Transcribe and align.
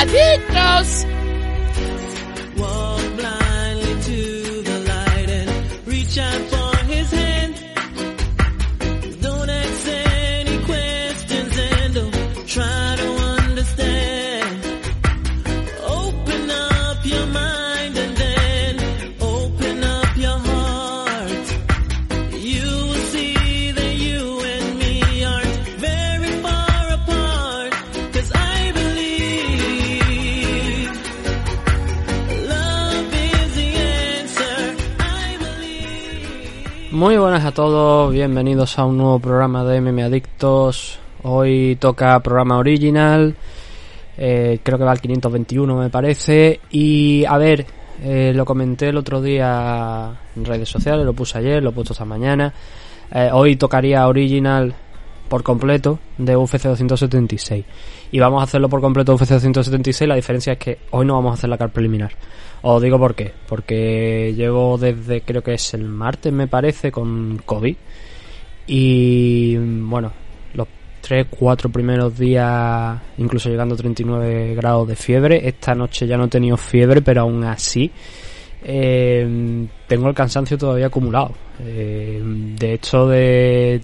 Adictos. 0.00 1.04
Muy 37.00 37.16
buenas 37.16 37.46
a 37.46 37.52
todos, 37.52 38.12
bienvenidos 38.12 38.78
a 38.78 38.84
un 38.84 38.98
nuevo 38.98 39.18
programa 39.18 39.64
de 39.64 39.80
MM 39.80 40.02
Adictos. 40.02 40.98
Hoy 41.22 41.78
toca 41.80 42.20
programa 42.20 42.58
original, 42.58 43.34
eh, 44.18 44.60
creo 44.62 44.76
que 44.76 44.84
va 44.84 44.90
al 44.90 45.00
521 45.00 45.76
me 45.76 45.88
parece. 45.88 46.60
Y 46.68 47.24
a 47.24 47.38
ver, 47.38 47.64
eh, 48.02 48.32
lo 48.34 48.44
comenté 48.44 48.90
el 48.90 48.98
otro 48.98 49.22
día 49.22 50.14
en 50.36 50.44
redes 50.44 50.68
sociales, 50.68 51.06
lo 51.06 51.14
puse 51.14 51.38
ayer, 51.38 51.62
lo 51.62 51.70
he 51.70 51.72
puesto 51.72 51.94
esta 51.94 52.04
mañana. 52.04 52.52
Eh, 53.14 53.30
hoy 53.32 53.56
tocaría 53.56 54.06
original 54.06 54.74
por 55.30 55.42
completo 55.42 56.00
de 56.18 56.36
UFC 56.36 56.64
276. 56.64 57.64
Y 58.12 58.18
vamos 58.18 58.42
a 58.42 58.44
hacerlo 58.44 58.68
por 58.68 58.82
completo 58.82 59.14
UFC 59.14 59.30
276, 59.30 60.06
la 60.06 60.16
diferencia 60.16 60.52
es 60.52 60.58
que 60.58 60.78
hoy 60.90 61.06
no 61.06 61.14
vamos 61.14 61.30
a 61.30 61.34
hacer 61.34 61.48
la 61.48 61.56
car 61.56 61.70
preliminar. 61.70 62.12
Os 62.62 62.82
digo 62.82 62.98
por 62.98 63.14
qué. 63.14 63.32
Porque 63.48 64.34
llevo 64.36 64.78
desde, 64.78 65.22
creo 65.22 65.42
que 65.42 65.54
es 65.54 65.74
el 65.74 65.84
martes, 65.84 66.32
me 66.32 66.46
parece, 66.46 66.92
con 66.92 67.40
COVID. 67.44 67.76
Y 68.66 69.56
bueno, 69.56 70.12
los 70.54 70.68
3, 71.00 71.26
4 71.30 71.70
primeros 71.70 72.18
días, 72.18 73.00
incluso 73.18 73.48
llegando 73.48 73.74
a 73.74 73.78
39 73.78 74.54
grados 74.54 74.88
de 74.88 74.96
fiebre. 74.96 75.48
Esta 75.48 75.74
noche 75.74 76.06
ya 76.06 76.16
no 76.16 76.24
he 76.24 76.28
tenido 76.28 76.56
fiebre, 76.56 77.02
pero 77.02 77.22
aún 77.22 77.44
así 77.44 77.90
eh, 78.62 79.66
tengo 79.86 80.08
el 80.08 80.14
cansancio 80.14 80.58
todavía 80.58 80.86
acumulado. 80.86 81.32
Eh, 81.60 82.20
de 82.22 82.74
hecho, 82.74 83.08
de 83.08 83.80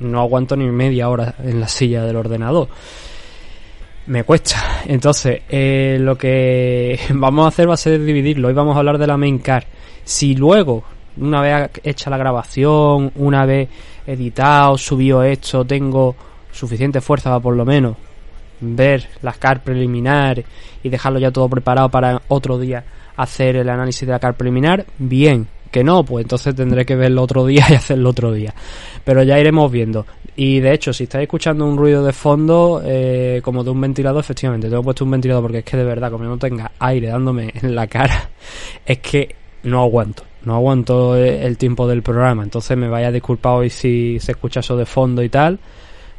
no 0.00 0.20
aguanto 0.20 0.56
ni 0.56 0.66
media 0.66 1.08
hora 1.08 1.34
en 1.44 1.60
la 1.60 1.68
silla 1.68 2.04
del 2.04 2.16
ordenador 2.16 2.68
me 4.06 4.24
cuesta. 4.24 4.82
Entonces, 4.86 5.42
eh, 5.48 5.96
lo 6.00 6.16
que 6.16 6.98
vamos 7.14 7.44
a 7.44 7.48
hacer 7.48 7.68
va 7.68 7.74
a 7.74 7.78
ser 7.78 8.02
dividirlo. 8.02 8.48
Hoy 8.48 8.54
vamos 8.54 8.76
a 8.76 8.80
hablar 8.80 8.98
de 8.98 9.06
la 9.06 9.16
main 9.16 9.38
car. 9.38 9.64
Si 10.04 10.34
luego, 10.34 10.84
una 11.16 11.40
vez 11.40 11.70
hecha 11.84 12.10
la 12.10 12.16
grabación, 12.16 13.12
una 13.16 13.46
vez 13.46 13.68
editado, 14.06 14.76
subido 14.78 15.22
esto, 15.22 15.64
tengo 15.64 16.16
suficiente 16.50 17.00
fuerza 17.00 17.30
para 17.30 17.40
por 17.40 17.56
lo 17.56 17.64
menos 17.64 17.96
ver 18.60 19.08
las 19.22 19.38
car 19.38 19.62
preliminar 19.62 20.42
y 20.82 20.88
dejarlo 20.88 21.18
ya 21.18 21.30
todo 21.30 21.48
preparado 21.48 21.88
para 21.88 22.22
otro 22.28 22.58
día 22.58 22.84
hacer 23.16 23.56
el 23.56 23.68
análisis 23.68 24.06
de 24.06 24.12
la 24.12 24.18
car 24.18 24.34
preliminar, 24.34 24.86
bien. 24.98 25.48
Que 25.72 25.82
no, 25.82 26.04
pues 26.04 26.24
entonces 26.24 26.54
tendré 26.54 26.84
que 26.84 26.94
verlo 26.94 27.22
otro 27.22 27.46
día 27.46 27.64
y 27.70 27.74
hacerlo 27.74 28.10
otro 28.10 28.30
día. 28.30 28.54
Pero 29.02 29.24
ya 29.24 29.40
iremos 29.40 29.72
viendo. 29.72 30.06
Y 30.36 30.60
de 30.60 30.72
hecho, 30.72 30.92
si 30.92 31.04
estáis 31.04 31.22
escuchando 31.22 31.66
un 31.66 31.76
ruido 31.76 32.04
de 32.04 32.12
fondo, 32.12 32.82
eh, 32.84 33.40
como 33.42 33.64
de 33.64 33.70
un 33.70 33.80
ventilador, 33.80 34.20
efectivamente, 34.20 34.68
tengo 34.68 34.82
puesto 34.82 35.04
un 35.04 35.10
ventilador 35.10 35.42
porque 35.42 35.58
es 35.58 35.64
que 35.64 35.76
de 35.76 35.84
verdad, 35.84 36.10
como 36.10 36.24
no 36.24 36.38
tenga 36.38 36.70
aire 36.78 37.08
dándome 37.08 37.52
en 37.54 37.74
la 37.74 37.86
cara, 37.86 38.30
es 38.86 38.98
que 38.98 39.34
no 39.64 39.80
aguanto. 39.80 40.24
No 40.44 40.56
aguanto 40.56 41.16
el 41.16 41.56
tiempo 41.56 41.86
del 41.86 42.02
programa. 42.02 42.42
Entonces 42.42 42.76
me 42.76 42.88
vaya 42.88 43.08
a 43.08 43.12
disculpar 43.12 43.54
hoy 43.54 43.70
si 43.70 44.18
se 44.18 44.32
escucha 44.32 44.60
eso 44.60 44.76
de 44.76 44.86
fondo 44.86 45.22
y 45.22 45.28
tal. 45.28 45.58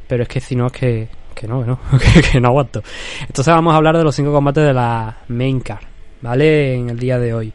Pero 0.08 0.24
es 0.24 0.30
que 0.30 0.40
si 0.40 0.56
no, 0.56 0.68
es 0.68 0.72
que, 0.72 1.08
que 1.36 1.48
no, 1.48 1.66
no, 1.66 1.80
que, 2.32 2.40
no 2.40 2.48
aguanto. 2.50 2.82
Entonces 3.22 3.54
vamos 3.54 3.74
a 3.74 3.78
hablar 3.78 3.98
de 3.98 4.04
los 4.04 4.16
cinco 4.16 4.32
combates 4.32 4.64
de 4.64 4.74
la 4.74 5.18
main 5.28 5.60
car, 5.60 5.82
¿vale? 6.22 6.76
En 6.76 6.90
el 6.90 7.00
día 7.00 7.20
de 7.20 7.34
hoy. 7.34 7.54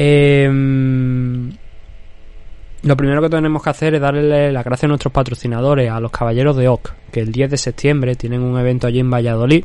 Eh, 0.00 0.48
lo 2.82 2.96
primero 2.96 3.20
que 3.20 3.28
tenemos 3.28 3.60
que 3.60 3.70
hacer 3.70 3.96
es 3.96 4.00
darle 4.00 4.52
las 4.52 4.64
gracias 4.64 4.84
a 4.84 4.88
nuestros 4.88 5.12
patrocinadores, 5.12 5.90
a 5.90 5.98
los 5.98 6.12
caballeros 6.12 6.56
de 6.56 6.68
OC, 6.68 6.94
que 7.10 7.20
el 7.20 7.32
10 7.32 7.50
de 7.50 7.56
septiembre 7.56 8.14
tienen 8.14 8.40
un 8.40 8.56
evento 8.58 8.86
allí 8.86 9.00
en 9.00 9.10
Valladolid. 9.10 9.64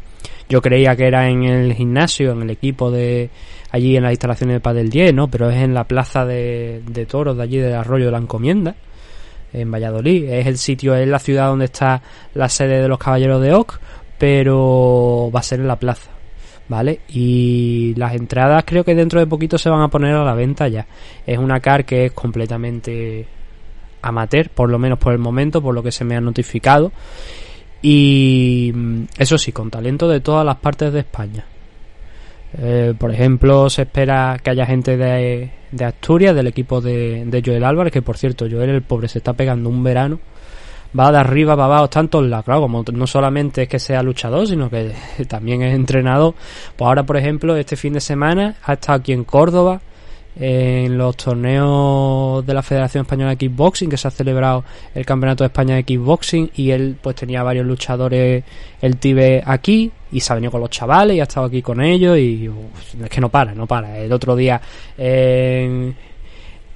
Yo 0.49 0.63
creía 0.63 0.95
que 0.95 1.05
era 1.05 1.29
en 1.29 1.43
el 1.43 1.73
gimnasio, 1.75 2.31
en 2.31 2.41
el 2.41 2.49
equipo 2.49 2.89
de 2.89 3.29
allí 3.69 3.95
en 3.95 4.03
las 4.03 4.13
instalaciones 4.13 4.55
de 4.55 4.59
Padel 4.61 4.89
10, 4.89 5.13
¿no? 5.13 5.27
Pero 5.27 5.51
es 5.51 5.57
en 5.57 5.75
la 5.75 5.83
plaza 5.83 6.25
de, 6.25 6.81
de 6.87 7.05
toros 7.05 7.37
de 7.37 7.43
allí 7.43 7.57
del 7.57 7.75
Arroyo 7.75 8.05
de 8.05 8.11
la 8.11 8.17
Encomienda, 8.17 8.75
en 9.53 9.71
Valladolid. 9.71 10.29
Es 10.29 10.47
el 10.47 10.57
sitio, 10.57 10.95
es 10.95 11.07
la 11.07 11.19
ciudad 11.19 11.49
donde 11.49 11.65
está 11.65 12.01
la 12.33 12.49
sede 12.49 12.81
de 12.81 12.87
los 12.87 12.97
caballeros 12.97 13.43
de 13.43 13.53
OC, 13.53 13.79
pero 14.17 15.29
va 15.33 15.39
a 15.39 15.43
ser 15.43 15.59
en 15.59 15.67
la 15.67 15.77
plaza. 15.77 16.12
¿Vale? 16.73 17.01
Y 17.07 17.93
las 17.97 18.15
entradas 18.15 18.63
creo 18.65 18.83
que 18.83 18.95
dentro 18.95 19.19
de 19.19 19.27
poquito 19.27 19.59
se 19.59 19.69
van 19.69 19.83
a 19.83 19.89
poner 19.89 20.15
a 20.15 20.23
la 20.23 20.33
venta 20.33 20.67
ya. 20.67 20.87
Es 21.23 21.37
una 21.37 21.59
car 21.59 21.85
que 21.85 22.05
es 22.05 22.13
completamente 22.13 23.27
amateur, 24.01 24.49
por 24.49 24.71
lo 24.71 24.79
menos 24.79 24.97
por 24.97 25.13
el 25.13 25.19
momento, 25.19 25.61
por 25.61 25.75
lo 25.75 25.83
que 25.83 25.91
se 25.91 26.03
me 26.03 26.15
ha 26.15 26.21
notificado. 26.21 26.91
Y 27.83 28.71
mm, 28.73 29.03
eso 29.19 29.37
sí, 29.37 29.51
con 29.51 29.69
talento 29.69 30.09
de 30.09 30.19
todas 30.19 30.43
las 30.43 30.55
partes 30.55 30.91
de 30.91 31.01
España. 31.01 31.45
Eh, 32.57 32.95
por 32.97 33.11
ejemplo, 33.11 33.69
se 33.69 33.83
espera 33.83 34.39
que 34.43 34.49
haya 34.49 34.65
gente 34.65 34.97
de, 34.97 35.51
de 35.71 35.85
Asturias, 35.85 36.33
del 36.33 36.47
equipo 36.47 36.81
de, 36.81 37.23
de 37.27 37.43
Joel 37.45 37.65
Álvarez, 37.65 37.93
que 37.93 38.01
por 38.01 38.17
cierto, 38.17 38.47
Joel 38.49 38.71
el 38.71 38.81
pobre 38.81 39.07
se 39.07 39.19
está 39.19 39.33
pegando 39.33 39.69
un 39.69 39.83
verano 39.83 40.19
va 40.97 41.11
de 41.11 41.17
arriba 41.17 41.55
para 41.55 41.65
abajo, 41.65 41.89
tanto 41.89 42.19
en 42.19 42.29
la, 42.29 42.43
claro, 42.43 42.61
como 42.61 42.83
no 42.91 43.07
solamente 43.07 43.63
es 43.63 43.69
que 43.69 43.79
sea 43.79 44.03
luchador, 44.03 44.47
sino 44.47 44.69
que 44.69 44.93
también 45.27 45.61
es 45.61 45.73
entrenador. 45.73 46.33
Pues 46.75 46.87
ahora, 46.87 47.03
por 47.03 47.17
ejemplo, 47.17 47.55
este 47.55 47.75
fin 47.75 47.93
de 47.93 48.01
semana 48.01 48.55
ha 48.63 48.73
estado 48.73 48.99
aquí 48.99 49.13
en 49.13 49.23
Córdoba, 49.23 49.81
en 50.35 50.97
los 50.97 51.15
torneos 51.15 52.43
de 52.45 52.53
la 52.53 52.63
Federación 52.63 53.03
Española 53.03 53.31
de 53.31 53.37
Kickboxing, 53.37 53.89
que 53.89 53.97
se 53.97 54.07
ha 54.07 54.11
celebrado 54.11 54.63
el 54.95 55.05
Campeonato 55.05 55.43
de 55.43 55.47
España 55.47 55.75
de 55.75 55.83
Kickboxing, 55.83 56.51
y 56.55 56.71
él 56.71 56.97
pues 57.01 57.15
tenía 57.15 57.43
varios 57.43 57.65
luchadores, 57.65 58.43
el 58.81 58.97
Tibe 58.97 59.43
aquí, 59.45 59.91
y 60.11 60.19
se 60.19 60.33
ha 60.33 60.35
venido 60.35 60.51
con 60.51 60.61
los 60.61 60.69
chavales 60.69 61.17
y 61.17 61.19
ha 61.19 61.23
estado 61.23 61.47
aquí 61.47 61.61
con 61.61 61.81
ellos, 61.81 62.17
y 62.17 62.49
es 63.03 63.09
que 63.09 63.21
no 63.21 63.29
para, 63.29 63.53
no 63.53 63.67
para. 63.67 63.97
El 63.99 64.11
otro 64.11 64.35
día 64.35 64.59
en 64.97 65.95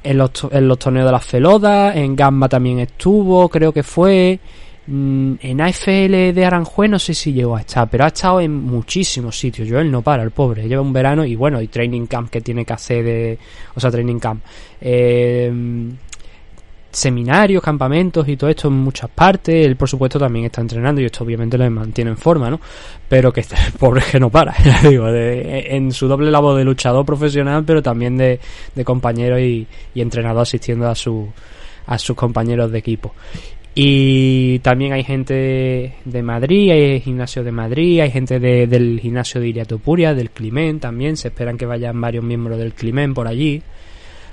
en 0.07 0.17
los, 0.17 0.31
en 0.51 0.67
los 0.67 0.79
torneos 0.79 1.05
de 1.05 1.11
las 1.11 1.25
Felodas, 1.25 1.95
en 1.95 2.15
Gamba 2.15 2.47
también 2.47 2.79
estuvo, 2.79 3.49
creo 3.49 3.73
que 3.73 3.83
fue. 3.83 4.39
Mm, 4.87 5.33
en 5.41 5.59
AFL 5.59 6.33
de 6.33 6.45
Aranjuez 6.45 6.89
no 6.89 6.97
sé 6.97 7.13
si 7.13 7.33
llegó 7.33 7.57
a 7.57 7.59
estar, 7.59 7.89
pero 7.89 8.05
ha 8.05 8.07
estado 8.07 8.39
en 8.39 8.53
muchísimos 8.53 9.37
sitios. 9.37 9.67
Yo 9.67 9.79
él 9.79 9.91
no 9.91 10.01
para, 10.01 10.23
el 10.23 10.31
pobre. 10.31 10.67
Lleva 10.67 10.81
un 10.81 10.93
verano 10.93 11.25
y 11.25 11.35
bueno, 11.35 11.61
y 11.61 11.67
training 11.67 12.05
camp 12.05 12.29
que 12.29 12.39
tiene 12.39 12.63
que 12.63 12.73
hacer 12.73 13.03
de. 13.03 13.37
O 13.75 13.79
sea, 13.81 13.91
training 13.91 14.19
camp. 14.19 14.41
Eh, 14.79 15.51
seminarios, 16.97 17.61
campamentos 17.61 18.27
y 18.27 18.35
todo 18.35 18.49
esto 18.49 18.69
en 18.69 18.73
muchas 18.73 19.09
partes. 19.09 19.65
Él, 19.65 19.75
por 19.75 19.87
supuesto, 19.87 20.17
también 20.17 20.45
está 20.45 20.61
entrenando 20.61 20.99
y 20.99 21.05
esto 21.05 21.23
obviamente 21.23 21.57
le 21.57 21.69
mantiene 21.69 22.11
en 22.11 22.17
forma, 22.17 22.49
¿no? 22.49 22.59
Pero 23.07 23.31
que 23.31 23.41
este 23.41 23.55
pobre 23.77 24.01
que 24.11 24.19
no 24.19 24.29
para, 24.29 24.55
digo, 24.89 25.07
en 25.07 25.91
su 25.91 26.07
doble 26.07 26.31
labor 26.31 26.57
de 26.57 26.63
luchador 26.63 27.05
profesional, 27.05 27.63
pero 27.65 27.83
también 27.83 28.17
de, 28.17 28.39
de 28.73 28.85
compañero 28.85 29.39
y, 29.39 29.67
entrenador 29.95 30.43
asistiendo 30.43 30.87
a, 30.87 30.95
su, 30.95 31.27
a 31.85 31.97
sus 31.97 32.15
compañeros 32.15 32.71
de 32.71 32.79
equipo. 32.79 33.13
Y 33.75 34.57
también 34.59 34.93
hay 34.93 35.03
gente 35.03 35.93
de 36.03 36.23
Madrid, 36.23 36.71
hay 36.71 36.99
gimnasio 36.99 37.43
de 37.43 37.51
Madrid, 37.51 37.99
hay 37.99 38.09
gente 38.09 38.39
del 38.39 38.99
gimnasio 38.99 39.39
de 39.39 39.49
Iriatopuria, 39.49 40.15
del 40.15 40.31
Climent 40.31 40.81
también. 40.81 41.15
Se 41.15 41.27
esperan 41.27 41.59
que 41.59 41.67
vayan 41.67 42.01
varios 42.01 42.23
miembros 42.23 42.57
del 42.57 42.73
Climent 42.73 43.13
por 43.13 43.27
allí. 43.27 43.61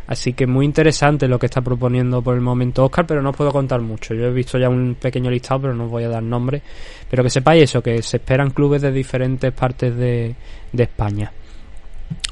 Así 0.06 0.34
que 0.34 0.46
muy 0.46 0.66
interesante 0.66 1.26
lo 1.28 1.38
que 1.38 1.46
está 1.46 1.62
proponiendo 1.62 2.20
por 2.20 2.34
el 2.34 2.42
momento 2.42 2.84
Oscar, 2.84 3.06
pero 3.06 3.22
no 3.22 3.30
os 3.30 3.36
puedo 3.36 3.50
contar 3.50 3.80
mucho. 3.80 4.14
Yo 4.14 4.26
he 4.26 4.32
visto 4.32 4.58
ya 4.58 4.68
un 4.68 4.96
pequeño 5.00 5.30
listado, 5.30 5.62
pero 5.62 5.74
no 5.74 5.84
os 5.84 5.90
voy 5.90 6.04
a 6.04 6.08
dar 6.08 6.22
nombre. 6.22 6.60
Pero 7.08 7.22
que 7.22 7.30
sepáis 7.30 7.64
eso, 7.64 7.82
que 7.82 8.02
se 8.02 8.18
esperan 8.18 8.50
clubes 8.50 8.82
de 8.82 8.92
diferentes 8.92 9.50
partes 9.52 9.96
de, 9.96 10.34
de 10.72 10.82
España. 10.82 11.32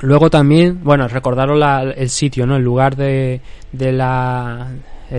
Luego 0.03 0.29
también, 0.29 0.81
bueno, 0.83 1.09
recordaros 1.09 1.59
el 1.97 2.11
sitio, 2.11 2.47
¿no? 2.47 2.57
El 2.57 2.63
lugar 2.63 2.95
de, 2.95 3.41
de 3.73 3.93
la 3.93 4.69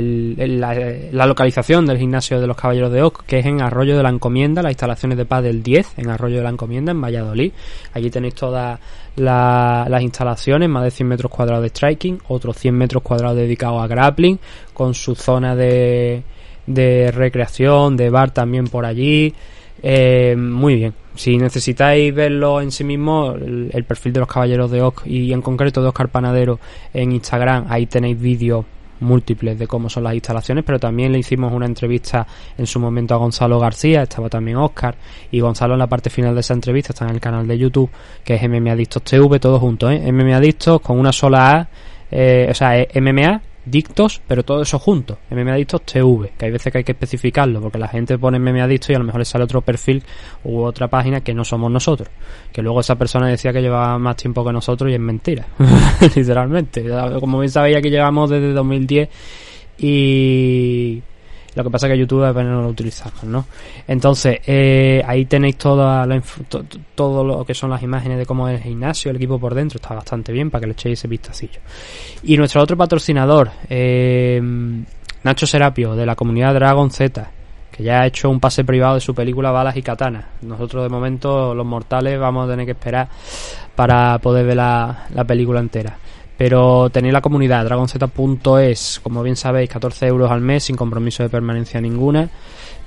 la, 0.02 1.26
localización 1.26 1.86
del 1.86 1.98
gimnasio 1.98 2.42
de 2.42 2.48
los 2.48 2.58
Caballeros 2.58 2.92
de 2.92 3.04
Oc, 3.04 3.24
que 3.26 3.40
es 3.40 3.46
en 3.46 3.62
Arroyo 3.62 3.96
de 3.96 4.04
la 4.04 4.10
Encomienda, 4.10 4.62
las 4.62 4.72
instalaciones 4.72 5.18
de 5.18 5.26
Paz 5.26 5.44
del 5.44 5.62
10, 5.62 5.98
en 5.98 6.10
Arroyo 6.10 6.38
de 6.38 6.44
la 6.44 6.50
Encomienda, 6.50 6.92
en 6.92 7.02
Valladolid. 7.02 7.52
Allí 7.94 8.10
tenéis 8.10 8.36
todas 8.36 8.80
las 9.16 10.02
instalaciones, 10.02 10.70
más 10.70 10.84
de 10.84 10.92
100 10.92 11.08
metros 11.08 11.32
cuadrados 11.32 11.64
de 11.64 11.70
striking, 11.70 12.20
otros 12.28 12.58
100 12.58 12.76
metros 12.76 13.04
cuadrados 13.04 13.38
dedicados 13.38 13.84
a 13.84 13.88
grappling, 13.88 14.40
con 14.74 14.94
su 14.94 15.16
zona 15.16 15.56
de, 15.56 16.24
de 16.66 17.12
recreación, 17.12 17.96
de 17.96 18.10
bar 18.10 18.32
también 18.32 18.68
por 18.68 18.86
allí. 18.86 19.34
Eh, 19.86 20.36
muy 20.38 20.76
bien, 20.76 20.94
si 21.14 21.38
necesitáis 21.38 22.14
verlo 22.16 22.62
en 22.62 22.72
sí 22.72 22.84
mismo, 22.84 23.34
el, 23.34 23.84
perfil 23.86 24.14
de 24.14 24.22
los 24.22 24.30
caballeros 24.30 24.72
de 24.72 24.82
Oc 24.82 25.06
y 25.06 25.34
en 25.34 25.42
concreto 25.42 25.82
de 25.82 25.90
Oscar 25.90 26.08
Panadero 26.08 26.60
en 26.94 27.12
Instagram, 27.12 27.66
ahí 27.70 27.86
tenéis 27.86 28.20
vídeos 28.20 28.66
múltiples 29.04 29.58
de 29.60 29.68
cómo 29.68 29.90
son 29.90 30.04
las 30.04 30.14
instalaciones, 30.14 30.64
pero 30.64 30.80
también 30.80 31.12
le 31.12 31.20
hicimos 31.20 31.54
una 31.54 31.66
entrevista 31.66 32.26
en 32.58 32.66
su 32.66 32.80
momento 32.80 33.14
a 33.14 33.18
Gonzalo 33.18 33.60
García, 33.60 34.04
estaba 34.04 34.30
también 34.30 34.58
Oscar, 34.58 34.96
y 35.32 35.40
Gonzalo 35.40 35.74
en 35.74 35.80
la 35.80 35.88
parte 35.88 36.10
final 36.10 36.34
de 36.34 36.42
esa 36.42 36.54
entrevista 36.54 36.94
está 36.94 37.06
en 37.06 37.12
el 37.12 37.20
canal 37.20 37.48
de 37.48 37.58
YouTube, 37.58 37.90
que 38.24 38.36
es 38.36 38.50
MMA 38.50 38.72
Adictos 38.72 39.04
TV, 39.04 39.40
todo 39.40 39.60
junto, 39.60 39.90
¿eh? 39.92 40.12
MMA 40.12 40.38
Adictos 40.38 40.82
con 40.82 41.00
una 41.00 41.12
sola 41.12 41.52
A, 41.52 41.68
eh, 42.10 42.48
o 42.50 42.54
sea, 42.54 42.86
MMA 42.96 43.42
Dictos, 43.66 44.22
pero 44.28 44.44
todo 44.44 44.62
eso 44.62 44.78
junto. 44.78 45.20
MMA 45.30 45.54
Adictos 45.54 45.84
TV, 45.84 46.34
que 46.38 46.46
hay 46.46 46.52
veces 46.52 46.72
que 46.72 46.80
hay 46.80 46.84
que 46.84 46.92
especificarlo, 46.92 47.62
porque 47.62 47.78
la 47.78 47.88
gente 47.88 48.18
pone 48.18 48.40
MMA 48.40 48.64
Adictos 48.64 48.90
y 48.90 48.94
a 48.96 49.00
lo 49.00 49.06
mejor 49.06 49.20
le 49.20 49.26
sale 49.26 49.44
otro 49.46 49.62
perfil 49.62 50.04
u 50.44 50.62
otra 50.62 50.90
página 50.90 51.22
que 51.22 51.34
no 51.34 51.46
somos 51.46 51.72
nosotros. 51.72 52.10
Que 52.52 52.62
luego 52.62 52.82
esa 52.82 52.96
persona 52.96 53.28
decía 53.28 53.54
que 53.54 53.62
llevaba 53.62 53.98
más 53.98 54.18
tiempo 54.18 54.44
que 54.44 54.52
nosotros 54.52 54.92
y 54.92 54.96
es 54.96 55.00
mentira, 55.00 55.46
literalmente. 56.16 56.84
Como 57.20 57.40
bien 57.40 57.52
sabéis, 57.52 57.78
aquí 57.78 57.90
llevamos 57.90 58.30
desde 58.30 58.52
2010 58.52 59.10
y 59.78 61.02
lo 61.56 61.64
que 61.64 61.70
pasa 61.70 61.88
es 61.88 61.94
que 61.94 62.00
YouTube 62.00 62.24
apenas 62.24 62.52
no 62.52 62.62
lo 62.62 62.70
utilizamos, 62.70 63.24
¿no? 63.24 63.46
Entonces, 63.88 64.40
eh, 64.46 65.02
ahí 65.06 65.26
tenéis 65.26 65.58
toda 65.58 66.08
todo 66.96 67.24
lo 67.24 67.46
que 67.46 67.54
son 67.54 67.70
las 67.70 67.84
imágenes 67.84 68.18
de 68.18 68.26
cómo 68.26 68.48
es 68.50 68.60
el 68.60 68.64
gimnasio, 68.64 69.12
el 69.12 69.18
equipo 69.18 69.40
por 69.40 69.54
dentro, 69.54 69.78
está 69.78 69.94
bastante 69.94 70.32
bien 70.32 70.50
para 70.50 70.62
que 70.62 70.68
le 70.68 70.74
echéis 70.74 71.00
ese 71.00 71.08
vistacillo. 71.08 71.60
Y 72.24 72.38
nuestro 72.38 72.62
otro 72.62 72.76
patrocinador, 72.76 73.52
eh, 73.70 74.42
Nacho 75.24 75.46
Serapio, 75.46 75.96
de 75.96 76.06
la 76.06 76.16
comunidad 76.16 76.54
Dragon 76.54 76.90
Z, 76.90 77.30
que 77.72 77.84
ya 77.84 78.02
ha 78.02 78.08
hecho 78.08 78.30
un 78.30 78.40
pase 78.40 78.64
privado 78.64 78.96
de 78.96 79.02
su 79.02 79.16
película 79.16 79.52
Balas 79.52 79.76
y 79.78 79.82
Katanas. 79.82 80.26
Nosotros 80.42 80.84
de 80.84 80.90
momento, 80.90 81.56
los 81.56 81.66
mortales, 81.66 82.20
vamos 82.20 82.48
a 82.48 82.52
tener 82.52 82.66
que 82.66 82.74
esperar 82.74 83.08
para 83.76 84.18
poder 84.20 84.46
ver 84.46 84.58
la, 84.58 85.08
la 85.14 85.24
película 85.24 85.60
entera. 85.60 85.98
Pero 86.44 86.90
tenéis 86.90 87.14
la 87.14 87.22
comunidad 87.22 87.64
dragonz.es, 87.64 89.00
como 89.02 89.24
bien 89.24 89.38
sabéis, 89.38 89.70
14 89.70 90.08
euros 90.08 90.30
al 90.30 90.42
mes 90.42 90.66
sin 90.66 90.76
compromiso 90.76 91.24
de 91.24 91.30
permanencia 91.30 91.80
ninguna. 91.80 92.30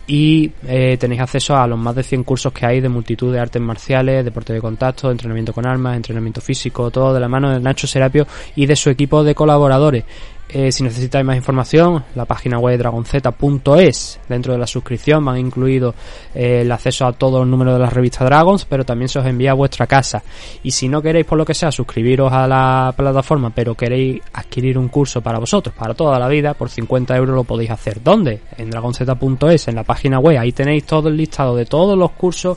Y 0.06 0.52
eh, 0.68 0.98
tenéis 1.00 1.22
acceso 1.22 1.56
a 1.56 1.66
los 1.66 1.78
más 1.78 1.94
de 1.94 2.02
100 2.02 2.22
cursos 2.24 2.52
que 2.52 2.66
hay 2.66 2.82
de 2.82 2.90
multitud 2.90 3.32
de 3.32 3.40
artes 3.40 3.62
marciales, 3.62 4.26
deporte 4.26 4.52
de 4.52 4.60
contacto, 4.60 5.10
entrenamiento 5.10 5.54
con 5.54 5.64
armas, 5.64 5.96
entrenamiento 5.96 6.42
físico, 6.42 6.90
todo 6.90 7.14
de 7.14 7.20
la 7.20 7.28
mano 7.28 7.50
de 7.50 7.58
Nacho 7.58 7.86
Serapio 7.86 8.26
y 8.56 8.66
de 8.66 8.76
su 8.76 8.90
equipo 8.90 9.24
de 9.24 9.34
colaboradores. 9.34 10.04
Eh, 10.48 10.70
si 10.70 10.84
necesitáis 10.84 11.24
más 11.24 11.36
información, 11.36 12.04
la 12.14 12.24
página 12.24 12.58
web 12.58 12.78
dragonz.es. 12.78 14.20
Dentro 14.28 14.52
de 14.52 14.58
la 14.58 14.66
suscripción 14.66 15.24
van 15.24 15.38
incluido 15.38 15.94
eh, 16.34 16.60
el 16.62 16.70
acceso 16.70 17.04
a 17.04 17.12
todos 17.12 17.40
los 17.40 17.48
números 17.48 17.74
de 17.74 17.80
la 17.80 17.90
revista 17.90 18.24
Dragons, 18.24 18.64
pero 18.64 18.84
también 18.84 19.08
se 19.08 19.18
os 19.18 19.26
envía 19.26 19.50
a 19.50 19.54
vuestra 19.54 19.88
casa. 19.88 20.22
Y 20.62 20.70
si 20.70 20.88
no 20.88 21.02
queréis, 21.02 21.26
por 21.26 21.36
lo 21.36 21.44
que 21.44 21.54
sea, 21.54 21.72
suscribiros 21.72 22.32
a 22.32 22.46
la 22.46 22.94
plataforma, 22.96 23.50
pero 23.50 23.74
queréis 23.74 24.22
adquirir 24.34 24.78
un 24.78 24.88
curso 24.88 25.20
para 25.20 25.40
vosotros, 25.40 25.74
para 25.74 25.94
toda 25.94 26.18
la 26.18 26.28
vida, 26.28 26.54
por 26.54 26.70
50 26.70 27.16
euros 27.16 27.34
lo 27.34 27.44
podéis 27.44 27.70
hacer. 27.70 28.00
¿Dónde? 28.02 28.40
En 28.56 28.70
dragonz.es, 28.70 29.68
en 29.68 29.74
la 29.74 29.82
página 29.82 30.20
web. 30.20 30.38
Ahí 30.38 30.52
tenéis 30.52 30.84
todo 30.84 31.08
el 31.08 31.16
listado 31.16 31.56
de 31.56 31.66
todos 31.66 31.98
los 31.98 32.12
cursos 32.12 32.56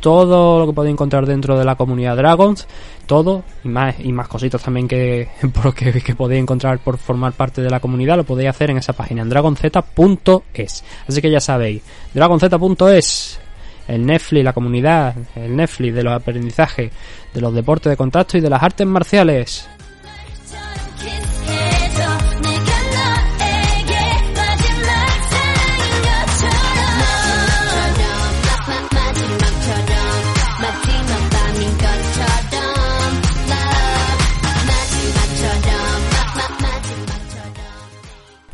todo 0.00 0.58
lo 0.58 0.66
que 0.66 0.72
podéis 0.72 0.92
encontrar 0.92 1.26
dentro 1.26 1.58
de 1.58 1.64
la 1.64 1.76
comunidad 1.76 2.16
Dragons, 2.16 2.66
todo 3.06 3.44
y 3.64 3.68
más 3.68 3.94
y 3.98 4.12
más 4.12 4.28
cositas 4.28 4.62
también 4.62 4.88
que 4.88 5.28
que, 5.76 6.00
que 6.00 6.14
podéis 6.14 6.42
encontrar 6.42 6.78
por 6.78 6.98
formar 6.98 7.32
parte 7.32 7.62
de 7.62 7.70
la 7.70 7.80
comunidad 7.80 8.16
lo 8.16 8.24
podéis 8.24 8.50
hacer 8.50 8.70
en 8.70 8.78
esa 8.78 8.92
página 8.92 9.22
en 9.22 9.28
dragonz.es. 9.28 10.84
Así 11.08 11.20
que 11.20 11.30
ya 11.30 11.40
sabéis, 11.40 11.82
dragonz.es 12.14 13.40
el 13.88 14.04
Netflix, 14.04 14.44
la 14.44 14.52
comunidad, 14.52 15.14
el 15.36 15.54
Netflix 15.54 15.94
de 15.94 16.02
los 16.02 16.12
aprendizajes, 16.12 16.90
de 17.32 17.40
los 17.40 17.54
deportes 17.54 17.90
de 17.90 17.96
contacto 17.96 18.36
y 18.36 18.40
de 18.40 18.50
las 18.50 18.62
artes 18.62 18.86
marciales. 18.86 19.68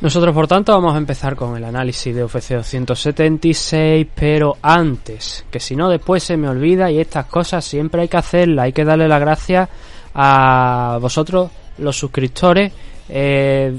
Nosotros, 0.02 0.34
por 0.34 0.48
tanto, 0.48 0.72
vamos 0.72 0.96
a 0.96 0.98
empezar 0.98 1.36
con 1.36 1.56
el 1.56 1.62
análisis 1.62 2.12
de 2.12 2.24
UFC 2.24 2.54
276, 2.54 4.04
pero 4.12 4.56
antes, 4.60 5.44
que 5.48 5.60
si 5.60 5.76
no 5.76 5.88
después 5.88 6.24
se 6.24 6.36
me 6.36 6.48
olvida 6.48 6.90
y 6.90 6.98
estas 6.98 7.26
cosas 7.26 7.64
siempre 7.64 8.02
hay 8.02 8.08
que 8.08 8.16
hacerlas, 8.16 8.64
hay 8.64 8.72
que 8.72 8.84
darle 8.84 9.06
las 9.06 9.20
gracias 9.20 9.68
a 10.12 10.98
vosotros, 11.00 11.52
los 11.78 11.96
suscriptores. 11.96 12.72
Eh, 13.08 13.78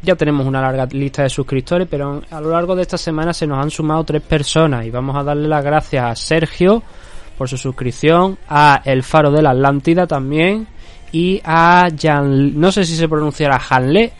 ya 0.00 0.16
tenemos 0.16 0.46
una 0.46 0.62
larga 0.62 0.86
lista 0.86 1.24
de 1.24 1.28
suscriptores, 1.28 1.86
pero 1.86 2.22
a 2.30 2.40
lo 2.40 2.50
largo 2.50 2.74
de 2.74 2.80
esta 2.80 2.96
semana 2.96 3.34
se 3.34 3.46
nos 3.46 3.62
han 3.62 3.70
sumado 3.70 4.04
tres 4.04 4.22
personas 4.22 4.86
y 4.86 4.90
vamos 4.90 5.16
a 5.16 5.22
darle 5.22 5.48
las 5.48 5.62
gracias 5.62 6.02
a 6.02 6.16
Sergio 6.16 6.82
por 7.36 7.46
su 7.46 7.58
suscripción, 7.58 8.38
a 8.48 8.80
El 8.86 9.02
Faro 9.02 9.30
de 9.30 9.42
la 9.42 9.50
Atlántida 9.50 10.06
también 10.06 10.66
y 11.12 11.42
a 11.44 11.90
Jan, 11.94 12.58
no 12.58 12.72
sé 12.72 12.86
si 12.86 12.96
se 12.96 13.06
pronunciará 13.06 13.58
Janle, 13.58 14.12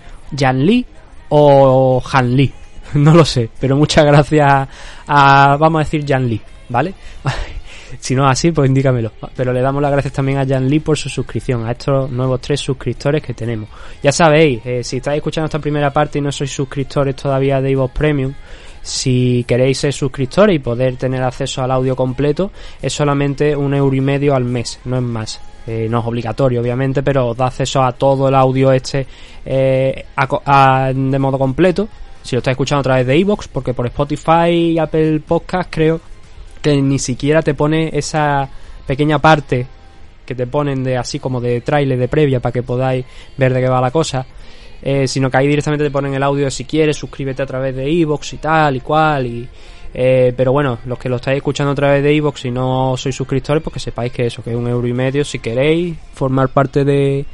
Lee 0.52 0.86
o 1.30 2.02
Han 2.12 2.36
Lee. 2.36 2.52
No 2.94 3.14
lo 3.14 3.24
sé, 3.24 3.50
pero 3.60 3.76
muchas 3.76 4.04
gracias 4.04 4.68
a, 5.06 5.56
vamos 5.58 5.80
a 5.80 5.84
decir, 5.84 6.04
Jan 6.08 6.26
Lee, 6.26 6.40
¿vale? 6.70 6.94
si 8.00 8.14
no 8.14 8.24
es 8.24 8.32
así, 8.32 8.50
pues 8.50 8.68
indícamelo. 8.68 9.12
Pero 9.36 9.52
le 9.52 9.60
damos 9.60 9.82
las 9.82 9.92
gracias 9.92 10.14
también 10.14 10.38
a 10.38 10.46
Jan 10.46 10.68
Lee 10.68 10.80
por 10.80 10.96
su 10.96 11.08
suscripción, 11.08 11.66
a 11.66 11.72
estos 11.72 12.10
nuevos 12.10 12.40
tres 12.40 12.60
suscriptores 12.60 13.22
que 13.22 13.34
tenemos. 13.34 13.68
Ya 14.02 14.12
sabéis, 14.12 14.64
eh, 14.64 14.82
si 14.82 14.96
estáis 14.98 15.18
escuchando 15.18 15.46
esta 15.46 15.58
primera 15.58 15.92
parte 15.92 16.18
y 16.18 16.22
no 16.22 16.32
sois 16.32 16.50
suscriptores 16.50 17.14
todavía 17.14 17.60
de 17.60 17.70
Evox 17.72 17.92
Premium, 17.92 18.32
si 18.82 19.44
queréis 19.46 19.78
ser 19.78 19.92
suscriptores 19.92 20.56
y 20.56 20.60
poder 20.60 20.96
tener 20.96 21.22
acceso 21.22 21.62
al 21.62 21.70
audio 21.70 21.94
completo, 21.94 22.50
es 22.80 22.92
solamente 22.92 23.54
un 23.54 23.74
euro 23.74 23.94
y 23.94 24.00
medio 24.00 24.34
al 24.34 24.44
mes, 24.44 24.80
no 24.84 24.96
es 24.96 25.02
más. 25.02 25.40
Eh, 25.70 25.86
no 25.86 26.00
es 26.00 26.06
obligatorio 26.06 26.62
obviamente, 26.62 27.02
pero 27.02 27.34
da 27.34 27.48
acceso 27.48 27.82
a 27.82 27.92
todo 27.92 28.28
el 28.28 28.34
audio 28.34 28.72
este 28.72 29.06
eh, 29.44 30.06
de 30.94 31.18
modo 31.18 31.38
completo. 31.38 31.86
Si 32.22 32.34
lo 32.34 32.38
estáis 32.38 32.54
escuchando 32.54 32.80
a 32.80 32.84
través 32.84 33.06
de 33.06 33.18
iVoox, 33.18 33.48
porque 33.48 33.74
por 33.74 33.84
Spotify 33.86 34.48
y 34.48 34.78
Apple 34.78 35.20
Podcast 35.20 35.68
creo 35.70 36.00
que 36.62 36.80
ni 36.80 36.98
siquiera 36.98 37.42
te 37.42 37.52
pone 37.52 37.90
esa 37.92 38.48
pequeña 38.86 39.18
parte 39.18 39.66
que 40.24 40.34
te 40.34 40.46
ponen 40.46 40.82
de 40.82 40.96
así 40.96 41.18
como 41.18 41.38
de 41.38 41.60
trailer 41.60 41.98
de 41.98 42.08
previa 42.08 42.40
para 42.40 42.52
que 42.54 42.62
podáis 42.62 43.04
ver 43.36 43.52
de 43.52 43.60
qué 43.60 43.68
va 43.68 43.82
la 43.82 43.90
cosa. 43.90 44.24
Eh, 44.80 45.06
sino 45.06 45.30
que 45.30 45.36
ahí 45.36 45.48
directamente 45.48 45.84
te 45.84 45.90
ponen 45.90 46.14
el 46.14 46.22
audio 46.22 46.50
si 46.50 46.64
quieres, 46.64 46.96
suscríbete 46.96 47.42
a 47.42 47.46
través 47.46 47.76
de 47.76 47.90
iVoox 47.90 48.32
y 48.32 48.36
tal 48.38 48.76
y 48.76 48.80
cual 48.80 49.26
y 49.26 49.48
eh, 49.94 50.32
pero 50.36 50.52
bueno, 50.52 50.78
los 50.86 50.98
que 50.98 51.08
lo 51.08 51.16
estáis 51.16 51.38
escuchando 51.38 51.72
a 51.72 51.74
través 51.74 52.02
de 52.02 52.12
iVoox 52.14 52.44
y 52.44 52.50
no 52.50 52.96
sois 52.96 53.14
suscriptores, 53.14 53.62
pues 53.62 53.74
que 53.74 53.80
sepáis 53.80 54.12
que 54.12 54.26
eso, 54.26 54.42
que 54.42 54.50
es 54.50 54.56
un 54.56 54.68
euro 54.68 54.86
y 54.86 54.92
medio 54.92 55.24
si 55.24 55.38
queréis 55.38 55.96
formar 56.12 56.48
parte 56.48 56.84
de, 56.84 57.24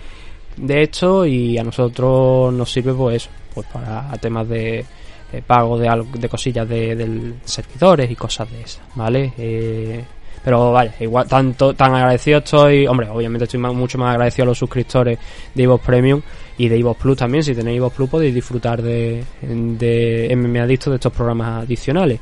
de 0.56 0.82
esto 0.82 1.26
y 1.26 1.58
a 1.58 1.64
nosotros 1.64 2.52
nos 2.52 2.70
sirve 2.70 2.92
pues 2.92 3.16
eso, 3.16 3.30
pues 3.54 3.66
para 3.66 4.10
temas 4.18 4.48
de 4.48 4.84
pago 5.42 5.78
de, 5.78 6.06
de 6.18 6.28
cosillas 6.28 6.68
de, 6.68 7.34
servidores 7.44 8.10
y 8.10 8.14
cosas 8.14 8.50
de 8.50 8.60
esas, 8.60 8.82
¿vale? 8.94 9.32
Eh, 9.36 10.04
pero 10.44 10.72
vaya, 10.72 10.94
igual 11.00 11.26
tanto 11.26 11.74
tan 11.74 11.94
agradecido 11.94 12.38
estoy, 12.38 12.86
hombre, 12.86 13.08
obviamente 13.08 13.44
estoy 13.44 13.60
mucho 13.60 13.98
más 13.98 14.10
agradecido 14.10 14.44
a 14.44 14.46
los 14.48 14.58
suscriptores 14.58 15.18
de 15.54 15.62
iVoox 15.62 15.84
Premium 15.84 16.22
y 16.58 16.68
de 16.68 16.78
iVoox 16.78 16.98
Plus 16.98 17.16
también, 17.16 17.42
si 17.42 17.54
tenéis 17.54 17.76
iVoox 17.78 17.94
Plus 17.94 18.08
podéis 18.08 18.34
disfrutar 18.34 18.80
de, 18.80 19.24
de 19.42 20.34
MMA 20.36 20.62
Adicto 20.62 20.90
de 20.90 20.96
estos 20.96 21.12
programas 21.12 21.64
adicionales. 21.64 22.20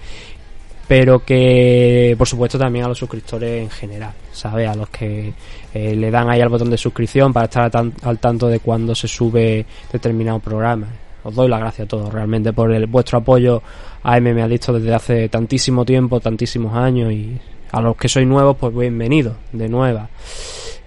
Pero 0.88 1.24
que, 1.24 2.14
por 2.18 2.26
supuesto, 2.26 2.58
también 2.58 2.84
a 2.84 2.88
los 2.88 2.98
suscriptores 2.98 3.62
en 3.62 3.70
general, 3.70 4.12
¿sabes? 4.32 4.68
A 4.68 4.74
los 4.74 4.88
que 4.88 5.32
eh, 5.72 5.96
le 5.96 6.10
dan 6.10 6.28
ahí 6.28 6.40
al 6.40 6.48
botón 6.48 6.70
de 6.70 6.76
suscripción 6.76 7.32
para 7.32 7.46
estar 7.46 7.70
al 8.02 8.18
tanto 8.18 8.48
de 8.48 8.60
cuando 8.60 8.94
se 8.94 9.08
sube 9.08 9.64
determinado 9.90 10.38
programa. 10.40 10.88
Os 11.24 11.34
doy 11.34 11.48
las 11.48 11.60
gracias 11.60 11.86
a 11.86 11.88
todos 11.88 12.12
realmente 12.12 12.52
por 12.52 12.72
el, 12.72 12.86
vuestro 12.86 13.18
apoyo 13.18 13.62
a 14.02 14.20
MMA 14.20 14.44
Adicto 14.44 14.72
desde 14.72 14.92
hace 14.92 15.28
tantísimo 15.28 15.84
tiempo, 15.84 16.20
tantísimos 16.20 16.74
años 16.74 17.12
y 17.12 17.38
a 17.70 17.80
los 17.80 17.96
que 17.96 18.08
sois 18.08 18.26
nuevos, 18.26 18.56
pues 18.58 18.74
bienvenidos 18.74 19.36
de 19.52 19.68
nueva. 19.68 20.08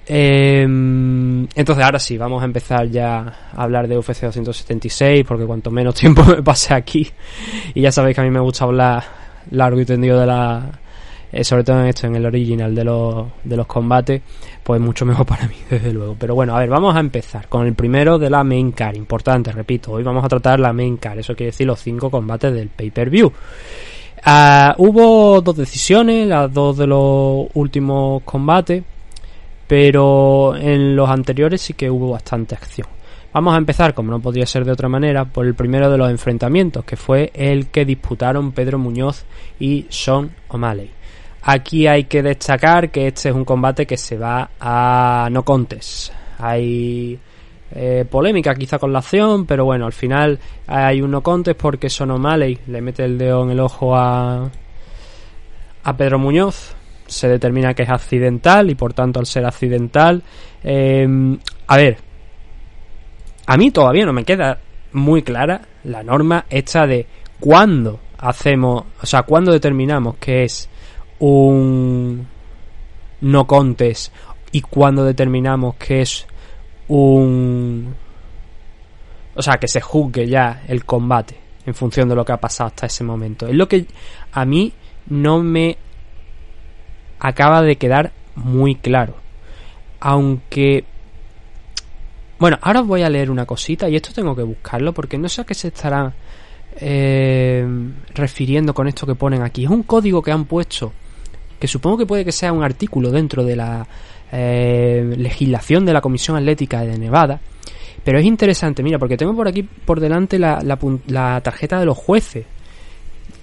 Em, 0.08 1.48
entonces 1.56 1.84
ahora 1.84 1.98
sí, 1.98 2.18
vamos 2.18 2.42
a 2.42 2.46
empezar 2.46 2.88
ya 2.90 3.50
a 3.54 3.64
hablar 3.64 3.88
de 3.88 3.98
UFC 3.98 4.22
276 4.22 5.26
porque 5.28 5.46
cuanto 5.46 5.72
menos 5.72 5.96
tiempo 6.00 6.24
me 6.24 6.44
pase 6.44 6.76
aquí 6.76 7.10
y 7.74 7.82
ya 7.82 7.92
sabéis 7.92 8.16
que 8.16 8.22
a 8.22 8.24
mí 8.24 8.30
me 8.30 8.40
gusta 8.40 8.66
hablar 8.66 9.04
largo 9.50 9.80
y 9.80 9.86
tendido 9.86 10.20
de 10.20 10.28
la 10.28 10.80
eh, 11.32 11.44
sobre 11.44 11.66
todo 11.66 11.82
en 11.82 11.88
esto, 11.88 12.08
en 12.08 12.16
el 12.16 12.26
original 12.26 12.74
de 12.74 12.86
los, 12.86 13.26
de 13.44 13.58
los 13.58 13.68
combates, 13.68 14.22
pues 14.64 14.80
mucho 14.80 15.06
mejor 15.06 15.26
para 15.28 15.48
mí, 15.50 15.56
desde 15.70 15.92
luego. 15.92 16.16
Pero 16.18 16.34
bueno, 16.34 16.56
a 16.56 16.60
ver, 16.60 16.70
vamos 16.70 16.96
a 16.96 17.02
empezar 17.02 17.50
con 17.50 17.68
el 17.68 17.74
primero 17.74 18.18
de 18.18 18.30
la 18.30 18.44
main 18.46 18.72
car, 18.72 18.96
importante, 18.96 19.52
repito, 19.52 19.92
hoy 19.92 20.04
vamos 20.04 20.24
a 20.24 20.30
tratar 20.30 20.62
la 20.62 20.72
main 20.72 20.96
car, 20.96 21.20
eso 21.20 21.36
quiere 21.36 21.52
decir 21.52 21.68
los 21.68 21.82
cinco 21.82 22.10
combates 22.10 22.54
del 22.54 22.70
pay-per-view. 22.70 23.34
Ah, 24.24 24.76
hubo 24.78 25.42
dos 25.42 25.58
decisiones, 25.58 26.26
las 26.26 26.54
dos 26.54 26.78
de 26.78 26.88
los 26.88 27.48
últimos 27.54 28.24
combates, 28.24 28.84
pero 29.68 30.56
en 30.56 30.96
los 30.96 31.10
anteriores 31.10 31.62
sí 31.62 31.74
que 31.74 31.90
hubo 31.90 32.12
bastante 32.12 32.56
acción. 32.56 32.88
Vamos 33.36 33.54
a 33.54 33.58
empezar, 33.58 33.94
como 33.94 34.12
no 34.12 34.22
podría 34.22 34.46
ser 34.46 34.64
de 34.64 34.72
otra 34.72 34.88
manera, 34.88 35.26
por 35.26 35.46
el 35.46 35.56
primero 35.56 35.92
de 35.92 35.98
los 35.98 36.10
enfrentamientos, 36.10 36.86
que 36.86 36.96
fue 36.96 37.32
el 37.34 37.68
que 37.68 37.84
disputaron 37.84 38.54
Pedro 38.54 38.80
Muñoz 38.80 39.26
y 39.60 39.86
Sean 39.90 40.34
O'Malley. 40.48 40.90
Aquí 41.44 41.86
hay 41.86 42.06
que 42.06 42.24
destacar 42.24 42.90
que 42.92 43.08
este 43.08 43.30
es 43.30 43.36
un 43.36 43.44
combate 43.44 43.86
que 43.86 43.98
se 43.98 44.18
va 44.18 44.52
a 44.58 45.28
no 45.30 45.44
contes. 45.44 46.14
Hay 46.40 47.20
eh, 47.72 48.06
polémica 48.10 48.56
quizá 48.56 48.80
con 48.80 48.94
la 48.94 49.00
acción, 49.00 49.46
pero 49.46 49.66
bueno, 49.66 49.86
al 49.86 49.92
final 49.92 50.40
hay 50.66 51.02
un 51.02 51.12
no 51.12 51.22
contes 51.22 51.56
porque 51.56 51.90
Sean 51.90 52.12
O'Malley 52.12 52.58
le 52.68 52.82
mete 52.82 53.04
el 53.04 53.18
dedo 53.18 53.44
en 53.44 53.52
el 53.52 53.60
ojo 53.60 53.98
a, 53.98 54.50
a 55.84 55.98
Pedro 55.98 56.20
Muñoz. 56.20 56.74
Se 57.08 57.28
determina 57.28 57.74
que 57.74 57.84
es 57.84 57.90
accidental 57.90 58.70
y 58.70 58.76
por 58.76 58.94
tanto 58.94 59.20
al 59.20 59.26
ser 59.26 59.46
accidental... 59.46 60.24
Eh, 60.64 61.38
a 61.68 61.78
ver, 61.78 61.98
a 63.46 63.58
mí 63.58 63.72
todavía 63.72 64.06
no 64.06 64.14
me 64.14 64.24
queda 64.24 64.60
muy 64.94 65.22
clara 65.22 65.62
la 65.84 66.04
norma 66.04 66.46
hecha 66.50 66.88
de 66.88 67.06
cuándo 67.40 68.00
hacemos, 68.18 68.86
o 69.02 69.06
sea, 69.06 69.24
cuándo 69.24 69.52
determinamos 69.52 70.16
que 70.18 70.44
es 70.44 70.70
un 71.20 72.28
no 73.22 73.48
contes 73.48 74.12
y 74.52 74.62
cuándo 74.62 75.04
determinamos 75.04 75.76
que 75.76 76.02
es 76.02 76.26
un 76.88 77.94
o 79.36 79.42
sea, 79.42 79.58
que 79.58 79.68
se 79.68 79.82
juzgue 79.82 80.28
ya 80.28 80.64
el 80.68 80.86
combate 80.86 81.38
en 81.66 81.76
función 81.76 82.08
de 82.08 82.16
lo 82.16 82.24
que 82.24 82.32
ha 82.32 82.40
pasado 82.40 82.68
hasta 82.68 82.86
ese 82.86 83.04
momento. 83.04 83.48
Es 83.48 83.56
lo 83.56 83.68
que 83.68 83.86
a 84.32 84.46
mí 84.46 84.72
no 85.08 85.42
me 85.42 85.78
acaba 87.28 87.62
de 87.62 87.78
quedar 87.78 88.12
muy 88.36 88.76
claro. 88.76 89.16
Aunque 90.00 90.84
bueno, 92.38 92.60
ahora 92.62 92.82
os 92.82 92.88
voy 92.88 93.02
a 93.02 93.10
leer 93.10 93.32
una 93.32 93.46
cosita 93.46 93.88
y 93.90 93.96
esto 93.96 94.12
tengo 94.14 94.36
que 94.36 94.44
buscarlo 94.44 94.94
porque 94.94 95.18
no 95.18 95.30
sé 95.30 95.42
a 95.42 95.46
qué 95.46 95.54
se 95.54 95.70
estará 95.70 96.14
eh, 96.80 97.66
refiriendo 98.14 98.74
con 98.74 98.88
esto 98.88 99.08
que 99.08 99.16
ponen 99.16 99.42
aquí. 99.42 99.64
Es 99.64 99.70
un 99.70 99.84
código 99.84 100.22
que 100.22 100.32
han 100.32 100.46
puesto 100.46 100.92
que 101.60 101.68
supongo 101.68 101.98
que 102.00 102.06
puede 102.06 102.26
que 102.26 102.34
sea 102.34 102.52
un 102.52 102.64
artículo 102.64 103.12
dentro 103.12 103.44
de 103.44 103.56
la 103.56 103.88
eh, 104.32 105.16
legislación 105.18 105.86
de 105.86 105.94
la 105.94 106.02
Comisión 106.02 106.36
Atlética 106.36 106.82
de 106.82 106.98
Nevada. 106.98 107.40
Pero 108.04 108.20
es 108.20 108.26
interesante, 108.26 108.84
mira, 108.84 109.00
porque 109.00 109.18
tengo 109.18 109.36
por 109.36 109.48
aquí 109.48 109.64
por 109.64 110.00
delante 110.00 110.38
la, 110.38 110.62
la, 110.62 111.42
tarjeta 111.42 111.80
de 111.80 111.86
los 111.86 111.98
jueces. 111.98 112.46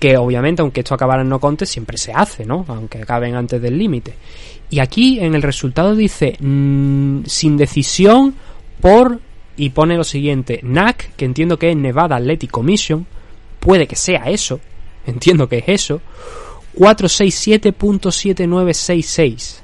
Que 0.03 0.17
obviamente, 0.17 0.63
aunque 0.63 0.81
esto 0.81 0.97
acabara 0.97 1.23
en 1.23 1.29
no 1.29 1.39
conte, 1.39 1.65
siempre 1.65 1.97
se 1.97 2.13
hace, 2.13 2.45
¿no? 2.45 2.65
Aunque 2.67 3.01
acaben 3.01 3.37
antes 3.37 3.63
del 3.63 3.79
límite. 3.79 4.17
Y 4.69 4.81
aquí 4.81 5.21
en 5.21 5.37
el 5.37 5.43
resultado 5.43 5.95
dice, 5.95 6.37
mm, 6.41 7.21
sin 7.25 7.57
decisión 7.57 8.35
por, 8.81 9.21
y 9.57 9.71
pone 9.71 9.97
lo 9.97 10.03
siguiente, 10.03 10.59
NAC, 10.65 11.15
que 11.15 11.25
entiendo 11.25 11.57
que 11.57 11.71
es 11.71 11.77
Nevada 11.77 12.17
Athletic 12.17 12.51
Commission, 12.51 13.07
puede 13.61 13.87
que 13.87 13.95
sea 13.95 14.25
eso, 14.25 14.59
entiendo 15.07 15.49
que 15.49 15.59
es 15.59 15.69
eso, 15.69 16.01
467.7966 16.75 19.61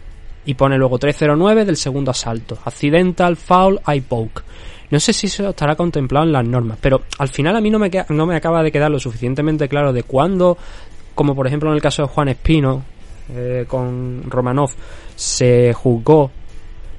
y 0.47 0.55
pone 0.55 0.79
luego 0.79 1.01
309 1.01 1.65
del 1.65 1.77
segundo 1.77 2.13
asalto, 2.13 2.57
accidental, 2.65 3.37
foul, 3.37 3.81
eye 3.89 4.03
poke. 4.03 4.43
No 4.91 5.01
sé 5.01 5.13
si 5.13 5.27
eso 5.27 5.51
estará 5.51 5.77
contemplado 5.77 6.27
en 6.27 6.33
las 6.33 6.47
normas, 6.47 6.79
pero 6.81 7.03
al 7.19 7.29
final 7.29 7.57
a 7.57 7.61
mí 7.61 7.71
no 7.71 7.79
me, 7.79 7.91
no 8.09 8.27
me 8.27 8.37
acaba 8.37 8.63
de 8.63 8.73
quedar 8.73 8.91
lo 8.91 8.99
suficientemente 8.99 9.69
claro 9.69 9.93
de 9.93 10.03
cuándo, 10.03 10.57
como 11.15 11.35
por 11.35 11.47
ejemplo 11.47 11.69
en 11.71 11.77
el 11.77 11.83
caso 11.83 12.03
de 12.03 12.09
Juan 12.09 12.29
Espino 12.29 12.83
eh, 13.35 13.65
con 13.69 14.23
Romanov, 14.31 14.71
se 15.15 15.73
juzgó 15.75 16.31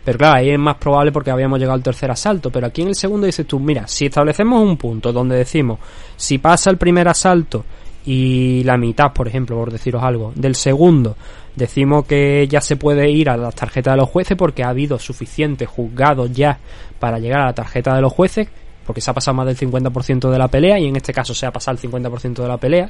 pero 0.10 0.18
claro, 0.18 0.38
ahí 0.38 0.50
es 0.50 0.58
más 0.58 0.78
probable 0.78 1.12
porque 1.12 1.30
habíamos 1.30 1.60
llegado 1.60 1.76
al 1.76 1.84
tercer 1.84 2.10
asalto. 2.10 2.50
Pero 2.50 2.66
aquí 2.66 2.82
en 2.82 2.88
el 2.88 2.96
segundo 2.96 3.28
dices 3.28 3.46
tú, 3.46 3.60
mira, 3.60 3.88
si 3.88 4.08
establecemos 4.08 4.60
un 4.60 4.76
punto 4.76 5.14
donde 5.14 5.36
decimos, 5.36 5.78
si 6.16 6.40
pasa 6.40 6.72
el 6.72 6.78
primer 6.78 7.08
asalto 7.08 7.64
y 8.06 8.64
la 8.64 8.76
mitad, 8.76 9.14
por 9.14 9.28
ejemplo, 9.28 9.58
por 9.58 9.72
deciros 9.72 10.02
algo, 10.02 10.32
del 10.36 10.56
segundo, 10.56 11.16
decimos 11.60 12.06
que 12.06 12.48
ya 12.48 12.62
se 12.62 12.78
puede 12.78 13.12
ir 13.12 13.30
a 13.30 13.38
la 13.38 13.52
tarjeta 13.52 13.92
de 13.92 13.98
los 13.98 14.10
jueces 14.10 14.36
porque 14.36 14.64
ha 14.64 14.70
habido 14.70 14.98
suficiente 14.98 15.66
juzgado 15.66 16.26
ya 16.26 16.58
para 16.98 17.20
llegar 17.20 17.42
a 17.42 17.46
la 17.48 17.54
tarjeta 17.54 17.94
de 17.94 18.02
los 18.02 18.12
jueces, 18.12 18.48
porque 18.86 19.02
se 19.02 19.12
ha 19.12 19.14
pasado 19.14 19.36
más 19.36 19.46
del 19.46 19.58
50% 19.58 20.32
de 20.32 20.40
la 20.40 20.48
pelea 20.48 20.80
y 20.80 20.88
en 20.88 20.96
este 20.96 21.14
caso 21.14 21.36
se 21.36 21.46
ha 21.46 21.52
pasado 21.52 21.78
el 21.78 21.92
50% 21.92 22.42
de 22.42 22.48
la 22.48 22.58
pelea. 22.58 22.90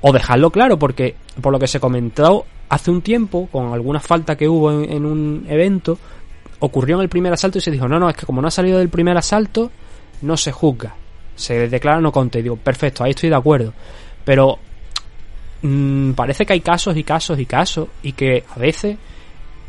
O 0.00 0.12
dejarlo 0.12 0.50
claro, 0.50 0.78
porque 0.78 1.14
por 1.40 1.52
lo 1.52 1.58
que 1.58 1.68
se 1.68 1.78
comentó 1.78 2.46
hace 2.68 2.90
un 2.90 3.02
tiempo, 3.02 3.48
con 3.52 3.72
alguna 3.72 4.00
falta 4.00 4.36
que 4.36 4.48
hubo 4.48 4.72
en, 4.72 5.04
un 5.04 5.46
evento, 5.48 5.98
ocurrió 6.58 6.96
en 6.96 7.02
el 7.02 7.08
primer 7.08 7.32
asalto 7.32 7.58
y 7.58 7.60
se 7.60 7.70
dijo, 7.70 7.86
no, 7.86 7.98
no, 8.00 8.08
es 8.08 8.16
que 8.16 8.26
como 8.26 8.42
no 8.42 8.48
ha 8.48 8.50
salido 8.50 8.78
del 8.78 8.88
primer 8.88 9.16
asalto, 9.16 9.70
no 10.22 10.36
se 10.36 10.52
juzga. 10.52 10.94
Se 11.34 11.68
declara 11.68 12.00
no 12.00 12.12
conte. 12.12 12.42
Digo, 12.42 12.56
perfecto, 12.56 13.04
ahí 13.04 13.10
estoy 13.10 13.28
de 13.28 13.36
acuerdo. 13.36 13.72
Pero 14.24 14.58
mmm, 15.66 16.12
parece 16.12 16.46
que 16.46 16.52
hay 16.52 16.60
casos 16.60 16.96
y 16.96 17.04
casos 17.04 17.38
y 17.38 17.46
casos 17.46 17.88
y 18.02 18.12
que 18.12 18.44
a 18.54 18.58
veces, 18.58 18.96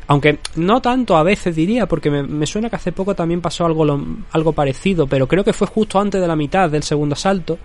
aunque 0.07 0.39
no 0.55 0.81
tanto 0.81 1.17
a 1.17 1.23
veces 1.23 1.55
diría, 1.55 1.87
porque 1.87 2.09
me, 2.09 2.45
suena 2.45 2.69
que 2.69 2.75
hace 2.75 2.91
poco 2.91 3.15
también 3.15 3.41
pasó 3.41 3.65
algo, 3.65 3.85
algo 4.31 4.53
parecido, 4.53 5.07
pero 5.07 5.27
creo 5.27 5.43
que 5.43 5.53
fue 5.53 5.67
justo 5.67 5.99
antes 5.99 6.21
de 6.21 6.27
la 6.27 6.35
mitad 6.35 6.69
del 6.69 6.83
segundo 6.83 7.13
asalto 7.13 7.57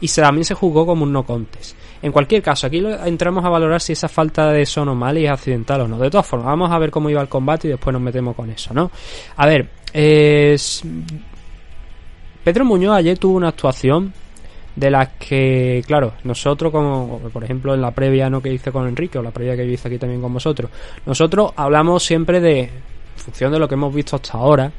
y 0.00 0.08
también 0.08 0.44
se 0.44 0.54
jugó 0.54 0.84
como 0.84 1.04
un 1.04 1.12
no 1.12 1.24
contes. 1.24 1.76
En 2.02 2.10
cualquier 2.10 2.42
caso, 2.42 2.66
aquí 2.66 2.82
entramos 3.04 3.44
a 3.44 3.48
valorar 3.48 3.80
si 3.80 3.92
esa 3.92 4.08
falta 4.08 4.50
de 4.50 4.66
sono 4.66 4.96
mal 4.96 5.16
y 5.16 5.26
es 5.26 5.30
accidental 5.30 5.82
o 5.82 5.88
no. 5.88 5.96
De 5.96 6.10
todas 6.10 6.26
formas, 6.26 6.46
vamos 6.46 6.72
a 6.72 6.78
ver 6.78 6.90
cómo 6.90 7.08
iba 7.08 7.20
el 7.20 7.28
combate 7.28 7.68
y 7.68 7.70
después 7.70 7.92
nos 7.92 8.02
metemos 8.02 8.34
con 8.34 8.50
eso, 8.50 8.74
¿no? 8.74 8.90
A 9.36 9.46
ver. 9.46 9.68
Pedro 12.42 12.64
Muñoz 12.64 12.96
ayer 12.96 13.16
tuvo 13.18 13.36
una 13.36 13.48
actuación 13.48 14.12
de 14.74 14.90
las 14.90 15.10
que, 15.10 15.82
claro, 15.86 16.14
nosotros 16.24 16.72
como, 16.72 17.18
por 17.32 17.44
ejemplo, 17.44 17.74
en 17.74 17.82
la 17.82 17.90
previa 17.90 18.30
no 18.30 18.40
que 18.40 18.52
hice 18.52 18.72
con 18.72 18.88
Enrique 18.88 19.18
o 19.18 19.22
la 19.22 19.30
previa 19.30 19.56
que 19.56 19.64
hice 19.64 19.88
aquí 19.88 19.98
también 19.98 20.20
con 20.20 20.32
vosotros, 20.32 20.70
nosotros 21.04 21.52
hablamos 21.56 22.02
siempre 22.02 22.40
de, 22.40 22.60
en 22.60 22.70
función 23.16 23.52
de 23.52 23.58
lo 23.58 23.68
que 23.68 23.74
hemos 23.74 23.94
visto 23.94 24.16
hasta 24.16 24.38
ahora, 24.38 24.72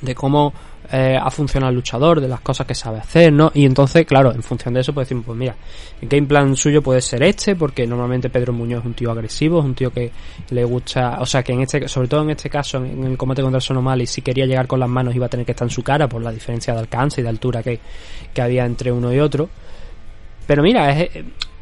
de 0.00 0.14
cómo 0.14 0.52
eh, 0.92 1.16
ha 1.20 1.30
funcionado 1.30 1.70
el 1.70 1.76
luchador, 1.76 2.20
de 2.20 2.26
las 2.26 2.40
cosas 2.40 2.66
que 2.66 2.74
sabe 2.74 2.98
hacer, 2.98 3.32
¿no? 3.32 3.52
Y 3.54 3.64
entonces, 3.64 4.04
claro, 4.06 4.32
en 4.32 4.42
función 4.42 4.74
de 4.74 4.80
eso, 4.80 4.92
pues 4.92 5.06
decimos, 5.06 5.24
pues 5.24 5.38
mira, 5.38 5.54
el 6.00 6.08
game 6.08 6.26
plan 6.26 6.56
suyo 6.56 6.82
puede 6.82 7.00
ser 7.00 7.22
este, 7.22 7.54
porque 7.54 7.86
normalmente 7.86 8.28
Pedro 8.28 8.52
Muñoz 8.52 8.80
es 8.80 8.86
un 8.86 8.94
tío 8.94 9.10
agresivo, 9.10 9.60
es 9.60 9.64
un 9.64 9.74
tío 9.74 9.92
que 9.92 10.10
le 10.50 10.64
gusta, 10.64 11.18
o 11.20 11.26
sea, 11.26 11.42
que 11.42 11.52
en 11.52 11.60
este, 11.60 11.86
sobre 11.88 12.08
todo 12.08 12.22
en 12.22 12.30
este 12.30 12.50
caso, 12.50 12.78
en, 12.78 13.04
el 13.04 13.16
combate 13.16 13.42
contra 13.42 13.60
Sonomali, 13.60 14.06
si 14.06 14.20
quería 14.22 14.46
llegar 14.46 14.66
con 14.66 14.80
las 14.80 14.88
manos 14.88 15.14
iba 15.14 15.26
a 15.26 15.28
tener 15.28 15.46
que 15.46 15.52
estar 15.52 15.66
en 15.66 15.70
su 15.70 15.82
cara 15.82 16.08
por 16.08 16.22
la 16.22 16.32
diferencia 16.32 16.74
de 16.74 16.80
alcance 16.80 17.20
y 17.20 17.24
de 17.24 17.30
altura 17.30 17.62
que, 17.62 17.78
que 18.34 18.42
había 18.42 18.64
entre 18.64 18.90
uno 18.90 19.12
y 19.12 19.20
otro. 19.20 19.48
Pero 20.46 20.62
mira, 20.62 20.92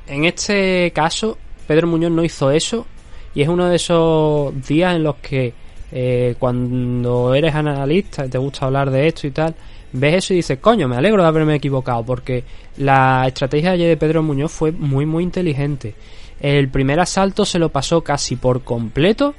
en 0.06 0.24
este 0.24 0.90
caso, 0.94 1.36
Pedro 1.66 1.86
Muñoz 1.86 2.12
no 2.12 2.24
hizo 2.24 2.50
eso, 2.50 2.86
y 3.34 3.42
es 3.42 3.48
uno 3.48 3.66
de 3.66 3.76
esos 3.76 4.66
días 4.66 4.96
en 4.96 5.02
los 5.02 5.16
que 5.16 5.52
eh, 5.92 6.34
cuando 6.38 7.34
eres 7.34 7.54
analista 7.54 8.26
y 8.26 8.28
te 8.28 8.38
gusta 8.38 8.66
hablar 8.66 8.90
de 8.90 9.06
esto 9.06 9.26
y 9.26 9.30
tal, 9.30 9.54
ves 9.92 10.16
eso 10.16 10.34
y 10.34 10.36
dices, 10.36 10.58
coño, 10.58 10.88
me 10.88 10.96
alegro 10.96 11.22
de 11.22 11.28
haberme 11.28 11.54
equivocado, 11.54 12.04
porque 12.04 12.44
la 12.76 13.24
estrategia 13.26 13.72
de 13.72 13.96
Pedro 13.96 14.22
Muñoz 14.22 14.52
fue 14.52 14.72
muy, 14.72 15.06
muy 15.06 15.24
inteligente. 15.24 15.94
El 16.40 16.68
primer 16.68 17.00
asalto 17.00 17.44
se 17.44 17.58
lo 17.58 17.68
pasó 17.70 18.02
casi 18.02 18.36
por 18.36 18.62
completo. 18.62 19.34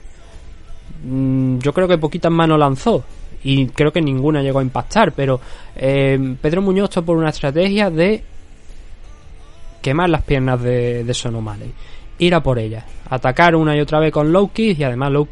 Mm, 1.04 1.60
yo 1.60 1.74
creo 1.74 1.88
que 1.88 1.98
poquitas 1.98 2.32
manos 2.32 2.60
lanzó. 2.60 3.04
Y 3.42 3.68
creo 3.68 3.94
que 3.94 4.02
ninguna 4.02 4.42
llegó 4.42 4.60
a 4.60 4.64
impactar. 4.64 5.14
Pero 5.14 5.40
eh, 5.76 6.36
Pedro 6.42 6.62
Muñoz 6.62 6.90
optó 6.90 7.06
por 7.06 7.18
una 7.18 7.30
estrategia 7.30 7.90
de 7.90 8.22
quemar 9.82 10.10
las 10.10 10.24
piernas 10.24 10.62
de, 10.62 11.06
de 11.06 11.14
Sonomale. 11.14 11.72
Ir 12.18 12.36
a 12.36 12.44
por 12.44 12.60
ellas. 12.60 12.84
Atacar 13.10 13.56
una 13.56 13.78
y 13.78 13.80
otra 13.80 14.00
vez 14.00 14.12
con 14.12 14.34
low. 14.34 14.52
Y 14.54 14.84
además 14.84 15.12
low 15.12 15.28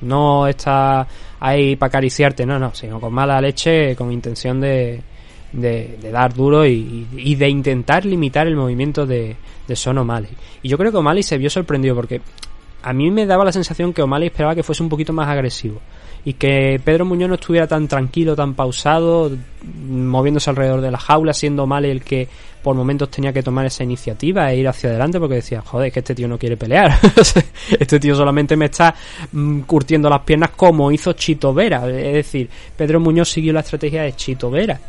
no 0.00 0.46
está 0.46 1.06
ahí 1.40 1.76
para 1.76 1.88
acariciarte, 1.88 2.46
no, 2.46 2.58
no, 2.58 2.74
sino 2.74 3.00
con 3.00 3.12
mala 3.12 3.40
leche, 3.40 3.94
con 3.96 4.12
intención 4.12 4.60
de, 4.60 5.02
de, 5.52 5.98
dar 6.12 6.34
duro 6.34 6.66
y, 6.66 7.34
de 7.34 7.48
intentar 7.48 8.04
limitar 8.04 8.46
el 8.46 8.56
movimiento 8.56 9.06
de, 9.06 9.36
de 9.66 9.76
Son 9.76 9.98
O'Malley. 9.98 10.30
Y 10.62 10.68
yo 10.68 10.78
creo 10.78 10.90
que 10.90 10.98
O'Malley 10.98 11.22
se 11.22 11.38
vio 11.38 11.50
sorprendido 11.50 11.94
porque 11.94 12.20
a 12.82 12.92
mí 12.92 13.10
me 13.10 13.26
daba 13.26 13.44
la 13.44 13.52
sensación 13.52 13.92
que 13.92 14.02
O'Malley 14.02 14.26
esperaba 14.26 14.54
que 14.54 14.62
fuese 14.62 14.82
un 14.82 14.88
poquito 14.88 15.12
más 15.12 15.28
agresivo 15.28 15.80
y 16.24 16.34
que 16.34 16.80
Pedro 16.82 17.04
Muñoz 17.04 17.28
no 17.28 17.34
estuviera 17.34 17.66
tan 17.66 17.86
tranquilo, 17.86 18.34
tan 18.34 18.54
pausado, 18.54 19.30
moviéndose 19.88 20.50
alrededor 20.50 20.80
de 20.80 20.90
la 20.90 20.98
jaula, 20.98 21.34
siendo 21.34 21.64
O'Malley 21.64 21.90
el 21.90 22.02
que 22.02 22.28
por 22.62 22.74
momentos 22.74 23.10
tenía 23.10 23.30
que 23.30 23.42
tomar 23.42 23.66
esa 23.66 23.84
iniciativa 23.84 24.50
e 24.50 24.56
ir 24.56 24.66
hacia 24.66 24.88
adelante 24.88 25.20
porque 25.20 25.36
decía, 25.36 25.60
joder, 25.60 25.92
que 25.92 25.98
este 25.98 26.14
tío 26.14 26.26
no 26.26 26.38
quiere 26.38 26.56
pelear. 26.56 26.98
este 27.78 28.00
tío 28.00 28.14
solamente 28.16 28.56
me 28.56 28.66
está 28.66 28.94
mm, 29.32 29.60
curtiendo 29.60 30.08
las 30.08 30.22
piernas 30.22 30.50
como 30.56 30.90
hizo 30.90 31.12
Chito 31.12 31.52
Vera. 31.52 31.86
Es 31.86 32.14
decir, 32.14 32.48
Pedro 32.74 33.00
Muñoz 33.00 33.28
siguió 33.28 33.52
la 33.52 33.60
estrategia 33.60 34.02
de 34.02 34.16
Chito 34.16 34.50
Vera. 34.50 34.80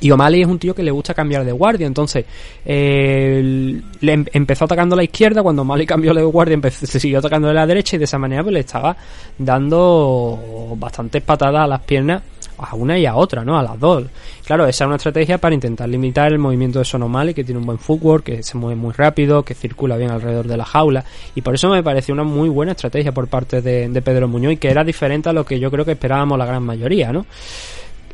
Y 0.00 0.10
O'Malley 0.10 0.42
es 0.42 0.48
un 0.48 0.58
tío 0.58 0.74
que 0.74 0.82
le 0.82 0.90
gusta 0.90 1.14
cambiar 1.14 1.44
de 1.44 1.52
guardia, 1.52 1.86
entonces 1.86 2.24
eh, 2.64 3.80
le 4.00 4.12
em, 4.12 4.24
empezó 4.32 4.64
atacando 4.64 4.94
a 4.94 4.96
la 4.96 5.04
izquierda, 5.04 5.42
cuando 5.42 5.62
O'Malley 5.62 5.86
cambió 5.86 6.12
de 6.12 6.22
guardia 6.22 6.58
se 6.70 7.00
siguió 7.00 7.18
atacando 7.18 7.48
de 7.48 7.54
la 7.54 7.66
derecha 7.66 7.96
y 7.96 7.98
de 7.98 8.04
esa 8.04 8.18
manera 8.18 8.42
pues 8.42 8.52
le 8.52 8.60
estaba 8.60 8.96
dando 9.38 10.76
bastantes 10.76 11.22
patadas 11.22 11.64
a 11.64 11.66
las 11.66 11.80
piernas 11.82 12.22
a 12.58 12.74
una 12.74 12.98
y 12.98 13.06
a 13.06 13.16
otra, 13.16 13.44
¿no? 13.44 13.58
A 13.58 13.62
las 13.62 13.78
dos. 13.78 14.04
Claro, 14.44 14.66
esa 14.66 14.84
es 14.84 14.86
una 14.86 14.96
estrategia 14.96 15.38
para 15.38 15.54
intentar 15.54 15.88
limitar 15.88 16.30
el 16.32 16.38
movimiento 16.38 16.78
de 16.78 16.84
Sonomali, 16.84 17.34
que 17.34 17.44
tiene 17.44 17.60
un 17.60 17.66
buen 17.66 17.78
footwork, 17.78 18.24
que 18.24 18.42
se 18.42 18.56
mueve 18.56 18.76
muy 18.76 18.92
rápido, 18.92 19.42
que 19.42 19.54
circula 19.54 19.96
bien 19.96 20.10
alrededor 20.10 20.46
de 20.46 20.56
la 20.56 20.64
jaula. 20.64 21.04
Y 21.34 21.42
por 21.42 21.54
eso 21.54 21.68
me 21.68 21.82
pareció 21.82 22.14
una 22.14 22.24
muy 22.24 22.48
buena 22.48 22.72
estrategia 22.72 23.12
por 23.12 23.28
parte 23.28 23.62
de, 23.62 24.02
Pedro 24.04 24.28
Muñoz 24.28 24.52
y 24.52 24.56
que 24.58 24.68
era 24.68 24.84
diferente 24.84 25.30
a 25.30 25.32
lo 25.32 25.46
que 25.46 25.58
yo 25.58 25.70
creo 25.70 25.84
que 25.84 25.92
esperábamos 25.92 26.38
la 26.38 26.44
gran 26.44 26.62
mayoría, 26.62 27.10
¿no? 27.12 27.24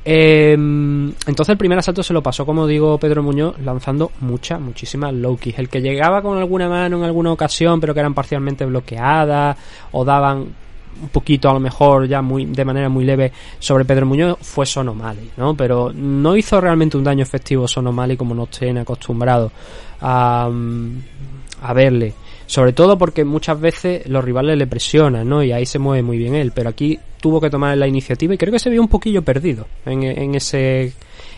Em, 0.04 1.09
entonces 1.26 1.50
el 1.50 1.59
primer 1.59 1.78
asalto 1.78 2.02
se 2.02 2.14
lo 2.14 2.23
pasó, 2.23 2.47
como 2.47 2.66
digo, 2.66 2.99
Pedro 2.99 3.23
Muñoz, 3.23 3.59
lanzando 3.61 4.12
muchas, 4.21 4.61
muchísimas 4.61 5.12
low 5.12 5.37
kicks. 5.37 5.59
El 5.59 5.69
que 5.69 5.80
llegaba 5.80 6.23
con 6.23 6.38
alguna 6.38 6.69
mano 6.69 6.99
en 6.99 7.04
alguna 7.04 7.33
ocasión, 7.33 7.80
pero 7.80 7.92
que 7.92 8.00
eran 8.00 8.14
parcialmente 8.14 8.64
bloqueadas 8.64 9.57
o 9.92 10.04
daban 10.04 10.47
un 11.02 11.09
poquito 11.09 11.49
a 11.49 11.54
lo 11.54 11.61
mejor 11.61 12.07
ya 12.07 12.21
muy 12.21 12.47
de 12.47 12.64
manera 12.64 12.88
muy 12.88 13.04
leve 13.04 13.33
sobre 13.59 13.85
Pedro 13.85 14.07
Muñoz 14.07 14.38
fue 14.40 14.66
Sonomali, 14.66 15.30
¿no? 15.37 15.54
Pero 15.54 15.92
no 15.95 16.37
hizo 16.37 16.61
realmente 16.61 16.97
un 16.97 17.04
daño 17.04 17.23
efectivo 17.23 17.69
Sonomali 17.69 18.16
como 18.16 18.35
nos 18.35 18.50
tiene 18.50 18.80
acostumbrado 18.80 19.50
a, 20.00 20.49
mm, 20.50 21.02
a 21.62 21.73
verle. 21.73 22.14
Sobre 22.50 22.73
todo 22.73 22.99
porque 22.99 23.25
muchas 23.25 23.61
veces 23.61 24.09
los 24.09 24.25
rivales 24.25 24.59
le 24.59 24.66
presionan, 24.66 25.28
¿no? 25.28 25.40
Y 25.40 25.52
ahí 25.52 25.64
se 25.64 25.78
mueve 25.78 26.02
muy 26.02 26.19
bien 26.19 26.35
él. 26.35 26.50
Pero 26.52 26.71
aquí 26.71 26.99
tuvo 27.21 27.40
que 27.40 27.49
tomar 27.49 27.78
la 27.78 27.87
iniciativa 27.87 28.35
y 28.35 28.38
creo 28.38 28.52
que 28.52 28.59
se 28.59 28.69
vio 28.69 28.83
un 28.83 28.88
poquillo 28.88 29.23
perdido 29.23 29.69
en, 29.87 30.02
en 30.02 30.35
ese 30.35 30.92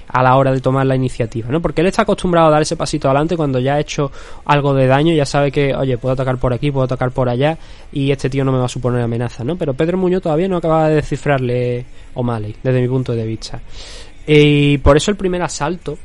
a 0.09 0.23
la 0.23 0.35
hora 0.37 0.53
de 0.53 0.63
tomar 0.63 0.87
la 0.87 0.97
iniciativa, 0.97 1.51
¿no? 1.51 1.61
Porque 1.61 1.83
él 1.83 1.89
está 1.89 2.01
acostumbrado 2.01 2.49
a 2.49 2.51
dar 2.53 2.63
ese 2.63 2.77
pasito 2.77 3.09
adelante 3.09 3.37
cuando 3.37 3.59
ya 3.59 3.75
ha 3.75 3.81
hecho 3.81 4.11
algo 4.47 4.73
de 4.73 4.87
daño, 4.87 5.13
ya 5.13 5.27
sabe 5.27 5.53
que, 5.53 5.75
oye, 5.75 5.99
puedo 5.99 6.15
atacar 6.15 6.39
por 6.39 6.55
aquí, 6.55 6.71
puedo 6.71 6.85
atacar 6.85 7.11
por 7.11 7.29
allá 7.29 7.59
y 7.93 8.11
este 8.11 8.31
tío 8.31 8.43
no 8.43 8.51
me 8.51 8.59
va 8.59 8.65
a 8.65 8.69
suponer 8.69 9.03
amenaza, 9.03 9.45
¿no? 9.45 9.57
Pero 9.57 9.75
Pedro 9.75 9.99
Muñoz 9.99 10.23
todavía 10.23 10.49
no 10.49 10.57
acaba 10.57 10.89
de 10.89 10.95
descifrarle 10.95 11.85
O'Malley, 12.15 12.57
desde 12.63 12.81
mi 12.81 12.89
punto 12.89 13.13
de 13.13 13.27
vista. 13.27 13.61
Y 14.27 14.79
por 14.79 14.97
eso 14.97 15.11
el 15.11 15.19
primer 15.19 15.43
asalto 15.43 15.99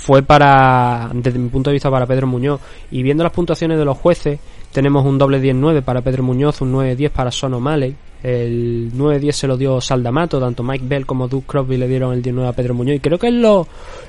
fue 0.00 0.22
para, 0.22 1.10
desde 1.12 1.38
mi 1.38 1.48
punto 1.48 1.70
de 1.70 1.74
vista, 1.74 1.90
para 1.90 2.06
Pedro 2.06 2.26
Muñoz. 2.26 2.60
Y 2.90 3.02
viendo 3.02 3.24
las 3.24 3.32
puntuaciones 3.32 3.78
de 3.78 3.84
los 3.84 3.98
jueces, 3.98 4.38
tenemos 4.72 5.04
un 5.04 5.18
doble 5.18 5.42
10-9 5.42 5.82
para 5.82 6.00
Pedro 6.00 6.22
Muñoz, 6.22 6.60
un 6.60 6.72
9-10 6.72 7.10
para 7.10 7.30
Son 7.30 7.54
O'Malley, 7.54 7.94
el 8.22 8.92
9-10 8.94 9.32
se 9.32 9.46
lo 9.46 9.56
dio 9.56 9.80
Saldamato, 9.80 10.40
tanto 10.40 10.62
Mike 10.62 10.84
Bell 10.86 11.06
como 11.06 11.28
Duke 11.28 11.46
Crosby 11.46 11.76
le 11.76 11.88
dieron 11.88 12.12
el 12.12 12.22
19 12.22 12.48
a 12.48 12.52
Pedro 12.52 12.74
Muñoz. 12.74 12.96
Y 12.96 13.00
creo 13.00 13.18
que 13.18 13.28
es 13.28 13.34
lo, 13.34 13.66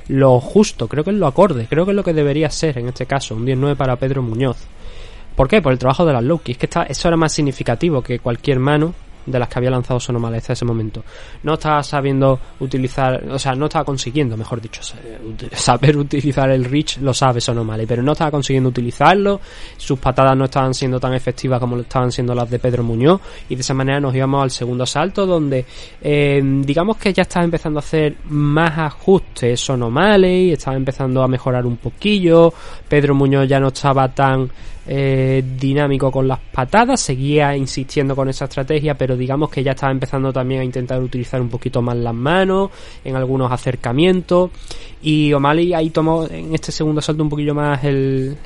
lo 0.08 0.40
justo, 0.40 0.88
creo 0.88 1.04
que 1.04 1.10
es 1.10 1.16
lo 1.16 1.26
acorde, 1.26 1.66
creo 1.68 1.84
que 1.84 1.90
es 1.90 1.96
lo 1.96 2.04
que 2.04 2.14
debería 2.14 2.50
ser 2.50 2.78
en 2.78 2.88
este 2.88 3.06
caso, 3.06 3.34
un 3.34 3.44
19 3.44 3.76
para 3.76 3.96
Pedro 3.96 4.22
Muñoz. 4.22 4.58
¿Por 5.34 5.48
qué? 5.48 5.60
Por 5.60 5.72
el 5.72 5.78
trabajo 5.78 6.06
de 6.06 6.12
las 6.12 6.22
Loki. 6.22 6.52
Es 6.52 6.58
que 6.58 6.68
eso 6.88 7.08
era 7.08 7.16
más 7.16 7.32
significativo 7.32 8.02
que 8.02 8.18
cualquier 8.18 8.58
mano 8.58 8.94
de 9.26 9.38
las 9.38 9.48
que 9.48 9.58
había 9.58 9.70
lanzado 9.70 10.00
Sonomal 10.00 10.34
hasta 10.34 10.52
ese 10.52 10.64
momento. 10.64 11.02
No 11.42 11.54
estaba 11.54 11.82
sabiendo 11.82 12.38
utilizar, 12.60 13.22
o 13.30 13.38
sea, 13.38 13.54
no 13.54 13.66
estaba 13.66 13.84
consiguiendo, 13.84 14.36
mejor 14.36 14.60
dicho, 14.60 14.80
saber 15.52 15.96
utilizar 15.96 16.50
el 16.50 16.64
reach 16.64 16.98
lo 16.98 17.14
sabe 17.14 17.40
Sonomale, 17.40 17.86
pero 17.86 18.02
no 18.02 18.12
estaba 18.12 18.30
consiguiendo 18.30 18.68
utilizarlo, 18.70 19.40
sus 19.76 19.98
patadas 19.98 20.36
no 20.36 20.44
estaban 20.44 20.74
siendo 20.74 20.98
tan 20.98 21.14
efectivas 21.14 21.60
como 21.60 21.76
lo 21.76 21.82
estaban 21.82 22.12
siendo 22.12 22.34
las 22.34 22.50
de 22.50 22.58
Pedro 22.58 22.82
Muñoz, 22.82 23.20
y 23.48 23.54
de 23.54 23.60
esa 23.60 23.74
manera 23.74 24.00
nos 24.00 24.14
íbamos 24.14 24.42
al 24.42 24.50
segundo 24.50 24.84
asalto, 24.84 25.26
donde 25.26 25.64
eh, 26.00 26.40
digamos 26.42 26.96
que 26.96 27.12
ya 27.12 27.22
estaba 27.22 27.44
empezando 27.44 27.78
a 27.78 27.80
hacer 27.80 28.16
más 28.28 28.78
ajustes 28.78 29.60
Sonomale, 29.60 30.42
y 30.42 30.52
estaba 30.52 30.76
empezando 30.76 31.22
a 31.22 31.28
mejorar 31.28 31.66
un 31.66 31.76
poquillo, 31.76 32.52
Pedro 32.88 33.14
Muñoz 33.14 33.48
ya 33.48 33.60
no 33.60 33.68
estaba 33.68 34.08
tan 34.08 34.50
eh, 34.86 35.42
dinámico 35.58 36.10
con 36.10 36.26
las 36.26 36.38
patadas, 36.38 37.00
seguía 37.00 37.56
insistiendo 37.56 38.16
con 38.16 38.28
esa 38.28 38.46
estrategia, 38.46 38.94
pero 38.94 39.16
digamos 39.16 39.50
que 39.50 39.62
ya 39.62 39.72
estaba 39.72 39.92
empezando 39.92 40.32
también 40.32 40.62
a 40.62 40.64
intentar 40.64 41.00
utilizar 41.00 41.40
un 41.40 41.48
poquito 41.48 41.82
más 41.82 41.96
las 41.96 42.14
manos 42.14 42.70
en 43.04 43.16
algunos 43.16 43.52
acercamientos. 43.52 44.50
Y 45.02 45.32
O'Malley 45.32 45.74
ahí 45.74 45.90
tomó 45.90 46.26
en 46.26 46.54
este 46.54 46.72
segundo 46.72 47.00
asalto 47.00 47.22
un 47.22 47.28
poquillo 47.28 47.54
más 47.54 47.84
el, 47.84 48.36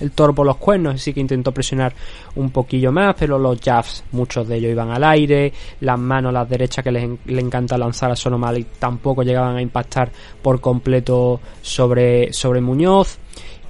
el 0.00 0.10
toro 0.12 0.34
por 0.34 0.46
los 0.46 0.56
cuernos, 0.56 0.96
así 0.96 1.12
que 1.12 1.20
intentó 1.20 1.52
presionar 1.52 1.94
un 2.36 2.50
poquillo 2.50 2.92
más, 2.92 3.14
pero 3.18 3.38
los 3.38 3.60
jabs, 3.60 4.04
muchos 4.12 4.46
de 4.48 4.56
ellos 4.56 4.72
iban 4.72 4.90
al 4.90 5.04
aire, 5.04 5.52
las 5.80 5.98
manos, 5.98 6.32
las 6.32 6.48
derechas 6.48 6.82
que 6.84 6.92
le, 6.92 7.18
le 7.26 7.40
encanta 7.40 7.78
lanzar 7.78 8.10
a 8.10 8.16
Son 8.16 8.34
O'Malley 8.34 8.66
tampoco 8.78 9.22
llegaban 9.22 9.56
a 9.56 9.62
impactar 9.62 10.10
por 10.42 10.60
completo 10.60 11.40
sobre, 11.62 12.32
sobre 12.32 12.60
Muñoz. 12.60 13.18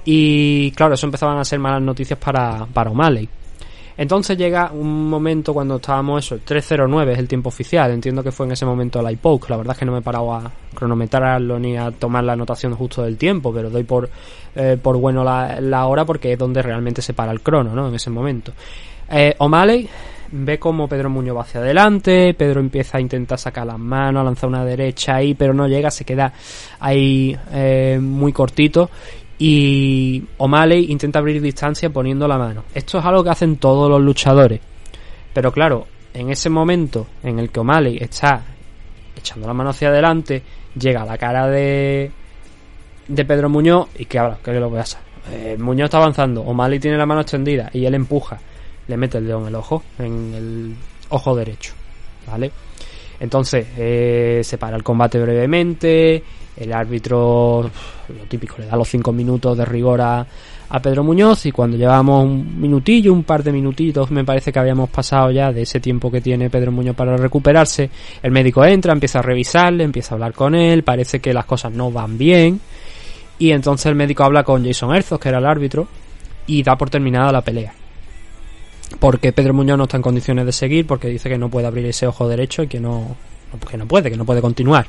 Y 0.05 0.71
claro, 0.71 0.93
eso 0.93 1.07
empezaban 1.07 1.37
a 1.39 1.43
ser 1.43 1.59
malas 1.59 1.81
noticias 1.81 2.17
para, 2.19 2.65
para 2.71 2.91
O'Malley. 2.91 3.27
Entonces 3.97 4.37
llega 4.37 4.71
un 4.73 5.09
momento 5.09 5.53
cuando 5.53 5.77
estábamos 5.77 6.25
eso, 6.25 6.35
3.09 6.35 7.11
es 7.11 7.19
el 7.19 7.27
tiempo 7.29 7.47
oficial, 7.47 7.91
entiendo 7.91 8.21
que 8.21 8.31
fue 8.31 8.45
en 8.45 8.51
ese 8.51 8.65
momento 8.65 9.01
la 9.01 9.11
iPoke, 9.11 9.49
la 9.49 9.57
verdad 9.57 9.73
es 9.73 9.79
que 9.79 9.85
no 9.85 9.93
me 9.93 9.99
he 9.99 10.01
parado 10.01 10.33
a 10.33 10.51
cronometrarlo 10.73 11.57
ni 11.57 11.77
a 11.77 11.91
tomar 11.91 12.25
la 12.25 12.33
anotación 12.33 12.75
justo 12.75 13.03
del 13.03 13.15
tiempo, 13.15 13.53
pero 13.53 13.69
doy 13.69 13.83
por, 13.83 14.09
eh, 14.53 14.77
por 14.81 14.97
bueno 14.97 15.23
la, 15.23 15.61
la, 15.61 15.85
hora 15.85 16.03
porque 16.03 16.33
es 16.33 16.37
donde 16.37 16.61
realmente 16.61 17.01
se 17.01 17.13
para 17.13 17.31
el 17.31 17.39
crono, 17.39 17.73
¿no? 17.73 17.87
En 17.87 17.95
ese 17.95 18.09
momento. 18.09 18.51
Eh, 19.09 19.33
O'Malley 19.37 19.87
ve 20.31 20.59
como 20.59 20.89
Pedro 20.89 21.09
Muñoz 21.09 21.37
va 21.37 21.41
hacia 21.41 21.61
adelante, 21.61 22.33
Pedro 22.33 22.59
empieza 22.59 22.97
a 22.97 23.01
intentar 23.01 23.39
sacar 23.39 23.65
las 23.65 23.79
manos, 23.79 24.21
a 24.21 24.23
lanzar 24.25 24.49
una 24.49 24.65
derecha 24.65 25.15
ahí, 25.15 25.35
pero 25.35 25.53
no 25.53 25.69
llega, 25.69 25.89
se 25.89 26.03
queda 26.03 26.33
ahí 26.81 27.37
eh, 27.53 27.97
muy 28.01 28.33
cortito 28.33 28.89
y 29.37 30.23
O'Malley 30.37 30.91
intenta 30.91 31.19
abrir 31.19 31.41
distancia 31.41 31.89
poniendo 31.89 32.27
la 32.27 32.37
mano. 32.37 32.63
Esto 32.73 32.99
es 32.99 33.05
algo 33.05 33.23
que 33.23 33.29
hacen 33.29 33.57
todos 33.57 33.89
los 33.89 34.01
luchadores. 34.01 34.59
Pero 35.33 35.51
claro, 35.51 35.87
en 36.13 36.29
ese 36.29 36.49
momento 36.49 37.07
en 37.23 37.39
el 37.39 37.49
que 37.49 37.59
O'Malley 37.59 37.97
está 37.97 38.41
echando 39.15 39.47
la 39.47 39.53
mano 39.53 39.71
hacia 39.71 39.89
adelante, 39.89 40.41
llega 40.79 41.01
a 41.01 41.05
la 41.05 41.17
cara 41.17 41.47
de, 41.47 42.11
de 43.07 43.25
Pedro 43.25 43.49
Muñoz 43.49 43.89
y 43.97 44.05
que 44.05 44.19
ahora, 44.19 44.37
que 44.43 44.53
lo 44.53 44.69
que 44.69 44.77
pasa. 44.77 44.99
Eh, 45.31 45.57
Muñoz 45.59 45.85
está 45.85 45.97
avanzando, 45.97 46.41
O'Malley 46.41 46.79
tiene 46.79 46.97
la 46.97 47.05
mano 47.05 47.21
extendida 47.21 47.69
y 47.73 47.85
él 47.85 47.95
empuja, 47.95 48.39
le 48.87 48.95
mete 48.97 49.17
el 49.17 49.25
dedo 49.25 49.41
en 49.41 49.47
el 49.47 49.55
ojo, 49.55 49.83
en 49.97 50.33
el 50.33 50.75
ojo 51.09 51.35
derecho, 51.35 51.73
¿vale? 52.27 52.51
Entonces, 53.19 53.65
eh, 53.77 54.41
se 54.43 54.57
para 54.57 54.77
el 54.77 54.83
combate 54.83 55.19
brevemente, 55.19 56.23
el 56.57 56.73
árbitro, 56.73 57.61
lo 58.09 58.23
típico, 58.27 58.55
le 58.59 58.67
da 58.67 58.75
los 58.75 58.87
5 58.87 59.11
minutos 59.11 59.57
de 59.57 59.65
rigor 59.65 60.01
a, 60.01 60.25
Pedro 60.81 61.05
Muñoz 61.05 61.45
y 61.45 61.53
cuando 61.53 61.77
llevamos 61.77 62.25
un 62.25 62.59
minutillo, 62.59 63.13
un 63.13 63.23
par 63.23 63.43
de 63.43 63.53
minutitos, 63.53 64.11
me 64.11 64.25
parece 64.25 64.51
que 64.51 64.59
habíamos 64.59 64.89
pasado 64.89 65.31
ya 65.31 65.53
de 65.53 65.61
ese 65.61 65.79
tiempo 65.79 66.11
que 66.11 66.19
tiene 66.19 66.49
Pedro 66.49 66.71
Muñoz 66.73 66.97
para 66.97 67.15
recuperarse, 67.15 67.89
el 68.21 68.31
médico 68.31 68.65
entra, 68.65 68.91
empieza 68.91 69.19
a 69.19 69.21
revisarle, 69.21 69.85
empieza 69.85 70.13
a 70.13 70.15
hablar 70.15 70.33
con 70.33 70.53
él, 70.53 70.83
parece 70.83 71.21
que 71.21 71.33
las 71.33 71.45
cosas 71.45 71.71
no 71.71 71.91
van 71.91 72.17
bien 72.17 72.59
y 73.37 73.51
entonces 73.51 73.87
el 73.87 73.95
médico 73.95 74.23
habla 74.23 74.43
con 74.43 74.65
Jason 74.65 74.95
Erzos, 74.95 75.19
que 75.19 75.29
era 75.29 75.39
el 75.39 75.45
árbitro, 75.45 75.87
y 76.47 76.63
da 76.63 76.77
por 76.77 76.89
terminada 76.89 77.31
la 77.31 77.41
pelea. 77.41 77.73
Porque 78.99 79.33
Pedro 79.33 79.53
Muñoz 79.53 79.77
no 79.77 79.83
está 79.85 79.97
en 79.97 80.03
condiciones 80.03 80.45
de 80.45 80.51
seguir, 80.51 80.87
porque 80.87 81.07
dice 81.09 81.27
que 81.27 81.37
no 81.37 81.49
puede 81.49 81.67
abrir 81.67 81.85
ese 81.85 82.07
ojo 82.07 82.27
derecho 82.27 82.63
y 82.63 82.67
que 82.67 82.79
no, 82.79 83.15
que 83.69 83.77
no 83.77 83.87
puede, 83.87 84.09
que 84.09 84.17
no 84.17 84.25
puede 84.25 84.41
continuar. 84.41 84.87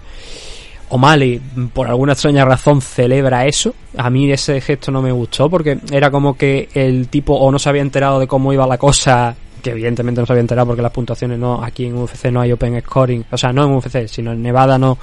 O'Malley, 0.89 1.41
por 1.73 1.89
alguna 1.89 2.13
extraña 2.13 2.45
razón, 2.45 2.81
celebra 2.81 3.47
eso. 3.47 3.75
A 3.97 4.11
mí 4.11 4.31
ese 4.31 4.61
gesto 4.61 4.91
no 4.93 5.03
me 5.03 5.13
gustó 5.13 5.51
porque 5.51 5.79
era 5.91 6.11
como 6.11 6.37
que 6.37 6.69
el 6.75 7.09
tipo 7.09 7.35
o 7.35 7.51
no 7.51 7.59
se 7.59 7.69
había 7.69 7.83
enterado 7.83 8.21
de 8.21 8.27
cómo 8.27 8.53
iba 8.53 8.67
la 8.67 8.79
cosa 8.79 9.35
que 9.67 9.73
evidentemente 9.73 10.21
no 10.21 10.27
se 10.27 10.33
había 10.33 10.43
enterado 10.43 10.69
porque 10.69 10.83
las 10.83 10.93
puntuaciones 10.93 11.41
no 11.41 11.61
aquí 11.61 11.87
en 11.87 11.97
UFC 11.97 12.27
no 12.27 12.41
hay 12.41 12.53
open 12.53 12.81
scoring, 12.81 13.25
o 13.33 13.37
sea, 13.37 13.53
no 13.53 13.65
en 13.65 13.73
UFC, 13.73 14.07
sino 14.07 14.31
en 14.31 14.41
Nevada 14.41 14.79
no 14.79 14.97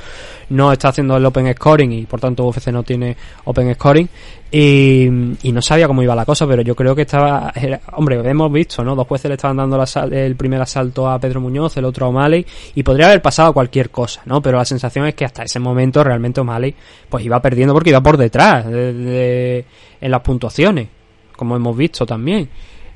no 0.51 0.71
está 0.71 0.87
haciendo 0.87 1.17
el 1.17 1.25
open 1.25 1.53
scoring 1.53 1.91
y 1.91 2.05
por 2.05 2.21
tanto 2.21 2.45
UFC 2.45 2.67
no 2.67 2.81
tiene 2.81 3.17
open 3.43 3.73
scoring 3.75 4.07
y, 4.49 5.09
no 5.51 5.61
sabía 5.61 5.87
cómo 5.87 6.01
iba 6.01 6.15
la 6.15 6.23
cosa, 6.23 6.47
pero 6.47 6.61
yo 6.61 6.75
creo 6.75 6.95
que 6.95 7.01
estaba 7.01 7.51
hombre, 7.93 8.21
hemos 8.23 8.53
visto, 8.53 8.85
¿no? 8.85 8.95
Dos 8.95 9.05
jueces 9.05 9.27
le 9.27 9.35
estaban 9.35 9.57
dando 9.57 9.83
el 10.11 10.35
primer 10.37 10.61
asalto 10.61 11.09
a 11.09 11.19
Pedro 11.19 11.41
Muñoz, 11.41 11.75
el 11.75 11.83
otro 11.83 12.05
a 12.05 12.09
O'Malley 12.09 12.45
y 12.73 12.83
podría 12.83 13.07
haber 13.07 13.21
pasado 13.21 13.51
cualquier 13.51 13.89
cosa, 13.89 14.21
¿no? 14.25 14.41
Pero 14.41 14.59
la 14.59 14.65
sensación 14.65 15.07
es 15.07 15.15
que 15.15 15.25
hasta 15.25 15.43
ese 15.43 15.59
momento 15.59 16.01
realmente 16.05 16.39
O'Malley 16.39 16.73
pues 17.09 17.25
iba 17.25 17.41
perdiendo 17.41 17.73
porque 17.73 17.89
iba 17.89 18.01
por 18.01 18.15
detrás 18.15 18.65
en 18.67 19.65
las 19.99 20.21
puntuaciones, 20.21 20.87
como 21.35 21.57
hemos 21.57 21.75
visto 21.75 22.05
también. 22.05 22.47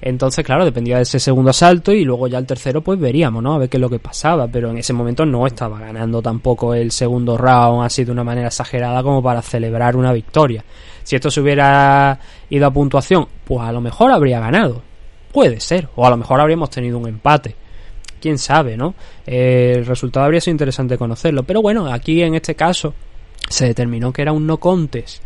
Entonces, 0.01 0.45
claro, 0.45 0.63
dependía 0.63 0.97
de 0.97 1.03
ese 1.03 1.19
segundo 1.19 1.49
asalto 1.49 1.91
y 1.91 2.03
luego 2.05 2.27
ya 2.27 2.37
el 2.37 2.45
tercero 2.45 2.81
pues 2.81 2.99
veríamos, 2.99 3.41
¿no? 3.41 3.55
A 3.55 3.57
ver 3.57 3.69
qué 3.69 3.77
es 3.77 3.81
lo 3.81 3.89
que 3.89 3.99
pasaba, 3.99 4.47
pero 4.47 4.69
en 4.69 4.77
ese 4.77 4.93
momento 4.93 5.25
no 5.25 5.47
estaba 5.47 5.79
ganando 5.79 6.21
tampoco 6.21 6.73
el 6.75 6.91
segundo 6.91 7.37
round 7.37 7.83
así 7.83 8.03
de 8.03 8.11
una 8.11 8.23
manera 8.23 8.47
exagerada 8.47 9.01
como 9.01 9.23
para 9.23 9.41
celebrar 9.41 9.95
una 9.95 10.13
victoria. 10.13 10.63
Si 11.03 11.15
esto 11.15 11.31
se 11.31 11.41
hubiera 11.41 12.19
ido 12.49 12.67
a 12.67 12.71
puntuación, 12.71 13.27
pues 13.43 13.61
a 13.61 13.71
lo 13.71 13.81
mejor 13.81 14.11
habría 14.11 14.39
ganado. 14.39 14.83
Puede 15.31 15.59
ser, 15.59 15.87
o 15.95 16.05
a 16.05 16.09
lo 16.09 16.17
mejor 16.17 16.39
habríamos 16.41 16.69
tenido 16.69 16.97
un 16.97 17.07
empate. 17.07 17.55
quién 18.21 18.37
sabe, 18.37 18.77
¿no? 18.77 18.95
Eh, 19.25 19.75
el 19.77 19.85
resultado 19.85 20.25
habría 20.25 20.41
sido 20.41 20.53
interesante 20.53 20.97
conocerlo. 20.97 21.43
Pero 21.43 21.61
bueno, 21.61 21.91
aquí 21.91 22.21
en 22.21 22.35
este 22.35 22.55
caso 22.55 22.93
se 23.49 23.65
determinó 23.65 24.11
que 24.11 24.21
era 24.21 24.31
un 24.31 24.45
no 24.45 24.57
contes. 24.57 25.21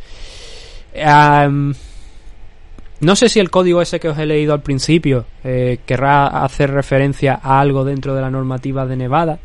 No 3.01 3.15
sé 3.15 3.29
si 3.29 3.39
el 3.39 3.49
código 3.49 3.81
ese 3.81 3.99
que 3.99 4.09
os 4.09 4.17
he 4.17 4.25
leído 4.25 4.53
al 4.53 4.61
principio 4.61 5.25
eh, 5.43 5.79
querrá 5.85 6.43
hacer 6.43 6.71
referencia 6.71 7.39
a 7.41 7.59
algo 7.59 7.83
dentro 7.83 8.13
de 8.15 8.21
la 8.21 8.29
normativa 8.29 8.85
de 8.85 8.95
Nevada. 8.95 9.39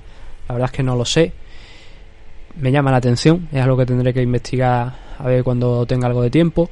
La 0.48 0.54
verdad 0.54 0.70
es 0.70 0.76
que 0.76 0.82
no 0.82 0.94
lo 0.94 1.04
sé. 1.04 1.32
Me 2.60 2.70
llama 2.70 2.90
la 2.90 2.98
atención, 2.98 3.48
es 3.52 3.62
algo 3.62 3.76
que 3.76 3.86
tendré 3.86 4.12
que 4.12 4.22
investigar 4.22 4.94
a 5.18 5.26
ver 5.26 5.42
cuando 5.42 5.86
tenga 5.86 6.06
algo 6.06 6.22
de 6.22 6.30
tiempo. 6.30 6.70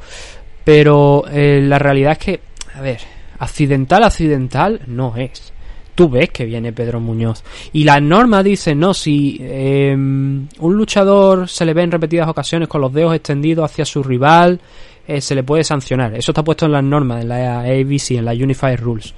Pero 0.62 1.24
eh, 1.30 1.60
la 1.62 1.78
realidad 1.78 2.12
es 2.12 2.18
que, 2.18 2.40
a 2.74 2.80
ver, 2.80 3.00
accidental, 3.38 4.04
accidental 4.04 4.80
no 4.86 5.16
es 5.16 5.54
tú 5.94 6.08
ves 6.08 6.30
que 6.30 6.44
viene 6.44 6.72
Pedro 6.72 7.00
Muñoz. 7.00 7.42
Y 7.72 7.84
la 7.84 8.00
norma 8.00 8.42
dice, 8.42 8.74
no, 8.74 8.94
si 8.94 9.38
em, 9.40 10.48
un 10.58 10.74
luchador 10.76 11.48
se 11.48 11.64
le 11.64 11.74
ve 11.74 11.82
en 11.82 11.92
repetidas 11.92 12.28
ocasiones 12.28 12.68
con 12.68 12.80
los 12.80 12.92
dedos 12.92 13.14
extendidos 13.14 13.70
hacia 13.70 13.84
su 13.84 14.02
rival, 14.02 14.60
eh, 15.06 15.20
se 15.20 15.34
le 15.34 15.42
puede 15.42 15.64
sancionar. 15.64 16.14
Eso 16.14 16.32
está 16.32 16.42
puesto 16.42 16.66
en 16.66 16.72
las 16.72 16.84
normas, 16.84 17.22
en 17.22 17.28
la 17.28 17.60
ABC, 17.60 18.12
en 18.12 18.24
la 18.24 18.32
Unified 18.32 18.78
Rules. 18.78 19.14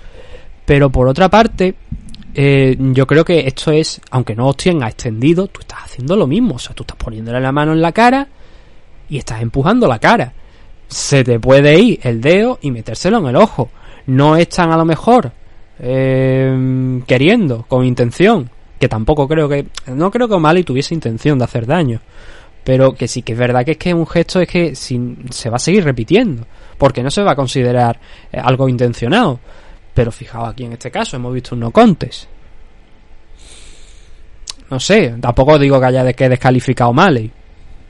Pero 0.65 0.91
por 0.91 1.07
otra 1.09 1.29
parte, 1.29 1.75
eh, 2.35 2.77
yo 2.79 3.07
creo 3.07 3.25
que 3.25 3.47
esto 3.47 3.71
es, 3.71 4.01
aunque 4.11 4.35
no 4.35 4.49
os 4.49 4.57
tenga 4.57 4.89
extendido, 4.89 5.47
tú 5.47 5.61
estás 5.61 5.85
haciendo 5.85 6.17
lo 6.17 6.27
mismo. 6.27 6.57
O 6.57 6.59
sea, 6.59 6.75
tú 6.75 6.83
estás 6.83 6.97
poniéndole 6.97 7.41
la 7.41 7.53
mano 7.53 7.73
en 7.73 7.81
la 7.81 7.93
cara 7.93 8.29
y 9.09 9.19
estás 9.19 9.41
empujando 9.43 9.87
la 9.87 9.99
cara. 9.99 10.33
Se 10.89 11.25
te 11.25 11.41
puede 11.41 11.79
ir 11.79 12.01
el 12.03 12.21
dedo 12.21 12.59
y 12.63 12.71
metérselo 12.71 13.19
en 13.19 13.27
el 13.27 13.37
ojo. 13.37 13.71
No 14.07 14.37
es 14.37 14.49
tan 14.49 14.71
a 14.71 14.77
lo 14.77 14.85
mejor 14.85 15.33
eh, 15.79 17.03
queriendo, 17.07 17.65
con 17.69 17.85
intención, 17.85 18.51
que 18.79 18.89
tampoco 18.89 19.27
creo 19.27 19.49
que, 19.49 19.67
no 19.87 20.11
creo 20.11 20.29
que 20.29 20.35
O'Malley 20.35 20.65
tuviese 20.65 20.95
intención 20.95 21.39
de 21.39 21.45
hacer 21.45 21.67
daño, 21.67 22.01
pero 22.67 22.97
que 22.97 23.07
sí 23.07 23.23
que 23.23 23.35
es 23.35 23.39
verdad 23.39 23.65
que 23.65 23.71
es 23.71 23.77
que 23.77 23.95
un 23.95 24.09
gesto 24.09 24.41
es 24.41 24.49
que 24.49 24.75
se 24.75 25.49
va 25.49 25.55
a 25.55 25.61
seguir 25.61 25.85
repitiendo, 25.85 26.45
porque 26.77 27.01
no 27.01 27.13
se 27.13 27.23
va 27.23 27.31
a 27.31 27.37
considerar 27.37 28.01
eh, 28.33 28.41
algo 28.43 28.69
intencionado. 28.69 29.39
Pero 29.95 30.11
fijaos 30.11 30.49
aquí 30.49 30.65
en 30.65 30.73
este 30.73 30.91
caso, 30.91 31.15
hemos 31.15 31.33
visto 31.33 31.55
un 31.55 31.61
no 31.61 31.71
contes. 31.71 32.27
No 34.69 34.81
sé, 34.81 35.15
tampoco 35.21 35.61
digo 35.61 35.79
que 35.79 35.87
haya 35.87 36.03
de 36.03 36.15
que 36.15 36.29
descalificado 36.29 36.91
O'Malley. 36.91 37.31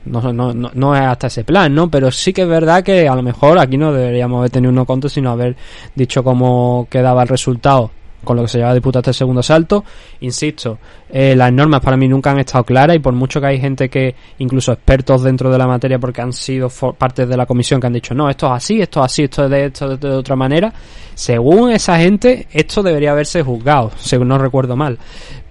No, 0.05 0.31
no, 0.31 0.53
no, 0.53 0.69
no, 0.71 0.95
es 0.95 1.01
hasta 1.01 1.25
ese 1.25 1.43
plan, 1.43 1.73
¿no? 1.73 1.89
Pero 1.89 2.11
sí 2.11 2.31
que 2.31 2.43
es 2.43 2.47
verdad 2.47 2.83
que 2.83 3.07
a 3.07 3.15
lo 3.15 3.23
mejor 3.23 3.57
aquí 3.57 3.77
no 3.77 3.91
deberíamos 3.91 4.37
haber 4.37 4.51
tenido 4.51 4.69
un 4.69 4.75
no 4.75 4.85
conto, 4.85 5.09
sino 5.09 5.31
haber 5.31 5.55
dicho 5.95 6.23
cómo 6.23 6.87
quedaba 6.87 7.23
el 7.23 7.29
resultado 7.29 7.89
con 8.23 8.35
lo 8.35 8.43
que 8.43 8.49
se 8.49 8.57
lleva 8.57 8.73
disputa 8.73 8.99
hasta 8.99 9.11
el 9.11 9.15
segundo 9.15 9.43
salto. 9.43 9.83
Insisto, 10.21 10.79
eh, 11.09 11.35
las 11.35 11.51
normas 11.51 11.81
para 11.81 11.97
mí 11.97 12.07
nunca 12.07 12.31
han 12.31 12.39
estado 12.39 12.63
claras 12.63 12.95
y 12.95 12.99
por 12.99 13.13
mucho 13.13 13.39
que 13.39 13.47
hay 13.47 13.59
gente 13.59 13.89
que, 13.89 14.15
incluso 14.39 14.71
expertos 14.71 15.23
dentro 15.23 15.51
de 15.51 15.57
la 15.57 15.67
materia, 15.67 15.99
porque 15.99 16.21
han 16.21 16.33
sido 16.33 16.69
partes 16.97 17.27
de 17.27 17.37
la 17.37 17.45
comisión 17.45 17.79
que 17.79 17.87
han 17.87 17.93
dicho, 17.93 18.13
no, 18.13 18.29
esto 18.29 18.47
es 18.47 18.53
así, 18.53 18.81
esto 18.81 18.99
es 18.99 19.05
así, 19.05 19.23
esto 19.23 19.45
es 19.45 19.49
de, 19.49 19.65
esto 19.65 19.97
de 19.97 20.09
otra 20.09 20.35
manera, 20.35 20.73
según 21.13 21.71
esa 21.71 21.97
gente, 21.97 22.47
esto 22.51 22.83
debería 22.83 23.11
haberse 23.11 23.41
juzgado, 23.43 23.91
según 23.97 24.27
no 24.27 24.37
recuerdo 24.37 24.75
mal. 24.75 24.97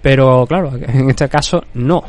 Pero 0.03 0.47
claro, 0.47 0.73
en 0.77 1.11
este 1.11 1.29
caso 1.29 1.63
no. 1.75 2.05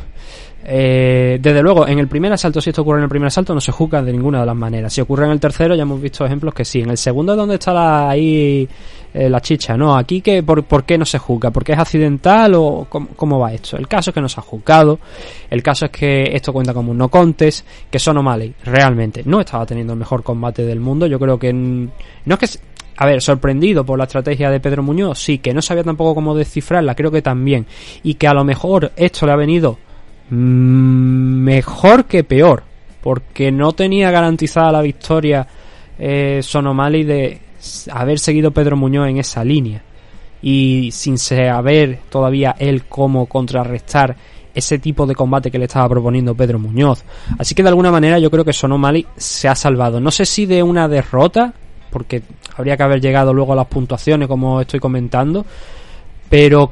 Eh, 0.69 1.39
desde 1.41 1.61
luego, 1.61 1.87
en 1.87 1.97
el 1.97 2.09
primer 2.09 2.33
asalto, 2.33 2.59
si 2.59 2.71
esto 2.71 2.81
ocurre 2.81 2.97
en 2.97 3.03
el 3.03 3.09
primer 3.09 3.27
asalto, 3.27 3.53
no 3.53 3.61
se 3.61 3.71
juzga 3.71 4.01
de 4.01 4.11
ninguna 4.11 4.41
de 4.41 4.45
las 4.45 4.55
maneras. 4.55 4.91
Si 4.91 4.99
ocurre 4.99 5.23
en 5.23 5.31
el 5.31 5.39
tercero, 5.39 5.75
ya 5.75 5.83
hemos 5.83 6.01
visto 6.01 6.25
ejemplos 6.25 6.53
que 6.53 6.65
sí. 6.65 6.81
En 6.81 6.89
el 6.89 6.97
segundo 6.97 7.31
es 7.31 7.37
donde 7.37 7.55
está 7.55 7.71
la, 7.73 8.09
ahí 8.09 8.67
eh, 9.13 9.29
la 9.29 9.39
chicha, 9.39 9.77
¿no? 9.77 9.95
Aquí, 9.95 10.19
que 10.19 10.43
por, 10.43 10.65
por, 10.65 10.83
qué 10.83 10.97
no 10.97 11.05
se 11.05 11.19
juzga? 11.19 11.51
¿Porque 11.51 11.71
es 11.71 11.79
accidental 11.79 12.53
o 12.55 12.85
cómo, 12.89 13.39
va 13.39 13.53
esto? 13.53 13.77
El 13.77 13.87
caso 13.87 14.09
es 14.09 14.13
que 14.13 14.19
no 14.19 14.27
se 14.27 14.41
ha 14.41 14.43
juzgado. 14.43 14.99
El 15.49 15.63
caso 15.63 15.85
es 15.85 15.91
que 15.91 16.35
esto 16.35 16.51
cuenta 16.51 16.73
como 16.73 16.91
un 16.91 16.97
no 16.97 17.07
contest. 17.07 17.65
Que 17.89 17.97
Son 17.97 18.17
O'Malley 18.17 18.53
realmente 18.65 19.21
no 19.25 19.39
estaba 19.39 19.65
teniendo 19.65 19.93
el 19.93 19.99
mejor 19.99 20.21
combate 20.21 20.65
del 20.65 20.81
mundo. 20.81 21.07
Yo 21.07 21.17
creo 21.17 21.39
que 21.39 21.53
no 21.53 21.89
es 22.25 22.39
que 22.39 22.59
a 22.97 23.05
ver, 23.05 23.21
sorprendido 23.21 23.85
por 23.85 23.97
la 23.97 24.03
estrategia 24.03 24.49
de 24.49 24.59
Pedro 24.59 24.83
Muñoz, 24.83 25.19
sí, 25.19 25.37
que 25.37 25.53
no 25.53 25.61
sabía 25.61 25.83
tampoco 25.83 26.15
cómo 26.15 26.35
descifrarla, 26.35 26.95
creo 26.95 27.11
que 27.11 27.21
también, 27.21 27.67
y 28.01 28.15
que 28.15 28.27
a 28.27 28.33
lo 28.33 28.43
mejor 28.43 28.91
esto 28.95 29.27
le 29.27 29.33
ha 29.33 29.35
venido 29.35 29.77
mejor 30.29 32.05
que 32.05 32.23
peor, 32.23 32.63
porque 33.01 33.51
no 33.51 33.71
tenía 33.73 34.11
garantizada 34.11 34.71
la 34.71 34.81
victoria 34.81 35.47
eh, 35.97 36.41
Sonomali 36.43 37.03
de 37.03 37.41
haber 37.91 38.19
seguido 38.19 38.51
Pedro 38.51 38.77
Muñoz 38.77 39.09
en 39.09 39.17
esa 39.17 39.43
línea 39.43 39.81
y 40.41 40.89
sin 40.91 41.17
saber 41.17 41.99
todavía 42.09 42.55
él 42.59 42.83
cómo 42.85 43.25
contrarrestar 43.25 44.15
ese 44.53 44.79
tipo 44.79 45.05
de 45.05 45.15
combate 45.15 45.51
que 45.51 45.59
le 45.59 45.65
estaba 45.65 45.87
proponiendo 45.87 46.35
Pedro 46.35 46.57
Muñoz. 46.57 47.03
Así 47.37 47.53
que 47.53 47.61
de 47.61 47.69
alguna 47.69 47.91
manera 47.91 48.17
yo 48.17 48.31
creo 48.31 48.43
que 48.43 48.53
Sonomali 48.53 49.05
se 49.15 49.47
ha 49.47 49.55
salvado. 49.55 49.99
No 49.99 50.09
sé 50.09 50.25
si 50.25 50.45
de 50.45 50.63
una 50.63 50.87
derrota, 50.87 51.53
porque 51.91 52.23
habría 52.55 52.75
que 52.75 52.83
haber 52.83 52.99
llegado 52.99 53.33
luego 53.33 53.53
a 53.53 53.55
las 53.55 53.67
puntuaciones 53.67 54.27
como 54.27 54.59
estoy 54.59 54.79
comentando, 54.79 55.45
pero 56.29 56.71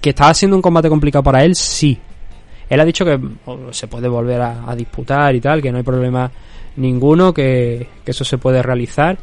que 0.00 0.10
estaba 0.10 0.32
siendo 0.32 0.56
un 0.56 0.62
combate 0.62 0.88
complicado 0.88 1.24
para 1.24 1.44
él, 1.44 1.56
sí. 1.56 1.98
Él 2.68 2.80
ha 2.80 2.84
dicho 2.84 3.04
que 3.04 3.18
se 3.70 3.86
puede 3.86 4.08
volver 4.08 4.40
a, 4.40 4.74
disputar 4.76 5.34
y 5.34 5.40
tal, 5.40 5.62
que 5.62 5.72
no 5.72 5.78
hay 5.78 5.84
problema 5.84 6.30
ninguno, 6.76 7.32
que, 7.32 7.86
eso 8.04 8.24
se 8.24 8.38
puede 8.38 8.62
realizar. 8.62 9.16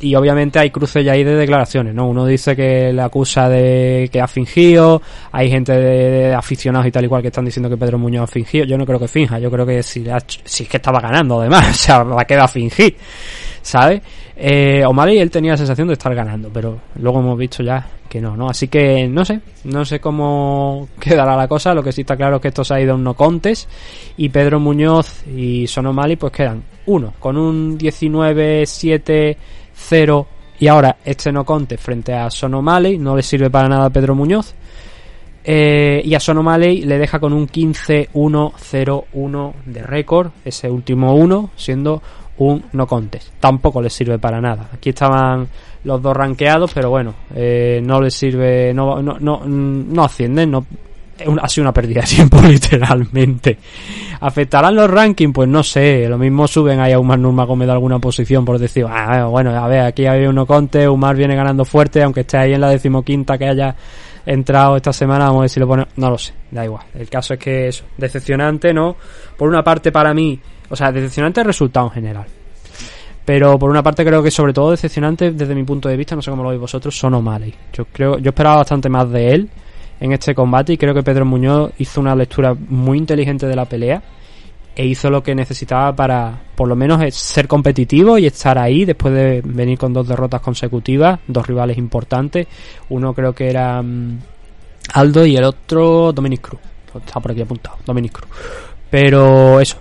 Y 0.00 0.14
obviamente 0.14 0.58
hay 0.58 0.70
cruces 0.70 1.02
ya 1.02 1.12
ahí 1.12 1.24
de 1.24 1.34
declaraciones, 1.36 1.94
¿no? 1.94 2.06
Uno 2.06 2.26
dice 2.26 2.54
que 2.54 2.92
le 2.92 3.00
acusa 3.00 3.48
de 3.48 4.10
que 4.12 4.20
ha 4.20 4.28
fingido, 4.28 5.00
hay 5.32 5.48
gente 5.48 5.72
de, 5.72 6.34
aficionados 6.34 6.86
y 6.86 6.90
tal 6.90 7.06
y 7.06 7.08
cual 7.08 7.22
que 7.22 7.28
están 7.28 7.46
diciendo 7.46 7.70
que 7.70 7.78
Pedro 7.78 7.98
Muñoz 7.98 8.24
ha 8.24 8.26
fingido. 8.26 8.66
Yo 8.66 8.76
no 8.76 8.84
creo 8.84 8.98
que 8.98 9.08
finja, 9.08 9.38
yo 9.38 9.50
creo 9.50 9.64
que 9.64 9.82
si, 9.82 10.04
si 10.44 10.64
es 10.64 10.68
que 10.68 10.76
estaba 10.76 11.00
ganando 11.00 11.40
además, 11.40 11.70
o 11.70 11.74
sea, 11.74 12.02
va 12.02 12.22
a 12.22 12.26
quedar 12.26 12.48
fingir, 12.48 12.94
¿sabes? 13.66 14.00
Eh, 14.36 14.84
y 14.84 15.18
él 15.18 15.30
tenía 15.30 15.52
la 15.52 15.56
sensación 15.56 15.88
de 15.88 15.94
estar 15.94 16.14
ganando, 16.14 16.50
pero 16.52 16.78
luego 17.00 17.18
hemos 17.18 17.36
visto 17.36 17.64
ya 17.64 17.84
que 18.08 18.20
no, 18.20 18.36
¿no? 18.36 18.48
Así 18.48 18.68
que 18.68 19.08
no 19.08 19.24
sé, 19.24 19.40
no 19.64 19.84
sé 19.84 19.98
cómo 19.98 20.86
quedará 21.00 21.36
la 21.36 21.48
cosa, 21.48 21.74
lo 21.74 21.82
que 21.82 21.90
sí 21.90 22.02
está 22.02 22.16
claro 22.16 22.36
es 22.36 22.42
que 22.42 22.46
esto 22.48 22.62
se 22.62 22.74
ha 22.74 22.80
ido 22.80 22.92
a 22.92 22.94
un 22.94 23.02
no 23.02 23.14
contes 23.14 23.66
y 24.16 24.28
Pedro 24.28 24.60
Muñoz 24.60 25.26
y 25.26 25.66
Sonomali 25.66 26.14
pues 26.14 26.32
quedan 26.32 26.62
uno 26.86 27.14
con 27.18 27.36
un 27.36 27.76
19-7-0 27.76 30.26
y 30.60 30.68
ahora 30.68 30.98
este 31.04 31.32
no 31.32 31.44
contes 31.44 31.80
frente 31.80 32.14
a 32.14 32.30
Sonomali, 32.30 32.98
no 32.98 33.16
le 33.16 33.24
sirve 33.24 33.50
para 33.50 33.68
nada 33.68 33.86
a 33.86 33.90
Pedro 33.90 34.14
Muñoz. 34.14 34.54
Eh, 35.48 36.02
y 36.04 36.12
a 36.14 36.20
Sonomali 36.20 36.82
le 36.82 36.98
deja 36.98 37.20
con 37.20 37.32
un 37.32 37.46
15-1-0-1 37.46 39.52
de 39.64 39.82
récord, 39.84 40.32
ese 40.44 40.68
último 40.68 41.14
uno, 41.14 41.50
siendo 41.54 42.02
un 42.38 42.64
no 42.72 42.86
contest. 42.86 43.28
Tampoco 43.40 43.80
les 43.80 43.92
sirve 43.92 44.18
para 44.18 44.40
nada. 44.40 44.68
Aquí 44.72 44.90
estaban 44.90 45.48
los 45.84 46.02
dos 46.02 46.16
ranqueados, 46.16 46.72
pero 46.74 46.90
bueno, 46.90 47.14
eh, 47.34 47.80
no 47.82 48.00
les 48.00 48.14
sirve, 48.14 48.74
no, 48.74 49.00
no, 49.02 49.18
no, 49.18 49.42
no 49.46 50.04
ascienden, 50.04 50.50
no, 50.50 50.66
ha 51.40 51.48
sido 51.48 51.64
una 51.64 51.72
pérdida 51.72 52.02
de 52.02 52.06
tiempo 52.16 52.40
literalmente. 52.42 53.58
¿Afectarán 54.20 54.74
los 54.74 54.90
rankings? 54.90 55.32
Pues 55.32 55.48
no 55.48 55.62
sé, 55.62 56.08
lo 56.08 56.18
mismo 56.18 56.46
suben 56.46 56.80
ahí 56.80 56.92
a 56.92 56.98
Umar 56.98 57.18
Nurmagomedov 57.18 57.74
alguna 57.74 57.98
posición 57.98 58.44
por 58.44 58.58
decir, 58.58 58.84
ah, 58.88 59.26
bueno, 59.26 59.50
a 59.50 59.68
ver, 59.68 59.80
aquí 59.80 60.06
hay 60.06 60.26
uno 60.26 60.46
conte, 60.46 60.88
Umar 60.88 61.16
viene 61.16 61.36
ganando 61.36 61.64
fuerte, 61.64 62.02
aunque 62.02 62.20
esté 62.20 62.38
ahí 62.38 62.54
en 62.54 62.60
la 62.60 62.70
decimoquinta 62.70 63.38
que 63.38 63.46
haya 63.46 63.76
entrado 64.26 64.76
esta 64.76 64.92
semana, 64.92 65.26
vamos 65.26 65.38
a 65.38 65.40
ver 65.42 65.50
si 65.50 65.60
lo 65.60 65.68
pone, 65.68 65.86
no 65.96 66.10
lo 66.10 66.18
sé, 66.18 66.32
da 66.50 66.64
igual. 66.64 66.84
El 66.94 67.08
caso 67.08 67.34
es 67.34 67.40
que 67.40 67.68
eso, 67.68 67.84
decepcionante, 67.96 68.74
¿no? 68.74 68.96
Por 69.36 69.48
una 69.48 69.62
parte 69.62 69.92
para 69.92 70.12
mí, 70.12 70.40
o 70.68 70.76
sea, 70.76 70.92
decepcionante 70.92 71.40
el 71.40 71.46
resultado 71.46 71.86
en 71.86 71.92
general. 71.92 72.26
Pero 73.24 73.58
por 73.58 73.70
una 73.70 73.82
parte 73.82 74.04
creo 74.04 74.22
que 74.22 74.30
sobre 74.30 74.52
todo 74.52 74.70
decepcionante 74.70 75.32
desde 75.32 75.54
mi 75.54 75.64
punto 75.64 75.88
de 75.88 75.96
vista, 75.96 76.14
no 76.14 76.22
sé 76.22 76.30
cómo 76.30 76.44
lo 76.44 76.50
veis 76.50 76.60
vosotros, 76.60 76.96
son 76.96 77.14
O'Malley. 77.14 77.52
Yo 77.72 77.84
creo, 77.86 78.18
yo 78.18 78.28
esperaba 78.30 78.58
bastante 78.58 78.88
más 78.88 79.10
de 79.10 79.34
él 79.34 79.50
en 79.98 80.12
este 80.12 80.34
combate 80.34 80.74
y 80.74 80.78
creo 80.78 80.94
que 80.94 81.02
Pedro 81.02 81.24
Muñoz 81.24 81.72
hizo 81.78 82.00
una 82.00 82.14
lectura 82.14 82.54
muy 82.54 82.98
inteligente 82.98 83.46
de 83.46 83.56
la 83.56 83.64
pelea 83.64 84.02
e 84.76 84.86
hizo 84.86 85.10
lo 85.10 85.22
que 85.22 85.34
necesitaba 85.34 85.96
para 85.96 86.38
por 86.54 86.68
lo 86.68 86.76
menos 86.76 87.02
ser 87.14 87.48
competitivo 87.48 88.18
y 88.18 88.26
estar 88.26 88.58
ahí 88.58 88.84
después 88.84 89.12
de 89.14 89.42
venir 89.42 89.78
con 89.78 89.92
dos 89.92 90.06
derrotas 90.06 90.42
consecutivas, 90.42 91.18
dos 91.26 91.46
rivales 91.46 91.78
importantes. 91.78 92.46
Uno 92.90 93.14
creo 93.14 93.32
que 93.32 93.48
era 93.48 93.82
mm, 93.82 94.18
Aldo 94.92 95.24
y 95.26 95.36
el 95.36 95.44
otro 95.44 96.12
Dominic 96.12 96.42
Cruz. 96.42 96.60
Está 96.94 97.20
por 97.20 97.32
aquí 97.32 97.42
apuntado, 97.42 97.78
Dominic 97.84 98.12
Cruz. 98.12 98.30
Pero 98.90 99.60
eso, 99.60 99.78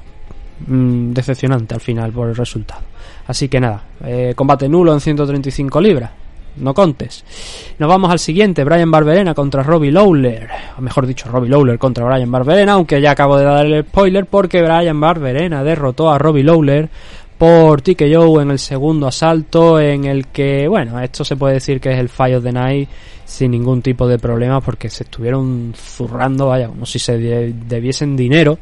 mm, 0.67 1.11
decepcionante 1.11 1.75
al 1.75 1.81
final 1.81 2.11
por 2.11 2.29
el 2.29 2.35
resultado. 2.35 2.81
Así 3.27 3.49
que 3.49 3.59
nada, 3.59 3.83
eh, 4.03 4.33
combate 4.35 4.69
nulo 4.69 4.93
en 4.93 4.99
135 4.99 5.81
libras. 5.81 6.11
No 6.57 6.73
contes. 6.73 7.25
Nos 7.79 7.89
vamos 7.89 8.09
al 8.09 8.19
siguiente, 8.19 8.63
Brian 8.63 8.89
Barberena 8.89 9.33
contra 9.33 9.61
Robbie 9.61 9.91
Lawler. 9.91 10.47
O 10.77 10.81
mejor 10.81 11.05
dicho, 11.05 11.27
Robbie 11.27 11.49
Lawler 11.49 11.77
contra 11.77 12.05
Brian 12.05 12.31
Barberena, 12.31 12.73
aunque 12.73 13.01
ya 13.01 13.11
acabo 13.11 13.37
de 13.37 13.43
dar 13.43 13.65
el 13.65 13.83
spoiler 13.83 14.25
porque 14.25 14.61
Brian 14.61 14.99
Barberena 14.99 15.63
derrotó 15.63 16.09
a 16.09 16.17
Robbie 16.17 16.43
Lawler 16.43 16.89
por 17.37 17.81
TKO 17.81 18.41
en 18.41 18.51
el 18.51 18.59
segundo 18.59 19.07
asalto 19.07 19.79
en 19.79 20.05
el 20.05 20.27
que, 20.27 20.67
bueno, 20.69 20.99
esto 21.01 21.25
se 21.25 21.35
puede 21.35 21.55
decir 21.55 21.81
que 21.81 21.91
es 21.91 21.99
el 21.99 22.07
fallo 22.07 22.39
de 22.39 22.53
Night 22.53 22.89
sin 23.25 23.51
ningún 23.51 23.81
tipo 23.81 24.07
de 24.07 24.19
problema 24.19 24.61
porque 24.61 24.89
se 24.89 25.03
estuvieron 25.03 25.73
zurrando, 25.75 26.47
vaya, 26.47 26.67
como 26.67 26.85
si 26.85 26.99
se 26.99 27.17
debiesen 27.17 28.15
dinero. 28.15 28.57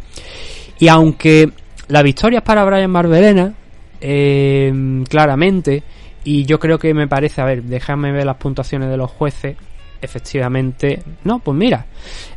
Y 0.80 0.88
aunque 0.88 1.52
la 1.88 2.02
victoria 2.02 2.40
es 2.40 2.44
para 2.44 2.64
Brian 2.64 2.92
Barberena, 2.92 3.54
eh, 4.00 5.04
claramente, 5.10 5.84
y 6.24 6.46
yo 6.46 6.60
creo 6.60 6.80
que 6.80 6.94
me 6.94 7.08
parece, 7.08 7.42
a 7.42 7.46
ver, 7.46 7.64
déjame 7.64 8.12
ver 8.12 8.26
las 8.26 8.38
puntuaciones 8.38 8.90
de 8.90 8.98
los 8.98 9.12
jueces, 9.12 9.58
efectivamente, 10.02 11.02
no, 11.24 11.40
pues 11.40 11.58
mira, 11.58 11.86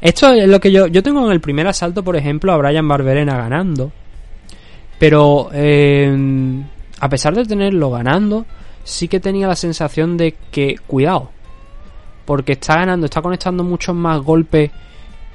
esto 0.00 0.32
es 0.32 0.48
lo 0.48 0.60
que 0.60 0.70
yo, 0.70 0.86
yo 0.86 1.02
tengo 1.02 1.26
en 1.26 1.32
el 1.32 1.40
primer 1.40 1.66
asalto, 1.66 2.02
por 2.02 2.16
ejemplo, 2.16 2.52
a 2.52 2.56
Brian 2.56 2.86
Barberena 2.86 3.36
ganando, 3.36 3.92
pero 4.98 5.50
eh, 5.52 6.62
a 7.00 7.08
pesar 7.08 7.34
de 7.34 7.44
tenerlo 7.44 7.90
ganando, 7.90 8.46
sí 8.84 9.08
que 9.08 9.20
tenía 9.20 9.48
la 9.48 9.56
sensación 9.56 10.16
de 10.16 10.36
que, 10.50 10.76
cuidado, 10.86 11.30
porque 12.24 12.52
está 12.52 12.76
ganando, 12.76 13.06
está 13.06 13.20
conectando 13.20 13.64
muchos 13.64 13.94
más 13.94 14.20
golpes 14.20 14.70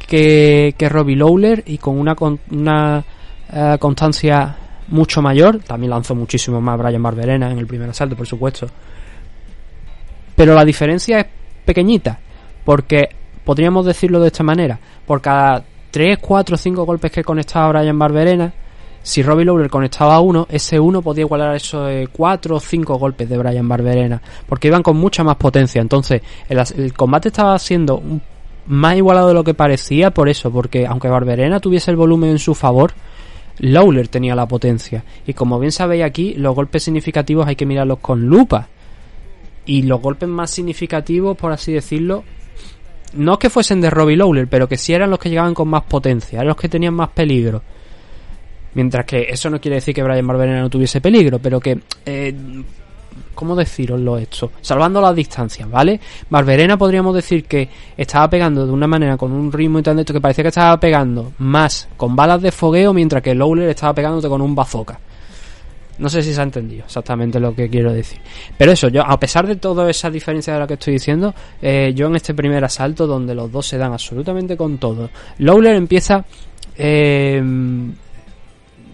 que, 0.07 0.73
que 0.77 0.89
Robbie 0.89 1.15
Lawler 1.15 1.63
y 1.65 1.77
con 1.77 1.97
una, 1.97 2.15
una 2.49 3.03
eh, 3.51 3.77
constancia 3.79 4.55
mucho 4.87 5.21
mayor. 5.21 5.59
También 5.59 5.91
lanzó 5.91 6.15
muchísimo 6.15 6.61
más 6.61 6.77
Brian 6.77 7.01
Barberena 7.01 7.51
en 7.51 7.57
el 7.57 7.67
primer 7.67 7.89
asalto, 7.89 8.15
por 8.15 8.27
supuesto. 8.27 8.67
Pero 10.35 10.53
la 10.53 10.65
diferencia 10.65 11.19
es 11.19 11.25
pequeñita, 11.65 12.19
porque 12.65 13.09
podríamos 13.43 13.85
decirlo 13.85 14.19
de 14.19 14.27
esta 14.27 14.43
manera: 14.43 14.79
por 15.05 15.21
cada 15.21 15.63
3, 15.91 16.17
4, 16.19 16.57
5 16.57 16.85
golpes 16.85 17.11
que 17.11 17.23
conectaba 17.23 17.69
Brian 17.79 17.99
Barberena, 17.99 18.53
si 19.03 19.23
Robbie 19.23 19.45
Lawler 19.45 19.69
conectaba 19.69 20.19
uno, 20.19 20.45
ese 20.49 20.79
uno 20.79 21.01
podía 21.01 21.21
igualar 21.21 21.49
a 21.49 21.55
esos 21.55 21.89
4 22.11 22.55
o 22.55 22.59
5 22.59 22.95
golpes 22.97 23.27
de 23.27 23.37
Brian 23.37 23.67
Barberena, 23.67 24.21
porque 24.47 24.67
iban 24.67 24.83
con 24.83 24.97
mucha 24.97 25.23
más 25.23 25.37
potencia. 25.37 25.81
Entonces, 25.81 26.21
el, 26.47 26.93
combate 26.93 27.29
estaba 27.29 27.57
siendo 27.57 28.01
más 28.67 28.95
igualado 28.95 29.29
de 29.29 29.33
lo 29.33 29.43
que 29.43 29.55
parecía 29.55 30.11
por 30.11 30.29
eso, 30.29 30.51
porque 30.51 30.85
aunque 30.85 31.09
Barberena 31.09 31.59
tuviese 31.59 31.89
el 31.89 31.97
volumen 31.97 32.29
en 32.29 32.39
su 32.39 32.53
favor, 32.53 32.93
Lawler 33.61 34.07
tenía 34.07 34.35
la 34.35 34.47
potencia. 34.47 35.03
Y 35.25 35.33
como 35.33 35.59
bien 35.59 35.71
sabéis 35.71 36.03
aquí, 36.03 36.33
los 36.33 36.55
golpes 36.55 36.83
significativos 36.83 37.47
hay 37.47 37.55
que 37.55 37.65
mirarlos 37.65 37.99
con 37.99 38.25
lupa. 38.25 38.67
Y 39.65 39.83
los 39.83 40.01
golpes 40.01 40.27
más 40.27 40.49
significativos, 40.49 41.37
por 41.37 41.51
así 41.51 41.71
decirlo, 41.71 42.23
no 43.13 43.37
que 43.37 43.51
fuesen 43.51 43.79
de 43.79 43.91
Robbie 43.91 44.17
Lawler, 44.17 44.47
pero 44.47 44.67
que 44.67 44.77
sí 44.77 44.93
eran 44.93 45.11
los 45.11 45.19
que 45.19 45.29
llegaban 45.29 45.53
con 45.53 45.67
más 45.67 45.83
potencia, 45.83 46.37
eran 46.37 46.47
los 46.47 46.57
que 46.57 46.69
tenían 46.69 46.95
más 46.95 47.09
peligro. 47.09 47.61
Mientras 48.73 49.05
que 49.05 49.27
eso 49.29 49.49
no 49.49 49.61
quiere 49.61 49.75
decir 49.75 49.93
que 49.93 50.01
Brian 50.01 50.25
Barberena 50.25 50.61
no 50.61 50.69
tuviese 50.69 50.99
peligro, 50.99 51.37
pero 51.37 51.59
que... 51.59 51.79
Eh, 52.05 52.33
¿Cómo 53.33 53.55
deciroslo 53.55 54.17
esto? 54.17 54.51
Salvando 54.61 55.01
las 55.01 55.15
distancias, 55.15 55.69
¿vale? 55.69 55.99
Barberena 56.29 56.77
podríamos 56.77 57.15
decir 57.15 57.45
que 57.45 57.69
estaba 57.97 58.29
pegando 58.29 58.65
de 58.65 58.71
una 58.71 58.87
manera 58.87 59.17
con 59.17 59.31
un 59.31 59.51
ritmo 59.51 59.79
y 59.79 59.83
tal 59.83 59.95
de 59.95 60.01
esto 60.01 60.13
que 60.13 60.21
parecía 60.21 60.43
que 60.43 60.49
estaba 60.49 60.79
pegando 60.79 61.33
más 61.39 61.87
con 61.97 62.15
balas 62.15 62.41
de 62.41 62.51
fogueo, 62.51 62.93
mientras 62.93 63.23
que 63.23 63.33
Lowler 63.33 63.69
estaba 63.69 63.93
pegándote 63.93 64.27
con 64.27 64.41
un 64.41 64.53
bazooka. 64.53 64.99
No 65.97 66.09
sé 66.09 66.23
si 66.23 66.33
se 66.33 66.39
ha 66.39 66.43
entendido 66.43 66.85
exactamente 66.85 67.39
lo 67.39 67.53
que 67.53 67.69
quiero 67.69 67.93
decir. 67.93 68.19
Pero 68.57 68.71
eso, 68.71 68.87
yo, 68.87 69.03
a 69.05 69.19
pesar 69.19 69.45
de 69.45 69.57
toda 69.57 69.89
esa 69.89 70.09
diferencia 70.09 70.53
de 70.53 70.59
lo 70.59 70.67
que 70.67 70.73
estoy 70.73 70.93
diciendo, 70.93 71.33
eh, 71.61 71.93
yo 71.95 72.07
en 72.07 72.15
este 72.15 72.33
primer 72.33 72.63
asalto, 72.63 73.05
donde 73.05 73.35
los 73.35 73.51
dos 73.51 73.67
se 73.67 73.77
dan 73.77 73.93
absolutamente 73.93 74.57
con 74.57 74.77
todo, 74.77 75.09
Lowler 75.37 75.75
empieza 75.75 76.25
eh, 76.75 77.41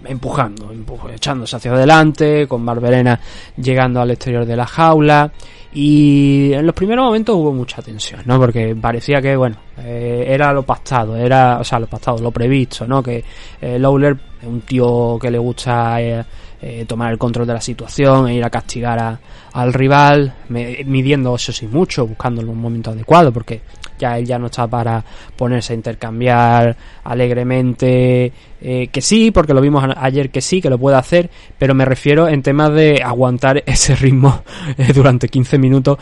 empujando, 0.06 0.72
echándose 1.14 1.56
hacia 1.56 1.72
adelante, 1.72 2.48
con 2.48 2.66
Barberena 2.66 3.20
llegando 3.58 4.02
al 4.02 4.12
exterior 4.12 4.46
de 4.46 4.56
la 4.56 4.66
jaula. 4.66 5.32
Y 5.74 6.54
en 6.54 6.66
los 6.66 6.74
primeros 6.74 7.06
momentos 7.06 7.36
hubo 7.36 7.54
mucha 7.54 7.82
tensión, 7.82 8.22
¿no? 8.26 8.40
Porque 8.40 8.76
parecía 8.76 9.22
que, 9.22 9.36
bueno, 9.36 9.58
eh, 9.78 10.26
era 10.28 10.52
lo 10.54 10.64
pactado, 10.64 11.16
era, 11.16 11.60
o 11.60 11.64
sea, 11.64 11.80
lo 11.80 11.88
pactado, 11.88 12.18
lo 12.20 12.32
previsto, 12.32 12.88
¿no? 12.88 13.04
Que 13.04 13.24
eh, 13.62 13.78
Lawler 13.78 14.18
un 14.44 14.62
tío 14.62 15.18
que 15.20 15.32
le 15.32 15.38
gusta 15.38 16.02
eh, 16.02 16.24
eh, 16.62 16.86
tomar 16.88 17.12
el 17.12 17.17
control 17.17 17.48
de 17.48 17.54
la 17.54 17.62
situación 17.62 18.28
e 18.28 18.36
ir 18.36 18.43
a 18.43 18.50
castigar 18.50 19.20
al 19.54 19.74
rival, 19.74 20.34
midiendo 20.50 21.36
eso 21.36 21.52
sí 21.52 21.67
mucho, 21.67 22.08
buscando 22.08 22.41
un 22.41 22.60
momento 22.60 22.91
adecuado, 22.91 23.32
porque 23.32 23.62
ya 23.98 24.17
él 24.17 24.26
ya 24.26 24.38
no 24.38 24.48
está 24.48 24.67
para 24.67 25.04
ponerse 25.36 25.74
a 25.74 25.76
intercambiar 25.76 26.76
alegremente, 27.04 28.32
eh, 28.62 28.88
que 28.88 29.02
sí, 29.02 29.32
porque 29.32 29.54
lo 29.54 29.62
vimos 29.62 29.84
ayer 29.98 30.30
que 30.30 30.41
sí, 30.41 30.62
que 30.62 30.70
lo 30.70 30.78
puede 30.78 30.98
hacer, 30.98 31.30
pero 31.58 31.74
me 31.74 31.86
refiero 31.86 32.28
en 32.28 32.41
temas 32.41 32.74
de 32.74 33.02
aguantar 33.04 33.63
ese 33.65 33.96
ritmo 33.96 34.43
eh, 34.78 34.93
durante 34.93 35.28
15 35.30 35.58
minutos 35.58 35.98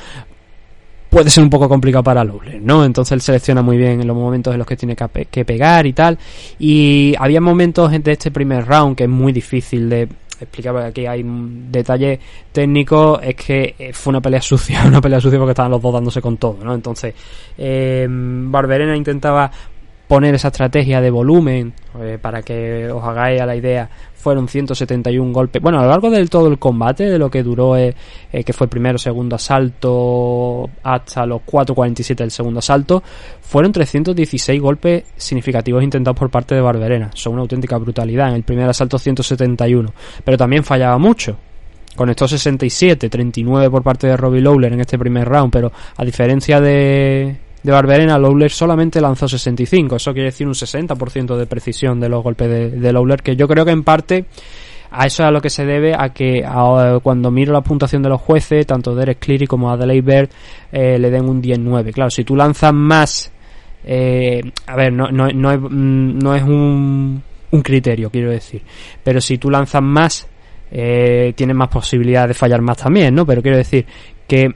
puede 1.09 1.29
ser 1.29 1.43
un 1.45 1.49
poco 1.49 1.69
complicado 1.69 2.03
para 2.03 2.25
Lowler, 2.25 2.61
¿no? 2.61 2.83
Entonces 2.83 3.13
él 3.13 3.21
selecciona 3.21 3.61
muy 3.61 3.77
bien 3.77 4.01
en 4.01 4.07
los 4.07 4.17
momentos 4.17 4.51
en 4.53 4.57
los 4.57 4.67
que 4.67 4.75
tiene 4.75 4.97
que, 4.97 5.45
pegar 5.45 5.85
y 5.85 5.93
tal. 5.93 6.17
Y 6.59 7.15
había 7.17 7.39
momentos 7.39 7.89
de 7.89 8.11
este 8.11 8.31
primer 8.31 8.65
round 8.65 8.97
que 8.97 9.03
es 9.03 9.09
muy 9.09 9.31
difícil 9.31 9.89
de 9.89 10.09
explicaba 10.41 10.81
que 10.81 10.87
aquí 10.87 11.05
hay 11.05 11.21
un 11.23 11.71
detalle 11.71 12.19
técnico 12.51 13.19
es 13.21 13.35
que 13.35 13.75
eh, 13.77 13.93
fue 13.93 14.11
una 14.11 14.21
pelea 14.21 14.41
sucia 14.41 14.83
una 14.85 15.01
pelea 15.01 15.19
sucia 15.19 15.39
porque 15.39 15.51
estaban 15.51 15.71
los 15.71 15.81
dos 15.81 15.93
dándose 15.93 16.21
con 16.21 16.37
todo 16.37 16.57
no 16.63 16.73
entonces 16.73 17.13
eh, 17.57 18.07
Barberena 18.09 18.95
intentaba 18.95 19.51
poner 20.07 20.35
esa 20.35 20.49
estrategia 20.49 21.01
de 21.01 21.09
volumen 21.09 21.73
eh, 21.99 22.17
para 22.21 22.41
que 22.41 22.89
os 22.91 23.03
hagáis 23.03 23.41
a 23.41 23.45
la 23.45 23.55
idea 23.55 23.89
fueron 24.13 24.47
171 24.47 25.31
golpes. 25.31 25.61
Bueno 25.61 25.79
a 25.79 25.83
lo 25.83 25.89
largo 25.89 26.09
del 26.09 26.29
todo 26.29 26.47
el 26.47 26.57
combate 26.57 27.05
de 27.05 27.19
lo 27.19 27.29
que 27.29 27.43
duró 27.43 27.77
eh, 27.77 27.95
eh, 28.31 28.43
que 28.43 28.53
fue 28.53 28.65
el 28.65 28.69
primero 28.69 28.97
segundo 28.97 29.35
asalto 29.35 30.69
hasta 30.83 31.25
los 31.25 31.41
4.47 31.41 32.15
del 32.15 32.31
segundo 32.31 32.59
asalto 32.59 33.03
fueron 33.41 33.71
316 33.71 34.61
golpes 34.61 35.03
significativos 35.15 35.83
intentados 35.83 36.17
por 36.17 36.29
parte 36.29 36.55
de 36.55 36.61
Barberena. 36.61 37.11
Son 37.13 37.33
una 37.33 37.43
auténtica 37.43 37.77
brutalidad. 37.77 38.29
En 38.29 38.35
el 38.35 38.43
primer 38.43 38.69
asalto 38.69 38.97
171 38.97 39.93
pero 40.23 40.37
también 40.37 40.63
fallaba 40.63 40.97
mucho. 40.97 41.37
Conectó 41.95 42.27
67, 42.27 43.09
39 43.09 43.69
por 43.69 43.81
parte 43.81 44.07
de 44.07 44.17
Robbie 44.17 44.41
Lawler 44.41 44.73
en 44.73 44.81
este 44.81 44.99
primer 44.99 45.29
round, 45.29 45.49
pero 45.49 45.71
a 45.95 46.03
diferencia 46.03 46.59
de, 46.59 47.37
de 47.65 47.71
Barberena, 47.71 48.19
Lawler 48.19 48.51
solamente 48.51 49.01
lanzó 49.01 49.27
65. 49.27 49.95
Eso 49.95 50.13
quiere 50.13 50.27
decir 50.27 50.45
un 50.45 50.53
60% 50.53 51.35
de 51.35 51.47
precisión 51.47 51.99
de 51.99 52.09
los 52.09 52.23
golpes 52.23 52.47
de, 52.47 52.69
de, 52.69 52.93
Lawler, 52.93 53.23
que 53.23 53.35
yo 53.35 53.47
creo 53.47 53.65
que 53.65 53.71
en 53.71 53.83
parte 53.83 54.25
a 54.91 55.07
eso 55.07 55.23
es 55.23 55.27
a 55.27 55.31
lo 55.31 55.41
que 55.41 55.49
se 55.49 55.65
debe 55.65 55.95
a 55.97 56.09
que 56.09 56.43
cuando 57.01 57.31
miro 57.31 57.51
la 57.53 57.61
puntuación 57.61 58.03
de 58.03 58.09
los 58.09 58.21
jueces, 58.21 58.67
tanto 58.67 58.93
Derek 58.93 59.17
Cleary 59.17 59.47
como 59.47 59.71
Adelaide 59.71 60.01
Bird 60.01 60.29
eh, 60.71 60.99
le 60.99 61.09
den 61.09 61.27
un 61.27 61.41
10-9. 61.41 61.91
Claro, 61.91 62.11
si 62.11 62.23
tú 62.23 62.35
lanzas 62.35 62.71
más, 62.71 63.31
eh, 63.83 64.43
a 64.67 64.75
ver, 64.75 64.93
no, 64.93 65.09
no, 65.09 65.27
no 65.29 65.51
es, 65.51 65.59
mm, 65.59 66.19
no 66.19 66.35
es 66.35 66.43
un, 66.43 67.23
un 67.49 67.61
criterio, 67.63 68.11
quiero 68.11 68.29
decir, 68.29 68.61
pero 69.03 69.19
si 69.19 69.39
tú 69.39 69.49
lanzas 69.49 69.81
más, 69.81 70.27
eh, 70.69 71.33
tienes 71.35 71.55
más 71.55 71.69
posibilidad 71.69 72.27
de 72.27 72.35
fallar 72.35 72.61
más 72.61 72.77
también, 72.77 73.15
¿no? 73.15 73.25
Pero 73.25 73.41
quiero 73.41 73.57
decir 73.57 73.87
que 74.27 74.53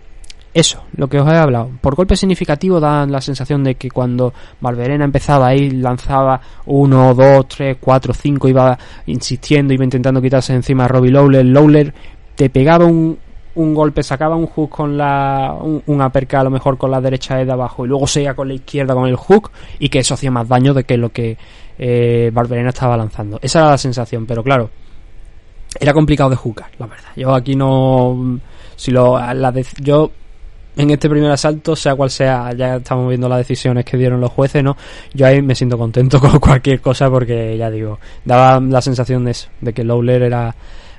eso, 0.53 0.83
lo 0.95 1.07
que 1.07 1.19
os 1.19 1.31
he 1.31 1.35
hablado. 1.35 1.69
Por 1.79 1.95
golpe 1.95 2.15
significativo 2.15 2.79
dan 2.79 3.11
la 3.11 3.21
sensación 3.21 3.63
de 3.63 3.75
que 3.75 3.89
cuando 3.91 4.33
Barberena 4.59 5.05
empezaba 5.05 5.47
ahí, 5.47 5.69
lanzaba 5.69 6.41
uno, 6.65 7.13
dos, 7.13 7.47
tres, 7.47 7.77
cuatro, 7.79 8.13
cinco, 8.13 8.47
iba 8.47 8.77
insistiendo, 9.05 9.73
iba 9.73 9.83
intentando 9.83 10.21
quitarse 10.21 10.53
encima 10.53 10.85
a 10.85 10.87
Robbie 10.87 11.11
Lowler. 11.11 11.45
Lowler 11.45 11.93
te 12.35 12.49
pegaba 12.49 12.85
un, 12.85 13.17
un 13.55 13.73
golpe, 13.75 14.01
sacaba 14.01 14.35
un 14.35 14.47
hook 14.47 14.69
con 14.69 14.97
la. 14.97 15.55
un, 15.61 15.83
un 15.85 16.01
a 16.01 16.43
lo 16.43 16.49
mejor 16.49 16.77
con 16.77 16.89
la 16.89 16.99
derecha 17.01 17.35
de 17.35 17.51
abajo 17.51 17.85
y 17.85 17.89
luego 17.89 18.07
seguía 18.07 18.33
con 18.33 18.47
la 18.47 18.55
izquierda 18.55 18.93
con 18.95 19.07
el 19.07 19.15
hook 19.15 19.51
y 19.77 19.89
que 19.89 19.99
eso 19.99 20.15
hacía 20.15 20.31
más 20.31 20.47
daño 20.47 20.73
de 20.73 20.83
que 20.83 20.97
lo 20.97 21.09
que 21.09 21.37
eh, 21.77 22.31
Barberena 22.33 22.69
estaba 22.69 22.97
lanzando. 22.97 23.39
Esa 23.41 23.59
era 23.59 23.69
la 23.71 23.77
sensación, 23.77 24.25
pero 24.25 24.43
claro, 24.43 24.69
era 25.79 25.93
complicado 25.93 26.31
de 26.31 26.35
jugar, 26.35 26.71
la 26.79 26.87
verdad. 26.87 27.09
Yo 27.15 27.35
aquí 27.35 27.55
no. 27.55 28.39
Si 28.75 28.91
lo. 28.91 29.19
La 29.19 29.53
yo 29.79 30.11
en 30.79 30.91
este 30.91 31.09
primer 31.09 31.29
asalto, 31.29 31.75
sea 31.75 31.93
cual 31.93 32.09
sea, 32.09 32.53
ya 32.53 32.77
estamos 32.77 33.09
viendo 33.09 33.27
las 33.27 33.39
decisiones 33.39 33.83
que 33.83 33.97
dieron 33.97 34.21
los 34.21 34.31
jueces, 34.31 34.63
¿no? 34.63 34.77
Yo 35.13 35.25
ahí 35.25 35.41
me 35.41 35.53
siento 35.53 35.77
contento 35.77 36.19
con 36.21 36.39
cualquier 36.39 36.79
cosa 36.79 37.09
porque, 37.09 37.57
ya 37.57 37.69
digo, 37.69 37.99
daba 38.23 38.61
la 38.61 38.81
sensación 38.81 39.25
de 39.25 39.31
eso, 39.31 39.49
de 39.59 39.73
que 39.73 39.83
Lowler 39.83 40.21
era 40.21 40.55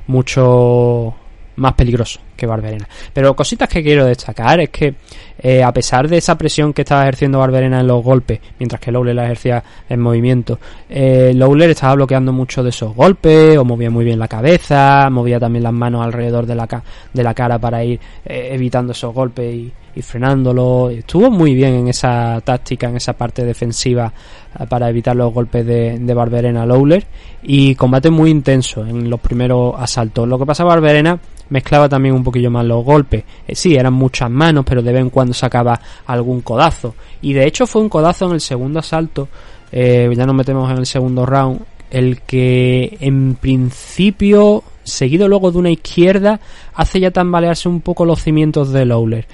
mucho 0.07 1.15
más 1.61 1.75
peligroso 1.75 2.21
que 2.37 2.47
Barberena. 2.47 2.89
Pero 3.13 3.37
cositas 3.37 3.69
que 3.69 3.83
quiero 3.83 4.07
destacar 4.07 4.61
es 4.61 4.71
que 4.71 4.95
eh, 5.39 5.63
a 5.63 5.73
pesar 5.73 6.09
de 6.09 6.17
esa 6.17 6.37
presión 6.37 6.73
que 6.73 6.83
estaba 6.83 7.03
ejerciendo 7.03 7.39
Barberena 7.39 7.81
en 7.81 7.87
los 7.87 8.03
golpes, 8.03 8.41
mientras 8.59 8.81
que 8.81 8.91
Lowler 8.91 9.15
la 9.15 9.25
ejercía 9.25 9.63
en 9.89 10.01
movimiento, 10.01 10.59
eh, 10.89 11.33
Lowler 11.35 11.71
estaba 11.71 11.95
bloqueando 11.95 12.33
mucho 12.33 12.63
de 12.63 12.71
esos 12.71 12.95
golpes, 12.95 13.57
o 13.57 13.65
movía 13.65 13.91
muy 13.91 14.05
bien 14.05 14.19
la 14.19 14.29
cabeza, 14.29 15.09
movía 15.11 15.39
también 15.39 15.63
las 15.63 15.73
manos 15.73 16.05
alrededor 16.05 16.47
de 16.47 16.55
la, 16.55 16.83
de 17.13 17.23
la 17.23 17.35
cara 17.35 17.59
para 17.59 17.85
ir 17.85 18.01
eh, 18.25 18.51
evitando 18.53 18.93
esos 18.93 19.15
golpes 19.15 19.55
y 19.55 19.73
y 19.95 20.03
frenándolo. 20.03 20.91
Estuvo 20.91 21.31
muy 21.31 21.55
bien 21.55 21.75
en 21.75 21.89
esa 21.89 22.41
táctica, 22.43 22.89
en 22.89 22.97
esa 22.97 23.13
parte 23.15 23.45
defensiva 23.45 24.13
eh, 24.59 24.67
para 24.69 24.89
evitar 24.89 25.17
los 25.17 25.33
golpes 25.33 25.67
de, 25.67 25.99
de 25.99 26.15
Barberena 26.15 26.67
Lowler 26.67 27.05
y 27.43 27.75
combate 27.75 28.11
muy 28.11 28.31
intenso 28.31 28.85
en 28.85 29.09
los 29.11 29.21
primeros 29.21 29.75
asaltos. 29.79 30.29
Lo 30.29 30.39
que 30.39 30.47
pasa 30.47 30.65
Barberena 30.65 31.19
mezclaba 31.51 31.89
también 31.89 32.15
un 32.15 32.25
poquillo 32.25 32.51
más 32.51 32.65
los 32.65 32.85
golpes. 32.85 33.25
Eh, 33.47 33.55
sí, 33.55 33.75
eran 33.75 33.93
muchas 33.93 34.31
manos, 34.31 34.65
pero 34.67 34.83
de 34.83 34.93
vez 34.93 35.03
en 35.03 35.11
cuando 35.11 35.35
sacaba 35.35 35.81
algún 36.07 36.41
codazo. 36.41 36.95
Y 37.21 37.33
de 37.33 37.47
hecho 37.47 37.67
fue 37.67 37.83
un 37.83 37.89
codazo 37.89 38.27
en 38.27 38.33
el 38.33 38.41
segundo 38.41 38.79
asalto. 38.79 39.29
Eh, 39.71 40.11
ya 40.17 40.27
nos 40.27 40.35
metemos 40.35 40.71
en 40.71 40.79
el 40.79 40.87
segundo 40.87 41.27
round. 41.27 41.61
El 41.91 42.23
que 42.23 42.97
en 43.01 43.35
principio, 43.35 44.63
seguido 44.85 45.29
luego 45.29 45.51
de 45.51 45.59
una 45.59 45.71
izquierda, 45.71 46.41
hace 46.75 47.01
ya 47.01 47.11
tambalearse 47.11 47.69
un 47.69 47.81
poco 47.81 48.05
los 48.05 48.23
cimientos 48.23 48.73
de 48.73 48.85
Lowler. 48.85 49.27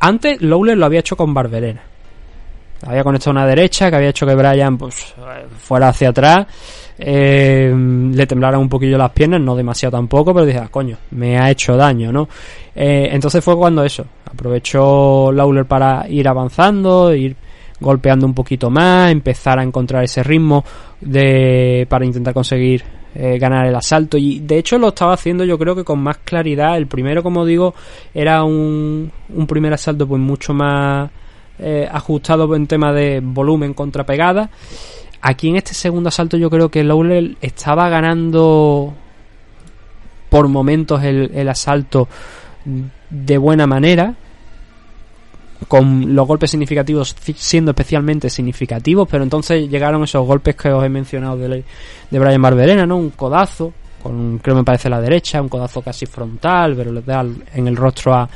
Antes 0.00 0.40
Lowler 0.40 0.78
lo 0.78 0.86
había 0.86 1.00
hecho 1.00 1.16
con 1.16 1.34
Barberena. 1.34 1.82
Había 2.86 3.02
conectado 3.02 3.32
una 3.32 3.46
derecha 3.46 3.90
que 3.90 3.96
había 3.96 4.10
hecho 4.10 4.26
que 4.26 4.34
Brian 4.34 4.78
pues, 4.78 5.14
fuera 5.58 5.88
hacia 5.88 6.10
atrás. 6.10 6.46
Eh, 7.00 7.72
le 8.12 8.26
temblaran 8.26 8.60
un 8.60 8.68
poquillo 8.68 8.98
las 8.98 9.12
piernas, 9.12 9.40
no 9.40 9.54
demasiado 9.54 9.96
tampoco, 9.96 10.34
pero 10.34 10.46
dije, 10.46 10.58
ah, 10.58 10.68
coño, 10.68 10.96
me 11.12 11.38
ha 11.38 11.50
hecho 11.50 11.76
daño, 11.76 12.10
¿no? 12.10 12.28
Eh, 12.74 13.08
entonces 13.12 13.42
fue 13.44 13.56
cuando 13.56 13.84
eso, 13.84 14.04
aprovechó 14.30 15.30
Lawler 15.30 15.64
para 15.66 16.08
ir 16.08 16.26
avanzando, 16.26 17.14
ir 17.14 17.36
golpeando 17.80 18.26
un 18.26 18.34
poquito 18.34 18.70
más, 18.70 19.12
empezar 19.12 19.58
a 19.58 19.62
encontrar 19.62 20.02
ese 20.02 20.22
ritmo 20.22 20.64
de 21.00 21.86
para 21.88 22.04
intentar 22.04 22.34
conseguir 22.34 22.82
eh, 23.14 23.38
ganar 23.38 23.66
el 23.66 23.74
asalto. 23.74 24.18
Y 24.18 24.40
de 24.40 24.58
hecho 24.58 24.78
lo 24.78 24.88
estaba 24.88 25.14
haciendo 25.14 25.44
yo 25.44 25.58
creo 25.58 25.76
que 25.76 25.84
con 25.84 26.00
más 26.00 26.18
claridad. 26.18 26.76
El 26.76 26.86
primero 26.86 27.22
como 27.22 27.44
digo 27.44 27.74
era 28.12 28.42
un, 28.42 29.10
un 29.28 29.46
primer 29.46 29.72
asalto 29.72 30.06
pues 30.06 30.20
mucho 30.20 30.52
más 30.54 31.10
eh, 31.58 31.88
ajustado 31.90 32.54
en 32.54 32.66
tema 32.66 32.92
de 32.92 33.20
volumen 33.20 33.74
contra 33.74 34.04
pegada 34.04 34.50
aquí 35.20 35.48
en 35.48 35.56
este 35.56 35.74
segundo 35.74 36.08
asalto 36.08 36.36
yo 36.36 36.50
creo 36.50 36.70
que 36.70 36.84
Lowell 36.84 37.36
estaba 37.40 37.88
ganando 37.88 38.94
por 40.28 40.48
momentos 40.48 41.02
el, 41.02 41.48
asalto 41.48 42.08
de 43.10 43.38
buena 43.38 43.66
manera 43.66 44.14
con 45.66 46.14
los 46.14 46.26
golpes 46.26 46.50
significativos 46.50 47.16
siendo 47.36 47.72
especialmente 47.72 48.30
significativos, 48.30 49.08
pero 49.10 49.24
entonces 49.24 49.68
llegaron 49.68 50.04
esos 50.04 50.26
golpes 50.26 50.54
que 50.54 50.70
os 50.70 50.84
he 50.84 50.88
mencionado 50.88 51.36
de, 51.36 51.64
de 52.10 52.18
Brian 52.18 52.40
Barberena, 52.40 52.86
¿no? 52.86 52.96
Un 52.96 53.10
codazo, 53.10 53.72
con 54.02 54.38
creo 54.38 54.56
me 54.56 54.64
parece 54.64 54.88
la 54.88 55.00
derecha, 55.00 55.42
un 55.42 55.48
codazo 55.48 55.82
casi 55.82 56.06
frontal, 56.06 56.74
pero 56.76 56.92
le 56.92 57.02
da 57.02 57.26
en 57.54 57.66
el 57.66 57.76
rostro 57.76 58.14
a, 58.14 58.28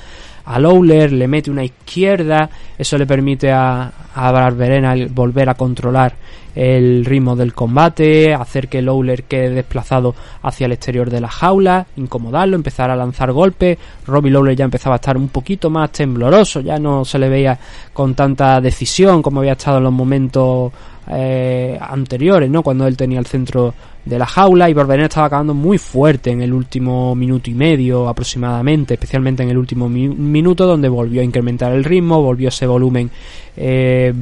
a 0.44 0.58
Lowler, 0.58 1.12
le 1.12 1.28
mete 1.28 1.50
una 1.50 1.64
izquierda, 1.64 2.50
eso 2.76 2.98
le 2.98 3.06
permite 3.06 3.50
a, 3.52 3.92
a 4.14 4.32
Barberena 4.32 4.94
volver 5.10 5.48
a 5.48 5.54
controlar 5.54 6.14
el 6.54 7.04
ritmo 7.04 7.34
del 7.34 7.54
combate, 7.54 8.34
hacer 8.34 8.68
que 8.68 8.82
Lowler 8.82 9.24
quede 9.24 9.50
desplazado 9.50 10.14
hacia 10.42 10.66
el 10.66 10.72
exterior 10.72 11.08
de 11.08 11.20
la 11.20 11.28
jaula, 11.28 11.86
incomodarlo, 11.96 12.56
empezar 12.56 12.90
a 12.90 12.96
lanzar 12.96 13.32
golpes. 13.32 13.78
Robbie 14.06 14.30
Lowler 14.30 14.56
ya 14.56 14.64
empezaba 14.64 14.96
a 14.96 14.96
estar 14.96 15.16
un 15.16 15.28
poquito 15.28 15.70
más 15.70 15.90
tembloroso, 15.92 16.60
ya 16.60 16.78
no 16.78 17.04
se 17.04 17.18
le 17.18 17.28
veía 17.28 17.58
con 17.92 18.14
tanta 18.14 18.60
decisión 18.60 19.22
como 19.22 19.40
había 19.40 19.52
estado 19.52 19.78
en 19.78 19.84
los 19.84 19.92
momentos 19.92 20.72
eh, 21.08 21.78
anteriores, 21.80 22.50
¿no? 22.50 22.62
Cuando 22.62 22.86
él 22.86 22.96
tenía 22.96 23.18
el 23.18 23.26
centro 23.26 23.74
de 24.04 24.18
la 24.18 24.26
jaula 24.26 24.68
y 24.68 24.74
Barberena 24.74 25.06
estaba 25.06 25.26
acabando 25.26 25.54
muy 25.54 25.78
fuerte 25.78 26.30
en 26.30 26.42
el 26.42 26.52
último 26.52 27.14
minuto 27.14 27.50
y 27.50 27.54
medio 27.54 28.08
aproximadamente, 28.08 28.94
especialmente 28.94 29.42
en 29.42 29.50
el 29.50 29.58
último 29.58 29.88
minuto 29.88 30.66
donde 30.66 30.88
volvió 30.88 31.20
a 31.20 31.24
incrementar 31.24 31.72
el 31.72 31.84
ritmo, 31.84 32.22
volvió 32.22 32.48
ese 32.48 32.66
volumen 32.66 33.10
eh, 33.56 34.12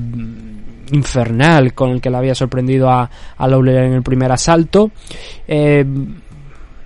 infernal 0.93 1.73
con 1.73 1.90
el 1.90 2.01
que 2.01 2.11
le 2.11 2.16
había 2.16 2.35
sorprendido 2.35 2.90
a, 2.90 3.11
a 3.37 3.49
Lowler 3.49 3.85
en 3.85 3.93
el 3.95 4.03
primer 4.03 4.31
asalto. 4.33 4.90
Eh, 5.49 5.85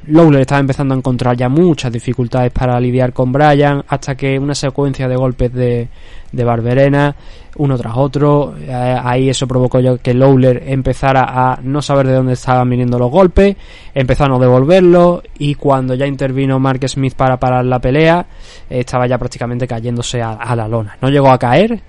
Lowler 0.06 0.42
estaba 0.42 0.60
empezando 0.60 0.94
a 0.94 0.98
encontrar 0.98 1.36
ya 1.36 1.48
muchas 1.48 1.90
dificultades 1.90 2.52
para 2.52 2.78
lidiar 2.78 3.12
con 3.12 3.32
Brian 3.32 3.82
hasta 3.88 4.14
que 4.14 4.38
una 4.38 4.54
secuencia 4.54 5.08
de 5.08 5.16
golpes 5.16 5.52
de, 5.52 5.88
de 6.34 6.44
Barberena 6.44 7.16
uno 7.56 7.78
tras 7.78 7.96
otro. 7.96 8.54
Eh, 8.58 8.72
ahí 8.72 9.28
eso 9.28 9.46
provocó 9.46 9.78
que 10.02 10.14
Lowler 10.14 10.64
empezara 10.66 11.24
a 11.24 11.60
no 11.62 11.80
saber 11.82 12.06
de 12.08 12.14
dónde 12.14 12.32
estaban 12.32 12.68
viniendo 12.68 12.98
los 12.98 13.10
golpes 13.10 13.56
empezó 13.94 14.24
a 14.24 14.28
no 14.28 14.38
devolverlo 14.38 15.22
y 15.38 15.54
cuando 15.54 15.94
ya 15.94 16.06
intervino 16.06 16.58
Mark 16.58 16.88
Smith 16.88 17.14
para 17.14 17.38
parar 17.38 17.64
la 17.64 17.78
pelea 17.78 18.26
estaba 18.68 19.06
ya 19.06 19.18
prácticamente 19.18 19.66
cayéndose 19.66 20.20
a 20.20 20.56
la 20.56 20.66
lona. 20.68 20.96
No 21.00 21.08
llegó 21.10 21.30
a 21.30 21.38
caer 21.38 21.80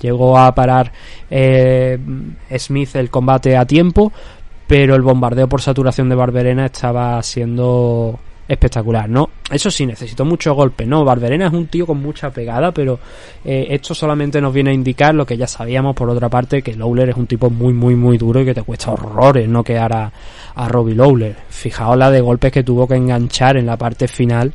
Llegó 0.00 0.38
a 0.38 0.54
parar 0.54 0.92
eh, 1.30 1.98
Smith 2.58 2.96
el 2.96 3.10
combate 3.10 3.56
a 3.56 3.64
tiempo, 3.64 4.12
pero 4.66 4.94
el 4.94 5.02
bombardeo 5.02 5.48
por 5.48 5.62
saturación 5.62 6.08
de 6.08 6.14
Barberena 6.14 6.66
estaba 6.66 7.22
siendo 7.22 8.18
espectacular, 8.48 9.08
¿no? 9.08 9.30
Eso 9.50 9.70
sí, 9.70 9.86
necesitó 9.86 10.24
mucho 10.24 10.54
golpe, 10.54 10.86
¿no? 10.86 11.04
Barberena 11.04 11.46
es 11.46 11.52
un 11.52 11.66
tío 11.66 11.86
con 11.86 12.00
mucha 12.00 12.30
pegada, 12.30 12.72
pero 12.72 12.98
eh, 13.44 13.66
esto 13.70 13.94
solamente 13.94 14.40
nos 14.40 14.52
viene 14.52 14.70
a 14.70 14.74
indicar 14.74 15.14
lo 15.14 15.26
que 15.26 15.36
ya 15.36 15.46
sabíamos, 15.46 15.94
por 15.94 16.10
otra 16.10 16.28
parte, 16.28 16.62
que 16.62 16.74
Lowler 16.74 17.10
es 17.10 17.16
un 17.16 17.26
tipo 17.26 17.50
muy, 17.50 17.72
muy, 17.72 17.94
muy 17.94 18.18
duro 18.18 18.40
y 18.40 18.44
que 18.44 18.54
te 18.54 18.62
cuesta 18.62 18.92
horrores 18.92 19.48
no 19.48 19.62
quedar 19.62 19.92
a, 19.94 20.12
a 20.54 20.68
Robbie 20.68 20.94
Lowler. 20.94 21.36
Fijaos 21.48 21.96
la 21.96 22.10
de 22.10 22.20
golpes 22.20 22.52
que 22.52 22.62
tuvo 22.62 22.86
que 22.86 22.94
enganchar 22.94 23.56
en 23.56 23.66
la 23.66 23.76
parte 23.76 24.08
final 24.08 24.52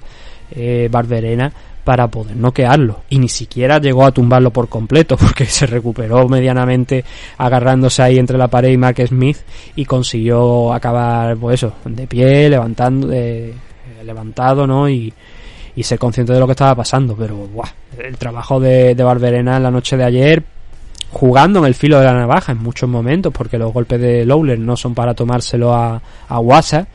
eh, 0.52 0.90
Barberena 0.92 1.52
para 1.84 2.08
poder 2.08 2.36
noquearlo 2.36 3.02
y 3.10 3.18
ni 3.18 3.28
siquiera 3.28 3.80
llegó 3.80 4.06
a 4.06 4.12
tumbarlo 4.12 4.52
por 4.52 4.70
completo 4.70 5.18
porque 5.20 5.46
se 5.46 5.66
recuperó 5.66 6.28
medianamente 6.28 7.04
agarrándose 7.38 8.04
ahí 8.04 8.20
entre 8.20 8.38
la 8.38 8.48
pared 8.48 8.70
y 8.70 8.78
Mark 8.78 8.98
Smith 9.08 9.38
y 9.76 9.86
consiguió 9.86 10.74
acabar 10.74 11.38
pues 11.38 11.56
eso 11.56 11.74
de 11.86 12.06
pie 12.06 12.50
levantando 12.50 13.10
eh, 13.12 13.54
levantado 14.04 14.68
no 14.68 14.90
y, 14.90 15.14
ser 15.82 15.98
consciente 15.98 16.34
de 16.34 16.40
lo 16.40 16.46
que 16.46 16.52
estaba 16.52 16.76
pasando 16.76 17.16
pero 17.16 17.36
buah, 17.36 17.70
el 17.98 18.18
trabajo 18.18 18.60
de, 18.60 18.94
Barberena 18.94 19.58
en 19.58 19.64
la 19.64 19.72
noche 19.72 19.98
de 19.98 20.04
ayer 20.04 20.44
jugando 21.12 21.60
en 21.60 21.66
el 21.66 21.76
filo 21.76 22.00
de 22.00 22.06
la 22.06 22.14
navaja 22.14 22.52
en 22.52 22.60
muchos 22.60 22.88
momentos 22.88 23.34
porque 23.34 23.58
los 23.58 23.74
golpes 23.74 24.00
de 24.00 24.26
Lowler 24.26 24.60
no 24.60 24.78
son 24.78 24.94
para 24.94 25.14
tomárselo 25.14 25.74
a, 25.74 26.02
a 26.28 26.40
WhatsApp 26.40 26.88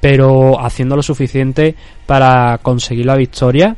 pero 0.00 0.60
haciendo 0.60 0.96
lo 0.96 1.02
suficiente 1.02 1.76
para 2.06 2.58
conseguir 2.62 3.06
la 3.06 3.16
victoria 3.16 3.76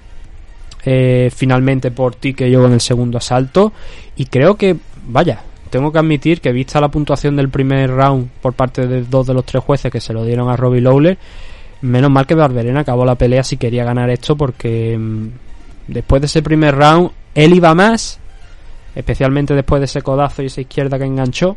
eh, 0.87 1.31
finalmente 1.35 1.91
por 1.91 2.15
ti 2.15 2.35
que 2.35 2.51
yo 2.51 2.67
en 2.67 2.73
el 2.73 2.81
segundo 2.81 3.19
asalto 3.19 3.73
y 4.17 4.27
creo 4.27 4.57
que 4.57 4.77
vaya 5.07 5.41
tengo 5.71 5.91
que 5.91 5.99
admitir 5.99 6.41
que 6.41 6.53
vista 6.53 6.81
la 6.81 6.89
puntuación 6.89 7.37
del 7.37 7.49
primer 7.49 7.91
round 7.91 8.29
por 8.43 8.53
parte 8.53 8.87
de 8.87 9.03
dos 9.03 9.27
de 9.27 9.35
los 9.35 9.45
tres 9.45 9.65
jueces 9.65 9.91
que 9.91 10.01
se 10.01 10.13
lo 10.13 10.25
dieron 10.25 10.49
a 10.49 10.57
Robbie 10.57 10.83
Lawler 10.83 11.19
menos 11.85 12.11
mal 12.11 12.27
que 12.27 12.35
Barberena 12.35 12.81
acabó 12.81 13.05
la 13.05 13.15
pelea 13.15 13.43
si 13.43 13.57
quería 13.57 13.85
ganar 13.85 14.11
esto 14.11 14.37
porque 14.37 14.97
mm, 14.99 15.29
después 15.89 16.21
de 16.23 16.27
ese 16.27 16.43
primer 16.43 16.75
round 16.75 17.11
él 17.35 17.55
iba 17.55 17.75
más 17.75 18.19
especialmente 18.95 19.55
después 19.55 19.81
de 19.81 19.87
ese 19.87 20.03
codazo 20.03 20.43
y 20.43 20.47
esa 20.47 20.61
izquierda 20.61 20.99
que 20.99 21.05
enganchó 21.05 21.57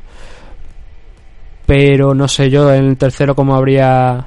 pero 1.65 2.13
no 2.13 2.27
sé 2.27 2.49
yo 2.49 2.73
en 2.73 2.85
el 2.85 2.97
tercero 2.97 3.35
cómo 3.35 3.55
habría 3.55 4.25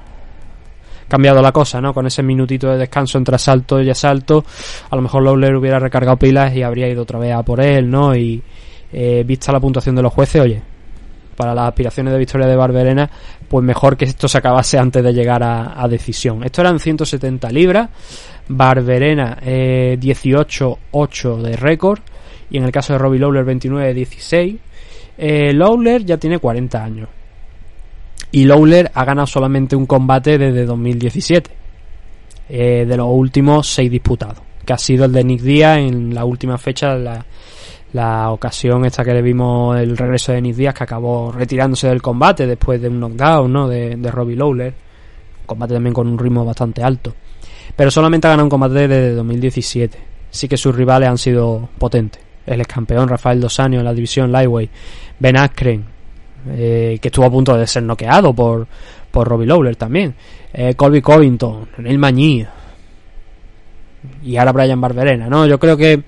cambiado 1.08 1.42
la 1.42 1.50
cosa, 1.50 1.80
¿no? 1.80 1.92
Con 1.92 2.06
ese 2.06 2.22
minutito 2.22 2.68
de 2.68 2.78
descanso 2.78 3.18
entre 3.18 3.34
asalto 3.34 3.82
y 3.82 3.90
asalto, 3.90 4.44
a 4.90 4.94
lo 4.94 5.02
mejor 5.02 5.24
Lawler 5.24 5.56
hubiera 5.56 5.80
recargado 5.80 6.16
pilas 6.16 6.54
y 6.54 6.62
habría 6.62 6.86
ido 6.88 7.02
otra 7.02 7.18
vez 7.18 7.34
a 7.34 7.42
por 7.42 7.60
él, 7.60 7.90
¿no? 7.90 8.14
Y 8.14 8.40
eh, 8.92 9.24
vista 9.26 9.50
la 9.50 9.58
puntuación 9.58 9.96
de 9.96 10.02
los 10.02 10.12
jueces, 10.12 10.40
oye, 10.40 10.62
para 11.40 11.54
las 11.54 11.68
aspiraciones 11.68 12.12
de 12.12 12.18
victoria 12.18 12.46
de 12.46 12.54
Barberena, 12.54 13.10
pues 13.48 13.64
mejor 13.64 13.96
que 13.96 14.04
esto 14.04 14.28
se 14.28 14.36
acabase 14.36 14.78
antes 14.78 15.02
de 15.02 15.14
llegar 15.14 15.42
a, 15.42 15.88
decisión. 15.88 16.44
Esto 16.44 16.60
eran 16.60 16.78
170 16.78 17.48
libras, 17.48 17.88
Barberena 18.46 19.38
eh, 19.40 19.96
18-8 19.98 21.38
de 21.40 21.56
récord, 21.56 22.00
y 22.50 22.58
en 22.58 22.64
el 22.64 22.72
caso 22.72 22.92
de 22.92 22.98
Robbie 22.98 23.20
Lawler 23.20 23.46
29-16. 23.46 24.58
Eh, 25.16 25.54
Lawler 25.54 26.04
ya 26.04 26.18
tiene 26.18 26.38
40 26.38 26.84
años 26.84 27.08
y 28.32 28.44
Lawler 28.44 28.90
ha 28.94 29.04
ganado 29.04 29.26
solamente 29.26 29.76
un 29.76 29.86
combate 29.86 30.36
desde 30.36 30.66
2017, 30.66 31.50
eh, 32.50 32.84
de 32.86 32.96
los 32.96 33.08
últimos 33.10 33.66
seis 33.66 33.90
disputados, 33.90 34.38
que 34.64 34.72
ha 34.74 34.78
sido 34.78 35.06
el 35.06 35.12
de 35.12 35.24
Nick 35.24 35.40
Díaz 35.40 35.78
en 35.78 36.14
la 36.14 36.26
última 36.26 36.58
fecha, 36.58 36.94
la, 36.94 37.24
la 37.92 38.30
ocasión 38.30 38.84
esta 38.84 39.04
que 39.04 39.12
le 39.12 39.22
vimos 39.22 39.78
el 39.78 39.96
regreso 39.96 40.32
de 40.32 40.40
Nick 40.40 40.56
Díaz, 40.56 40.74
que 40.74 40.84
acabó 40.84 41.32
retirándose 41.32 41.88
del 41.88 42.00
combate 42.02 42.46
después 42.46 42.80
de 42.80 42.88
un 42.88 43.00
knockdown 43.00 43.52
¿no? 43.52 43.68
de, 43.68 43.96
de 43.96 44.10
Robbie 44.10 44.36
Lawler, 44.36 44.74
combate 45.46 45.74
también 45.74 45.94
con 45.94 46.06
un 46.06 46.18
ritmo 46.18 46.44
bastante 46.44 46.82
alto. 46.82 47.14
Pero 47.74 47.90
solamente 47.90 48.26
ha 48.26 48.30
ganado 48.30 48.46
un 48.46 48.50
combate 48.50 48.88
desde 48.88 49.14
2017. 49.14 49.98
Sí 50.30 50.48
que 50.48 50.56
sus 50.56 50.74
rivales 50.74 51.08
han 51.08 51.18
sido 51.18 51.68
potentes. 51.78 52.22
El 52.46 52.60
ex 52.60 52.72
campeón 52.72 53.08
Rafael 53.08 53.40
Dos 53.40 53.58
Años 53.60 53.80
en 53.80 53.84
la 53.84 53.94
división 53.94 54.32
Lightweight, 54.32 54.70
Ben 55.18 55.36
Askren, 55.36 55.84
eh, 56.48 56.98
que 57.00 57.08
estuvo 57.08 57.26
a 57.26 57.30
punto 57.30 57.56
de 57.56 57.66
ser 57.66 57.82
noqueado 57.82 58.32
por, 58.32 58.66
por 59.10 59.28
Robbie 59.28 59.46
Lawler 59.46 59.76
también. 59.76 60.14
Eh, 60.52 60.74
Colby 60.74 61.00
Covington, 61.00 61.68
Neil 61.78 61.98
Mañí 61.98 62.46
y 64.22 64.36
ahora 64.36 64.52
Brian 64.52 64.80
Barberena, 64.80 65.28
¿no? 65.28 65.46
Yo 65.46 65.58
creo 65.58 65.76
que 65.76 66.02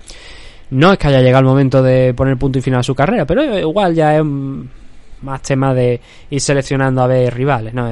No 0.72 0.90
es 0.90 0.98
que 0.98 1.08
haya 1.08 1.20
llegado 1.20 1.40
el 1.40 1.46
momento 1.46 1.82
de 1.82 2.14
poner 2.14 2.38
punto 2.38 2.58
y 2.58 2.62
final 2.62 2.80
a 2.80 2.82
su 2.82 2.94
carrera, 2.94 3.26
pero 3.26 3.58
igual 3.58 3.94
ya 3.94 4.16
es 4.16 4.24
más 4.24 5.42
tema 5.42 5.74
de 5.74 6.00
ir 6.30 6.40
seleccionando 6.40 7.02
a 7.02 7.06
ver 7.06 7.34
rivales. 7.34 7.74
¿no? 7.74 7.90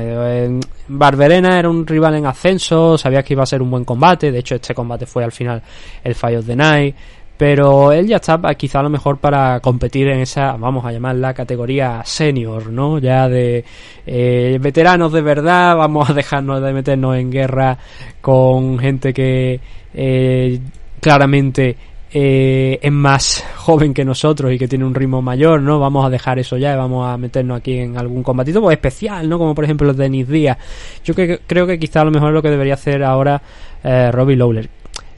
Barberena 0.88 1.58
era 1.58 1.68
un 1.68 1.86
rival 1.86 2.14
en 2.14 2.26
ascenso, 2.26 2.96
sabía 2.96 3.22
que 3.22 3.34
iba 3.34 3.42
a 3.42 3.46
ser 3.46 3.60
un 3.60 3.70
buen 3.70 3.84
combate, 3.84 4.32
de 4.32 4.38
hecho 4.38 4.54
este 4.54 4.74
combate 4.74 5.04
fue 5.04 5.22
al 5.22 5.30
final 5.30 5.62
el 6.02 6.14
Fight 6.14 6.38
of 6.38 6.46
the 6.46 6.56
Night, 6.56 6.96
pero 7.36 7.92
él 7.92 8.06
ya 8.06 8.16
está 8.16 8.38
quizá 8.54 8.80
a 8.80 8.84
lo 8.84 8.90
mejor 8.90 9.18
para 9.18 9.60
competir 9.60 10.08
en 10.08 10.20
esa, 10.20 10.52
vamos 10.56 10.82
a 10.86 10.90
llamarla 10.90 11.34
categoría 11.34 12.00
senior, 12.02 12.66
¿no? 12.70 12.98
Ya 12.98 13.28
de 13.28 13.62
eh, 14.06 14.58
veteranos 14.58 15.12
de 15.12 15.20
verdad, 15.20 15.76
vamos 15.76 16.08
a 16.08 16.14
dejarnos 16.14 16.62
de 16.62 16.72
meternos 16.72 17.16
en 17.16 17.30
guerra 17.30 17.76
con 18.22 18.78
gente 18.78 19.12
que 19.12 19.60
eh, 19.92 20.60
claramente 21.00 21.76
eh, 22.12 22.80
es 22.82 22.92
más 22.92 23.44
joven 23.56 23.94
que 23.94 24.04
nosotros 24.04 24.52
y 24.52 24.58
que 24.58 24.66
tiene 24.66 24.84
un 24.84 24.94
ritmo 24.94 25.22
mayor, 25.22 25.60
¿no? 25.60 25.78
Vamos 25.78 26.04
a 26.04 26.10
dejar 26.10 26.40
eso 26.40 26.56
ya 26.56 26.72
y 26.72 26.76
vamos 26.76 27.08
a 27.08 27.16
meternos 27.16 27.58
aquí 27.58 27.78
en 27.78 27.96
algún 27.96 28.24
combatito 28.24 28.60
pues, 28.60 28.74
especial, 28.74 29.28
¿no? 29.28 29.38
Como 29.38 29.54
por 29.54 29.64
ejemplo 29.64 29.86
los 29.86 29.96
Denis 29.96 30.28
Díaz. 30.28 30.58
Yo 31.04 31.14
que, 31.14 31.40
creo 31.46 31.66
que 31.68 31.78
quizá 31.78 32.00
a 32.00 32.04
lo 32.04 32.10
mejor 32.10 32.32
lo 32.32 32.42
que 32.42 32.50
debería 32.50 32.74
hacer 32.74 33.04
ahora 33.04 33.40
eh, 33.84 34.10
Robbie 34.10 34.36
Lawler. 34.36 34.68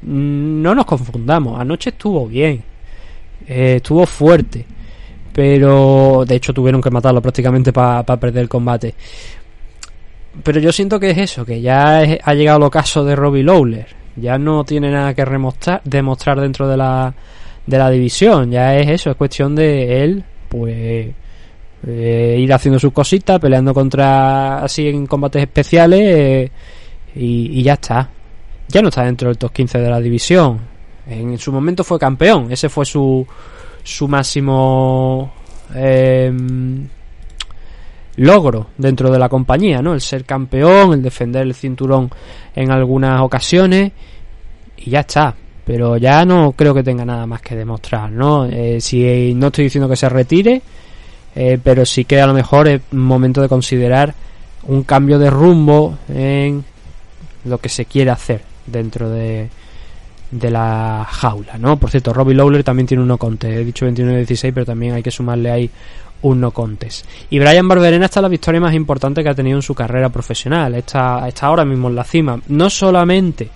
Mm, 0.03 0.61
no 0.61 0.75
nos 0.75 0.85
confundamos, 0.85 1.59
anoche 1.59 1.91
estuvo 1.91 2.27
bien, 2.27 2.63
eh, 3.47 3.77
estuvo 3.77 4.05
fuerte, 4.05 4.67
pero 5.33 6.25
de 6.27 6.35
hecho 6.35 6.53
tuvieron 6.53 6.83
que 6.83 6.91
matarlo 6.91 7.23
prácticamente 7.23 7.73
para 7.73 8.05
perder 8.05 8.43
el 8.43 8.49
combate. 8.51 8.95
Pero 10.43 10.61
yo 10.61 10.73
siento 10.73 11.01
que 11.01 11.11
es 11.11 11.19
eso, 11.19 11.45
que 11.45 11.61
ya 11.61 12.01
ha 12.01 12.35
llegado 12.35 12.59
el 12.59 12.65
ocaso 12.65 13.05
de 13.05 13.17
Robbie 13.17 13.45
Lawler 13.45 14.02
ya 14.17 14.39
no 14.39 14.65
tiene 14.65 14.91
nada 14.91 15.15
que 15.15 15.25
demostrar 15.85 16.41
dentro 16.41 16.69
de 16.69 16.77
la, 16.77 17.15
de 17.67 17.79
la 17.79 17.91
división. 17.91 18.51
Ya 18.51 18.77
es 18.77 18.89
eso, 18.89 19.11
es 19.11 19.17
cuestión 19.17 19.55
de 19.55 20.05
él, 20.05 20.25
pues, 20.49 21.09
eh, 21.87 22.37
ir 22.39 22.53
haciendo 22.53 22.79
sus 22.79 22.93
cositas, 22.93 23.41
peleando 23.41 23.75
contra, 23.75 24.63
así 24.63 24.89
en 24.89 25.07
combates 25.07 25.43
especiales, 25.43 26.01
eh, 26.01 26.51
y, 27.15 27.63
ya 27.63 27.75
está. 27.75 28.11
Ya 28.69 28.83
no 28.83 28.89
está 28.89 29.05
dentro 29.05 29.29
del 29.29 29.39
top 29.39 29.53
15 29.53 29.79
de 29.79 29.91
la 29.91 30.01
división. 30.01 30.61
En 31.07 31.37
su 31.39 31.53
momento 31.53 31.83
fue 31.85 31.99
campeón, 31.99 32.53
ese 32.53 32.69
fue 32.69 32.85
su, 32.87 33.27
su 33.83 34.07
máximo 34.07 35.33
em, 35.75 36.87
logro 38.17 38.69
dentro 38.77 39.11
de 39.11 39.19
la 39.19 39.29
compañía, 39.29 39.81
¿no? 39.81 39.95
El 39.95 40.01
ser 40.01 40.25
campeón, 40.25 40.93
el 40.95 41.03
defender 41.03 41.43
el 41.43 41.55
cinturón 41.55 42.11
en 42.55 42.71
algunas 42.71 43.21
ocasiones 43.21 43.93
y 44.77 44.91
ya 44.91 45.01
está. 45.01 45.35
Pero 45.65 45.97
ya 45.97 46.25
no 46.25 46.53
creo 46.53 46.75
que 46.75 46.83
tenga 46.83 47.05
nada 47.05 47.25
más 47.25 47.41
que 47.41 47.55
demostrar, 47.55 48.11
¿no? 48.11 48.47
Eh, 48.47 48.81
si 48.81 49.33
no 49.35 49.47
estoy 49.47 49.65
diciendo 49.65 49.89
que 49.89 49.97
se 49.97 50.09
retire, 50.09 50.61
eh, 51.37 51.59
pero 51.63 51.87
sí 51.87 52.05
que 52.05 52.21
a 52.21 52.27
lo 52.27 52.35
mejor 52.35 52.69
es 52.69 52.81
momento 52.91 53.41
de 53.41 53.49
considerar 53.49 54.15
un 54.65 54.83
cambio 54.83 55.19
de 55.19 55.31
rumbo 55.31 55.99
en 56.09 56.65
lo 57.45 57.59
que 57.59 57.69
se 57.69 57.85
quiere 57.85 58.11
hacer 58.11 58.43
dentro 58.67 59.09
de, 59.09 59.49
de 60.33 60.51
la 60.51 61.07
jaula, 61.09 61.59
¿no? 61.59 61.77
Por 61.79 61.91
cierto, 61.91 62.13
Robbie 62.13 62.35
Lawler 62.35 62.65
también 62.65 62.87
tiene 62.87 63.03
uno 63.03 63.19
conte, 63.19 63.55
he 63.55 63.65
dicho 63.65 63.87
29-16, 63.87 64.53
pero 64.53 64.67
también 64.67 64.95
hay 64.95 65.03
que 65.03 65.11
sumarle 65.11 65.51
ahí 65.51 65.71
un 66.23 66.41
no 66.41 66.51
contes. 66.51 67.05
Y 67.31 67.39
Brian 67.39 67.69
Barberena 67.69 68.07
está 68.07 68.21
la 68.21 68.29
victoria 68.29 68.61
más 68.61 68.75
importante 68.75 69.23
que 69.23 69.29
ha 69.29 69.35
tenido 69.35 69.59
en 69.59 69.63
su 69.63 69.75
carrera 69.75 70.09
profesional, 70.09 70.75
está, 70.75 71.27
está 71.29 71.47
ahora 71.47 71.65
mismo 71.65 71.89
en 71.89 71.95
la 71.95 72.05
cima, 72.05 72.41
no 72.49 72.71
solamente 72.71 73.49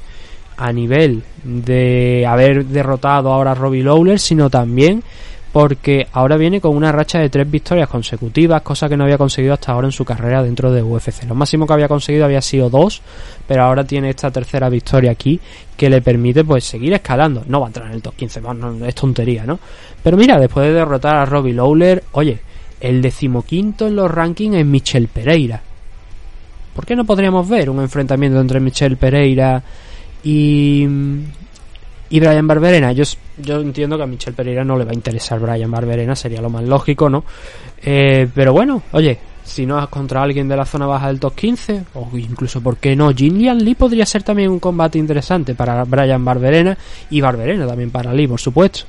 a 0.57 0.73
nivel 0.73 1.23
de 1.45 2.25
haber 2.27 2.65
derrotado 2.67 3.33
ahora 3.33 3.53
a 3.53 3.55
Robbie 3.55 3.83
Lawler, 3.83 4.19
sino 4.19 4.49
también 4.49 5.03
porque 5.57 6.07
ahora 6.13 6.37
viene 6.37 6.61
con 6.61 6.77
una 6.77 6.93
racha 6.93 7.19
de 7.19 7.31
tres 7.31 7.51
victorias 7.51 7.89
consecutivas, 7.89 8.61
cosa 8.61 8.91
que 8.91 8.97
no 8.97 9.05
había 9.05 9.17
conseguido 9.17 9.55
hasta 9.55 9.73
ahora 9.73 9.89
en 9.89 9.93
su 9.93 10.05
carrera 10.05 10.43
dentro 10.43 10.71
de 10.71 10.83
UFC. 10.83 11.25
Lo 11.27 11.35
máximo 11.35 11.67
que 11.67 11.73
había 11.73 11.89
conseguido 11.89 12.27
había 12.27 12.43
sido 12.43 12.69
dos, 12.69 13.01
pero 13.49 13.63
ahora 13.63 13.83
tiene 13.83 14.11
esta 14.11 14.31
tercera 14.31 14.69
victoria 14.69 15.13
aquí 15.13 15.41
que 15.75 15.89
le 15.89 16.03
permite 16.03 16.45
pues 16.45 16.65
seguir 16.65 16.93
escalando. 16.93 17.43
No 17.49 17.61
va 17.61 17.67
a 17.67 17.69
entrar 17.69 17.87
en 17.87 17.95
el 17.95 18.03
top 18.03 18.17
15, 18.17 18.43
es 18.87 18.95
tontería, 18.95 19.47
¿no? 19.47 19.59
Pero 20.03 20.19
mira, 20.19 20.39
después 20.39 20.67
de 20.67 20.75
derrotar 20.75 21.17
a 21.17 21.25
Robbie 21.25 21.55
Lawler, 21.55 22.05
oye, 22.13 22.39
el 22.81 23.03
decimoquinto 23.03 23.87
en 23.87 23.97
los 23.97 24.11
rankings 24.11 24.57
es 24.57 24.67
Michel 24.67 25.09
Pereira. 25.09 25.63
¿Por 26.75 26.85
qué 26.85 26.95
no 26.95 27.05
podríamos 27.05 27.49
ver 27.49 27.71
un 27.71 27.81
enfrentamiento 27.81 28.39
entre 28.39 28.61
Michel 28.61 28.99
Pereira 28.99 29.63
y, 30.23 30.87
y 32.11 32.21
Brian 32.21 32.47
Barberena? 32.47 32.93
Yo, 32.93 33.05
yo 33.39 33.61
entiendo 33.61 33.97
que 33.97 34.03
a 34.03 34.07
Michel 34.07 34.35
Pereira 34.35 34.63
no 34.63 34.77
le 34.77 34.85
va 34.85 34.91
a 34.91 34.95
interesar 34.95 35.41
Brian 35.41 35.71
Barberena, 35.71 36.15
sería 36.15 36.43
lo 36.43 36.51
más 36.51 36.65
lógico, 36.65 37.09
¿no? 37.09 37.25
Eh, 37.83 38.29
pero 38.35 38.53
bueno, 38.53 38.83
oye, 38.93 39.19
si 39.43 39.65
no 39.65 39.83
es 39.83 39.89
contra 39.89 40.23
alguien 40.23 40.49
de 40.49 40.57
la 40.57 40.67
zona 40.67 40.87
baja 40.87 41.07
del 41.07 41.21
top 41.21 41.35
15, 41.35 41.85
o 41.95 42.11
incluso, 42.19 42.61
¿por 42.61 42.77
qué 42.77 42.95
no? 42.95 43.11
Jin 43.11 43.39
Lee 43.39 43.75
podría 43.75 44.05
ser 44.05 44.23
también 44.23 44.51
un 44.51 44.59
combate 44.59 44.99
interesante 44.99 45.55
para 45.55 45.85
Brian 45.85 46.25
Barberena 46.25 46.77
y 47.09 47.21
Barberena 47.21 47.67
también 47.67 47.91
para 47.91 48.13
Lee, 48.13 48.27
por 48.27 48.41
supuesto. 48.41 48.85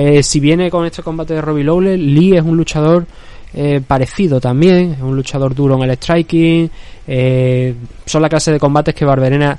Eh, 0.00 0.22
si 0.22 0.38
viene 0.38 0.70
con 0.70 0.86
este 0.86 1.02
combate 1.02 1.34
de 1.34 1.40
Robbie 1.40 1.64
Lawler, 1.64 1.98
Lee 1.98 2.36
es 2.36 2.44
un 2.44 2.56
luchador 2.56 3.04
eh, 3.52 3.80
parecido 3.84 4.40
también, 4.40 4.92
es 4.92 5.00
un 5.00 5.16
luchador 5.16 5.56
duro 5.56 5.74
en 5.74 5.90
el 5.90 5.96
striking. 5.96 6.70
Eh, 7.04 7.74
son 8.06 8.22
la 8.22 8.28
clase 8.28 8.52
de 8.52 8.60
combates 8.60 8.94
que 8.94 9.04
Barberena 9.04 9.58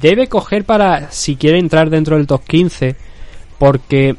debe 0.00 0.26
coger 0.26 0.64
para 0.64 1.10
si 1.10 1.36
quiere 1.36 1.58
entrar 1.58 1.90
dentro 1.90 2.16
del 2.16 2.26
top 2.26 2.44
15, 2.44 2.96
porque 3.58 4.16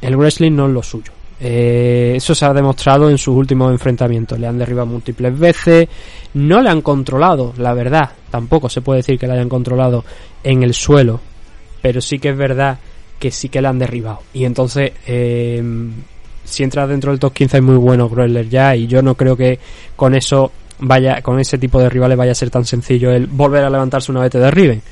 el 0.00 0.16
wrestling 0.16 0.52
no 0.52 0.68
es 0.68 0.72
lo 0.72 0.82
suyo. 0.82 1.12
eso 1.38 2.34
se 2.34 2.46
ha 2.46 2.54
demostrado 2.54 3.10
en 3.10 3.18
sus 3.18 3.36
últimos 3.36 3.70
enfrentamientos. 3.70 4.38
Le 4.38 4.46
han 4.46 4.56
derribado 4.56 4.86
múltiples 4.86 5.38
veces. 5.38 5.86
No 6.32 6.62
le 6.62 6.70
han 6.70 6.80
controlado, 6.80 7.52
la 7.58 7.74
verdad. 7.74 8.08
Tampoco 8.30 8.70
se 8.70 8.80
puede 8.80 9.00
decir 9.00 9.18
que 9.18 9.26
le 9.26 9.34
hayan 9.34 9.50
controlado 9.50 10.02
en 10.42 10.62
el 10.62 10.72
suelo. 10.72 11.20
Pero 11.82 12.00
sí 12.00 12.18
que 12.18 12.30
es 12.30 12.36
verdad 12.38 12.78
que 13.18 13.30
sí 13.30 13.48
que 13.48 13.60
la 13.60 13.70
han 13.70 13.78
derribado. 13.78 14.20
Y 14.32 14.44
entonces, 14.44 14.92
eh, 15.06 15.62
si 16.44 16.62
entra 16.62 16.86
dentro 16.86 17.10
del 17.10 17.20
top 17.20 17.32
15 17.32 17.56
es 17.56 17.62
muy 17.62 17.76
bueno 17.76 18.08
Groeller 18.08 18.48
ya 18.48 18.76
y 18.76 18.86
yo 18.86 19.02
no 19.02 19.14
creo 19.14 19.36
que 19.36 19.58
con 19.96 20.14
eso 20.14 20.52
vaya, 20.78 21.22
con 21.22 21.40
ese 21.40 21.58
tipo 21.58 21.80
de 21.80 21.88
rivales 21.88 22.16
vaya 22.16 22.32
a 22.32 22.36
ser 22.36 22.50
tan 22.50 22.64
sencillo 22.64 23.10
el 23.10 23.26
volver 23.26 23.64
a 23.64 23.70
levantarse 23.70 24.12
una 24.12 24.22
vez 24.22 24.30
te 24.30 24.38
derriben. 24.38 24.82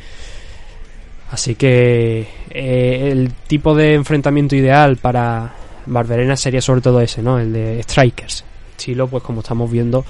Así 1.30 1.54
que 1.54 2.26
eh, 2.50 3.08
el 3.10 3.32
tipo 3.46 3.74
de 3.74 3.94
enfrentamiento 3.94 4.54
ideal 4.54 4.96
para 4.96 5.52
Barberena 5.86 6.36
sería 6.36 6.60
sobre 6.60 6.80
todo 6.80 7.00
ese, 7.00 7.22
¿no? 7.22 7.38
El 7.38 7.52
de 7.52 7.82
Strikers. 7.82 8.44
Estilo, 8.76 9.08
pues 9.08 9.22
como 9.22 9.40
estamos 9.40 9.70
viendo 9.70 10.04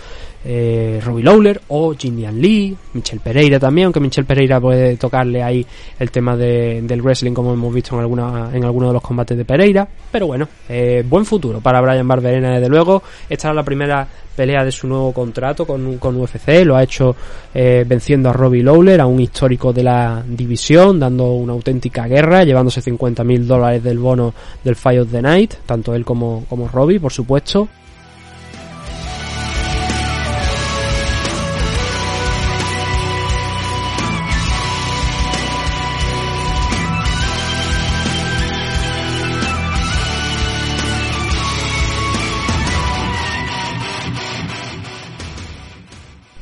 eh, 0.45 1.01
Robbie 1.03 1.23
Lawler 1.23 1.61
o 1.69 1.95
Jin 1.95 2.41
Lee, 2.41 2.77
Michel 2.93 3.21
Pereira 3.21 3.59
también, 3.59 3.87
aunque 3.87 4.01
Michel 4.01 4.25
Pereira 4.25 4.61
puede 4.61 4.97
tocarle 4.97 5.43
ahí 5.43 5.65
el 5.99 6.11
tema 6.11 6.37
del 6.37 7.03
wrestling 7.03 7.33
como 7.33 7.53
hemos 7.53 7.73
visto 7.73 7.95
en 7.95 8.03
alguna 8.03 8.51
en 8.53 8.65
algunos 8.65 8.91
de 8.91 8.95
los 8.95 9.03
combates 9.03 9.37
de 9.37 9.45
Pereira, 9.45 9.89
pero 10.11 10.27
bueno, 10.27 10.49
eh, 10.69 11.05
buen 11.09 11.25
futuro 11.25 11.61
para 11.61 11.81
Brian 11.81 12.07
Barberena 12.07 12.55
desde 12.55 12.69
luego, 12.69 13.03
esta 13.29 13.49
es 13.49 13.55
la 13.55 13.63
primera 13.63 14.07
pelea 14.35 14.65
de 14.65 14.73
su 14.73 14.87
nuevo 14.87 15.13
contrato 15.13 15.65
con, 15.65 15.99
con 15.99 16.17
UFC, 16.17 16.65
lo 16.65 16.77
ha 16.77 16.83
hecho 16.83 17.15
eh, 17.55 17.85
venciendo 17.87 18.29
a 18.29 18.33
Robbie 18.33 18.63
Lawler, 18.63 19.01
a 19.01 19.07
un 19.07 19.21
histórico 19.21 19.73
de 19.73 19.85
la 19.85 20.23
división, 20.27 20.99
dando 20.99 21.33
una 21.33 21.53
auténtica 21.53 22.07
guerra, 22.07 22.45
llevándose 22.45 22.81
50 22.81 23.25
mil 23.25 23.47
dólares 23.47 23.83
del 23.83 23.99
bono 23.99 24.35
del 24.63 24.77
Fight 24.77 25.01
of 25.01 25.11
the 25.11 25.23
Night, 25.23 25.55
tanto 25.67 25.95
él 25.95 26.05
como, 26.05 26.45
como 26.49 26.69
Robbie, 26.69 27.01
por 27.01 27.13
supuesto. 27.13 27.69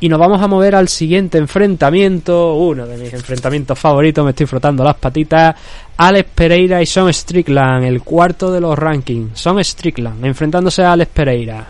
Y 0.03 0.09
nos 0.09 0.18
vamos 0.18 0.42
a 0.42 0.48
mover 0.48 0.74
al 0.74 0.88
siguiente 0.88 1.38
enfrentamiento, 1.38 2.55
uno 2.55 2.88
de 2.88 2.96
mis 2.96 3.14
enfrentamientos 3.14 3.78
favoritos, 3.78 4.24
me 4.24 4.30
estoy 4.30 4.46
frotando 4.46 4.82
las 4.82 4.96
patitas. 4.96 5.55
Alex 5.96 6.28
Pereira 6.34 6.82
y 6.82 6.86
Son 6.86 7.12
Strickland, 7.12 7.84
el 7.84 8.03
cuarto 8.03 8.50
de 8.50 8.61
los 8.61 8.76
rankings. 8.76 9.38
Son 9.38 9.62
Strickland, 9.62 10.24
enfrentándose 10.24 10.82
a 10.82 10.94
Alex 10.94 11.12
Pereira. 11.14 11.68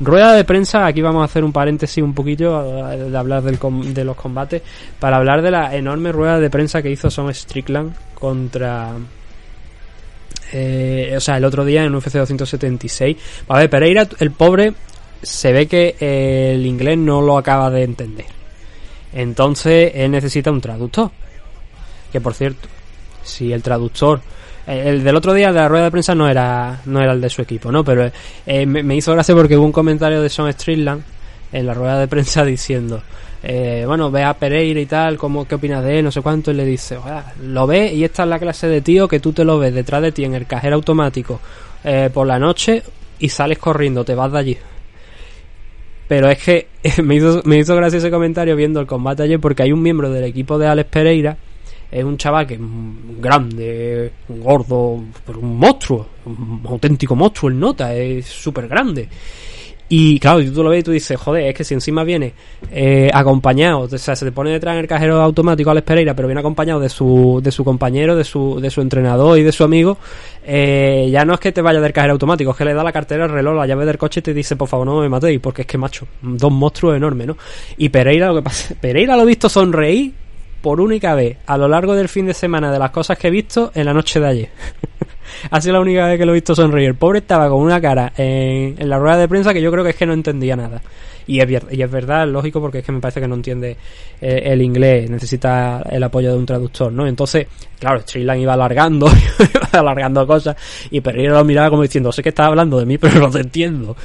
Rueda 0.00 0.34
de 0.34 0.44
prensa, 0.44 0.84
aquí 0.84 1.00
vamos 1.00 1.22
a 1.22 1.24
hacer 1.24 1.42
un 1.42 1.50
paréntesis 1.50 2.04
un 2.04 2.12
poquillo 2.12 2.62
de 2.94 3.16
hablar 3.16 3.42
de 3.42 4.04
los 4.04 4.16
combates, 4.16 4.60
para 4.98 5.16
hablar 5.16 5.40
de 5.40 5.50
la 5.50 5.74
enorme 5.74 6.12
rueda 6.12 6.38
de 6.38 6.50
prensa 6.50 6.82
que 6.82 6.90
hizo 6.90 7.08
Son 7.08 7.32
Strickland 7.32 7.94
contra 8.12 8.92
eh, 10.52 11.14
o 11.16 11.20
sea, 11.20 11.36
el 11.36 11.44
otro 11.44 11.64
día 11.64 11.84
en 11.84 11.94
UFC 11.94 12.12
276. 12.12 13.16
A 13.48 13.58
ver, 13.58 13.70
Pereira, 13.70 14.06
el 14.18 14.30
pobre, 14.30 14.74
se 15.22 15.52
ve 15.52 15.66
que 15.66 15.96
el 16.54 16.64
inglés 16.66 16.98
no 16.98 17.20
lo 17.20 17.36
acaba 17.36 17.70
de 17.70 17.84
entender. 17.84 18.26
Entonces 19.12 19.92
él 19.94 20.10
necesita 20.10 20.50
un 20.50 20.60
traductor. 20.60 21.10
Que 22.12 22.20
por 22.20 22.34
cierto, 22.34 22.68
si 23.22 23.52
el 23.52 23.62
traductor 23.62 24.20
El 24.66 25.02
del 25.02 25.16
otro 25.16 25.32
día, 25.32 25.48
de 25.48 25.60
la 25.60 25.68
rueda 25.68 25.84
de 25.84 25.90
prensa, 25.90 26.14
no 26.14 26.28
era, 26.28 26.80
no 26.84 27.00
era 27.00 27.12
el 27.12 27.20
de 27.20 27.30
su 27.30 27.42
equipo, 27.42 27.72
¿no? 27.72 27.82
Pero 27.82 28.10
eh, 28.46 28.66
me, 28.66 28.94
hizo 28.94 29.12
gracia 29.12 29.34
porque 29.34 29.56
hubo 29.56 29.64
un 29.64 29.72
comentario 29.72 30.22
de 30.22 30.28
Son 30.28 30.52
Streetland 30.52 31.02
en 31.52 31.66
la 31.66 31.74
rueda 31.74 31.98
de 31.98 32.06
prensa 32.06 32.44
diciendo, 32.56 33.02
eh, 33.42 33.84
bueno, 33.86 34.10
ve 34.10 34.22
a 34.22 34.34
Pereira 34.34 34.78
y 34.78 34.86
tal, 34.86 35.16
¿cómo, 35.16 35.48
¿qué 35.48 35.56
opinas 35.56 35.82
de 35.82 35.98
él? 35.98 36.04
No 36.04 36.12
sé 36.12 36.20
cuánto, 36.20 36.50
y 36.50 36.54
le 36.54 36.64
dice, 36.64 36.98
lo 37.42 37.66
ve 37.66 37.92
y 37.92 38.04
esta 38.04 38.24
es 38.24 38.28
la 38.28 38.38
clase 38.38 38.68
de 38.68 38.80
tío 38.80 39.08
que 39.08 39.18
tú 39.18 39.32
te 39.32 39.44
lo 39.44 39.58
ves 39.58 39.74
detrás 39.74 40.02
de 40.02 40.12
ti 40.12 40.24
en 40.24 40.34
el 40.34 40.46
cajero 40.46 40.76
automático 40.76 41.40
eh, 41.82 42.10
por 42.12 42.26
la 42.26 42.38
noche 42.38 42.82
y 43.18 43.28
sales 43.28 43.58
corriendo, 43.58 44.04
te 44.04 44.14
vas 44.14 44.30
de 44.30 44.38
allí. 44.38 44.58
Pero 46.10 46.28
es 46.28 46.42
que 46.42 46.66
me 47.04 47.14
hizo, 47.14 47.40
me 47.44 47.56
hizo 47.58 47.76
gracia 47.76 47.98
ese 47.98 48.10
comentario 48.10 48.56
viendo 48.56 48.80
el 48.80 48.86
combate 48.88 49.22
ayer 49.22 49.38
porque 49.38 49.62
hay 49.62 49.70
un 49.70 49.80
miembro 49.80 50.10
del 50.10 50.24
equipo 50.24 50.58
de 50.58 50.66
Alex 50.66 50.90
Pereira, 50.90 51.36
es 51.88 52.02
un 52.02 52.16
chaval 52.16 52.48
que 52.48 52.54
es 52.54 52.60
grande, 53.20 54.10
gordo, 54.28 55.04
pero 55.24 55.38
un 55.38 55.56
monstruo, 55.56 56.08
un 56.26 56.62
auténtico 56.64 57.14
monstruo, 57.14 57.48
el 57.48 57.60
nota, 57.60 57.94
es 57.94 58.26
súper 58.26 58.66
grande. 58.66 59.08
Y 59.92 60.20
claro, 60.20 60.40
tú 60.54 60.62
lo 60.62 60.70
ves 60.70 60.80
y 60.80 60.82
tú 60.84 60.92
dices, 60.92 61.18
joder, 61.18 61.48
es 61.48 61.54
que 61.56 61.64
si 61.64 61.74
encima 61.74 62.04
viene 62.04 62.32
eh, 62.70 63.10
acompañado, 63.12 63.80
o 63.80 63.98
sea, 63.98 64.14
se 64.14 64.24
te 64.24 64.30
pone 64.30 64.52
detrás 64.52 64.74
en 64.74 64.82
el 64.82 64.86
cajero 64.86 65.20
automático 65.20 65.68
Alex 65.68 65.84
Pereira, 65.84 66.14
pero 66.14 66.28
viene 66.28 66.38
acompañado 66.38 66.78
de 66.78 66.88
su, 66.88 67.40
de 67.42 67.50
su 67.50 67.64
compañero, 67.64 68.14
de 68.14 68.22
su, 68.22 68.60
de 68.60 68.70
su 68.70 68.82
entrenador 68.82 69.36
y 69.36 69.42
de 69.42 69.50
su 69.50 69.64
amigo, 69.64 69.98
eh, 70.46 71.08
ya 71.10 71.24
no 71.24 71.34
es 71.34 71.40
que 71.40 71.50
te 71.50 71.60
vaya 71.60 71.80
del 71.80 71.92
cajero 71.92 72.12
automático, 72.12 72.52
es 72.52 72.56
que 72.56 72.66
le 72.66 72.72
da 72.72 72.84
la 72.84 72.92
cartera, 72.92 73.24
el 73.24 73.32
reloj, 73.32 73.56
la 73.56 73.66
llave 73.66 73.84
del 73.84 73.98
coche 73.98 74.20
y 74.20 74.22
te 74.22 74.32
dice, 74.32 74.54
por 74.54 74.68
favor, 74.68 74.86
no 74.86 75.00
me 75.00 75.08
matéis, 75.08 75.40
porque 75.40 75.62
es 75.62 75.66
que 75.66 75.76
macho, 75.76 76.06
dos 76.22 76.52
monstruos 76.52 76.96
enormes, 76.96 77.26
¿no? 77.26 77.36
Y 77.76 77.88
Pereira, 77.88 78.28
lo 78.28 78.36
que 78.36 78.42
pasa, 78.42 78.72
Pereira 78.80 79.16
lo 79.16 79.24
he 79.24 79.26
visto 79.26 79.48
sonreír 79.48 80.12
por 80.62 80.80
única 80.80 81.16
vez 81.16 81.38
a 81.46 81.58
lo 81.58 81.66
largo 81.66 81.96
del 81.96 82.08
fin 82.08 82.26
de 82.26 82.34
semana 82.34 82.70
de 82.70 82.78
las 82.78 82.92
cosas 82.92 83.18
que 83.18 83.26
he 83.26 83.30
visto 83.32 83.72
en 83.74 83.86
la 83.86 83.92
noche 83.92 84.20
de 84.20 84.26
ayer. 84.28 84.48
ha 85.50 85.60
sido 85.60 85.74
la 85.74 85.80
única 85.80 86.06
vez 86.06 86.18
que 86.18 86.26
lo 86.26 86.32
he 86.32 86.34
visto 86.34 86.54
sonreír. 86.54 86.88
El 86.88 86.94
pobre 86.94 87.20
estaba 87.20 87.48
con 87.48 87.60
una 87.60 87.80
cara 87.80 88.12
en, 88.16 88.76
en 88.78 88.88
la 88.88 88.98
rueda 88.98 89.18
de 89.18 89.28
prensa 89.28 89.52
que 89.52 89.62
yo 89.62 89.70
creo 89.70 89.84
que 89.84 89.90
es 89.90 89.96
que 89.96 90.06
no 90.06 90.12
entendía 90.12 90.56
nada. 90.56 90.80
Y 91.30 91.40
es, 91.40 91.62
y 91.70 91.80
es 91.80 91.90
verdad, 91.90 92.26
lógico, 92.26 92.60
porque 92.60 92.78
es 92.78 92.84
que 92.84 92.90
me 92.90 92.98
parece 92.98 93.20
que 93.20 93.28
no 93.28 93.36
entiende 93.36 93.76
eh, 94.20 94.42
el 94.46 94.62
inglés, 94.62 95.08
necesita 95.08 95.80
el 95.88 96.02
apoyo 96.02 96.32
de 96.32 96.36
un 96.36 96.44
traductor, 96.44 96.92
¿no? 96.92 97.06
Entonces, 97.06 97.46
claro, 97.78 98.00
Streetland 98.00 98.40
iba 98.40 98.54
alargando, 98.54 99.08
alargando 99.72 100.26
cosas, 100.26 100.56
y 100.90 101.00
Pereira 101.00 101.34
lo 101.34 101.44
miraba 101.44 101.70
como 101.70 101.82
diciendo, 101.82 102.10
sé 102.10 102.22
que 102.22 102.30
estás 102.30 102.46
hablando 102.46 102.80
de 102.80 102.86
mí, 102.86 102.98
pero 102.98 103.20
no 103.20 103.30
te 103.30 103.42
entiendo. 103.42 103.96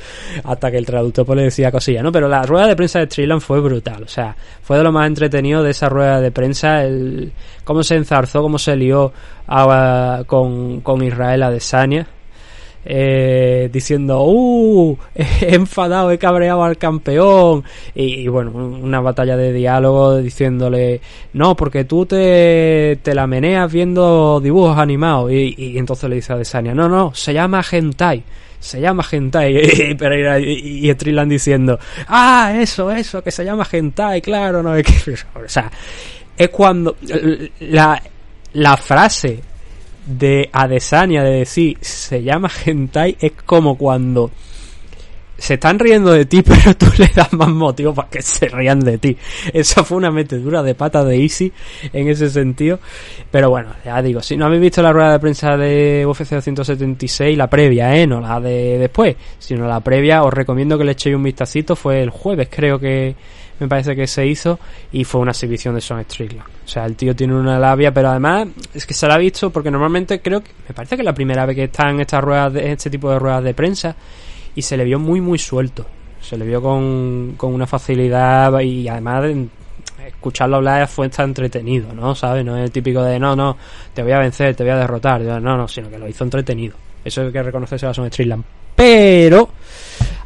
Hasta 0.44 0.70
que 0.70 0.78
el 0.78 0.86
traductor 0.86 1.26
pues 1.26 1.38
le 1.38 1.44
decía 1.46 1.72
cosillas, 1.72 2.04
¿no? 2.04 2.12
Pero 2.12 2.28
la 2.28 2.44
rueda 2.44 2.68
de 2.68 2.76
prensa 2.76 3.00
de 3.00 3.06
Streetland 3.06 3.42
fue 3.42 3.60
brutal, 3.60 4.04
o 4.04 4.08
sea, 4.08 4.36
fue 4.62 4.78
de 4.78 4.84
lo 4.84 4.92
más 4.92 5.08
entretenido 5.08 5.64
de 5.64 5.72
esa 5.72 5.90
rueda 5.90 6.22
de 6.22 6.30
prensa, 6.30 6.84
el 6.84 7.32
cómo 7.66 7.84
se 7.84 7.96
enzarzó, 7.96 8.42
cómo 8.42 8.58
se 8.58 8.78
lió 8.78 9.12
con, 10.28 10.80
con 10.80 11.04
Israel 11.04 11.44
Adesanya 11.44 12.08
eh, 12.86 13.68
diciendo, 13.74 14.24
¡uh! 14.24 14.96
He 15.16 15.56
enfadado, 15.56 16.12
he 16.12 16.20
cabreado 16.20 16.64
al 16.64 16.78
campeón. 16.78 17.64
Y, 17.96 18.28
bueno, 18.28 18.52
una 18.52 19.02
batalla 19.02 19.36
de 19.36 19.52
diálogo 19.52 20.18
diciéndole, 20.18 21.02
no, 21.34 21.56
porque 21.56 21.84
tú 21.86 22.06
te, 22.06 23.00
te 23.02 23.16
la 23.16 23.26
meneas 23.26 23.72
viendo 23.72 24.40
dibujos 24.40 24.78
animados. 24.78 25.32
Y, 25.32 25.78
entonces 25.78 26.10
le 26.10 26.18
dice 26.18 26.34
a 26.34 26.38
Desania, 26.38 26.74
no, 26.74 26.88
no, 26.88 27.14
se 27.14 27.34
llama 27.34 27.64
Hentai. 27.70 28.24
Se 28.60 28.80
llama 28.80 29.04
Hentai. 29.10 29.56
Y, 30.38 30.88
y, 30.88 30.92
y 30.92 31.26
diciendo, 31.26 31.80
ah, 32.08 32.54
eso, 32.56 32.92
eso, 32.92 33.24
que 33.24 33.32
se 33.32 33.44
llama 33.44 33.68
Hentai, 33.70 34.22
claro, 34.22 34.62
no, 34.62 34.76
es 34.76 34.84
que, 34.86 35.14
o 35.40 35.48
sea, 35.48 35.72
es 36.38 36.50
cuando 36.50 36.96
la, 37.60 38.02
la 38.54 38.78
frase 38.78 39.42
de 40.06 40.50
Adesanya 40.52 41.24
de 41.24 41.32
decir 41.32 41.78
se 41.82 42.22
llama 42.22 42.50
hentai 42.66 43.18
es 43.20 43.32
como 43.46 43.78
cuando 43.78 44.32
se 45.38 45.56
están 45.56 45.80
riendo 45.80 46.12
de 46.12 46.26
ti 46.26 46.42
pero 46.44 46.76
tú 46.78 46.86
le 46.98 47.10
das 47.14 47.34
más 47.34 47.50
motivo 47.50 47.94
para 47.94 48.10
que 48.10 48.22
se 48.22 48.48
rían 48.48 48.80
de 48.80 48.98
ti. 48.98 49.18
Eso 49.54 49.84
fue 49.84 49.98
una 49.98 50.12
metedura 50.12 50.64
de 50.64 50.76
pata 50.76 51.04
de 51.04 51.22
Easy 51.22 51.52
en 51.92 52.08
ese 52.08 52.30
sentido. 52.30 52.80
Pero 53.32 53.50
bueno 53.50 53.70
ya 53.84 54.02
digo 54.02 54.22
si 54.22 54.38
no 54.38 54.46
habéis 54.46 54.62
visto 54.62 54.82
la 54.82 54.94
rueda 54.94 55.14
de 55.14 55.20
prensa 55.20 55.58
de 55.58 56.06
UFC 56.08 56.30
276 56.30 57.38
la 57.38 57.50
previa 57.50 57.96
eh 57.96 58.08
no 58.08 58.22
la 58.22 58.40
de 58.40 58.78
después 58.78 59.16
sino 59.40 59.68
la 59.68 59.80
previa 59.82 60.24
os 60.24 60.34
recomiendo 60.34 60.78
que 60.78 60.86
le 60.86 60.94
echéis 60.94 61.16
un 61.16 61.24
vistacito. 61.24 61.76
Fue 61.76 62.02
el 62.02 62.10
jueves 62.10 62.48
creo 62.50 62.80
que 62.80 63.16
me 63.60 63.68
parece 63.68 63.96
que 63.96 64.08
se 64.08 64.26
hizo 64.26 64.60
y 64.92 65.04
fue 65.04 65.22
una 65.22 65.32
exhibición 65.32 65.76
de 65.76 65.82
Son 65.82 66.04
Strickland. 66.04 66.48
O 66.66 66.68
sea, 66.68 66.86
el 66.86 66.96
tío 66.96 67.16
tiene 67.16 67.36
una 67.36 67.58
labia, 67.58 67.94
pero 67.94 68.10
además 68.10 68.48
es 68.74 68.86
que 68.86 68.94
se 68.94 69.08
la 69.08 69.16
ha 69.16 69.18
visto 69.18 69.50
porque 69.50 69.72
normalmente 69.72 70.22
creo 70.22 70.42
que 70.42 70.52
me 70.68 70.76
parece 70.76 70.96
que 70.96 71.02
es 71.02 71.06
la 71.06 71.14
primera 71.14 71.46
vez 71.46 71.56
que 71.56 71.64
está 71.66 71.90
en 71.90 72.02
estas 72.02 72.24
ruedas 72.24 72.54
de 72.54 72.72
este 72.72 72.90
tipo 72.90 73.10
de 73.12 73.20
ruedas 73.20 73.44
de 73.44 73.54
prensa 73.54 73.96
y 74.56 74.62
se 74.62 74.78
le 74.78 74.84
vio 74.84 75.00
muy 75.00 75.22
muy 75.22 75.38
suelto. 75.38 75.86
Se 76.22 76.38
le 76.38 76.46
vio 76.46 76.62
con, 76.62 77.36
con 77.38 77.54
una 77.54 77.68
facilidad 77.68 78.60
y 78.60 78.88
además 78.88 79.26
escucharlo 80.08 80.58
hablar 80.58 80.88
fue 80.88 81.10
tan 81.10 81.30
entretenido, 81.30 81.94
¿no? 81.94 82.16
¿Sabes? 82.16 82.44
No 82.44 82.58
es 82.58 82.64
el 82.64 82.72
típico 82.72 83.04
de 83.04 83.20
no, 83.20 83.36
no, 83.36 83.58
te 83.94 84.02
voy 84.04 84.12
a 84.12 84.20
vencer, 84.20 84.56
te 84.56 84.64
voy 84.64 84.72
a 84.72 84.78
derrotar, 84.78 85.22
no, 85.22 85.40
no, 85.40 85.68
sino 85.68 85.90
que 85.90 86.00
lo 86.00 86.08
hizo 86.08 86.24
entretenido. 86.24 86.76
Eso 87.04 87.22
hay 87.22 87.32
que 87.32 87.44
reconocerse 87.44 87.86
a 87.86 87.94
Son 87.94 88.08
Strickland. 88.08 88.44
Pero 88.76 89.50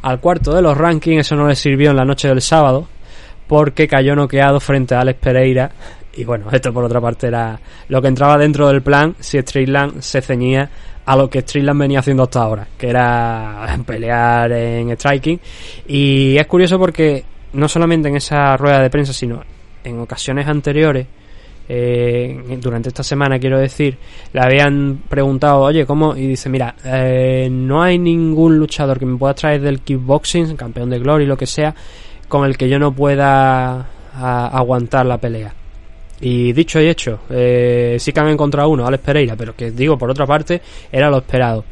al 0.02 0.18
cuarto 0.20 0.54
de 0.54 0.62
los 0.62 0.76
rankings 0.76 1.20
eso 1.20 1.36
no 1.36 1.46
le 1.46 1.54
sirvió 1.54 1.90
en 1.90 1.96
la 1.96 2.04
noche 2.04 2.28
del 2.28 2.40
sábado 2.40 2.88
porque 3.50 3.88
cayó 3.88 4.14
noqueado 4.14 4.60
frente 4.60 4.94
a 4.94 5.00
Alex 5.00 5.18
Pereira. 5.18 5.72
Y 6.14 6.22
bueno, 6.22 6.46
esto 6.52 6.72
por 6.72 6.84
otra 6.84 7.00
parte 7.00 7.26
era 7.26 7.58
lo 7.88 8.00
que 8.00 8.06
entraba 8.06 8.38
dentro 8.38 8.68
del 8.68 8.80
plan 8.80 9.16
si 9.18 9.40
Streetland 9.40 10.00
se 10.02 10.20
ceñía 10.20 10.70
a 11.04 11.16
lo 11.16 11.28
que 11.28 11.40
Streetland 11.40 11.80
venía 11.80 11.98
haciendo 11.98 12.22
hasta 12.22 12.42
ahora, 12.42 12.68
que 12.78 12.88
era 12.88 13.76
pelear 13.86 14.52
en 14.52 14.92
striking. 14.92 15.40
Y 15.88 16.36
es 16.36 16.46
curioso 16.46 16.78
porque 16.78 17.24
no 17.54 17.66
solamente 17.66 18.08
en 18.08 18.18
esa 18.18 18.56
rueda 18.56 18.80
de 18.80 18.88
prensa, 18.88 19.12
sino 19.12 19.42
en 19.82 19.98
ocasiones 19.98 20.46
anteriores, 20.46 21.08
eh, 21.68 22.56
durante 22.60 22.90
esta 22.90 23.02
semana 23.02 23.40
quiero 23.40 23.58
decir, 23.58 23.98
le 24.32 24.40
habían 24.40 25.02
preguntado, 25.08 25.62
oye, 25.62 25.84
¿cómo? 25.86 26.14
Y 26.14 26.28
dice, 26.28 26.48
mira, 26.48 26.76
eh, 26.84 27.48
no 27.50 27.82
hay 27.82 27.98
ningún 27.98 28.58
luchador 28.58 29.00
que 29.00 29.06
me 29.06 29.18
pueda 29.18 29.34
traer 29.34 29.60
del 29.60 29.80
kickboxing, 29.80 30.54
campeón 30.54 30.90
de 30.90 31.00
glory, 31.00 31.26
lo 31.26 31.36
que 31.36 31.46
sea, 31.46 31.74
con 32.30 32.46
el 32.46 32.56
que 32.56 32.68
yo 32.68 32.78
no 32.78 32.92
pueda 32.92 33.86
aguantar 34.14 35.04
la 35.04 35.18
pelea. 35.18 35.52
Y 36.20 36.52
dicho 36.52 36.80
y 36.80 36.88
hecho, 36.88 37.20
eh, 37.28 37.96
sí 37.98 38.12
que 38.12 38.20
han 38.20 38.28
encontrado 38.28 38.68
uno, 38.68 38.86
Alex 38.86 39.02
Pereira, 39.02 39.36
pero 39.36 39.56
que 39.56 39.70
digo, 39.70 39.98
por 39.98 40.10
otra 40.10 40.26
parte, 40.26 40.62
era 40.92 41.10
lo 41.10 41.18
esperado. 41.18 41.64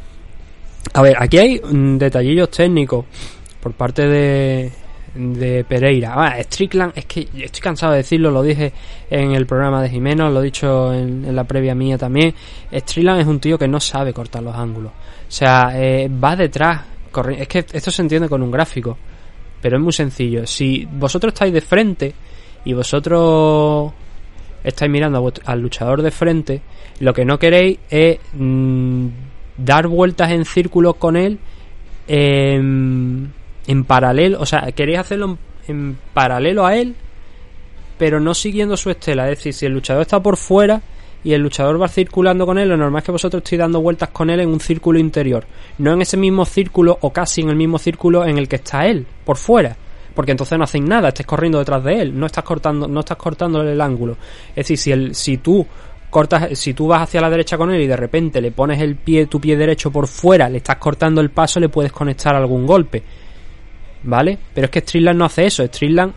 A 0.95 1.03
ver, 1.03 1.17
aquí 1.19 1.39
hay 1.39 1.61
detallillos 1.99 2.51
técnicos 2.51 3.05
por 3.61 3.73
parte 3.75 4.07
de, 4.09 4.73
de 5.15 5.65
Pereira. 5.65 6.15
Ah, 6.17 6.43
Strickland, 6.43 6.93
es 6.97 7.05
que 7.05 7.29
estoy 7.39 7.61
cansado 7.61 7.93
de 7.93 7.99
decirlo, 7.99 8.31
lo 8.31 8.43
dije 8.43 8.73
en 9.11 9.33
el 9.33 9.47
programa 9.47 9.83
de 9.83 9.91
Jimeno, 9.91 10.31
lo 10.31 10.41
he 10.41 10.45
dicho 10.45 10.93
en, 10.93 11.37
la 11.37 11.45
previa 11.45 11.75
mía 11.75 11.99
también. 11.99 12.35
Strickland 12.73 13.21
es 13.21 13.27
un 13.27 13.39
tío 13.39 13.59
que 13.59 13.69
no 13.69 13.79
sabe 13.79 14.13
cortar 14.13 14.43
los 14.43 14.57
ángulos. 14.57 14.93
O 14.93 15.31
sea, 15.31 15.71
eh, 15.75 16.09
va 16.09 16.35
detrás. 16.35 16.83
Es 17.37 17.49
que 17.49 17.67
esto 17.73 17.91
se 17.91 18.03
entiende 18.03 18.29
con 18.29 18.43
un 18.43 18.51
gráfico. 18.51 18.97
Pero 19.61 19.77
es 19.77 19.83
muy 19.83 19.93
sencillo. 19.93 20.47
Si 20.47 20.87
vosotros 20.91 21.33
estáis 21.33 21.53
de 21.53 21.61
frente 21.61 22.15
y 22.65 22.73
vosotros 22.73 23.93
estáis 24.63 24.91
mirando 24.91 25.33
al 25.45 25.61
luchador 25.61 26.03
de 26.03 26.11
frente, 26.11 26.63
lo 27.01 27.13
que 27.13 27.25
no 27.25 27.39
queréis 27.39 27.79
es 27.91 28.19
mm, 28.33 29.07
dar 29.57 29.87
vueltas 29.89 30.31
en 30.31 30.45
círculos 30.45 30.97
con 30.97 31.17
él 31.17 31.39
en, 32.07 33.33
en 33.67 33.85
paralelo. 33.85 34.41
O 34.41 34.47
sea, 34.47 34.71
queréis 34.73 34.99
hacerlo 34.99 35.39
en 35.67 35.99
paralelo 36.15 36.67
a 36.67 36.77
él, 36.77 36.95
pero 37.99 38.21
no 38.21 38.35
siguiendo 38.35 38.77
su 38.77 38.91
estela. 38.91 39.31
Es 39.31 39.39
decir, 39.39 39.55
si 39.55 39.67
el 39.67 39.73
luchador 39.73 40.03
está 40.03 40.23
por 40.23 40.37
fuera 40.37 40.81
y 41.25 41.33
el 41.33 41.43
luchador 41.43 41.81
va 41.81 41.89
circulando 41.89 42.47
con 42.47 42.59
él, 42.59 42.69
lo 42.69 42.77
normal 42.77 43.01
es 43.01 43.07
que 43.07 43.13
vosotros 43.13 43.43
estéis 43.43 43.61
dando 43.61 43.81
vueltas 43.81 44.11
con 44.11 44.31
él 44.31 44.41
en 44.41 44.49
un 44.49 44.61
círculo 44.61 44.99
interior, 44.99 45.45
no 45.79 45.93
en 45.93 46.03
ese 46.03 46.17
mismo 46.17 46.45
círculo 46.45 46.99
o 47.01 47.13
casi 47.13 47.41
en 47.41 47.51
el 47.51 47.57
mismo 47.57 47.79
círculo 47.79 48.25
en 48.25 48.39
el 48.39 48.49
que 48.49 48.57
está 48.57 48.87
él, 48.87 49.07
por 49.25 49.37
fuera. 49.37 49.77
Porque 50.15 50.33
entonces 50.33 50.59
no 50.59 50.65
hacéis 50.65 50.85
nada, 50.85 51.09
estáis 51.09 51.27
corriendo 51.27 51.59
detrás 51.59 51.85
de 51.85 52.01
él, 52.01 52.19
no 52.19 52.27
estás 52.27 52.43
cortando, 52.43 52.89
no 52.89 53.01
estás 53.01 53.17
cortando 53.17 53.63
el 53.63 53.81
ángulo. 53.81 54.17
Es 54.51 54.57
decir, 54.67 54.79
si 54.79 54.91
el, 54.91 55.15
si 55.15 55.39
tú 55.39 55.65
cortas, 56.11 56.59
si 56.59 56.75
tú 56.75 56.89
vas 56.89 57.03
hacia 57.03 57.21
la 57.21 57.31
derecha 57.31 57.57
con 57.57 57.71
él 57.71 57.81
y 57.83 57.87
de 57.87 57.97
repente 57.97 58.41
le 58.41 58.51
pones 58.51 58.81
el 58.81 58.97
pie, 58.97 59.27
tu 59.27 59.41
pie 59.41 59.57
derecho 59.57 59.93
por 59.93 60.09
fuera, 60.09 60.49
le 60.49 60.59
estás 60.59 60.77
cortando 60.77 61.21
el 61.21 61.31
paso, 61.31 61.61
le 61.61 61.69
puedes 61.69 61.93
conectar 61.93 62.35
algún 62.35 62.67
golpe. 62.67 63.03
¿Vale? 64.03 64.39
Pero 64.55 64.67
es 64.67 64.71
que 64.71 64.81
Streetland 64.81 65.19
no 65.19 65.25
hace 65.25 65.47
eso, 65.47 65.65
Streetland 65.65 66.13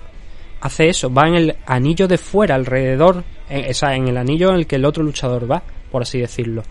hace 0.61 0.89
eso, 0.89 1.11
va 1.11 1.27
en 1.27 1.35
el 1.35 1.55
anillo 1.65 2.07
de 2.07 2.17
fuera, 2.17 2.55
alrededor, 2.55 3.23
en, 3.49 3.65
en 3.65 4.07
el 4.07 4.17
anillo 4.17 4.49
en 4.49 4.55
el 4.55 4.67
que 4.67 4.77
el 4.77 4.85
otro 4.85 5.03
luchador 5.03 5.51
va, 5.51 5.61
por 5.91 6.03
así 6.03 6.19
decirlo. 6.19 6.63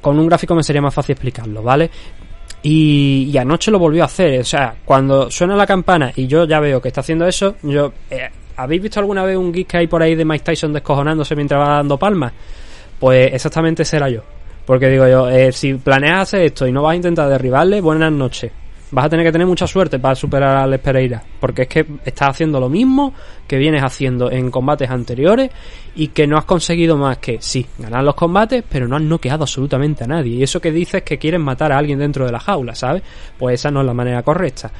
Con 0.00 0.18
un 0.18 0.26
gráfico 0.28 0.54
me 0.54 0.62
sería 0.62 0.80
más 0.80 0.94
fácil 0.94 1.12
explicarlo, 1.12 1.62
¿vale? 1.62 1.90
Y, 2.62 3.36
anoche 3.36 3.70
lo 3.70 3.78
volvió 3.78 4.02
a 4.02 4.06
hacer, 4.06 4.40
o 4.40 4.44
sea, 4.44 4.74
cuando 4.84 5.30
suena 5.30 5.56
la 5.56 5.66
campana 5.66 6.12
y 6.14 6.26
yo 6.26 6.44
ya 6.44 6.60
veo 6.60 6.80
que 6.80 6.88
está 6.88 7.00
haciendo 7.00 7.26
eso, 7.26 7.56
yo... 7.62 7.92
Eh, 8.10 8.28
¿Habéis 8.56 8.82
visto 8.82 9.00
alguna 9.00 9.24
vez 9.24 9.38
un 9.38 9.50
geek 9.50 9.68
que 9.68 9.76
hay 9.78 9.86
por 9.86 10.02
ahí 10.02 10.14
de 10.14 10.22
Mike 10.22 10.44
Tyson 10.44 10.70
descojonándose 10.74 11.34
mientras 11.34 11.66
va 11.66 11.76
dando 11.76 11.96
palmas? 11.96 12.30
Pues 12.98 13.32
exactamente 13.32 13.86
será 13.86 14.10
yo. 14.10 14.20
Porque 14.66 14.88
digo 14.88 15.08
yo, 15.08 15.30
eh, 15.30 15.50
si 15.50 15.72
planeas 15.74 16.20
hacer 16.20 16.42
esto 16.42 16.66
y 16.66 16.72
no 16.72 16.82
vas 16.82 16.92
a 16.92 16.96
intentar 16.96 17.30
derribarle, 17.30 17.80
buenas 17.80 18.12
noches 18.12 18.52
vas 18.90 19.04
a 19.04 19.08
tener 19.08 19.24
que 19.24 19.32
tener 19.32 19.46
mucha 19.46 19.66
suerte 19.66 19.98
para 19.98 20.14
superar 20.14 20.56
a 20.56 20.66
Les 20.66 20.80
Pereira, 20.80 21.22
porque 21.38 21.62
es 21.62 21.68
que 21.68 21.86
estás 22.04 22.30
haciendo 22.30 22.58
lo 22.58 22.68
mismo 22.68 23.14
que 23.46 23.56
vienes 23.56 23.82
haciendo 23.82 24.30
en 24.30 24.50
combates 24.50 24.90
anteriores 24.90 25.50
y 25.94 26.08
que 26.08 26.26
no 26.26 26.36
has 26.36 26.44
conseguido 26.44 26.96
más 26.96 27.18
que, 27.18 27.38
sí, 27.40 27.66
ganar 27.78 28.04
los 28.04 28.14
combates, 28.14 28.64
pero 28.68 28.88
no 28.88 28.96
has 28.96 29.02
noqueado 29.02 29.44
absolutamente 29.44 30.04
a 30.04 30.06
nadie. 30.06 30.36
Y 30.36 30.42
eso 30.42 30.60
que 30.60 30.72
dices 30.72 31.02
que 31.02 31.18
quieres 31.18 31.40
matar 31.40 31.72
a 31.72 31.78
alguien 31.78 31.98
dentro 31.98 32.26
de 32.26 32.32
la 32.32 32.40
jaula, 32.40 32.74
¿sabes? 32.74 33.02
Pues 33.38 33.54
esa 33.54 33.70
no 33.70 33.80
es 33.80 33.86
la 33.86 33.94
manera 33.94 34.22
correcta. 34.22 34.70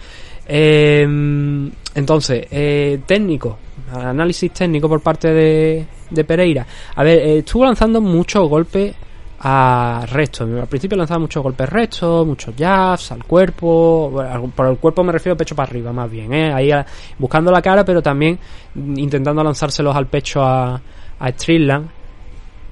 Em, 0.46 1.70
entonces, 1.94 2.46
eh, 2.50 3.00
técnico, 3.06 3.58
análisis 3.92 4.52
técnico 4.52 4.88
por 4.88 5.00
parte 5.00 5.32
de, 5.32 5.86
de 6.10 6.24
Pereira. 6.24 6.66
A 6.96 7.04
ver, 7.04 7.18
eh, 7.18 7.38
estuvo 7.38 7.64
lanzando 7.64 8.00
muchos 8.00 8.48
golpes 8.48 8.94
a 9.42 10.04
resto. 10.06 10.44
Al 10.44 10.66
principio 10.66 10.98
lanzaba 10.98 11.20
muchos 11.20 11.42
golpes 11.42 11.68
rectos, 11.68 12.26
muchos 12.26 12.54
jabs 12.56 13.12
al 13.12 13.24
cuerpo. 13.24 14.22
por 14.54 14.66
el 14.66 14.76
cuerpo 14.76 15.02
me 15.02 15.12
refiero 15.12 15.36
pecho 15.36 15.56
para 15.56 15.70
arriba, 15.70 15.92
más 15.92 16.10
bien. 16.10 16.32
¿eh? 16.32 16.52
Ahí 16.52 16.70
buscando 17.18 17.50
la 17.50 17.62
cara, 17.62 17.84
pero 17.84 18.02
también 18.02 18.38
intentando 18.74 19.42
lanzárselos 19.42 19.96
al 19.96 20.06
pecho 20.06 20.42
a, 20.42 20.80
a 21.18 21.32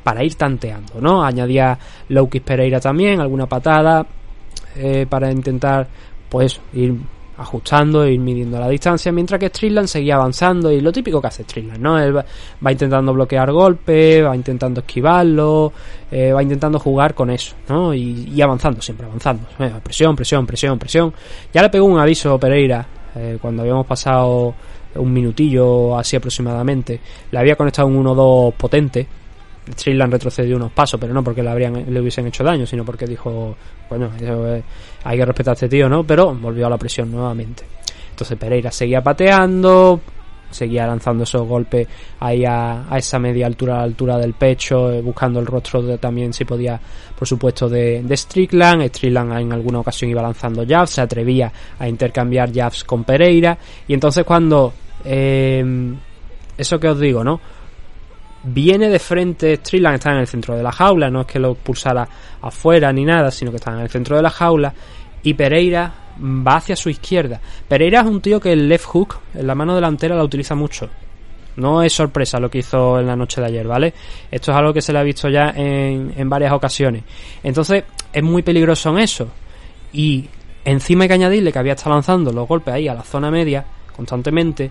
para 0.03 0.25
ir 0.25 0.35
tanteando, 0.37 1.01
¿no? 1.01 1.23
Añadía 1.23 1.79
Loukis 2.09 2.41
Pereira 2.43 2.81
también, 2.81 3.21
alguna 3.21 3.47
patada 3.47 4.07
eh, 4.77 5.07
para 5.09 5.31
intentar, 5.31 5.87
pues, 6.31 6.61
ir 6.73 6.95
ajustando 7.39 8.05
e 8.05 8.13
ir 8.13 8.21
midiendo 8.21 8.59
la 8.59 8.69
distancia, 8.69 9.13
mientras 9.13 9.39
que 9.39 9.49
Strickland 9.49 9.87
seguía 9.87 10.17
avanzando 10.17 10.73
y 10.73 10.81
lo 10.81 10.93
típico 10.93 11.21
que 11.21 11.29
hace 11.29 11.45
Strickland, 11.45 11.81
¿no? 11.81 11.99
Él 11.99 12.17
va, 12.17 12.73
intentando 12.73 13.15
bloquear 13.15 13.53
golpes, 13.53 14.25
va 14.25 14.35
intentando 14.35 14.81
esquivarlo, 14.81 15.73
eh, 16.11 16.33
va 16.33 16.43
intentando 16.43 16.81
jugar 16.81 17.15
con 17.15 17.31
eso, 17.31 17.55
¿no? 17.69 17.95
Y, 17.95 18.41
avanzando, 18.43 18.83
siempre 18.83 19.07
avanzando. 19.07 19.45
Eh, 19.61 19.73
presión, 19.83 20.17
presión, 20.17 20.47
presión, 20.47 20.79
presión. 20.79 21.15
Ya 21.53 21.63
le 21.63 21.71
pegó 21.71 21.87
un 21.87 21.99
aviso 21.99 22.39
Pereira 22.39 22.87
eh, 23.15 23.39
cuando 23.41 23.63
habíamos 23.63 23.87
pasado 23.87 24.55
un 24.97 25.13
minutillo 25.13 25.97
así 25.97 26.17
aproximadamente. 26.17 27.01
Le 27.31 27.39
había 27.39 27.55
conectado 27.55 27.87
un 27.87 28.05
1-2 28.05 28.53
potente 28.55 29.07
Strickland 29.73 30.13
retrocedió 30.13 30.57
unos 30.57 30.73
pasos, 30.73 30.99
pero 31.01 31.13
no 31.13 31.23
porque 31.23 31.43
le, 31.43 31.51
habrían, 31.51 31.85
le 31.93 32.01
hubiesen 32.01 32.27
hecho 32.27 32.45
daño, 32.45 32.67
sino 32.67 32.85
porque 32.85 33.07
dijo, 33.07 33.57
bueno, 33.89 34.11
hay 35.09 35.17
que 35.17 35.25
respetar 35.25 35.53
a 35.53 35.55
este 35.55 35.71
tío, 35.71 35.89
¿no? 35.89 36.05
Pero 36.05 36.35
volvió 36.35 36.67
a 36.67 36.71
la 36.71 36.77
presión 36.77 37.11
nuevamente. 37.11 37.65
Entonces 38.11 38.37
Pereira 38.37 38.71
seguía 38.71 39.03
pateando, 39.03 40.03
seguía 40.51 40.87
lanzando 40.87 41.25
esos 41.25 41.49
golpes 41.49 41.89
ahí 42.21 42.45
a, 42.45 42.85
esa 42.95 43.19
media 43.19 43.47
altura, 43.47 43.77
a 43.77 43.79
la 43.79 43.85
altura 43.85 44.19
del 44.19 44.35
pecho, 44.35 44.93
eh, 44.93 45.01
buscando 45.01 45.41
el 45.41 45.47
rostro 45.47 45.97
también 45.97 46.35
si 46.35 46.45
podía, 46.45 46.79
por 47.19 47.27
supuesto, 47.27 47.71
de, 47.71 48.03
de 48.03 48.17
Strickland. 48.19 48.87
Strickland 48.89 49.33
en 49.39 49.51
alguna 49.51 49.81
ocasión 49.81 50.11
iba 50.11 50.21
lanzando 50.21 50.67
jabs, 50.69 50.91
se 50.91 51.01
atrevía 51.01 51.51
a 51.79 51.89
intercambiar 51.89 52.53
jabs 52.53 52.85
con 52.85 53.05
Pereira. 53.05 53.57
Y 53.87 53.95
entonces 53.95 54.25
cuando... 54.25 54.75
Eh, 55.07 55.95
eso 56.59 56.79
que 56.79 56.89
os 56.89 57.01
digo, 57.01 57.25
¿no? 57.25 57.41
viene 58.43 58.89
de 58.89 58.99
frente 58.99 59.57
Strickland, 59.57 59.97
está 59.97 60.13
en 60.13 60.19
el 60.19 60.27
centro 60.27 60.57
de 60.57 60.63
la 60.63 60.73
jaula, 60.73 61.11
no 61.11 61.23
es 61.23 61.27
que 61.27 61.39
lo 61.39 61.55
pulsara 61.55 62.09
afuera 62.41 62.93
ni 62.93 63.05
nada, 63.05 63.31
sino 63.31 63.51
que 63.51 63.57
está 63.57 63.73
en 63.73 63.81
el 63.81 63.89
centro 63.89 64.17
de 64.17 64.23
la 64.23 64.31
jaula 64.31 64.73
y 65.23 65.35
Pereira 65.35 65.93
va 66.21 66.57
hacia 66.57 66.77
su 66.77 66.91
izquierda. 66.91 67.41
Pereira 67.67 68.01
es 68.01 68.07
un 68.07 68.21
tío 68.21 68.41
que 68.41 68.53
el 68.53 68.69
left 68.69 68.87
hook, 68.87 69.19
en 69.35 69.47
la 69.47 69.55
mano 69.55 69.75
delantera, 69.75 70.17
la 70.17 70.25
utiliza 70.25 70.55
mucho. 70.55 70.89
No 71.57 71.83
es 71.83 71.93
sorpresa 71.93 72.39
lo 72.39 72.51
que 72.51 72.59
hizo 72.59 73.01
en 73.01 73.07
la 73.07 73.17
noche 73.17 73.41
de 73.41 73.49
ayer, 73.49 73.67
¿vale? 73.67 73.93
Esto 74.31 74.53
es 74.53 74.57
algo 74.57 74.73
que 74.73 74.81
se 74.81 74.93
le 74.93 75.01
ha 75.01 75.03
visto 75.03 75.29
ya 75.29 75.51
en, 75.51 76.15
en 76.17 76.29
varias 76.29 76.53
ocasiones. 76.53 77.03
Entonces, 77.43 77.85
es 78.13 78.23
muy 78.23 78.43
peligroso 78.43 78.91
en 78.91 78.99
eso. 78.99 79.29
Y 79.93 80.29
encima 80.65 81.05
hay 81.05 81.09
que 81.09 81.15
añadirle 81.15 81.53
que 81.53 81.59
había 81.59 81.73
estado 81.73 81.95
lanzando 81.95 82.33
los 82.33 82.47
golpes 82.47 82.75
ahí 82.75 82.87
a 82.87 82.95
la 82.95 83.03
zona 83.03 83.31
media 83.31 83.65
constantemente. 83.95 84.71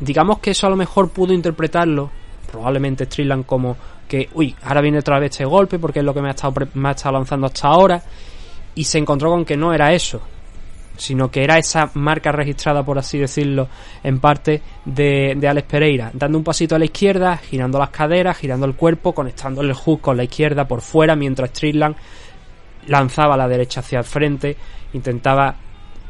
Digamos 0.00 0.38
que 0.38 0.52
eso 0.52 0.66
a 0.66 0.70
lo 0.70 0.76
mejor 0.76 1.10
pudo 1.10 1.32
interpretarlo 1.32 2.10
probablemente 2.50 3.04
Strickland 3.04 3.44
como 3.44 3.76
que, 4.08 4.28
uy, 4.34 4.54
ahora 4.62 4.80
viene 4.80 4.98
otra 4.98 5.18
vez 5.18 5.32
este 5.32 5.44
golpe 5.44 5.78
porque 5.78 5.98
es 5.98 6.04
lo 6.04 6.14
que 6.14 6.22
me 6.22 6.28
ha 6.28 6.30
estado, 6.30 6.54
me 6.74 6.88
ha 6.88 6.92
estado 6.92 7.14
lanzando 7.14 7.46
hasta 7.46 7.68
ahora. 7.68 8.02
Y 8.76 8.84
se 8.84 8.98
encontró 8.98 9.30
con 9.30 9.44
que 9.44 9.56
no 9.56 9.74
era 9.74 9.92
eso, 9.92 10.20
sino 10.96 11.30
que 11.30 11.42
era 11.42 11.58
esa 11.58 11.90
marca 11.94 12.30
registrada, 12.30 12.84
por 12.84 12.98
así 12.98 13.18
decirlo, 13.18 13.68
en 14.04 14.20
parte 14.20 14.62
de, 14.84 15.34
de, 15.36 15.48
Alex 15.48 15.68
Pereira, 15.68 16.10
dando 16.12 16.38
un 16.38 16.44
pasito 16.44 16.76
a 16.76 16.78
la 16.78 16.84
izquierda, 16.84 17.36
girando 17.38 17.78
las 17.78 17.90
caderas, 17.90 18.36
girando 18.36 18.66
el 18.66 18.74
cuerpo, 18.74 19.12
conectando 19.12 19.62
el 19.62 19.72
hook 19.72 20.00
con 20.00 20.16
la 20.16 20.24
izquierda 20.24 20.68
por 20.68 20.80
fuera, 20.80 21.16
mientras 21.16 21.50
Strickland 21.50 21.96
lanzaba 22.86 23.36
la 23.36 23.48
derecha 23.48 23.80
hacia 23.80 23.98
el 23.98 24.04
frente, 24.04 24.56
intentaba 24.92 25.56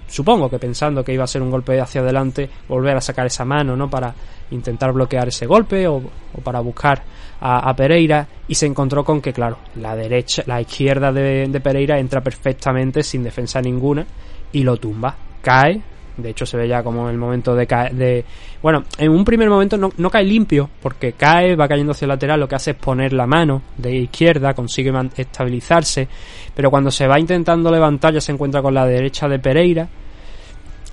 supongo 0.06 0.48
que 0.48 0.58
pensando 0.58 1.04
que 1.04 1.12
iba 1.12 1.24
a 1.24 1.28
ser 1.28 1.42
un 1.42 1.50
golpe 1.50 1.80
hacia 1.80 2.00
adelante, 2.00 2.48
volver 2.68 2.96
a 2.96 3.00
sacar 3.00 3.26
esa 3.26 3.44
mano, 3.44 3.76
¿no? 3.76 3.88
Para 3.88 4.14
intentar 4.50 4.92
bloquear 4.92 5.28
ese 5.28 5.46
golpe 5.46 5.86
o, 5.88 6.02
para 6.42 6.60
buscar 6.60 7.02
a, 7.40 7.74
Pereira 7.74 8.26
y 8.48 8.54
se 8.54 8.66
encontró 8.66 9.04
con 9.04 9.20
que, 9.20 9.32
claro, 9.32 9.58
la 9.76 9.94
derecha, 9.94 10.42
la 10.46 10.60
izquierda 10.60 11.12
de, 11.12 11.60
Pereira 11.62 11.98
entra 11.98 12.20
perfectamente 12.20 13.02
sin 13.02 13.22
defensa 13.22 13.60
ninguna 13.60 14.06
y 14.52 14.62
lo 14.62 14.76
tumba. 14.76 15.14
Cae, 15.42 15.82
de 16.16 16.30
hecho, 16.30 16.46
se 16.46 16.56
ve 16.56 16.68
ya 16.68 16.82
como 16.82 17.08
en 17.08 17.14
el 17.14 17.18
momento 17.18 17.54
de. 17.54 17.66
De... 17.92 18.24
Bueno, 18.66 18.82
en 18.98 19.12
un 19.12 19.24
primer 19.24 19.48
momento 19.48 19.76
no, 19.76 20.10
cae 20.10 20.24
limpio, 20.24 20.68
porque 20.82 21.12
cae, 21.12 21.54
va 21.54 21.68
cayendo 21.68 21.92
hacia 21.92 22.06
el 22.06 22.08
lateral. 22.08 22.40
Lo 22.40 22.48
que 22.48 22.56
hace 22.56 22.72
es 22.72 22.76
poner 22.76 23.12
la 23.12 23.24
mano 23.24 23.62
de 23.78 23.94
izquierda, 23.94 24.54
consigue 24.54 24.92
estabilizarse. 25.16 26.08
Pero 26.52 26.68
cuando 26.68 26.90
se 26.90 27.06
va 27.06 27.20
intentando 27.20 27.70
levantar, 27.70 28.14
ya 28.14 28.20
se 28.20 28.32
encuentra 28.32 28.62
con 28.62 28.74
la 28.74 28.84
derecha 28.84 29.28
de 29.28 29.38
Pereira, 29.38 29.88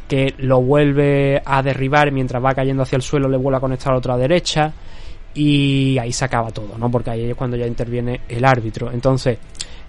que 0.08 0.36
lo 0.38 0.62
vuelve 0.62 1.42
a 1.44 1.64
derribar 1.64 2.12
mientras 2.12 2.46
va 2.46 2.54
cayendo 2.54 2.84
hacia 2.84 2.98
el 2.98 3.02
suelo, 3.02 3.28
le 3.28 3.38
vuelve 3.38 3.58
a 3.58 3.62
conectar 3.62 3.92
a 3.92 3.98
otra 3.98 4.18
derecha. 4.18 4.72
Y 5.34 5.98
ahí 5.98 6.14
se 6.14 6.26
acaba 6.26 6.52
todo, 6.52 6.78
¿no? 6.78 6.92
Porque 6.92 7.10
ahí 7.10 7.32
es 7.32 7.36
cuando 7.36 7.58
ya 7.58 7.66
interviene 7.66 8.22
el 8.30 8.46
árbitro. 8.46 8.92
Entonces, 8.92 9.40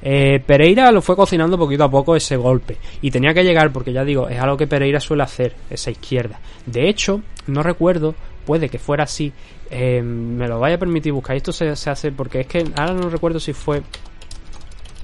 eh, 0.01 0.41
Pereira 0.41 0.91
lo 0.91 1.03
fue 1.03 1.16
cocinando 1.16 1.59
poquito 1.59 1.85
a 1.85 1.91
poco 1.91 2.16
ese 2.16 2.37
golpe 2.37 2.78
y 3.03 3.11
tenía 3.11 3.35
que 3.35 3.45
llegar 3.45 3.70
porque 3.72 3.93
ya 3.93 4.05
digo, 4.05 4.26
es 4.26 4.41
algo 4.41 4.57
que 4.57 4.66
Pereira 4.66 5.01
suele 5.01 5.22
hacer, 5.22 5.55
esa 5.68 5.91
izquierda. 5.91 6.41
De 6.64 6.89
hecho, 6.89 7.20
no 7.47 7.62
recuerdo, 7.62 8.14
puede 8.47 8.68
que 8.68 8.78
fuera 8.78 9.05
así, 9.05 9.32
eh, 9.70 10.03
me 10.03 10.49
lo 10.49 10.61
vaya 10.61 10.76
a 10.76 10.78
permitir 10.78 11.12
buscar. 11.12 11.36
Esto 11.36 11.53
se, 11.53 11.68
hace 11.68 12.12
porque 12.12 12.40
es 12.40 12.47
que 12.47 12.64
ahora 12.76 12.95
no 12.95 13.09
recuerdo 13.11 13.40
si 13.40 13.53
fue 13.53 13.82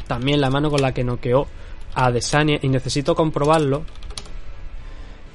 también 0.06 0.40
la 0.40 0.50
mano 0.50 0.70
con 0.70 0.80
la 0.80 0.92
que 0.92 1.04
noqueó 1.04 1.46
a 1.94 2.10
Desania 2.10 2.58
y 2.62 2.68
necesito 2.68 3.14
comprobarlo. 3.14 3.82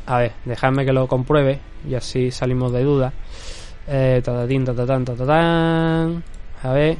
A 0.07 0.19
ver, 0.19 0.33
dejadme 0.45 0.85
que 0.85 0.93
lo 0.93 1.07
compruebe 1.07 1.59
y 1.89 1.95
así 1.95 2.31
salimos 2.31 2.71
de 2.71 2.83
duda. 2.83 3.13
Eh, 3.87 4.21
A 6.63 6.71
ver. 6.73 6.97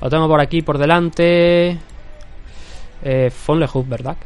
Lo 0.00 0.08
tengo 0.08 0.28
por 0.28 0.40
aquí, 0.40 0.62
por 0.62 0.78
delante. 0.78 1.78
Eh, 3.02 3.32
hook, 3.46 3.88
¿verdad? 3.88 4.16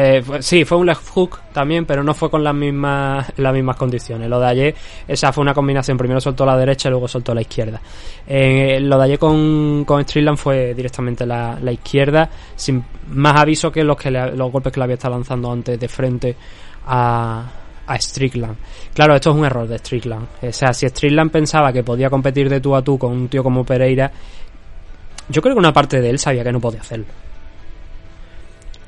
Eh, 0.00 0.22
sí, 0.38 0.64
fue 0.64 0.78
un 0.78 0.86
left 0.86 1.08
hook 1.08 1.40
también, 1.52 1.84
pero 1.84 2.04
no 2.04 2.14
fue 2.14 2.30
con 2.30 2.44
las 2.44 2.54
mismas, 2.54 3.32
las 3.36 3.52
mismas 3.52 3.74
condiciones. 3.74 4.28
Lo 4.28 4.38
de 4.38 4.46
ayer, 4.46 4.74
esa 5.08 5.32
fue 5.32 5.42
una 5.42 5.52
combinación. 5.52 5.98
Primero 5.98 6.20
soltó 6.20 6.46
la 6.46 6.56
derecha 6.56 6.88
y 6.88 6.92
luego 6.92 7.08
soltó 7.08 7.34
la 7.34 7.40
izquierda. 7.40 7.80
Eh, 8.24 8.78
lo 8.80 8.96
de 8.96 9.04
ayer 9.04 9.18
con, 9.18 9.84
con 9.84 10.00
Streetland 10.04 10.38
fue 10.38 10.72
directamente 10.72 11.26
la, 11.26 11.58
la, 11.60 11.72
izquierda, 11.72 12.30
sin 12.54 12.84
más 13.08 13.40
aviso 13.40 13.72
que 13.72 13.82
los, 13.82 13.96
que 13.96 14.12
los 14.12 14.52
golpes 14.52 14.72
que 14.72 14.78
le 14.78 14.84
había 14.84 14.94
estado 14.94 15.14
lanzando 15.14 15.50
antes 15.50 15.80
de 15.80 15.88
frente 15.88 16.36
a, 16.86 17.44
a 17.84 17.98
Strickland. 18.00 18.56
Claro, 18.94 19.16
esto 19.16 19.30
es 19.30 19.36
un 19.36 19.44
error 19.44 19.66
de 19.66 19.78
Strickland. 19.78 20.28
O 20.42 20.52
sea, 20.52 20.72
si 20.72 20.88
Strickland 20.88 21.32
pensaba 21.32 21.72
que 21.72 21.82
podía 21.82 22.08
competir 22.08 22.48
de 22.48 22.60
tú 22.60 22.76
a 22.76 22.82
tú 22.82 22.96
con 22.96 23.10
un 23.10 23.28
tío 23.28 23.42
como 23.42 23.64
Pereira, 23.64 24.12
yo 25.28 25.42
creo 25.42 25.56
que 25.56 25.58
una 25.58 25.72
parte 25.72 26.00
de 26.00 26.08
él 26.08 26.20
sabía 26.20 26.44
que 26.44 26.52
no 26.52 26.60
podía 26.60 26.82
hacerlo. 26.82 27.06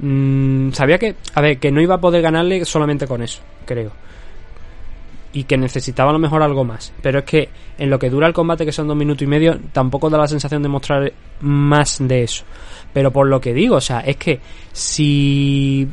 Mm, 0.00 0.72
sabía 0.72 0.98
que, 0.98 1.16
a 1.34 1.40
ver, 1.40 1.58
que 1.58 1.70
no 1.70 1.80
iba 1.80 1.96
a 1.96 2.00
poder 2.00 2.22
ganarle 2.22 2.64
solamente 2.64 3.06
con 3.06 3.22
eso, 3.22 3.40
creo. 3.64 3.92
Y 5.32 5.44
que 5.44 5.56
necesitaba 5.56 6.10
a 6.10 6.12
lo 6.12 6.18
mejor 6.18 6.42
algo 6.42 6.64
más. 6.64 6.92
Pero 7.02 7.20
es 7.20 7.24
que 7.24 7.48
en 7.78 7.90
lo 7.90 7.98
que 7.98 8.10
dura 8.10 8.26
el 8.26 8.32
combate, 8.32 8.64
que 8.64 8.72
son 8.72 8.88
dos 8.88 8.96
minutos 8.96 9.22
y 9.22 9.26
medio, 9.26 9.58
tampoco 9.72 10.10
da 10.10 10.18
la 10.18 10.26
sensación 10.26 10.62
de 10.62 10.68
mostrar 10.68 11.12
más 11.40 11.98
de 12.00 12.22
eso. 12.22 12.44
Pero 12.92 13.12
por 13.12 13.28
lo 13.28 13.40
que 13.40 13.54
digo, 13.54 13.76
o 13.76 13.80
sea, 13.80 14.00
es 14.00 14.16
que 14.16 14.40
si 14.72 15.88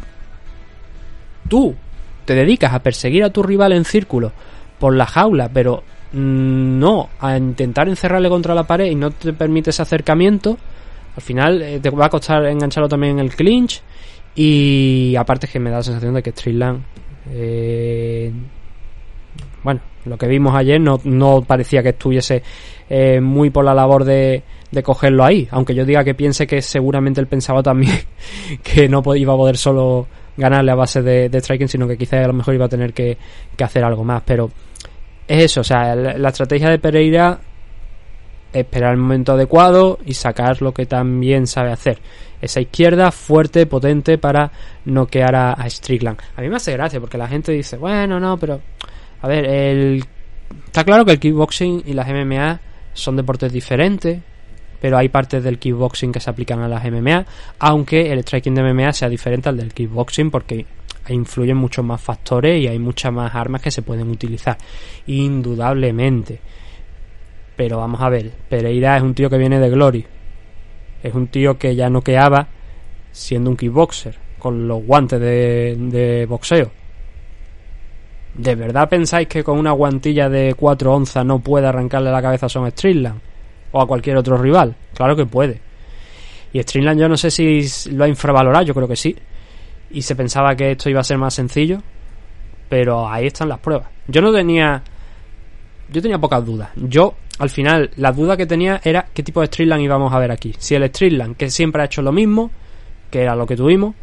tú 1.47 1.75
te 2.25 2.33
dedicas 2.33 2.73
a 2.73 2.79
perseguir 2.79 3.23
a 3.23 3.29
tu 3.29 3.43
rival 3.43 3.73
en 3.73 3.85
círculo 3.85 4.31
por 4.79 4.95
la 4.95 5.05
jaula, 5.05 5.49
pero 5.53 5.83
Mm, 6.13 6.79
no 6.79 7.09
a 7.19 7.37
intentar 7.37 7.89
encerrarle 7.89 8.29
contra 8.29 8.55
la 8.55 8.63
pared 8.63 8.85
y 8.85 8.95
no 8.95 9.11
te 9.11 9.33
permite 9.33 9.71
ese 9.71 9.81
acercamiento, 9.81 10.57
al 11.15 11.21
final 11.21 11.61
eh, 11.61 11.79
te 11.79 11.89
va 11.89 12.05
a 12.05 12.09
costar 12.09 12.45
engancharlo 12.45 12.87
también 12.87 13.13
en 13.13 13.25
el 13.25 13.35
clinch. 13.35 13.81
Y 14.37 15.15
aparte 15.17 15.47
es 15.47 15.51
que 15.51 15.59
me 15.59 15.71
da 15.71 15.77
la 15.77 15.83
sensación 15.83 16.13
de 16.13 16.21
que 16.21 16.31
Strickland, 16.31 16.83
eh, 17.31 18.31
bueno, 19.63 19.81
lo 20.05 20.17
que 20.17 20.27
vimos 20.27 20.55
ayer 20.55 20.79
no, 20.79 21.01
no 21.03 21.41
parecía 21.41 21.81
que 21.81 21.89
estuviese 21.89 22.43
eh, 22.89 23.19
muy 23.19 23.49
por 23.49 23.65
la 23.65 23.73
labor 23.73 24.05
de, 24.05 24.43
de 24.71 24.83
cogerlo 24.83 25.23
ahí. 25.23 25.47
Aunque 25.51 25.73
yo 25.73 25.85
diga 25.85 26.03
que 26.03 26.13
piense 26.13 26.45
que 26.45 26.61
seguramente 26.61 27.19
él 27.19 27.27
pensaba 27.27 27.63
también 27.63 27.97
que 28.63 28.87
no 28.87 29.03
iba 29.15 29.33
a 29.33 29.37
poder 29.37 29.57
solo 29.57 30.07
ganarle 30.37 30.71
a 30.71 30.75
base 30.75 31.01
de, 31.01 31.39
striking, 31.41 31.67
sino 31.67 31.87
que 31.87 31.97
quizás 31.97 32.23
a 32.23 32.27
lo 32.27 32.33
mejor 32.33 32.53
iba 32.53 32.65
a 32.65 32.69
tener 32.69 32.93
que, 32.93 33.17
hacer 33.59 33.83
algo 33.83 34.03
más. 34.03 34.21
Pero 34.25 34.51
es 35.27 35.45
eso, 35.45 35.61
o 35.61 35.63
sea, 35.63 35.95
la, 35.95 36.29
estrategia 36.29 36.69
de 36.69 36.79
Pereira 36.79 37.39
esperar 38.53 38.91
el 38.93 38.97
momento 38.97 39.33
adecuado 39.33 39.99
y 40.05 40.13
sacar 40.13 40.61
lo 40.61 40.73
que 40.73 40.85
también 40.85 41.47
sabe 41.47 41.71
hacer. 41.71 41.99
Esa 42.41 42.61
izquierda 42.61 43.11
fuerte, 43.11 43.65
potente 43.65 44.17
para 44.17 44.51
noquear 44.85 45.35
a, 45.35 45.53
a 45.53 45.69
Strickland. 45.69 46.19
A 46.35 46.41
mí 46.41 46.49
me 46.49 46.57
hace 46.57 46.73
gracia 46.73 46.99
porque 46.99 47.17
la 47.17 47.27
gente 47.27 47.51
dice, 47.51 47.77
bueno, 47.77 48.19
no, 48.19 48.37
pero... 48.37 48.61
A 49.21 49.27
ver, 49.27 49.45
el... 49.45 50.03
está 50.65 50.83
claro 50.83 51.03
que 51.03 51.13
el 51.13 51.19
kickboxing 51.19 51.83
y 51.87 51.93
las 51.93 52.07
MMA 52.07 52.59
son 52.93 53.15
deportes 53.15 53.51
diferentes, 53.51 54.19
pero 54.79 54.97
hay 54.97 55.09
partes 55.09 55.43
del 55.43 55.57
kickboxing 55.57 56.11
que 56.11 56.19
se 56.19 56.29
aplican 56.29 56.61
a 56.61 56.67
las 56.67 56.83
MMA, 56.83 57.25
aunque 57.59 58.11
el 58.11 58.19
striking 58.19 58.53
de 58.53 58.61
MMA 58.61 58.93
sea 58.93 59.09
diferente 59.09 59.49
al 59.49 59.57
del 59.57 59.73
kickboxing 59.73 60.29
porque 60.29 60.65
influyen 61.09 61.57
muchos 61.57 61.83
más 61.85 62.01
factores 62.01 62.61
y 62.61 62.67
hay 62.67 62.79
muchas 62.79 63.11
más 63.11 63.33
armas 63.33 63.61
que 63.61 63.71
se 63.71 63.81
pueden 63.81 64.09
utilizar, 64.09 64.57
indudablemente. 65.07 66.39
Pero 67.55 67.77
vamos 67.77 68.01
a 68.01 68.09
ver, 68.09 68.31
Pereira 68.49 68.97
es 68.97 69.03
un 69.03 69.13
tío 69.13 69.29
que 69.29 69.37
viene 69.37 69.59
de 69.59 69.69
Glory, 69.69 70.05
es 71.03 71.13
un 71.13 71.27
tío 71.27 71.57
que 71.57 71.75
ya 71.75 71.89
noqueaba 71.89 72.47
siendo 73.11 73.49
un 73.49 73.57
kickboxer, 73.57 74.15
con 74.39 74.67
los 74.67 74.83
guantes 74.83 75.19
de, 75.19 75.75
de 75.77 76.25
boxeo. 76.25 76.71
¿De 78.35 78.55
verdad 78.55 78.87
pensáis 78.87 79.27
que 79.27 79.43
con 79.43 79.57
una 79.57 79.71
guantilla 79.71 80.29
de 80.29 80.53
4 80.53 80.93
onzas 80.93 81.25
no 81.25 81.39
puede 81.39 81.67
arrancarle 81.67 82.11
la 82.11 82.21
cabeza 82.21 82.45
a 82.45 82.49
Son 82.49 82.69
Strickland? 82.69 83.19
o 83.71 83.81
a 83.81 83.87
cualquier 83.87 84.17
otro 84.17 84.37
rival. 84.37 84.75
Claro 84.93 85.15
que 85.15 85.25
puede. 85.25 85.59
Y 86.53 86.61
Streamland 86.61 86.99
yo 86.99 87.09
no 87.09 87.17
sé 87.17 87.29
si 87.29 87.65
lo 87.91 88.03
ha 88.03 88.07
infravalorado, 88.07 88.65
yo 88.65 88.73
creo 88.73 88.87
que 88.87 88.95
sí. 88.95 89.15
Y 89.91 90.01
se 90.01 90.15
pensaba 90.15 90.55
que 90.55 90.71
esto 90.71 90.89
iba 90.89 91.01
a 91.01 91.03
ser 91.03 91.17
más 91.17 91.33
sencillo. 91.33 91.81
Pero 92.69 93.07
ahí 93.07 93.27
están 93.27 93.49
las 93.49 93.59
pruebas. 93.59 93.87
Yo 94.07 94.21
no 94.21 94.31
tenía... 94.33 94.83
Yo 95.89 96.01
tenía 96.01 96.19
pocas 96.19 96.45
dudas. 96.45 96.69
Yo, 96.75 97.15
al 97.39 97.49
final, 97.49 97.91
la 97.97 98.11
duda 98.11 98.35
que 98.35 98.45
tenía 98.45 98.81
era 98.83 99.07
qué 99.13 99.23
tipo 99.23 99.41
de 99.41 99.47
Streamland 99.47 99.83
íbamos 99.83 100.13
a 100.13 100.19
ver 100.19 100.31
aquí. 100.31 100.55
Si 100.57 100.75
el 100.75 100.87
Streamland 100.87 101.35
que 101.37 101.49
siempre 101.49 101.81
ha 101.81 101.85
hecho 101.85 102.01
lo 102.01 102.11
mismo, 102.11 102.49
que 103.11 103.21
era 103.21 103.35
lo 103.35 103.45
que 103.45 103.55
tuvimos, 103.55 103.95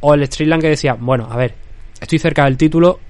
o 0.00 0.14
el 0.14 0.24
Streamland 0.26 0.62
que 0.62 0.68
decía, 0.68 0.94
bueno, 0.94 1.28
a 1.30 1.36
ver, 1.36 1.54
estoy 2.00 2.18
cerca 2.18 2.44
del 2.44 2.56
título, 2.56 3.00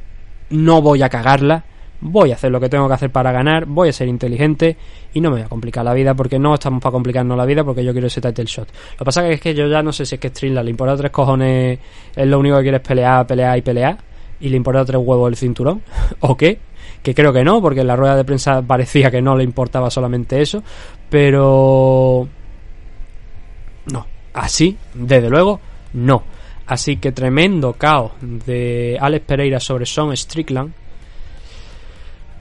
no 0.51 0.81
voy 0.81 1.03
a 1.03 1.09
cagarla, 1.09 1.65
voy 2.01 2.31
a 2.33 2.35
hacer 2.35 2.51
lo 2.51 2.61
que 2.61 2.69
tengo 2.69 2.89
que 2.89 2.95
hacer 2.95 3.11
para 3.11 3.33
ganar, 3.33 3.67
voy 3.67 3.91
a 3.91 3.93
ser 3.93 4.09
inteligente 4.09 4.77
y 5.13 5.21
no 5.21 5.31
me 5.31 5.37
voy 5.37 5.45
a 5.45 5.49
complicar 5.49 5.85
la 5.85 5.93
vida 5.93 6.15
porque 6.15 6.39
no 6.39 6.55
estamos 6.55 6.83
para 6.83 6.93
complicarnos 6.93 7.37
la 7.37 7.45
vida 7.45 7.65
porque 7.65 7.85
yo 7.85 7.93
quiero 7.93 8.07
ese 8.07 8.21
title 8.21 8.45
shot. 8.45 8.69
Lo 8.93 8.99
que 8.99 9.05
pasa 9.05 9.29
es 9.29 9.41
que 9.41 9.55
yo 9.55 9.67
ya 9.67 9.83
no 9.83 9.93
sé 9.93 10.07
si 10.07 10.15
es 10.15 10.21
que 10.21 10.29
Streamland 10.29 10.65
le 10.65 10.71
importa 10.71 10.97
tres 10.97 11.11
cojones, 11.11 11.79
es 12.15 12.27
lo 12.27 12.39
único 12.39 12.57
que 12.57 12.63
quieres 12.63 12.81
pelear, 12.81 13.27
pelear 13.27 13.59
y 13.59 13.63
pelear 13.63 13.99
y 14.41 14.49
le 14.49 14.57
importa 14.57 14.85
tres 14.85 15.01
huevos 15.03 15.29
el 15.31 15.37
cinturón 15.37 15.83
o 16.21 16.37
qué, 16.37 16.59
que 17.03 17.15
creo 17.15 17.33
que 17.33 17.45
no 17.45 17.61
porque 17.63 17.81
en 17.81 17.87
la 17.87 17.97
rueda 17.97 18.17
de 18.17 18.25
prensa 18.25 18.63
parecía 18.63 19.11
que 19.11 19.23
no 19.23 19.37
le 19.37 19.45
importaba 19.45 19.91
solamente 19.91 20.41
eso, 20.41 20.63
pero 21.09 22.29
no, 23.93 24.07
así, 24.35 24.77
desde 24.95 25.31
luego, 25.31 25.61
no. 25.93 26.23
Así 26.67 26.97
que 26.97 27.13
tremendo 27.13 27.75
caos 27.75 28.13
de 28.21 28.99
Alex 29.01 29.25
Pereira 29.25 29.61
sobre 29.61 29.87
Son 29.87 30.17
Strickland 30.17 30.73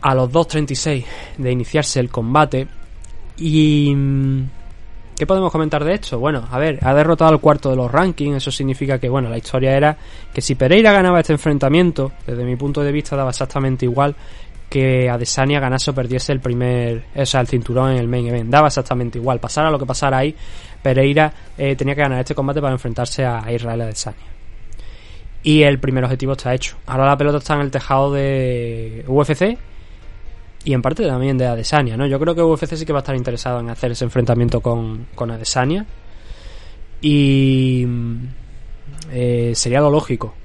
a 0.01 0.15
los 0.15 0.31
2.36 0.31 1.05
de 1.37 1.51
iniciarse 1.51 1.99
el 1.99 2.09
combate. 2.09 2.67
Y... 3.37 3.93
Mm, 3.95 4.49
¿Qué 5.17 5.25
podemos 5.25 5.49
comentar 5.49 5.81
de 5.85 5.93
esto? 5.93 6.19
Bueno, 6.19 6.45
a 6.51 6.59
ver, 6.59 6.77
ha 6.81 6.93
derrotado 6.93 7.31
al 7.31 7.39
cuarto 7.39 7.69
de 7.69 7.77
los 7.77 7.89
rankings, 7.89 8.35
eso 8.35 8.51
significa 8.51 8.99
que, 8.99 9.07
bueno, 9.07 9.29
la 9.29 9.37
historia 9.37 9.71
era 9.71 9.97
que 10.33 10.41
si 10.41 10.55
Pereira 10.55 10.91
ganaba 10.91 11.21
este 11.21 11.31
enfrentamiento, 11.31 12.11
desde 12.27 12.43
mi 12.43 12.57
punto 12.57 12.83
de 12.83 12.91
vista 12.91 13.15
daba 13.15 13.29
exactamente 13.29 13.85
igual 13.85 14.13
que 14.75 15.09
Adesanya 15.09 15.61
ganase 15.61 15.91
o 15.91 15.95
perdiese 15.95 16.35
el 16.35 16.41
primer, 16.43 17.05
o 17.15 17.25
sea, 17.25 17.39
el 17.39 17.47
cinturón 17.47 17.91
en 17.91 17.97
el 17.97 18.09
main 18.09 18.27
event, 18.27 18.51
daba 18.51 18.67
exactamente 18.67 19.17
igual, 19.17 19.39
pasara 19.39 19.71
lo 19.71 19.79
que 19.79 19.85
pasara 19.85 20.17
ahí, 20.17 20.35
Pereira 20.83 21.31
eh, 21.57 21.77
tenía 21.77 21.95
que 21.95 22.01
ganar 22.01 22.19
este 22.19 22.35
combate 22.35 22.59
para 22.59 22.73
enfrentarse 22.73 23.23
a 23.23 23.49
Israel 23.53 23.79
Adesanya. 23.79 24.27
Y 25.43 25.63
el 25.63 25.79
primer 25.79 26.03
objetivo 26.03 26.33
está 26.33 26.53
hecho. 26.53 26.75
Ahora 26.87 27.05
la 27.05 27.15
pelota 27.15 27.37
está 27.37 27.53
en 27.53 27.61
el 27.61 27.71
tejado 27.71 28.11
de 28.11 29.05
UFC 29.07 29.57
y 30.65 30.73
en 30.73 30.81
parte 30.81 31.07
también 31.07 31.37
de 31.37 31.45
Adesanya, 31.45 31.95
¿no? 31.95 32.05
Yo 32.05 32.19
creo 32.19 32.35
que 32.35 32.41
UFC 32.41 32.75
sí 32.75 32.85
que 32.85 32.91
va 32.91 32.99
a 32.99 33.03
estar 33.03 33.15
interesado 33.15 33.61
en 33.61 33.69
hacer 33.69 33.91
ese 33.93 34.03
enfrentamiento 34.03 34.59
con, 34.59 35.07
con 35.15 35.31
Adesanya 35.31 35.85
y 36.99 37.87
eh, 39.09 39.53
sería 39.55 39.79
lo 39.79 39.89
lógico. 39.89 40.35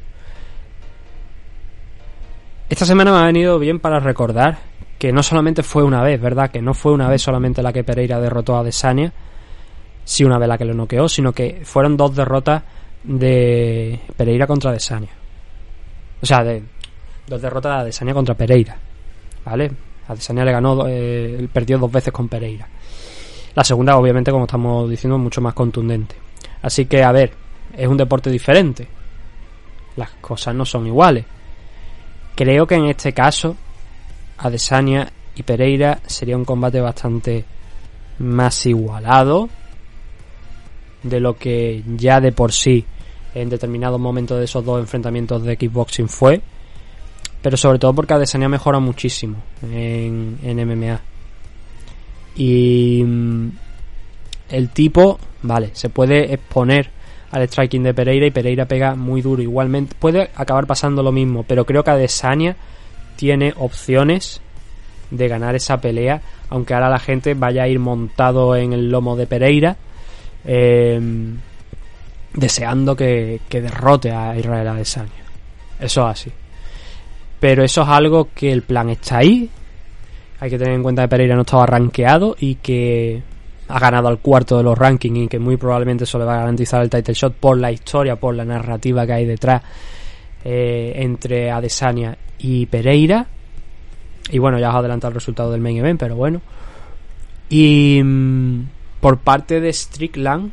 Esta 2.70 2.84
semana 2.84 3.10
me 3.10 3.18
ha 3.18 3.26
venido 3.26 3.58
bien 3.58 3.80
para 3.80 3.98
recordar 3.98 4.58
que 4.96 5.12
no 5.12 5.24
solamente 5.24 5.64
fue 5.64 5.82
una 5.82 6.04
vez, 6.04 6.20
¿verdad? 6.20 6.52
Que 6.52 6.62
no 6.62 6.72
fue 6.72 6.92
una 6.92 7.08
vez 7.08 7.20
solamente 7.20 7.64
la 7.64 7.72
que 7.72 7.82
Pereira 7.82 8.20
derrotó 8.20 8.54
a 8.54 8.60
Adesanya, 8.60 9.12
sí 10.04 10.22
una 10.22 10.38
vez 10.38 10.48
la 10.48 10.56
que 10.56 10.64
lo 10.64 10.72
noqueó, 10.72 11.08
sino 11.08 11.32
que 11.32 11.62
fueron 11.64 11.96
dos 11.96 12.14
derrotas 12.14 12.62
de 13.02 13.98
Pereira 14.16 14.46
contra 14.46 14.70
Adesanya. 14.70 15.08
O 16.22 16.24
sea, 16.24 16.44
de 16.44 16.62
dos 17.26 17.42
derrotas 17.42 17.72
de 17.74 17.80
Adesanya 17.80 18.14
contra 18.14 18.36
Pereira, 18.36 18.78
¿vale? 19.44 19.72
Adesanya 20.06 20.44
le 20.44 20.52
ganó, 20.52 20.86
eh, 20.86 21.48
perdió 21.52 21.76
dos 21.76 21.90
veces 21.90 22.12
con 22.12 22.28
Pereira. 22.28 22.68
La 23.56 23.64
segunda, 23.64 23.96
obviamente, 23.96 24.30
como 24.30 24.44
estamos 24.44 24.88
diciendo, 24.88 25.18
mucho 25.18 25.40
más 25.40 25.54
contundente. 25.54 26.14
Así 26.62 26.86
que, 26.86 27.02
a 27.02 27.10
ver, 27.10 27.32
es 27.76 27.88
un 27.88 27.96
deporte 27.96 28.30
diferente. 28.30 28.86
Las 29.96 30.10
cosas 30.20 30.54
no 30.54 30.64
son 30.64 30.86
iguales. 30.86 31.24
Creo 32.41 32.66
que 32.66 32.74
en 32.74 32.86
este 32.86 33.12
caso, 33.12 33.55
Adesanya 34.38 35.12
y 35.34 35.43
Pereira 35.43 36.01
sería 36.07 36.38
un 36.38 36.47
combate 36.47 36.80
bastante 36.80 37.45
más 38.18 38.64
igualado 38.64 39.51
de 41.03 41.20
lo 41.20 41.36
que 41.36 41.84
ya 41.99 42.18
de 42.18 42.32
por 42.32 42.53
sí 42.53 42.82
en 43.34 43.51
determinados 43.51 44.01
momentos 44.01 44.38
de 44.38 44.47
esos 44.47 44.64
dos 44.64 44.80
enfrentamientos 44.80 45.43
de 45.43 45.59
kickboxing 45.59 46.09
fue 46.09 46.41
pero 47.43 47.59
sobre 47.59 47.78
todo 47.78 47.93
porque 47.93 48.14
Adesanya 48.14 48.49
mejora 48.49 48.78
muchísimo 48.78 49.36
en, 49.62 50.38
MMA. 50.43 50.99
Y 52.36 53.05
mm, 53.05 53.51
el 54.49 54.70
tipo, 54.70 55.18
vale, 55.43 55.72
se 55.74 55.91
puede 55.91 56.32
exponer 56.32 56.88
al 57.30 57.42
striking 57.48 57.82
de 57.82 57.94
Pereira 57.94 58.26
y 58.26 58.30
Pereira 58.30 58.66
pega 58.66 58.94
muy 58.94 59.22
duro. 59.22 59.42
Igualmente 59.42 59.94
puede 59.98 60.30
acabar 60.34 60.66
pasando 60.66 61.02
lo 61.02 61.12
mismo, 61.12 61.44
pero 61.44 61.64
creo 61.64 61.84
que 61.84 61.90
Adesanya 61.90 62.56
tiene 63.16 63.52
opciones 63.56 64.40
de 65.10 65.28
ganar 65.28 65.54
esa 65.54 65.80
pelea, 65.80 66.22
aunque 66.48 66.74
ahora 66.74 66.88
la 66.88 66.98
gente 66.98 67.34
vaya 67.34 67.64
a 67.64 67.68
ir 67.68 67.78
montado 67.78 68.56
en 68.56 68.72
el 68.72 68.90
lomo 68.90 69.16
de 69.16 69.26
Pereira, 69.26 69.76
em, 70.44 71.38
deseando 72.32 72.96
que, 72.96 73.40
que 73.48 73.60
derrote 73.60 74.10
a 74.12 74.36
Israel 74.36 74.68
Adesanya. 74.68 75.10
Eso 75.78 76.08
es 76.08 76.12
así. 76.12 76.32
Pero 77.38 77.64
eso 77.64 77.82
es 77.82 77.88
algo 77.88 78.28
que 78.34 78.52
el 78.52 78.62
plan 78.62 78.90
está 78.90 79.18
ahí. 79.18 79.48
Hay 80.40 80.50
que 80.50 80.58
tener 80.58 80.74
en 80.74 80.82
cuenta 80.82 81.02
que 81.02 81.08
Pereira 81.08 81.34
no 81.34 81.42
estaba 81.42 81.66
rankeado 81.66 82.36
y 82.38 82.56
que 82.56 83.22
ha 83.70 83.78
ganado 83.78 84.08
al 84.08 84.18
cuarto 84.18 84.56
de 84.56 84.62
los 84.62 84.76
rankings 84.76 85.18
y 85.18 85.28
que 85.28 85.38
muy 85.38 85.56
probablemente 85.56 86.04
eso 86.04 86.18
le 86.18 86.24
va 86.24 86.34
a 86.34 86.38
garantizar 86.40 86.82
el 86.82 86.90
title 86.90 87.14
shot 87.14 87.34
por 87.34 87.56
la 87.56 87.70
historia, 87.70 88.16
por 88.16 88.34
la 88.34 88.44
narrativa 88.44 89.06
que 89.06 89.12
hay 89.12 89.24
detrás 89.24 89.62
eh, 90.44 90.92
entre 90.96 91.50
Adesanya 91.50 92.16
y 92.38 92.66
Pereira. 92.66 93.26
Y 94.30 94.38
bueno, 94.38 94.58
ya 94.58 94.70
os 94.70 94.76
adelanto 94.76 95.08
el 95.08 95.14
resultado 95.14 95.52
del 95.52 95.60
main 95.60 95.78
event, 95.78 96.00
pero 96.00 96.16
bueno. 96.16 96.40
Y 97.48 98.00
mm, 98.02 98.68
por 99.00 99.18
parte 99.18 99.60
de 99.60 99.72
Strickland, 99.72 100.52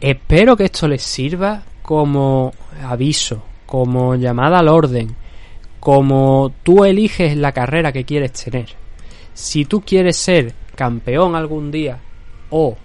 espero 0.00 0.56
que 0.56 0.64
esto 0.64 0.88
les 0.88 1.02
sirva 1.02 1.62
como 1.82 2.52
aviso 2.82 3.42
como 3.66 4.14
llamada 4.14 4.60
al 4.60 4.68
orden, 4.68 5.16
como 5.80 6.52
tú 6.62 6.84
eliges 6.84 7.36
la 7.36 7.50
carrera 7.50 7.92
que 7.92 8.04
quieres 8.04 8.32
tener. 8.32 8.83
Si 9.34 9.64
tú 9.64 9.80
quieres 9.82 10.16
ser 10.16 10.54
campeón 10.74 11.34
algún 11.34 11.70
día, 11.70 11.98
o 12.50 12.76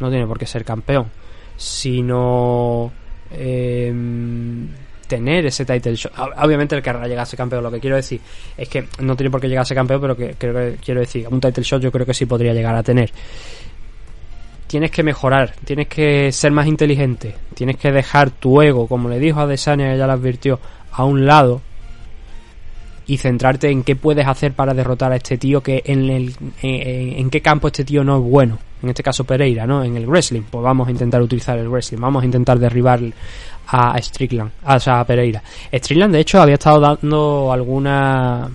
no 0.00 0.10
tiene 0.10 0.26
por 0.26 0.38
qué 0.38 0.46
ser 0.46 0.64
campeón, 0.64 1.06
sino 1.56 2.92
em, 3.30 4.68
tener 5.06 5.46
ese 5.46 5.64
title 5.64 5.94
shot. 5.94 6.12
Obviamente 6.38 6.74
el 6.74 6.82
que 6.82 6.92
llegar 6.92 7.20
a 7.20 7.26
ser 7.26 7.36
campeón, 7.36 7.62
lo 7.62 7.70
que 7.70 7.80
quiero 7.80 7.96
decir 7.96 8.20
es 8.56 8.68
que 8.68 8.88
no 9.00 9.16
tiene 9.16 9.30
por 9.30 9.40
qué 9.40 9.48
llegar 9.48 9.62
a 9.62 9.66
ser 9.66 9.76
campeón, 9.76 10.00
pero 10.00 10.16
que 10.16 10.34
creo 10.36 10.54
que 10.54 10.76
quiero 10.84 11.00
decir, 11.00 11.26
un 11.30 11.40
title 11.40 11.62
shot 11.62 11.80
yo 11.80 11.92
creo 11.92 12.04
que 12.04 12.14
sí 12.14 12.26
podría 12.26 12.52
llegar 12.52 12.74
a 12.74 12.82
tener 12.82 13.12
tienes 14.72 14.90
que 14.90 15.02
mejorar, 15.02 15.52
tienes 15.66 15.86
que 15.86 16.32
ser 16.32 16.50
más 16.50 16.66
inteligente, 16.66 17.34
tienes 17.54 17.76
que 17.76 17.92
dejar 17.92 18.30
tu 18.30 18.62
ego, 18.62 18.86
como 18.86 19.10
le 19.10 19.18
dijo 19.18 19.38
a 19.38 19.46
Desania, 19.46 19.92
ella 19.92 20.06
lo 20.06 20.14
advirtió, 20.14 20.58
a 20.92 21.04
un 21.04 21.26
lado 21.26 21.60
y 23.06 23.16
centrarte 23.18 23.70
en 23.70 23.82
qué 23.82 23.96
puedes 23.96 24.26
hacer 24.26 24.52
para 24.52 24.74
derrotar 24.74 25.12
a 25.12 25.16
este 25.16 25.38
tío 25.38 25.62
que 25.62 25.82
en 25.84 26.08
el 26.10 26.34
en, 26.62 27.30
qué 27.30 27.40
campo 27.40 27.68
este 27.68 27.84
tío 27.84 28.04
no 28.04 28.18
es 28.18 28.22
bueno. 28.22 28.58
En 28.82 28.88
este 28.88 29.02
caso 29.02 29.24
Pereira 29.24 29.66
no 29.66 29.84
en 29.84 29.96
el 29.96 30.06
wrestling. 30.06 30.42
Pues 30.50 30.62
vamos 30.62 30.88
a 30.88 30.90
intentar 30.90 31.22
utilizar 31.22 31.58
el 31.58 31.68
wrestling. 31.68 31.98
Vamos 31.98 32.22
a 32.22 32.26
intentar 32.26 32.58
derribar 32.58 33.00
a 33.68 34.00
Strickland 34.00 34.50
o 34.66 34.80
sea 34.80 35.00
a 35.00 35.04
Pereira. 35.04 35.42
Strickland 35.72 36.14
de 36.14 36.20
hecho 36.20 36.40
había 36.40 36.54
estado 36.54 36.80
dando 36.80 37.52
alguna 37.52 38.50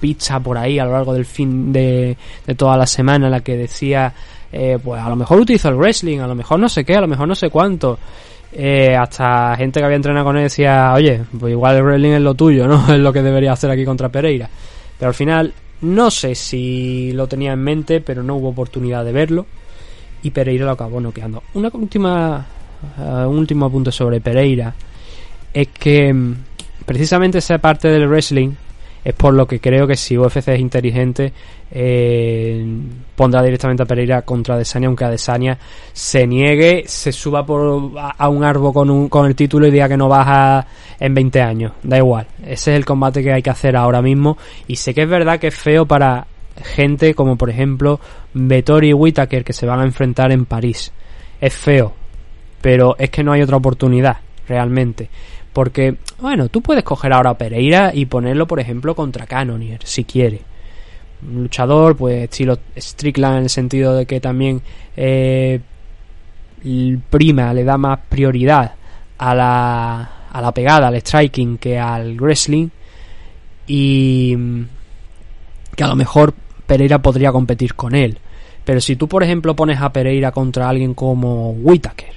pizza 0.00 0.40
por 0.40 0.58
ahí 0.58 0.78
a 0.78 0.84
lo 0.84 0.92
largo 0.92 1.14
del 1.14 1.24
fin 1.24 1.72
de, 1.72 2.16
de 2.46 2.54
toda 2.54 2.76
la 2.76 2.86
semana 2.86 3.26
en 3.26 3.32
la 3.32 3.40
que 3.40 3.56
decía 3.56 4.12
eh, 4.52 4.78
pues 4.82 5.02
a 5.02 5.08
lo 5.08 5.16
mejor 5.16 5.40
utilizo 5.40 5.68
el 5.68 5.76
wrestling 5.76 6.18
a 6.18 6.26
lo 6.26 6.34
mejor 6.34 6.58
no 6.58 6.68
sé 6.68 6.84
qué 6.84 6.94
a 6.94 7.00
lo 7.00 7.08
mejor 7.08 7.26
no 7.26 7.34
sé 7.34 7.48
cuánto 7.48 7.98
eh, 8.56 8.96
hasta 8.96 9.56
gente 9.56 9.80
que 9.80 9.84
había 9.84 9.96
entrenado 9.96 10.26
con 10.26 10.36
él 10.36 10.44
decía, 10.44 10.92
oye, 10.94 11.22
pues 11.38 11.50
igual 11.50 11.76
el 11.76 11.82
wrestling 11.82 12.12
es 12.12 12.20
lo 12.20 12.34
tuyo, 12.34 12.68
¿no? 12.68 12.86
es 12.94 13.00
lo 13.00 13.12
que 13.12 13.22
debería 13.22 13.52
hacer 13.52 13.70
aquí 13.70 13.84
contra 13.84 14.08
Pereira. 14.08 14.48
Pero 14.98 15.08
al 15.08 15.14
final, 15.14 15.52
no 15.80 16.10
sé 16.10 16.34
si 16.36 17.12
lo 17.12 17.26
tenía 17.26 17.52
en 17.52 17.58
mente, 17.58 18.00
pero 18.00 18.22
no 18.22 18.36
hubo 18.36 18.50
oportunidad 18.50 19.04
de 19.04 19.12
verlo. 19.12 19.46
Y 20.22 20.30
Pereira 20.30 20.64
lo 20.64 20.70
acabó 20.70 21.00
noqueando. 21.00 21.42
Una 21.54 21.68
última, 21.72 22.46
uh, 22.96 23.28
un 23.28 23.38
último 23.38 23.66
apunte 23.66 23.90
sobre 23.90 24.20
Pereira 24.20 24.74
es 25.52 25.68
que 25.68 26.14
mm, 26.14 26.34
precisamente 26.86 27.38
esa 27.38 27.58
parte 27.58 27.88
del 27.88 28.08
wrestling 28.08 28.52
es 29.04 29.14
por 29.14 29.34
lo 29.34 29.46
que 29.46 29.60
creo 29.60 29.86
que 29.86 29.96
si 29.96 30.16
UFC 30.16 30.48
es 30.48 30.60
inteligente 30.60 31.32
eh, 31.70 32.66
pondrá 33.14 33.42
directamente 33.42 33.82
a 33.82 33.86
Pereira 33.86 34.22
contra 34.22 34.54
Adesanya 34.54 34.86
aunque 34.88 35.04
Adesanya 35.04 35.58
se 35.92 36.26
niegue 36.26 36.84
se 36.86 37.12
suba 37.12 37.44
por 37.44 37.92
a, 37.98 38.28
un 38.28 38.44
árbol 38.44 38.72
con, 38.72 38.90
un, 38.90 39.08
con 39.08 39.26
el 39.26 39.34
título 39.34 39.66
y 39.66 39.70
diga 39.70 39.88
que 39.88 39.96
no 39.96 40.08
baja 40.08 40.66
en 40.98 41.14
20 41.14 41.40
años. 41.42 41.72
Da 41.82 41.98
igual. 41.98 42.26
Ese 42.42 42.72
es 42.72 42.76
el 42.76 42.84
combate 42.84 43.22
que 43.22 43.32
hay 43.32 43.42
que 43.42 43.50
hacer 43.50 43.76
ahora 43.76 44.00
mismo. 44.00 44.38
Y 44.68 44.76
sé 44.76 44.94
que 44.94 45.02
es 45.02 45.08
verdad 45.08 45.38
que 45.38 45.48
es 45.48 45.54
feo 45.54 45.86
para 45.86 46.26
gente 46.62 47.14
como 47.14 47.36
por 47.36 47.50
ejemplo 47.50 47.98
Vettori 48.32 48.90
y 48.90 48.94
Whitaker 48.94 49.44
que 49.44 49.52
se 49.52 49.66
van 49.66 49.80
a 49.80 49.84
enfrentar 49.84 50.32
en 50.32 50.46
París. 50.46 50.92
Es 51.40 51.54
feo 51.54 51.94
pero 52.64 52.96
es 52.98 53.10
que 53.10 53.22
no 53.22 53.32
hay 53.32 53.42
otra 53.42 53.58
oportunidad 53.58 54.16
realmente 54.48 55.10
porque, 55.54 55.96
bueno, 56.20 56.48
tú 56.48 56.60
puedes 56.60 56.82
coger 56.82 57.12
ahora 57.12 57.30
a 57.30 57.38
Pereira 57.38 57.92
y 57.94 58.06
ponerlo, 58.06 58.46
por 58.46 58.58
ejemplo, 58.58 58.94
contra 58.94 59.24
Cannonier, 59.24 59.80
si 59.84 60.04
quiere. 60.04 60.40
Un 61.22 61.44
luchador, 61.44 61.96
pues, 61.96 62.24
estilo 62.24 62.58
Strickland 62.76 63.38
en 63.38 63.42
el 63.44 63.50
sentido 63.50 63.94
de 63.94 64.04
que 64.04 64.20
también 64.20 64.60
eh, 64.96 65.60
prima, 67.08 67.54
le 67.54 67.62
da 67.62 67.78
más 67.78 68.00
prioridad 68.08 68.74
a 69.16 69.34
la, 69.34 70.10
a 70.32 70.40
la 70.42 70.52
pegada, 70.52 70.88
al 70.88 71.00
striking, 71.00 71.56
que 71.58 71.78
al 71.78 72.16
wrestling. 72.16 72.68
Y 73.68 74.36
que 75.76 75.84
a 75.84 75.88
lo 75.88 75.94
mejor 75.94 76.34
Pereira 76.66 76.98
podría 76.98 77.30
competir 77.30 77.74
con 77.74 77.94
él. 77.94 78.18
Pero 78.64 78.80
si 78.80 78.96
tú, 78.96 79.06
por 79.06 79.22
ejemplo, 79.22 79.54
pones 79.54 79.80
a 79.80 79.92
Pereira 79.92 80.32
contra 80.32 80.68
alguien 80.68 80.94
como 80.94 81.52
Whitaker 81.52 82.12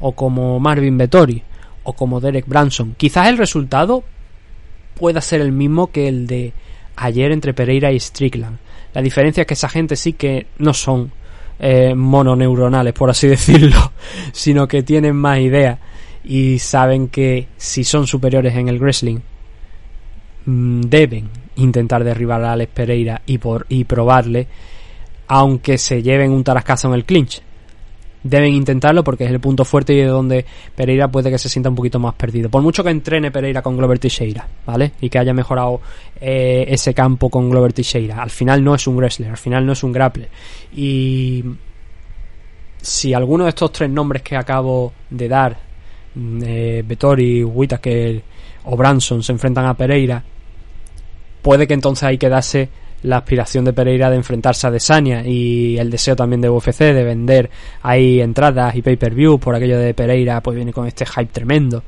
o 0.00 0.12
como 0.12 0.60
Marvin 0.60 0.98
Vettori, 0.98 1.42
o 1.84 1.92
como 1.92 2.20
Derek 2.20 2.46
Branson. 2.46 2.94
Quizás 2.96 3.28
el 3.28 3.38
resultado 3.38 4.02
pueda 4.98 5.20
ser 5.20 5.40
el 5.40 5.52
mismo 5.52 5.90
que 5.90 6.08
el 6.08 6.26
de 6.26 6.52
ayer 6.96 7.32
entre 7.32 7.54
Pereira 7.54 7.92
y 7.92 8.00
Strickland. 8.00 8.58
La 8.92 9.02
diferencia 9.02 9.42
es 9.42 9.46
que 9.46 9.54
esa 9.54 9.68
gente 9.68 9.96
sí 9.96 10.14
que 10.14 10.46
no 10.58 10.72
son 10.72 11.12
eh, 11.58 11.94
mononeuronales, 11.94 12.92
por 12.92 13.10
así 13.10 13.28
decirlo, 13.28 13.92
sino 14.32 14.66
que 14.66 14.82
tienen 14.82 15.16
más 15.16 15.38
ideas 15.38 15.78
y 16.24 16.58
saben 16.58 17.08
que 17.08 17.48
si 17.56 17.84
son 17.84 18.06
superiores 18.06 18.54
en 18.54 18.68
el 18.68 18.78
wrestling 18.78 19.18
mm, 20.46 20.80
deben 20.82 21.28
intentar 21.56 22.02
derribar 22.02 22.42
a 22.42 22.52
Alex 22.52 22.72
Pereira 22.72 23.22
y, 23.26 23.38
por, 23.38 23.66
y 23.68 23.84
probarle 23.84 24.46
aunque 25.26 25.78
se 25.78 26.02
lleven 26.02 26.32
un 26.32 26.44
tarascazo 26.44 26.88
en 26.88 26.94
el 26.94 27.04
clinch 27.04 27.42
deben 28.24 28.54
intentarlo 28.54 29.04
porque 29.04 29.24
es 29.24 29.30
el 29.30 29.38
punto 29.38 29.64
fuerte 29.64 29.92
y 29.92 29.98
de 29.98 30.06
donde 30.06 30.44
Pereira 30.74 31.08
puede 31.08 31.30
que 31.30 31.38
se 31.38 31.48
sienta 31.48 31.68
un 31.68 31.76
poquito 31.76 32.00
más 32.00 32.14
perdido. 32.14 32.48
Por 32.48 32.62
mucho 32.62 32.82
que 32.82 32.90
entrene 32.90 33.30
Pereira 33.30 33.62
con 33.62 33.76
Glover 33.76 33.98
Teixeira, 33.98 34.48
¿vale? 34.66 34.92
Y 35.00 35.10
que 35.10 35.18
haya 35.18 35.34
mejorado 35.34 35.80
eh, 36.20 36.64
ese 36.68 36.94
campo 36.94 37.28
con 37.28 37.50
Glover 37.50 37.72
Teixeira. 37.72 38.22
Al 38.22 38.30
final 38.30 38.64
no 38.64 38.74
es 38.74 38.86
un 38.86 38.96
wrestler, 38.96 39.30
al 39.30 39.36
final 39.36 39.64
no 39.64 39.72
es 39.72 39.82
un 39.84 39.92
grappler. 39.92 40.28
Y 40.74 41.44
si 42.80 43.12
alguno 43.12 43.44
de 43.44 43.50
estos 43.50 43.70
tres 43.72 43.90
nombres 43.90 44.22
que 44.22 44.36
acabo 44.36 44.94
de 45.10 45.28
dar, 45.28 45.58
eh, 46.16 46.82
Vettori, 46.84 47.44
Whitaker 47.44 48.22
o 48.64 48.76
Branson, 48.76 49.22
se 49.22 49.32
enfrentan 49.32 49.66
a 49.66 49.74
Pereira, 49.74 50.24
puede 51.42 51.66
que 51.66 51.74
entonces 51.74 52.04
hay 52.04 52.16
que 52.16 52.30
darse 52.30 52.70
la 53.04 53.18
aspiración 53.18 53.64
de 53.64 53.72
Pereira 53.72 54.10
de 54.10 54.16
enfrentarse 54.16 54.66
a 54.66 54.70
Desania 54.70 55.22
y 55.24 55.78
el 55.78 55.90
deseo 55.90 56.16
también 56.16 56.40
de 56.40 56.48
UFC 56.48 56.78
de 56.78 57.04
vender 57.04 57.50
ahí 57.82 58.20
entradas 58.20 58.74
y 58.74 58.82
pay-per-view. 58.82 59.38
Por 59.38 59.54
aquello 59.54 59.78
de 59.78 59.94
Pereira 59.94 60.42
pues 60.42 60.56
viene 60.56 60.72
con 60.72 60.86
este 60.86 61.04
hype 61.06 61.32
tremendo. 61.32 61.82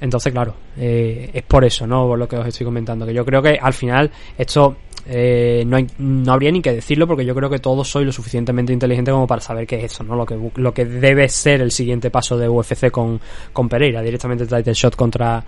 Entonces 0.00 0.32
claro 0.32 0.54
eh, 0.78 1.30
es 1.34 1.42
por 1.42 1.64
eso 1.64 1.86
no 1.86 2.06
por 2.06 2.18
lo 2.18 2.26
que 2.26 2.36
os 2.36 2.46
estoy 2.46 2.64
comentando 2.64 3.04
que 3.04 3.12
yo 3.12 3.24
creo 3.24 3.42
que 3.42 3.58
al 3.60 3.74
final 3.74 4.10
esto 4.38 4.76
eh, 5.06 5.64
no, 5.66 5.76
hay, 5.76 5.86
no 5.98 6.32
habría 6.32 6.50
ni 6.52 6.62
que 6.62 6.72
decirlo 6.72 7.06
porque 7.06 7.24
yo 7.24 7.34
creo 7.34 7.50
que 7.50 7.58
todos 7.58 7.88
soy 7.88 8.04
lo 8.04 8.12
suficientemente 8.12 8.72
inteligente 8.72 9.10
como 9.10 9.26
para 9.26 9.40
saber 9.40 9.66
qué 9.66 9.76
es 9.76 9.92
eso, 9.92 10.04
¿no? 10.04 10.14
Lo 10.14 10.24
que, 10.24 10.38
lo 10.54 10.72
que 10.72 10.84
debe 10.84 11.28
ser 11.28 11.60
el 11.60 11.70
siguiente 11.70 12.10
paso 12.10 12.38
de 12.38 12.48
UFC 12.48 12.90
con, 12.90 13.20
con 13.52 13.68
Pereira, 13.68 14.02
directamente 14.02 14.46
title 14.46 14.74
shot 14.74 14.96
contra 14.96 15.42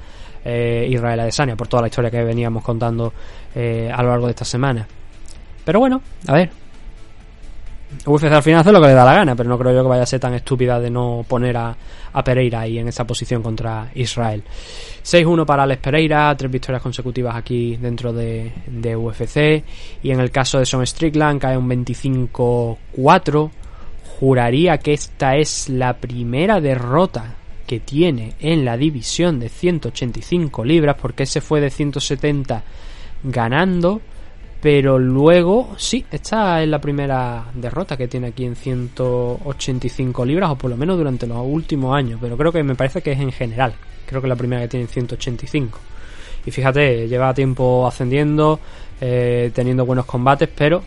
eh, 0.45 0.89
Israel 0.91 1.21
Adesanya, 1.21 1.57
por 1.57 1.69
toda 1.69 1.83
la 1.83 1.89
historia 1.89 2.11
que 2.11 2.23
veníamos 2.25 2.65
contando 2.65 3.13
eh, 3.55 3.91
a 3.95 4.03
lo 4.03 4.11
largo 4.11 4.27
de 4.27 4.33
esta 4.33 4.45
semana. 4.45 4.87
Pero 5.65 5.81
bueno, 5.81 6.03
a 6.27 6.33
ver. 6.33 6.63
UFC 8.07 8.25
al 8.25 8.43
final 8.43 8.61
hace 8.61 8.73
lo 8.73 8.81
que 8.81 8.87
le 8.87 8.95
da 8.95 9.05
la 9.05 9.15
gana, 9.15 9.37
pero 9.37 9.49
no 9.49 9.59
creo 9.59 9.73
yo 9.73 9.83
que 9.83 9.89
vaya 9.89 10.03
a 10.03 10.07
ser 10.07 10.19
tan 10.19 10.35
estúpida 10.35 10.81
de 10.81 10.91
no 10.91 11.25
poner 11.29 11.57
a, 11.57 11.77
Pereira 12.25 12.61
ahí 12.61 12.79
en 12.79 12.89
esa 12.89 13.07
posición 13.07 13.43
contra 13.43 13.91
Israel. 13.95 14.43
6-1 15.05 15.47
para 15.47 15.63
Alex 15.63 15.83
Pereira, 15.83 16.35
tres 16.37 16.51
victorias 16.51 16.83
consecutivas 16.83 17.37
aquí 17.37 17.77
dentro 17.77 18.13
de, 18.13 18.53
de 18.67 18.97
UFC. 18.97 19.65
Y 20.03 20.11
en 20.11 20.21
el 20.21 20.31
caso 20.31 20.59
de 20.59 20.67
Son 20.67 20.87
Strickland 20.87 21.41
cae 21.41 21.57
un 21.57 21.69
25-4. 21.69 23.51
Juraría 24.19 24.79
que 24.79 24.93
esta 24.93 25.37
es 25.37 25.69
la 25.69 25.95
primera 25.95 26.61
derrota 26.61 27.35
que 27.67 27.81
tiene 27.81 28.35
en 28.41 28.65
la 28.65 28.77
división 28.77 29.41
de 29.41 29.49
185 29.49 30.65
libras, 30.65 30.97
porque 31.01 31.23
ese 31.23 31.41
fue 31.41 31.61
de 31.61 31.71
170 31.71 32.63
ganando, 33.23 34.01
pero 34.61 34.99
luego 34.99 35.75
sí, 35.77 36.05
esta 36.11 36.63
es 36.63 36.69
la 36.69 36.81
primera 36.81 37.47
derrota 37.55 37.97
que 37.97 38.09
tiene 38.09 38.29
aquí 38.29 38.45
en 38.45 38.55
185 38.55 40.25
libras, 40.25 40.51
o 40.51 40.57
por 40.57 40.71
lo 40.71 40.77
menos 40.77 40.97
durante 40.97 41.27
los 41.27 41.39
últimos 41.45 41.97
años, 41.97 42.19
pero 42.21 42.37
creo 42.37 42.53
que 42.53 42.63
me 42.63 42.75
parece 42.75 43.03
que 43.03 43.13
es 43.13 43.21
en 43.21 43.33
general, 43.33 43.75
creo 44.07 44.21
que 44.21 44.27
es 44.27 44.31
la 44.31 44.37
primera 44.37 44.63
que 44.63 44.69
tiene 44.69 44.85
en 44.85 44.89
185. 44.89 45.79
Y 46.45 46.51
fíjate, 46.51 47.09
lleva 47.09 47.35
tiempo 47.35 47.87
ascendiendo, 47.87 48.61
eh, 49.01 49.51
teniendo 49.55 49.85
buenos 49.87 50.07
combates, 50.07 50.49
pero 50.55 50.83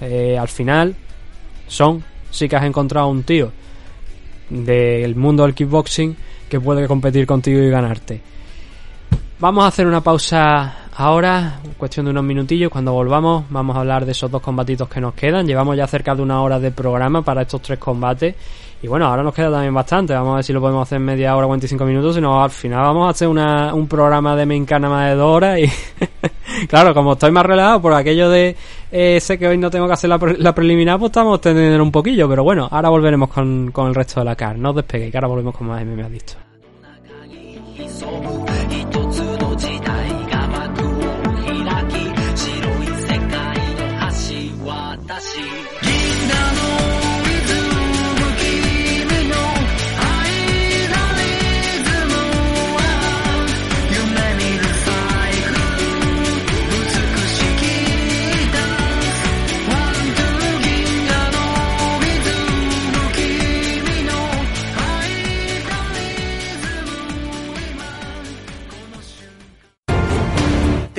eh, 0.00 0.36
al 0.38 0.48
final 0.48 0.94
son, 1.66 2.02
sí 2.30 2.48
que 2.48 2.56
has 2.56 2.64
encontrado 2.64 3.08
un 3.08 3.22
tío 3.22 3.52
del 4.50 5.14
mundo 5.16 5.44
del 5.44 5.54
kickboxing 5.54 6.16
que 6.48 6.60
puede 6.60 6.86
competir 6.86 7.26
contigo 7.26 7.60
y 7.60 7.70
ganarte. 7.70 8.20
Vamos 9.38 9.64
a 9.64 9.68
hacer 9.68 9.86
una 9.86 10.00
pausa 10.00 10.81
ahora, 11.02 11.60
cuestión 11.76 12.06
de 12.06 12.10
unos 12.10 12.24
minutillos. 12.24 12.70
Cuando 12.70 12.92
volvamos, 12.92 13.44
vamos 13.50 13.76
a 13.76 13.80
hablar 13.80 14.06
de 14.06 14.12
esos 14.12 14.30
dos 14.30 14.40
combatitos 14.40 14.88
que 14.88 15.00
nos 15.00 15.14
quedan. 15.14 15.46
Llevamos 15.46 15.76
ya 15.76 15.86
cerca 15.86 16.14
de 16.14 16.22
una 16.22 16.40
hora 16.42 16.60
de 16.60 16.70
programa 16.70 17.22
para 17.22 17.42
estos 17.42 17.60
tres 17.60 17.78
combates. 17.78 18.34
Y 18.82 18.88
bueno, 18.88 19.06
ahora 19.06 19.22
nos 19.22 19.34
queda 19.34 19.50
también 19.50 19.74
bastante. 19.74 20.12
Vamos 20.12 20.32
a 20.32 20.34
ver 20.36 20.44
si 20.44 20.52
lo 20.52 20.60
podemos 20.60 20.82
hacer 20.82 20.96
en 20.96 21.04
media 21.04 21.36
hora, 21.36 21.46
45 21.46 21.84
minutos. 21.84 22.14
Si 22.14 22.20
no, 22.20 22.42
al 22.42 22.50
final 22.50 22.82
vamos 22.82 23.06
a 23.06 23.10
hacer 23.10 23.28
una, 23.28 23.74
un 23.74 23.86
programa 23.86 24.34
de 24.36 24.46
Meincana 24.46 24.88
más 24.88 25.10
de 25.10 25.16
dos 25.16 25.36
horas. 25.36 25.58
Y 25.58 25.70
claro, 26.66 26.94
como 26.94 27.12
estoy 27.12 27.30
más 27.30 27.46
relajado 27.46 27.80
por 27.80 27.94
aquello 27.94 28.28
de 28.28 28.56
eh, 28.90 29.20
sé 29.20 29.38
que 29.38 29.48
hoy 29.48 29.58
no 29.58 29.70
tengo 29.70 29.86
que 29.86 29.92
hacer 29.92 30.10
la, 30.10 30.18
la 30.38 30.54
preliminar, 30.54 30.98
pues 30.98 31.10
estamos 31.10 31.40
teniendo 31.40 31.82
un 31.82 31.92
poquillo. 31.92 32.28
Pero 32.28 32.44
bueno, 32.44 32.68
ahora 32.70 32.88
volveremos 32.88 33.28
con, 33.28 33.70
con 33.72 33.88
el 33.88 33.94
resto 33.94 34.20
de 34.20 34.26
la 34.26 34.36
car. 34.36 34.58
No 34.58 34.70
os 34.70 34.76
despeguéis, 34.76 35.10
que 35.10 35.16
ahora 35.16 35.28
volvemos 35.28 35.56
con 35.56 35.66
más 35.68 35.84
MMA 35.84 36.06
Adicto. 36.06 36.34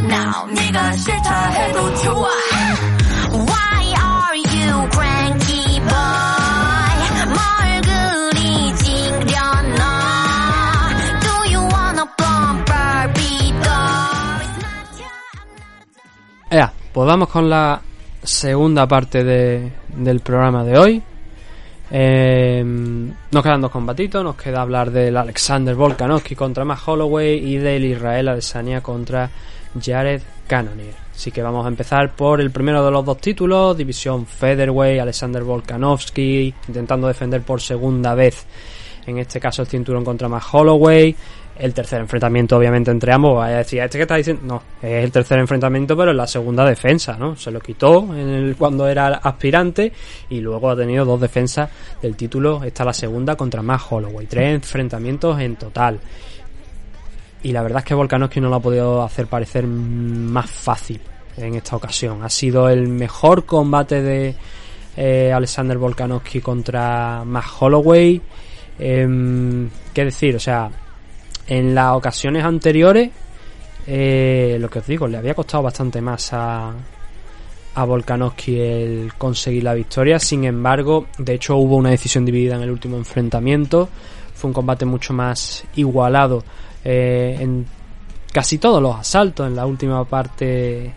now 0.00 0.46
네가 0.52 0.92
싫다 0.96 1.50
해도 1.50 1.94
좋아 1.96 2.28
Why 3.32 3.94
are 3.94 4.38
you 4.38 4.88
cranky 4.90 5.80
boy 5.80 6.98
뭘 7.28 7.80
그리 7.82 8.74
찡겨나 8.76 9.82
Do 11.20 11.52
you 11.52 11.60
wanna 11.60 12.06
bump 12.16 12.66
Barbie 12.66 13.52
doll 13.62 14.40
It's 14.40 14.58
not 14.62 14.98
your 14.98 15.10
Ea, 16.50 16.72
pues 16.92 17.06
vamos 17.06 17.28
con 17.28 17.50
la 17.50 17.80
segunda 18.22 18.86
parte 18.88 19.22
de- 19.24 19.72
del 19.88 20.20
programa 20.20 20.64
de 20.64 20.78
hoy. 20.78 21.02
Eh, 21.88 22.64
nos 22.64 23.42
quedan 23.44 23.60
dos 23.60 23.70
combatitos, 23.70 24.24
nos 24.24 24.34
queda 24.34 24.60
hablar 24.62 24.90
del 24.90 25.16
Alexander 25.16 25.74
Volkanovski 25.76 26.34
contra 26.34 26.64
Matt 26.64 26.80
Holloway 26.86 27.36
y 27.54 27.58
del 27.58 27.84
Israel 27.84 28.28
Adesanya 28.30 28.80
contra 28.80 29.30
Jared 29.79 30.21
Cannonier. 30.47 30.93
Así 31.13 31.31
que 31.31 31.41
vamos 31.43 31.65
a 31.65 31.69
empezar 31.69 32.15
por 32.15 32.41
el 32.41 32.51
primero 32.51 32.83
de 32.83 32.91
los 32.91 33.05
dos 33.05 33.17
títulos, 33.19 33.77
división 33.77 34.25
Featherweight, 34.25 35.01
Alexander 35.01 35.43
Volkanovski 35.43 36.53
intentando 36.67 37.07
defender 37.07 37.41
por 37.41 37.61
segunda 37.61 38.15
vez, 38.15 38.45
en 39.05 39.19
este 39.19 39.39
caso 39.39 39.61
el 39.61 39.67
cinturón 39.67 40.03
contra 40.03 40.27
Matt 40.27 40.43
Holloway. 40.51 41.15
El 41.59 41.73
tercer 41.75 41.99
enfrentamiento, 41.99 42.57
obviamente, 42.57 42.89
entre 42.89 43.11
ambos. 43.13 43.35
Vaya 43.35 43.55
a 43.55 43.57
decir, 43.59 43.81
¿este 43.81 43.97
que 43.99 44.03
está 44.03 44.15
diciendo? 44.15 44.41
No, 44.45 44.63
es 44.81 45.03
el 45.03 45.11
tercer 45.11 45.37
enfrentamiento, 45.37 45.95
pero 45.95 46.09
en 46.09 46.17
la 46.17 46.25
segunda 46.25 46.65
defensa, 46.65 47.17
¿no? 47.17 47.35
Se 47.35 47.51
lo 47.51 47.59
quitó 47.59 48.03
en 48.15 48.29
el- 48.29 48.55
cuando 48.55 48.87
era 48.87 49.07
aspirante 49.21 49.91
y 50.29 50.39
luego 50.39 50.71
ha 50.71 50.75
tenido 50.75 51.05
dos 51.05 51.21
defensas 51.21 51.69
del 52.01 52.15
título. 52.15 52.63
Esta 52.63 52.83
la 52.83 52.93
segunda 52.93 53.35
contra 53.35 53.61
Matt 53.61 53.81
Holloway. 53.91 54.25
Tres 54.25 54.55
enfrentamientos 54.55 55.39
en 55.39 55.55
total. 55.57 55.99
Y 57.43 57.51
la 57.51 57.63
verdad 57.63 57.79
es 57.79 57.85
que 57.85 57.95
Volkanovski 57.95 58.39
no 58.39 58.49
lo 58.49 58.55
ha 58.57 58.59
podido 58.59 59.01
hacer 59.03 59.27
parecer 59.27 59.65
más 59.65 60.49
fácil 60.49 61.01
en 61.37 61.55
esta 61.55 61.75
ocasión. 61.75 62.23
Ha 62.23 62.29
sido 62.29 62.69
el 62.69 62.87
mejor 62.87 63.45
combate 63.45 64.01
de 64.01 64.35
eh, 64.95 65.31
Alexander 65.33 65.77
Volkanovski 65.77 66.41
contra 66.41 67.23
Matt 67.25 67.45
Holloway. 67.59 68.21
Em, 68.77 69.69
¿Qué 69.93 70.05
decir? 70.05 70.35
O 70.35 70.39
sea, 70.39 70.69
en 71.47 71.73
las 71.73 71.95
ocasiones 71.95 72.43
anteriores, 72.43 73.09
eh, 73.87 74.57
lo 74.59 74.69
que 74.69 74.79
os 74.79 74.87
digo, 74.87 75.07
le 75.07 75.17
había 75.17 75.33
costado 75.33 75.63
bastante 75.63 75.99
más 75.99 76.33
a, 76.33 76.71
a 77.73 77.83
Volkanovski 77.85 78.59
el 78.59 79.13
conseguir 79.17 79.63
la 79.63 79.73
victoria. 79.73 80.19
Sin 80.19 80.43
embargo, 80.43 81.07
de 81.17 81.33
hecho 81.33 81.57
hubo 81.57 81.75
una 81.75 81.89
decisión 81.89 82.23
dividida 82.23 82.55
en 82.55 82.61
el 82.61 82.71
último 82.71 82.97
enfrentamiento. 82.97 83.89
Fue 84.35 84.47
un 84.49 84.53
combate 84.53 84.85
mucho 84.85 85.13
más 85.13 85.63
igualado 85.75 86.43
eh, 86.83 87.37
en 87.39 87.65
casi 88.31 88.57
todos 88.57 88.81
los 88.81 88.95
asaltos. 88.95 89.47
En 89.47 89.55
la 89.55 89.65
última 89.65 90.03
parte, 90.05 90.91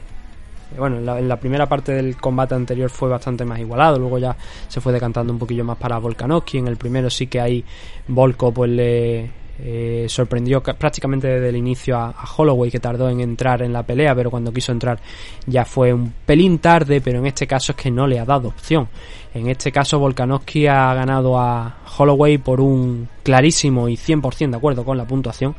bueno, 0.79 1.17
en 1.17 1.29
la, 1.29 1.39
primera 1.39 1.67
parte 1.67 1.93
del 1.93 2.17
combate 2.17 2.55
anterior 2.55 2.91
fue 2.91 3.09
bastante 3.09 3.45
más 3.45 3.59
igualado. 3.59 3.99
Luego 3.99 4.19
ya 4.19 4.37
se 4.69 4.81
fue 4.81 4.93
decantando 4.93 5.33
un 5.33 5.39
poquillo 5.39 5.65
más 5.65 5.77
para 5.77 5.99
Volkanovski. 5.99 6.59
En 6.59 6.69
el 6.69 6.77
primero 6.77 7.11
sí 7.11 7.27
que 7.27 7.41
ahí 7.41 7.65
Volko 8.09 8.53
pues 8.53 8.71
le 8.71 9.44
eh, 9.61 10.07
sorprendió 10.09 10.63
ca- 10.63 10.75
prácticamente 10.75 11.29
desde 11.29 11.49
el 11.49 11.57
inicio 11.57 11.97
a, 11.97 12.15
Holloway 12.37 12.71
que 12.71 12.81
tardó 12.81 13.09
en 13.09 13.21
entrar 13.21 13.63
en 13.63 13.73
la 13.73 13.83
pelea, 13.85 14.15
pero 14.15 14.31
cuando 14.31 14.53
quiso 14.53 14.73
entrar 14.73 14.99
ya 15.47 15.65
fue 15.65 15.93
un 15.93 16.13
pelín 16.27 16.59
tarde, 16.59 17.01
pero 17.01 17.19
en 17.21 17.27
este 17.27 17.47
caso 17.47 17.73
es 17.73 17.77
que 17.77 17.91
no 17.91 18.07
le 18.07 18.19
ha 18.19 18.25
dado 18.25 18.49
opción. 18.49 18.89
En 19.33 19.49
este 19.49 19.71
caso 19.73 19.99
Volkanovski 19.99 20.67
ha 20.67 20.93
ganado 20.95 21.39
a 21.39 21.79
Holloway 21.99 22.39
por 22.39 22.61
un 22.61 23.09
clarísimo 23.23 23.89
y 23.89 23.97
100% 23.97 24.51
de 24.51 24.57
acuerdo 24.57 24.85
con 24.85 24.97
la 24.97 25.07
puntuación, 25.07 25.55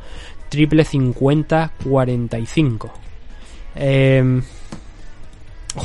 triple 0.48 0.84
50-45. 0.84 2.90
Eh, 3.76 4.40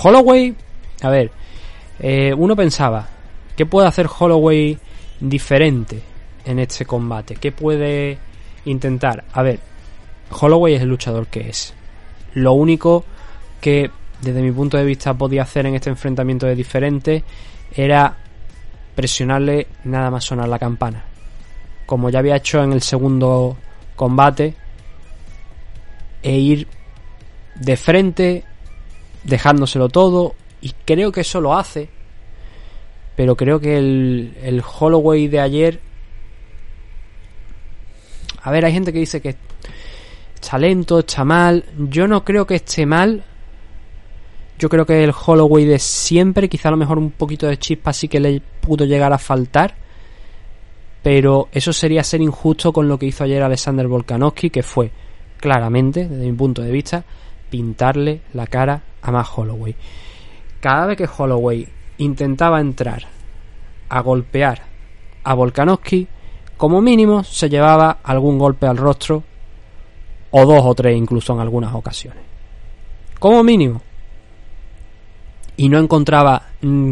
Holloway, 0.03 0.55
a 1.01 1.09
ver, 1.09 1.32
eh, 1.99 2.34
uno 2.38 2.55
pensaba, 2.55 3.07
¿qué 3.55 3.66
puede 3.66 3.88
hacer 3.88 4.07
Holloway 4.20 4.78
diferente 5.20 6.01
en 6.46 6.60
este 6.60 6.86
combate? 6.86 7.36
¿Qué 7.36 7.52
puede 7.52 8.18
intentar? 8.66 9.24
A 9.34 9.42
ver, 9.42 9.60
Holloway 10.32 10.76
es 10.76 10.82
el 10.82 10.89
luchador 10.89 11.28
que 11.28 11.50
es. 11.50 11.74
Lo 12.34 12.54
único 12.54 13.04
que 13.60 13.89
desde 14.22 14.42
mi 14.42 14.52
punto 14.52 14.78
de 14.78 14.86
vista 14.86 15.14
podía 15.14 15.44
hacer 15.44 15.66
en 15.66 15.76
este 15.76 15.89
enfrentamiento 15.89 16.46
de 16.46 16.56
diferente 16.56 17.24
era 17.76 18.18
presionarle 18.96 19.68
nada 19.84 20.12
más 20.12 20.24
sonar 20.24 20.48
la 20.48 20.60
campana. 20.60 21.04
Como 21.86 22.10
ya 22.10 22.20
había 22.20 22.36
hecho 22.36 22.64
en 22.64 22.74
el 22.74 22.82
segundo 22.82 23.58
combate, 23.96 24.56
e 26.24 26.38
ir 26.38 26.68
de 27.56 27.78
frente, 27.78 28.44
dejándoselo 29.24 29.89
todo, 29.89 30.36
y 30.62 30.74
creo 30.86 31.12
que 31.12 31.22
eso 31.22 31.42
lo 31.42 31.56
hace, 31.56 31.89
pero 33.16 33.36
creo 33.36 33.60
que 33.60 33.78
el, 33.78 34.38
el 34.42 34.62
Holloway 34.62 35.28
de 35.28 35.39
ayer 35.39 35.80
a 38.44 38.52
ver, 38.52 38.66
hay 38.66 38.74
gente 38.74 38.92
que 38.92 39.00
dice 39.00 39.22
que 39.22 39.36
está 40.36 40.58
lento, 40.58 41.00
está 41.00 41.24
mal. 41.24 41.64
Yo 41.78 42.08
no 42.08 42.24
creo 42.24 42.46
que 42.46 42.56
esté 42.56 42.86
mal. 42.86 43.24
Yo 44.58 44.70
creo 44.70 44.86
que 44.86 45.04
el 45.04 45.14
Holloway 45.14 45.66
de 45.66 45.80
siempre, 45.80 46.50
quizá 46.50 46.70
a 46.70 46.72
lo 46.72 46.78
mejor 46.78 46.98
un 46.98 47.12
poquito 47.12 47.48
de 47.48 47.58
chispa 47.58 47.94
sí 47.94 48.08
que 48.08 48.20
le 48.20 48.42
pudo 48.62 48.86
llegar 48.86 49.14
a 49.14 49.18
faltar. 49.18 49.76
Pero 51.04 51.50
eso 51.52 51.74
sería 51.74 52.04
ser 52.04 52.22
injusto 52.22 52.72
con 52.72 52.88
lo 52.88 52.98
que 52.98 53.08
hizo 53.08 53.24
ayer 53.24 53.42
Alexander 53.42 53.88
Volkanovski, 53.88 54.50
que 54.50 54.62
fue 54.62 54.92
claramente, 55.39 56.08
desde 56.08 56.26
mi 56.26 56.34
punto 56.34 56.62
de 56.62 56.72
vista, 56.72 57.04
pintarle 57.50 58.22
la 58.34 58.46
cara 58.48 58.84
a 59.02 59.12
más 59.12 59.28
Holloway. 59.36 59.76
Cada 60.60 60.86
vez 60.86 60.98
que 60.98 61.10
Holloway 61.18 61.68
intentaba 61.98 62.60
entrar 62.62 63.08
a 63.89 64.02
golpear 64.02 64.62
a 65.24 65.34
Volkanovski, 65.34 66.08
como 66.62 66.80
mínimo 66.80 67.24
se 67.24 67.49
llevaba 67.49 67.97
algún 68.03 68.38
golpe 68.38 68.68
al 68.68 68.78
rostro 68.78 69.24
o 70.30 70.45
dos 70.45 70.62
o 70.64 70.76
tres 70.76 70.95
incluso 70.95 71.34
en 71.34 71.39
algunas 71.39 71.74
ocasiones. 71.74 72.22
Como 73.18 73.43
mínimo. 73.43 73.82
Y 75.57 75.70
no 75.70 75.80
encontraba 75.80 76.49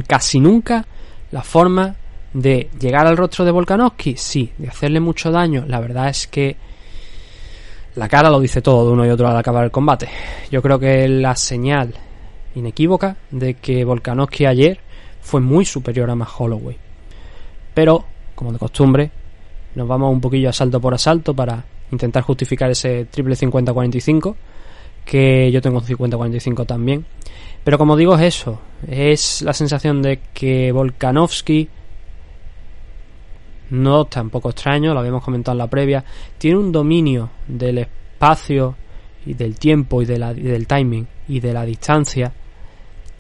casi 0.07 0.39
nunca 0.39 0.84
la 1.30 1.43
forma 1.43 1.95
de 2.34 2.72
llegar 2.80 3.05
al 3.05 3.15
rostro 3.15 3.45
de 3.45 3.51
Volkanovski, 3.51 4.17
sí, 4.17 4.51
de 4.57 4.70
hacerle 4.70 4.99
mucho 4.99 5.30
daño. 5.30 5.65
La 5.67 5.80
verdad 5.80 6.09
es 6.09 6.26
que 6.26 6.57
la 7.93 8.09
cara 8.09 8.32
lo 8.32 8.39
dice 8.39 8.63
todo 8.63 8.88
de 8.88 8.93
uno 8.93 9.05
y 9.05 9.09
otro 9.11 9.28
al 9.28 9.38
acabar 9.38 9.65
el 9.65 9.72
combate. 9.72 10.09
Yo 10.49 10.63
creo 10.63 10.80
que 10.80 11.07
la 11.07 11.36
señal 11.36 11.93
inequívoca 12.55 13.17
de 13.30 13.53
que 13.53 13.86
Volkanovski 13.86 14.47
ayer 14.47 14.80
fue 15.22 15.41
muy 15.41 15.63
superior 15.63 16.09
a 16.09 16.15
Max 16.15 16.32
Holloway. 16.39 16.76
Pero, 17.76 18.03
como 18.34 18.51
de 18.51 18.57
costumbre, 18.57 19.11
nos 19.76 19.88
vamos 19.88 20.11
un 20.11 20.22
poquillo 20.22 20.49
asalto 20.49 20.80
por 20.80 20.93
asalto 20.93 21.34
para 21.34 21.63
intentar 21.91 22.24
justificar 22.24 22.70
ese 22.72 23.05
triple 23.05 23.36
50-45, 23.36 24.36
que 25.05 25.51
yo 25.51 25.61
tengo 25.61 25.80
un 25.80 25.86
50-45 25.86 26.65
también. 26.65 27.05
Pero 27.63 27.78
como 27.78 27.97
digo, 27.97 28.15
es 28.15 28.22
eso, 28.22 28.59
es 28.88 29.41
la 29.41 29.53
sensación 29.53 30.01
de 30.01 30.22
que 30.34 30.72
Volkanovski, 30.72 31.70
no 33.72 34.05
tampoco 34.05 34.49
extraño, 34.49 34.93
lo 34.93 34.99
habíamos 34.99 35.24
comentado 35.24 35.53
en 35.53 35.59
la 35.59 35.67
previa, 35.67 36.03
tiene 36.38 36.57
un 36.57 36.72
dominio 36.72 37.30
del 37.47 37.80
espacio 37.80 38.76
y 39.26 39.34
del 39.34 39.59
tiempo 39.59 40.01
y, 40.01 40.05
de 40.05 40.17
la, 40.17 40.32
y 40.32 40.41
del 40.41 40.65
timing 40.65 41.05
y 41.28 41.39
de 41.39 41.53
la 41.53 41.65
distancia 41.65 42.34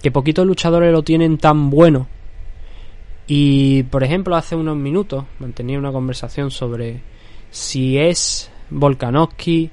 que 0.01 0.11
poquitos 0.11 0.45
luchadores 0.45 0.91
lo 0.91 1.03
tienen 1.03 1.37
tan 1.37 1.69
bueno. 1.69 2.07
Y 3.31 3.83
por 3.83 4.03
ejemplo, 4.03 4.35
hace 4.35 4.55
unos 4.55 4.75
minutos 4.75 5.23
mantenía 5.37 5.77
una 5.77 5.91
conversación 5.91 6.49
sobre 6.49 6.99
si 7.51 7.95
es 7.95 8.49
Volkanovski 8.71 9.69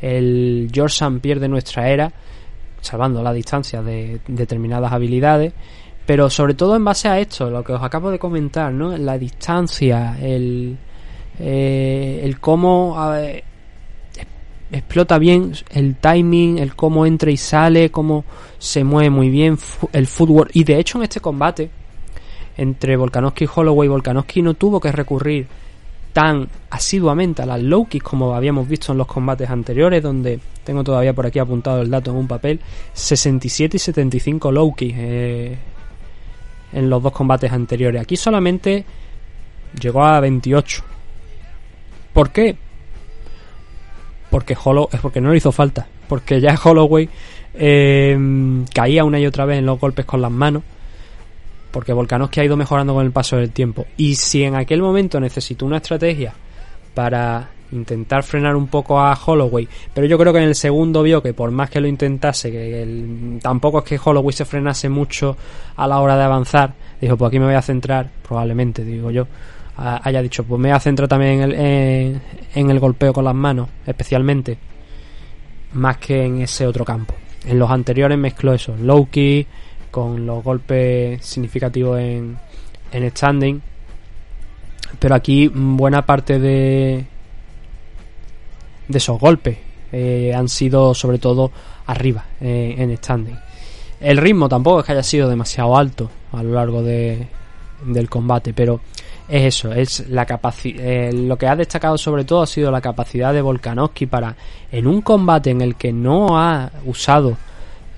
el 0.00 0.70
George 0.72 0.94
St. 0.94 1.18
Pierre 1.18 1.40
de 1.40 1.48
nuestra 1.48 1.90
era, 1.90 2.12
salvando 2.80 3.20
la 3.20 3.32
distancia 3.32 3.82
de 3.82 4.20
determinadas 4.28 4.92
habilidades, 4.92 5.52
pero 6.06 6.30
sobre 6.30 6.54
todo 6.54 6.76
en 6.76 6.84
base 6.84 7.08
a 7.08 7.18
esto, 7.18 7.50
lo 7.50 7.64
que 7.64 7.72
os 7.72 7.82
acabo 7.82 8.12
de 8.12 8.18
comentar, 8.20 8.72
¿no? 8.72 8.96
La 8.96 9.18
distancia, 9.18 10.16
el, 10.22 10.78
eh, 11.40 12.20
el 12.22 12.38
cómo 12.38 12.96
explota 14.70 15.18
bien 15.18 15.52
el 15.72 15.96
timing, 15.96 16.58
el 16.58 16.76
cómo 16.76 17.04
entra 17.04 17.32
y 17.32 17.36
sale, 17.36 17.90
cómo 17.90 18.24
se 18.58 18.84
mueve 18.84 19.10
muy 19.10 19.30
bien 19.30 19.58
el 19.92 20.06
footwork. 20.06 20.52
Y 20.54 20.62
de 20.62 20.78
hecho 20.78 20.98
en 20.98 21.04
este 21.04 21.18
combate 21.18 21.70
entre 22.60 22.96
Volkanovski 22.96 23.44
y 23.44 23.48
Holloway, 23.54 23.88
Volkanovski 23.88 24.42
no 24.42 24.54
tuvo 24.54 24.80
que 24.80 24.92
recurrir 24.92 25.46
tan 26.12 26.48
asiduamente 26.70 27.42
a 27.42 27.46
las 27.46 27.62
low 27.62 27.86
kicks 27.86 28.04
como 28.04 28.34
habíamos 28.34 28.68
visto 28.68 28.92
en 28.92 28.98
los 28.98 29.06
combates 29.06 29.48
anteriores, 29.48 30.02
donde 30.02 30.38
tengo 30.64 30.84
todavía 30.84 31.14
por 31.14 31.26
aquí 31.26 31.38
apuntado 31.38 31.80
el 31.80 31.90
dato 31.90 32.10
en 32.10 32.16
un 32.18 32.28
papel, 32.28 32.60
67 32.92 33.76
y 33.76 33.80
75 33.80 34.52
low 34.52 34.74
eh, 34.78 35.56
en 36.72 36.90
los 36.90 37.02
dos 37.02 37.12
combates 37.12 37.50
anteriores. 37.50 38.02
Aquí 38.02 38.16
solamente 38.16 38.84
llegó 39.80 40.04
a 40.04 40.20
28. 40.20 40.82
¿Por 42.12 42.30
qué? 42.30 42.56
porque 44.30 44.56
Hollow 44.62 44.88
es 44.92 45.00
porque 45.00 45.20
no 45.20 45.30
le 45.30 45.36
hizo 45.38 45.52
falta 45.52 45.86
porque 46.08 46.40
ya 46.40 46.54
Holloway 46.62 47.08
eh, 47.54 48.64
caía 48.72 49.04
una 49.04 49.18
y 49.18 49.26
otra 49.26 49.44
vez 49.44 49.58
en 49.58 49.66
los 49.66 49.78
golpes 49.78 50.04
con 50.04 50.22
las 50.22 50.30
manos 50.30 50.62
porque 51.70 51.92
Volkanovski 51.92 52.40
ha 52.40 52.44
ido 52.44 52.56
mejorando 52.56 52.94
con 52.94 53.04
el 53.04 53.12
paso 53.12 53.36
del 53.36 53.50
tiempo 53.50 53.86
y 53.96 54.14
si 54.14 54.44
en 54.44 54.56
aquel 54.56 54.82
momento 54.82 55.20
necesitó 55.20 55.66
una 55.66 55.78
estrategia 55.78 56.32
para 56.94 57.48
intentar 57.72 58.24
frenar 58.24 58.56
un 58.56 58.66
poco 58.66 59.00
a 59.00 59.14
Holloway 59.14 59.68
pero 59.94 60.06
yo 60.06 60.18
creo 60.18 60.32
que 60.32 60.40
en 60.40 60.48
el 60.48 60.56
segundo 60.56 61.02
vio 61.02 61.22
que 61.22 61.32
por 61.32 61.50
más 61.50 61.70
que 61.70 61.80
lo 61.80 61.86
intentase 61.86 62.50
que 62.50 63.38
tampoco 63.40 63.78
es 63.78 63.84
que 63.84 64.00
Holloway 64.02 64.32
se 64.32 64.44
frenase 64.44 64.88
mucho 64.88 65.36
a 65.76 65.86
la 65.86 66.00
hora 66.00 66.16
de 66.16 66.24
avanzar 66.24 66.74
dijo 67.00 67.16
pues 67.16 67.28
aquí 67.28 67.38
me 67.38 67.46
voy 67.46 67.54
a 67.54 67.62
centrar 67.62 68.10
probablemente 68.22 68.84
digo 68.84 69.10
yo 69.10 69.26
haya 69.80 70.22
dicho, 70.22 70.44
pues 70.44 70.60
me 70.60 70.68
voy 70.68 70.76
a 70.76 70.80
centrar 70.80 71.08
también 71.08 71.40
en 71.40 71.42
el, 71.42 72.20
en, 72.54 72.70
el 72.70 72.78
golpeo 72.78 73.12
con 73.12 73.24
las 73.24 73.34
manos, 73.34 73.68
especialmente, 73.86 74.58
más 75.72 75.96
que 75.96 76.24
en 76.24 76.42
ese 76.42 76.66
otro 76.66 76.84
campo. 76.84 77.14
En 77.46 77.58
los 77.58 77.70
anteriores 77.70 78.18
mezcló 78.18 78.52
eso, 78.52 78.76
low 78.76 79.08
key, 79.10 79.46
con 79.90 80.26
los 80.26 80.42
golpes 80.42 81.24
significativos 81.24 81.98
en, 81.98 82.38
en 82.92 83.10
standing. 83.10 83.62
Pero 84.98 85.14
aquí 85.14 85.48
buena 85.48 86.04
parte 86.04 86.38
de, 86.38 87.04
de 88.88 88.98
esos 88.98 89.18
golpes 89.18 89.56
eh, 89.92 90.32
han 90.34 90.48
sido 90.48 90.94
sobre 90.94 91.18
todo 91.18 91.50
arriba, 91.86 92.24
eh, 92.40 92.74
en 92.78 92.96
standing. 92.96 93.38
El 94.00 94.16
ritmo 94.16 94.48
tampoco 94.48 94.80
es 94.80 94.86
que 94.86 94.92
haya 94.92 95.02
sido 95.02 95.28
demasiado 95.28 95.76
alto 95.76 96.10
a 96.32 96.42
lo 96.42 96.54
largo 96.54 96.82
de, 96.82 97.26
del 97.84 98.08
combate, 98.08 98.52
pero 98.52 98.80
es 99.28 99.44
eso, 99.44 99.72
es 99.72 100.08
la 100.08 100.26
capacidad. 100.26 100.84
Eh, 100.84 101.12
lo 101.12 101.36
que 101.36 101.46
ha 101.46 101.54
destacado 101.54 101.96
sobre 101.98 102.24
todo 102.24 102.42
ha 102.42 102.46
sido 102.46 102.70
la 102.70 102.80
capacidad 102.80 103.32
de 103.32 103.42
Volkanovski 103.42 104.06
para, 104.06 104.34
en 104.72 104.86
un 104.86 105.02
combate 105.02 105.50
en 105.50 105.60
el 105.60 105.76
que 105.76 105.92
no 105.92 106.38
ha 106.38 106.70
usado 106.84 107.36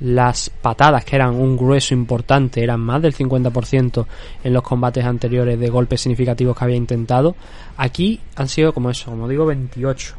las 0.02 0.50
patadas, 0.50 1.04
que 1.04 1.14
eran 1.14 1.34
un 1.34 1.56
grueso 1.56 1.94
importante, 1.94 2.62
eran 2.62 2.80
más 2.80 3.00
del 3.00 3.14
50% 3.14 4.06
en 4.42 4.52
los 4.52 4.62
combates 4.62 5.04
anteriores 5.04 5.58
de 5.58 5.70
golpes 5.70 6.00
significativos 6.00 6.56
que 6.56 6.64
había 6.64 6.76
intentado, 6.76 7.36
aquí 7.76 8.20
han 8.34 8.48
sido 8.48 8.72
como 8.72 8.90
eso, 8.90 9.10
como 9.10 9.28
digo, 9.28 9.46
28. 9.46 10.14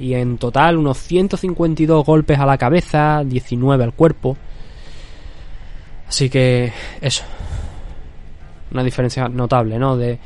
Y 0.00 0.14
en 0.14 0.38
total 0.38 0.78
unos 0.78 0.98
152 0.98 2.04
golpes 2.04 2.38
a 2.38 2.46
la 2.46 2.58
cabeza, 2.58 3.22
19 3.24 3.84
al 3.84 3.92
cuerpo. 3.92 4.36
Así 6.08 6.28
que 6.28 6.72
eso, 7.00 7.22
una 8.72 8.82
diferencia 8.82 9.28
notable, 9.28 9.78
¿no? 9.78 9.96
De, 9.96 10.18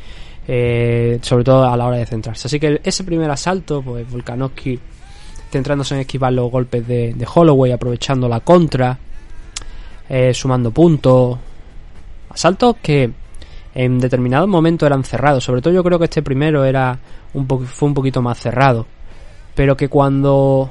eh, 0.47 1.19
sobre 1.21 1.45
todo 1.45 1.69
a 1.69 1.77
la 1.77 1.87
hora 1.87 1.99
de 1.99 2.07
centrarse. 2.07 2.47
Así 2.49 2.59
que 2.59 2.81
ese 2.83 3.05
primer 3.05 3.31
asalto, 3.31 3.83
pues 3.83 4.11
Volkanovski 4.11 4.79
centrándose 5.55 5.95
en 5.95 6.01
esquivar 6.01 6.33
los 6.33 6.51
golpes 6.51 6.85
de, 6.85 7.27
Holloway, 7.33 7.71
aprovechando 7.71 8.29
la 8.29 8.41
contra, 8.41 8.99
eh, 10.09 10.35
sumando 10.35 10.73
puntos. 10.73 11.39
Asaltos 12.29 12.75
que 12.83 13.09
en 13.73 14.01
determinados 14.01 14.49
momentos 14.49 14.85
eran 14.85 15.05
cerrados. 15.05 15.45
Sobre 15.45 15.63
todo 15.63 15.73
yo 15.73 15.85
creo 15.85 15.97
que 16.01 16.07
este 16.07 16.23
primero 16.23 16.65
era 16.65 16.99
un 17.35 17.47
fue 17.47 17.89
un 17.89 17.95
poquito 17.95 18.21
más 18.21 18.41
cerrado. 18.41 18.85
Pero 19.55 19.77
que 19.77 19.89
cuando 19.89 20.69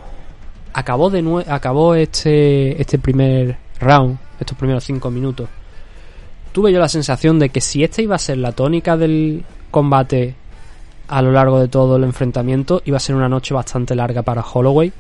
acabó 0.74 1.10
de 1.10 1.46
acabó 1.48 1.96
este, 1.96 2.82
este 2.82 3.00
primer 3.00 3.56
round, 3.80 4.18
estos 4.38 4.58
primeros 4.58 4.84
cinco 4.84 5.10
minutos, 5.10 5.48
tuve 6.52 6.74
yo 6.74 6.80
la 6.80 6.90
sensación 6.90 7.40
de 7.40 7.48
que 7.48 7.62
si 7.62 7.86
esta 7.86 8.02
iba 8.02 8.16
a 8.16 8.20
ser 8.20 8.38
la 8.38 8.52
tónica 8.52 8.98
del 8.98 9.46
combate 9.72 10.36
a 11.08 11.22
lo 11.22 11.32
largo 11.32 11.60
de 11.60 11.68
todo 11.68 11.98
el 11.98 12.04
enfrentamiento, 12.04 12.82
iba 12.86 12.98
a 12.98 13.00
ser 13.00 13.16
una 13.16 13.30
noche 13.30 13.54
bastante 13.54 13.96
larga 13.96 14.22
para 14.22 14.42
Holloway. 14.42 14.92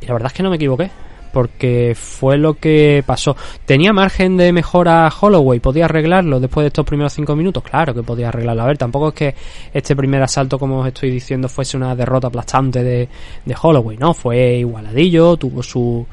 Y 0.00 0.06
la 0.06 0.12
verdad 0.12 0.28
es 0.28 0.32
que 0.32 0.42
no 0.42 0.50
me 0.50 0.56
equivoqué 0.56 0.90
porque 1.36 1.94
fue 1.94 2.38
lo 2.38 2.54
que 2.54 3.04
pasó. 3.04 3.36
¿Tenía 3.66 3.92
margen 3.92 4.38
de 4.38 4.54
mejora 4.54 5.12
Holloway? 5.20 5.60
¿Podía 5.60 5.84
arreglarlo 5.84 6.40
después 6.40 6.64
de 6.64 6.68
estos 6.68 6.86
primeros 6.86 7.12
cinco 7.12 7.36
minutos? 7.36 7.62
Claro 7.62 7.92
que 7.92 8.02
podía 8.02 8.28
arreglarlo. 8.28 8.62
A 8.62 8.66
ver, 8.66 8.78
tampoco 8.78 9.08
es 9.08 9.14
que 9.14 9.34
este 9.74 9.94
primer 9.94 10.22
asalto, 10.22 10.58
como 10.58 10.78
os 10.78 10.86
estoy 10.86 11.10
diciendo, 11.10 11.46
fuese 11.50 11.76
una 11.76 11.94
derrota 11.94 12.28
aplastante 12.28 12.82
de, 12.82 13.08
Holloway, 13.60 13.98
¿no? 13.98 14.14
Fue 14.14 14.56
igualadillo, 14.56 15.36
tuvo 15.36 15.62
su 15.62 16.06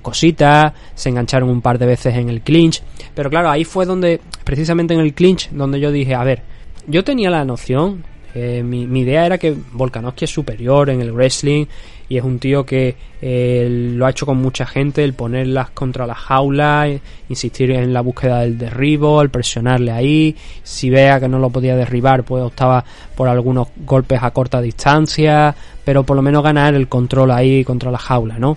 cositas, 0.00 0.72
se 0.94 1.08
engancharon 1.08 1.50
un 1.50 1.60
par 1.60 1.76
de 1.76 1.86
veces 1.86 2.14
en 2.14 2.28
el 2.28 2.42
clinch. 2.42 2.80
Pero 3.16 3.30
claro, 3.30 3.50
ahí 3.50 3.64
fue 3.64 3.84
donde, 3.84 4.20
precisamente 4.44 4.94
en 4.94 5.00
el 5.00 5.12
clinch, 5.12 5.50
donde 5.50 5.80
yo 5.80 5.90
dije, 5.90 6.14
a 6.14 6.22
ver, 6.22 6.44
yo 6.86 7.02
tenía 7.02 7.30
la 7.30 7.44
noción, 7.44 8.04
eh, 8.34 8.62
mi, 8.62 9.00
idea 9.00 9.26
era 9.26 9.38
que 9.38 9.54
Volkanovski 9.72 10.24
es 10.24 10.30
superior 10.30 10.90
en 10.90 11.00
el 11.00 11.12
wrestling 11.12 11.66
y 12.08 12.16
es 12.16 12.24
un 12.24 12.38
tío 12.38 12.64
que 12.64 12.96
eh, 13.20 13.68
lo 13.94 14.06
ha 14.06 14.10
hecho 14.10 14.26
con 14.26 14.38
mucha 14.38 14.64
gente, 14.66 15.04
el 15.04 15.12
ponerlas 15.12 15.70
contra 15.70 16.06
la 16.06 16.14
jaula, 16.14 16.88
insistir 17.28 17.70
en 17.70 17.92
la 17.92 18.00
búsqueda 18.00 18.40
del 18.40 18.56
derribo, 18.56 19.20
el 19.20 19.28
presionarle 19.30 19.92
ahí, 19.92 20.36
si 20.62 20.88
vea 20.88 21.20
que 21.20 21.28
no 21.28 21.38
lo 21.38 21.50
podía 21.50 21.76
derribar, 21.76 22.24
pues 22.24 22.42
optaba 22.42 22.84
por 23.14 23.28
algunos 23.28 23.68
golpes 23.84 24.22
a 24.22 24.30
corta 24.30 24.60
distancia, 24.60 25.54
pero 25.84 26.02
por 26.04 26.16
lo 26.16 26.22
menos 26.22 26.42
ganar 26.42 26.74
el 26.74 26.88
control 26.88 27.30
ahí 27.30 27.62
contra 27.64 27.90
la 27.90 27.98
jaula, 27.98 28.38
¿no? 28.38 28.56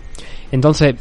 Entonces, 0.52 0.96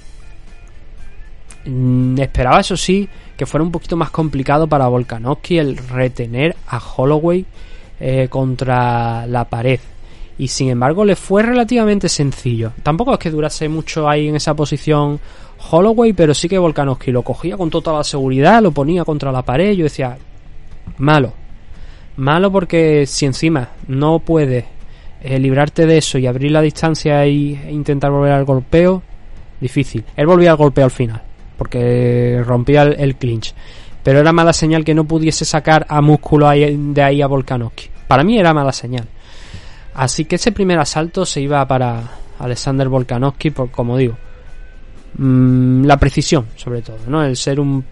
mm, 1.66 2.18
esperaba 2.20 2.60
eso 2.60 2.76
sí 2.76 3.08
que 3.36 3.46
fuera 3.46 3.64
un 3.64 3.70
poquito 3.70 3.96
más 3.96 4.10
complicado 4.10 4.66
para 4.66 4.88
Volkanovski 4.88 5.58
el 5.58 5.76
retener 5.76 6.56
a 6.66 6.78
Holloway 6.78 7.46
eh, 8.00 8.28
contra 8.28 9.26
la 9.26 9.44
pared 9.44 9.78
y 10.38 10.48
sin 10.48 10.70
embargo 10.70 11.04
le 11.04 11.16
fue 11.16 11.42
relativamente 11.42 12.08
sencillo. 12.08 12.72
Tampoco 12.82 13.12
es 13.12 13.18
que 13.18 13.30
durase 13.30 13.68
mucho 13.68 14.08
ahí 14.08 14.28
en 14.28 14.36
esa 14.36 14.54
posición 14.54 15.20
Holloway, 15.70 16.14
pero 16.14 16.32
sí 16.32 16.48
que 16.48 16.58
Volkanovski 16.58 17.12
lo 17.12 17.22
cogía 17.22 17.58
con 17.58 17.68
toda 17.68 17.98
la 17.98 18.04
seguridad, 18.04 18.62
lo 18.62 18.72
ponía 18.72 19.04
contra 19.04 19.30
la 19.32 19.42
pared. 19.42 19.72
Yo 19.72 19.84
decía, 19.84 20.16
malo, 20.96 21.34
malo 22.16 22.50
porque 22.50 23.06
si 23.06 23.26
encima 23.26 23.68
no 23.86 24.20
puedes 24.20 24.64
eh, 25.22 25.38
librarte 25.38 25.84
de 25.84 25.98
eso 25.98 26.16
y 26.16 26.26
abrir 26.26 26.52
la 26.52 26.62
distancia 26.62 27.24
e 27.24 27.30
intentar 27.30 28.10
volver 28.10 28.32
al 28.32 28.44
golpeo, 28.46 29.02
difícil. 29.60 30.04
Él 30.16 30.26
volvía 30.26 30.52
al 30.52 30.56
golpeo 30.56 30.84
al 30.84 30.90
final, 30.90 31.20
porque 31.58 32.42
rompía 32.46 32.84
el, 32.84 33.16
clinch. 33.16 33.54
Pero 34.02 34.20
era 34.20 34.32
mala 34.32 34.52
señal 34.52 34.84
que 34.84 34.94
no 34.94 35.04
pudiese 35.04 35.44
sacar 35.44 35.86
a 35.88 36.00
músculo 36.00 36.48
de 36.48 37.02
ahí 37.02 37.20
a 37.20 37.26
Volkanovski. 37.26 37.88
Para 38.08 38.24
mí 38.24 38.38
era 38.38 38.54
mala 38.54 38.72
señal. 38.72 39.06
Así 39.94 40.24
que 40.24 40.36
ese 40.36 40.52
primer 40.52 40.78
asalto 40.78 41.26
se 41.26 41.40
iba 41.40 41.66
para 41.66 42.02
Alexander 42.38 42.88
Volkanovski 42.88 43.50
por, 43.50 43.70
como 43.70 43.96
digo, 43.96 44.16
mm, 45.18 45.84
la 45.84 45.98
precisión, 45.98 46.46
sobre 46.56 46.82
todo, 46.82 46.98
¿no? 47.06 47.22
El 47.22 47.36
ser 47.36 47.60
un 47.60 47.84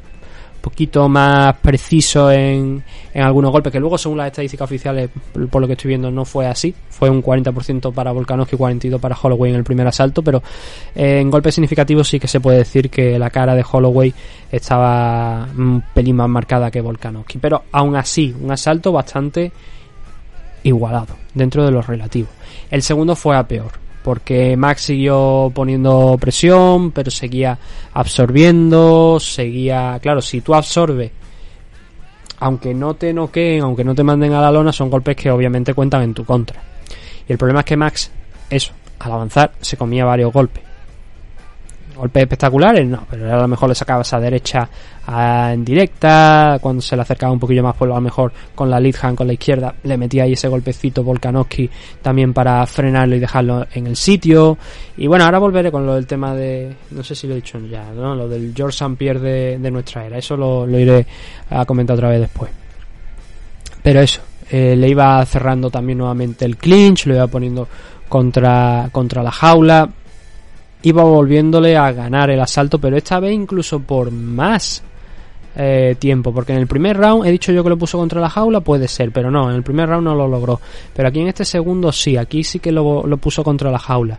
poquito 0.69 1.09
más 1.09 1.57
preciso 1.57 2.31
en, 2.31 2.82
en 3.15 3.23
algunos 3.23 3.51
golpes, 3.51 3.73
que 3.73 3.81
luego 3.81 3.97
según 3.97 4.19
las 4.19 4.27
estadísticas 4.27 4.66
oficiales, 4.66 5.09
por 5.51 5.62
lo 5.62 5.66
que 5.66 5.73
estoy 5.73 5.89
viendo, 5.89 6.11
no 6.11 6.24
fue 6.24 6.47
así. 6.47 6.74
Fue 6.90 7.09
un 7.09 7.23
40% 7.23 7.93
para 7.93 8.12
Volkanovski 8.12 8.57
y 8.57 8.59
42% 8.59 9.01
para 9.01 9.16
Holloway 9.20 9.51
en 9.51 9.57
el 9.57 9.65
primer 9.65 9.86
asalto, 9.86 10.23
pero 10.23 10.43
eh, 10.95 11.20
en 11.20 11.31
golpes 11.31 11.55
significativos 11.55 12.09
sí 12.09 12.20
que 12.20 12.28
se 12.28 12.40
puede 12.40 12.59
decir 12.59 12.90
que 12.90 13.19
la 13.19 13.31
cara 13.31 13.55
de 13.55 13.65
Holloway 13.70 14.12
estaba 14.53 15.49
un 15.57 15.82
pelín 15.95 16.16
más 16.16 16.28
marcada 16.28 16.70
que 16.70 16.82
Volkanovski. 16.82 17.39
Pero 17.39 17.65
aún 17.73 17.97
así, 17.97 18.35
un 18.39 18.53
asalto 18.53 18.93
bastante 18.93 19.51
igualado, 20.65 21.16
dentro 21.32 21.65
de 21.65 21.70
los 21.70 21.86
relativos. 21.86 22.31
El 22.70 22.82
segundo 22.82 23.16
fue 23.16 23.36
a 23.36 23.49
peor, 23.49 23.73
porque 24.09 24.56
Max 24.56 24.85
siguió 24.85 25.52
poniendo 25.55 26.16
presión, 26.18 26.93
pero 26.93 27.10
seguía 27.10 27.59
absorbiendo, 27.93 29.20
seguía... 29.20 29.98
Claro, 30.01 30.22
si 30.22 30.40
tú 30.40 30.55
absorbes, 30.55 31.10
aunque 32.39 32.72
no 32.72 32.94
te 32.94 33.12
noqueen, 33.12 33.60
aunque 33.60 33.85
no 33.85 33.94
te 33.94 34.02
manden 34.02 34.32
a 34.32 34.40
la 34.40 34.51
lona, 34.51 34.72
son 34.72 34.89
golpes 34.89 35.14
que 35.14 35.30
obviamente 35.30 35.74
cuentan 35.74 36.05
en 36.05 36.14
tu 36.14 36.24
contra. 36.24 36.59
Y 37.28 37.32
el 37.32 37.36
problema 37.36 37.60
es 37.60 37.66
que 37.66 37.76
Max, 37.76 38.10
eso, 38.48 38.72
al 38.98 39.12
avanzar, 39.12 39.52
se 39.60 39.76
comía 39.76 40.06
varios 40.06 40.32
golpes 40.32 40.62
golpes 41.98 42.22
espectaculares, 42.22 42.86
no, 42.86 43.04
pero 43.10 43.34
a 43.34 43.42
lo 43.42 43.48
mejor 43.48 43.68
le 43.68 43.74
sacaba 43.74 44.02
esa 44.02 44.20
derecha 44.20 44.68
a, 45.06 45.52
en 45.52 45.64
directa, 45.64 46.58
cuando 46.60 46.80
se 46.80 46.94
le 46.94 47.02
acercaba 47.02 47.32
un 47.32 47.38
poquillo 47.38 47.62
más, 47.62 47.74
pues 47.76 47.90
a 47.90 47.94
lo 47.94 48.00
mejor 48.00 48.32
con 48.54 48.70
la 48.70 48.78
lead 48.78 48.94
hand, 49.02 49.16
con 49.16 49.26
la 49.26 49.32
izquierda, 49.32 49.74
le 49.82 49.96
metía 49.96 50.22
ahí 50.22 50.32
ese 50.32 50.48
golpecito 50.48 51.02
Volkanovski 51.02 51.68
también 52.00 52.32
para 52.32 52.64
frenarlo 52.66 53.16
y 53.16 53.18
dejarlo 53.18 53.66
en 53.72 53.88
el 53.88 53.96
sitio. 53.96 54.56
Y 54.96 55.06
bueno, 55.06 55.24
ahora 55.24 55.38
volveré 55.38 55.72
con 55.72 55.84
lo 55.84 55.94
del 55.94 56.06
tema 56.06 56.34
de, 56.34 56.72
no 56.92 57.02
sé 57.02 57.14
si 57.14 57.26
lo 57.26 57.32
he 57.32 57.36
dicho 57.36 57.58
ya, 57.60 57.90
¿no? 57.92 58.14
lo 58.14 58.28
del 58.28 58.52
George 58.54 58.84
St. 58.84 59.18
De, 59.18 59.70
nuestra 59.70 60.06
era, 60.06 60.18
eso 60.18 60.36
lo, 60.36 60.68
iré 60.78 61.06
a 61.50 61.64
comentar 61.64 61.96
otra 61.96 62.10
vez 62.10 62.20
después. 62.20 62.50
Pero 63.82 64.00
eso, 64.00 64.20
eh, 64.50 64.76
le 64.76 64.88
iba 64.88 65.24
cerrando 65.26 65.70
también 65.70 65.98
nuevamente 65.98 66.44
el 66.44 66.56
clinch, 66.56 67.06
lo 67.06 67.14
iba 67.14 67.26
poniendo 67.26 67.66
contra, 68.08 68.88
contra 68.92 69.22
la 69.22 69.30
jaula 69.30 69.88
iba 70.82 71.02
volviéndole 71.02 71.76
a 71.76 71.92
ganar 71.92 72.30
el 72.30 72.40
asalto, 72.40 72.78
pero 72.78 72.96
esta 72.96 73.20
vez 73.20 73.32
incluso 73.32 73.80
por 73.80 74.10
más 74.10 74.82
eh, 75.56 75.96
tiempo, 75.98 76.32
porque 76.32 76.52
en 76.52 76.59
el 76.59 76.66
primer 76.66 76.96
round 76.96 77.26
he 77.26 77.32
dicho 77.32 77.50
yo 77.52 77.64
que 77.64 77.70
lo 77.70 77.76
puso 77.76 77.98
contra 77.98 78.20
la 78.20 78.30
jaula, 78.30 78.60
puede 78.60 78.86
ser, 78.86 79.10
pero 79.10 79.30
no, 79.30 79.50
en 79.50 79.56
el 79.56 79.62
primer 79.62 79.88
round 79.88 80.05
no 80.05 80.14
lo 80.14 80.28
logró. 80.28 80.60
Pero 80.94 81.09
aquí 81.09 81.20
en 81.20 81.28
este 81.28 81.44
segundo 81.44 81.90
sí, 81.90 82.16
aquí 82.16 82.44
sí 82.44 82.60
que 82.60 82.70
lo, 82.70 83.06
lo 83.06 83.16
puso 83.16 83.42
contra 83.42 83.70
la 83.70 83.78
jaula. 83.78 84.18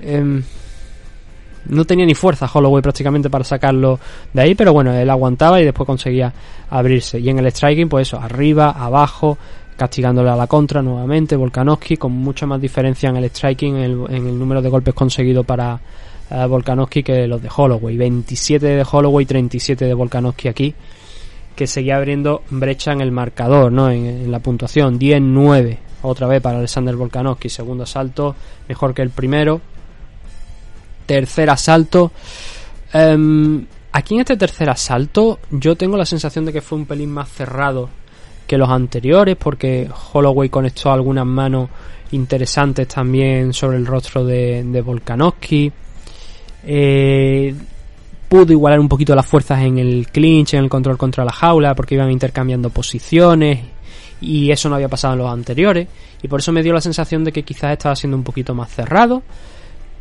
Em, 0.00 0.42
no 1.66 1.84
tenía 1.84 2.04
ni 2.04 2.14
fuerza 2.14 2.50
Holloway 2.52 2.82
prácticamente 2.82 3.30
para 3.30 3.44
sacarlo 3.44 4.00
de 4.32 4.42
ahí, 4.42 4.54
pero 4.54 4.72
bueno, 4.72 4.92
él 4.92 5.08
aguantaba 5.08 5.60
y 5.60 5.64
después 5.64 5.86
conseguía 5.86 6.32
abrirse. 6.70 7.20
Y 7.20 7.28
en 7.28 7.38
el 7.38 7.46
striking, 7.52 7.88
pues 7.88 8.08
eso, 8.08 8.20
arriba, 8.20 8.70
abajo, 8.70 9.38
castigándole 9.76 10.30
a 10.30 10.36
la 10.36 10.46
contra 10.46 10.82
nuevamente. 10.82 11.36
Volkanovski 11.36 11.96
con 11.96 12.12
mucha 12.12 12.46
más 12.46 12.60
diferencia 12.60 13.08
en 13.08 13.16
el 13.16 13.24
striking, 13.30 13.76
en 13.76 13.82
el, 14.10 14.38
número 14.38 14.62
de 14.62 14.68
golpes 14.68 14.94
conseguido 14.94 15.44
para 15.44 15.80
uh, 16.30 16.48
Volkanovski 16.48 17.02
que 17.02 17.26
los 17.26 17.42
de 17.42 17.48
Holloway. 17.54 17.96
27 17.96 18.66
de 18.66 18.86
Holloway, 18.90 19.26
37 19.26 19.84
de 19.84 19.94
Volkanovski 19.94 20.48
aquí, 20.48 20.74
que 21.56 21.66
seguía 21.66 21.96
abriendo 21.96 22.42
brecha 22.50 22.92
en 22.92 23.00
el 23.00 23.12
marcador, 23.12 23.72
¿no? 23.72 23.90
en, 23.90 24.30
la 24.30 24.40
puntuación. 24.40 24.98
10-9 24.98 25.78
otra 26.02 26.26
vez 26.26 26.40
para 26.40 26.58
Alexander 26.58 26.96
Volkanovski. 26.96 27.48
Segundo 27.48 27.84
asalto, 27.84 28.34
mejor 28.68 28.94
que 28.94 29.02
el 29.02 29.10
primero. 29.10 29.60
Tercer 31.06 31.50
asalto. 31.50 32.12
Em, 32.92 33.66
aquí 33.90 34.14
en 34.14 34.20
este 34.20 34.36
tercer 34.36 34.70
asalto, 34.70 35.38
yo 35.50 35.76
tengo 35.76 35.96
la 35.96 36.06
sensación 36.06 36.44
de 36.44 36.52
que 36.52 36.60
fue 36.60 36.78
un 36.78 36.86
pelín 36.86 37.10
más 37.10 37.28
cerrado 37.30 38.01
que 38.46 38.58
los 38.58 38.68
anteriores, 38.68 39.36
porque 39.36 39.88
Holloway 40.12 40.48
conectó 40.48 40.92
algunas 40.92 41.26
manos 41.26 41.68
interesantes 42.12 42.88
también 42.88 43.52
sobre 43.52 43.78
el 43.78 43.86
rostro 43.86 44.24
de, 44.24 44.62
de 44.64 44.80
Volkanovski. 44.80 45.72
Eh, 46.64 47.54
pudo 48.28 48.52
igualar 48.52 48.80
un 48.80 48.88
poquito 48.88 49.14
las 49.14 49.26
fuerzas 49.26 49.62
en 49.62 49.78
el 49.78 50.08
clinch, 50.08 50.54
en 50.54 50.64
el 50.64 50.70
control 50.70 50.96
contra 50.96 51.24
la 51.24 51.32
jaula, 51.32 51.74
porque 51.74 51.94
iban 51.94 52.10
intercambiando 52.10 52.70
posiciones 52.70 53.60
y 54.20 54.50
eso 54.50 54.68
no 54.68 54.76
había 54.76 54.88
pasado 54.88 55.14
en 55.14 55.18
los 55.18 55.30
anteriores. 55.30 55.88
Y 56.22 56.28
por 56.28 56.40
eso 56.40 56.52
me 56.52 56.62
dio 56.62 56.72
la 56.72 56.80
sensación 56.80 57.24
de 57.24 57.32
que 57.32 57.42
quizás 57.42 57.72
estaba 57.72 57.96
siendo 57.96 58.16
un 58.16 58.22
poquito 58.22 58.54
más 58.54 58.70
cerrado, 58.70 59.22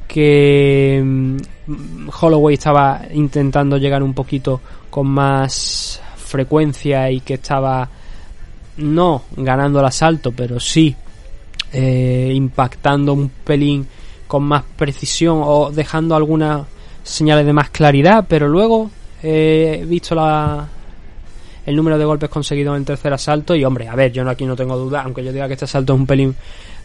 que 0.08 1.02
mm, 1.04 2.10
Holloway 2.22 2.54
estaba 2.54 3.02
intentando 3.14 3.78
llegar 3.78 4.04
un 4.04 4.14
poquito 4.14 4.62
con 4.90 5.08
más 5.08 6.02
frecuencia 6.16 7.10
y 7.10 7.22
que 7.22 7.36
estaba 7.36 7.90
no 8.78 9.24
ganando 9.36 9.80
el 9.80 9.86
asalto, 9.86 10.32
pero 10.32 10.60
sí 10.60 10.96
eh, 11.74 12.32
impactando 12.34 13.14
un 13.14 13.30
pelín 13.30 13.88
con 14.28 14.44
más 14.44 14.64
precisión 14.76 15.42
o 15.44 15.72
dejando 15.72 16.16
algunas 16.16 16.66
señales 17.04 17.46
de 17.46 17.54
más 17.54 17.70
claridad, 17.70 18.26
pero 18.28 18.48
luego 18.48 18.90
eh, 19.24 19.80
he 19.82 19.86
visto 19.86 20.16
la, 20.16 20.68
el 21.66 21.76
número 21.76 21.98
de 21.98 22.06
golpes 22.06 22.30
conseguidos 22.30 22.74
en 22.76 22.82
el 22.82 22.86
tercer 22.86 23.14
asalto 23.14 23.56
y 23.56 23.64
hombre, 23.64 23.88
a 23.88 23.96
ver, 23.96 24.12
yo 24.12 24.28
aquí 24.30 24.46
no 24.46 24.56
tengo 24.56 24.78
duda, 24.78 25.02
aunque 25.04 25.24
yo 25.24 25.32
diga 25.32 25.48
que 25.48 25.54
este 25.54 25.66
asalto 25.66 25.94
es 25.94 26.00
un 26.00 26.06
pelín 26.08 26.36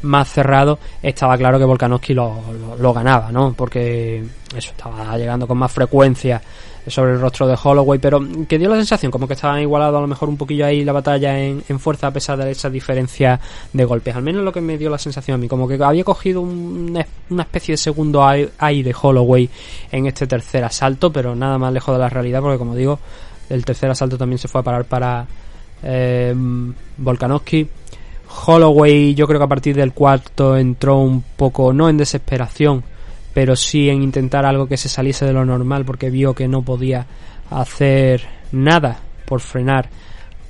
más 0.02 0.28
cerrado, 0.28 0.78
estaba 1.02 1.36
claro 1.36 1.58
que 1.58 1.64
Volkanovski 1.64 2.14
lo, 2.14 2.42
lo 2.78 2.92
ganaba, 2.92 3.32
¿no? 3.32 3.54
Porque 3.54 4.22
eso 4.54 4.70
estaba 4.70 5.16
llegando 5.16 5.46
con 5.46 5.58
más 5.58 5.72
frecuencia 5.72 6.40
sobre 6.86 7.12
el 7.12 7.20
rostro 7.20 7.46
de 7.46 7.56
Holloway, 7.62 7.98
pero 7.98 8.20
que 8.48 8.58
dio 8.58 8.68
la 8.68 8.76
sensación 8.76 9.10
como 9.10 9.26
que 9.26 9.34
estaban 9.34 9.60
igualados 9.60 9.98
a 9.98 10.00
lo 10.00 10.06
mejor 10.06 10.28
un 10.28 10.36
poquillo 10.36 10.66
ahí 10.66 10.84
la 10.84 10.92
batalla 10.92 11.38
en, 11.38 11.62
fuerza 11.78 12.08
a 12.08 12.10
pesar 12.12 12.38
de 12.38 12.50
esa 12.50 12.70
diferencia 12.70 13.40
de 13.72 13.84
golpes. 13.84 14.14
Al 14.14 14.22
menos 14.22 14.44
lo 14.44 14.52
que 14.52 14.60
me 14.60 14.78
dio 14.78 14.90
la 14.90 14.98
sensación 14.98 15.34
a 15.34 15.38
mí, 15.38 15.48
como 15.48 15.66
que 15.66 15.82
había 15.82 16.04
cogido 16.04 16.40
una, 16.40 17.06
especie 17.40 17.72
de 17.72 17.78
segundo 17.78 18.24
aire 18.24 18.94
Holloway 19.00 19.48
en 19.90 20.06
este 20.06 20.26
tercer 20.26 20.64
asalto, 20.64 21.12
pero 21.12 21.34
nada 21.34 21.58
más 21.58 21.72
lejos 21.72 21.94
de 21.94 21.98
la 22.00 22.08
realidad, 22.08 22.40
porque 22.40 22.58
como 22.58 22.74
digo, 22.74 22.98
el 23.50 23.64
tercer 23.64 23.90
asalto 23.90 24.16
también 24.16 24.38
se 24.38 24.48
fue 24.48 24.60
a 24.60 24.64
parar 24.64 24.84
para 24.84 25.26
eh, 25.82 26.34
Volkanovski. 26.98 27.68
Holloway 28.46 29.14
yo 29.14 29.26
creo 29.26 29.40
que 29.40 29.44
a 29.44 29.48
partir 29.48 29.76
del 29.76 29.92
cuarto 29.92 30.56
entró 30.56 30.98
un 30.98 31.22
poco, 31.36 31.72
no 31.72 31.88
en 31.88 31.96
desesperación, 31.96 32.82
pero 33.36 33.54
sí 33.54 33.90
en 33.90 34.02
intentar 34.02 34.46
algo 34.46 34.66
que 34.66 34.78
se 34.78 34.88
saliese 34.88 35.26
de 35.26 35.34
lo 35.34 35.44
normal 35.44 35.84
porque 35.84 36.08
vio 36.08 36.32
que 36.32 36.48
no 36.48 36.62
podía 36.62 37.06
hacer 37.50 38.22
nada 38.52 38.98
por 39.26 39.42
frenar 39.42 39.90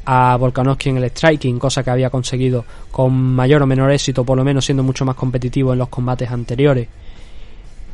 a 0.05 0.37
Volkanovski 0.37 0.91
en 0.91 0.99
el 0.99 1.11
striking, 1.11 1.59
cosa 1.59 1.83
que 1.83 1.91
había 1.91 2.11
conseguido 2.11 2.65
con 2.93 3.13
mayor 3.13 3.63
o 3.63 3.67
menor 3.67 3.91
éxito, 3.91 4.23
por 4.23 4.37
lo 4.37 4.45
menos 4.45 4.67
siendo 4.67 4.85
mucho 4.85 5.05
más 5.05 5.17
competitivo 5.17 5.73
en 5.73 5.81
los 5.81 5.89
combates 5.89 6.31
anteriores. 6.31 6.87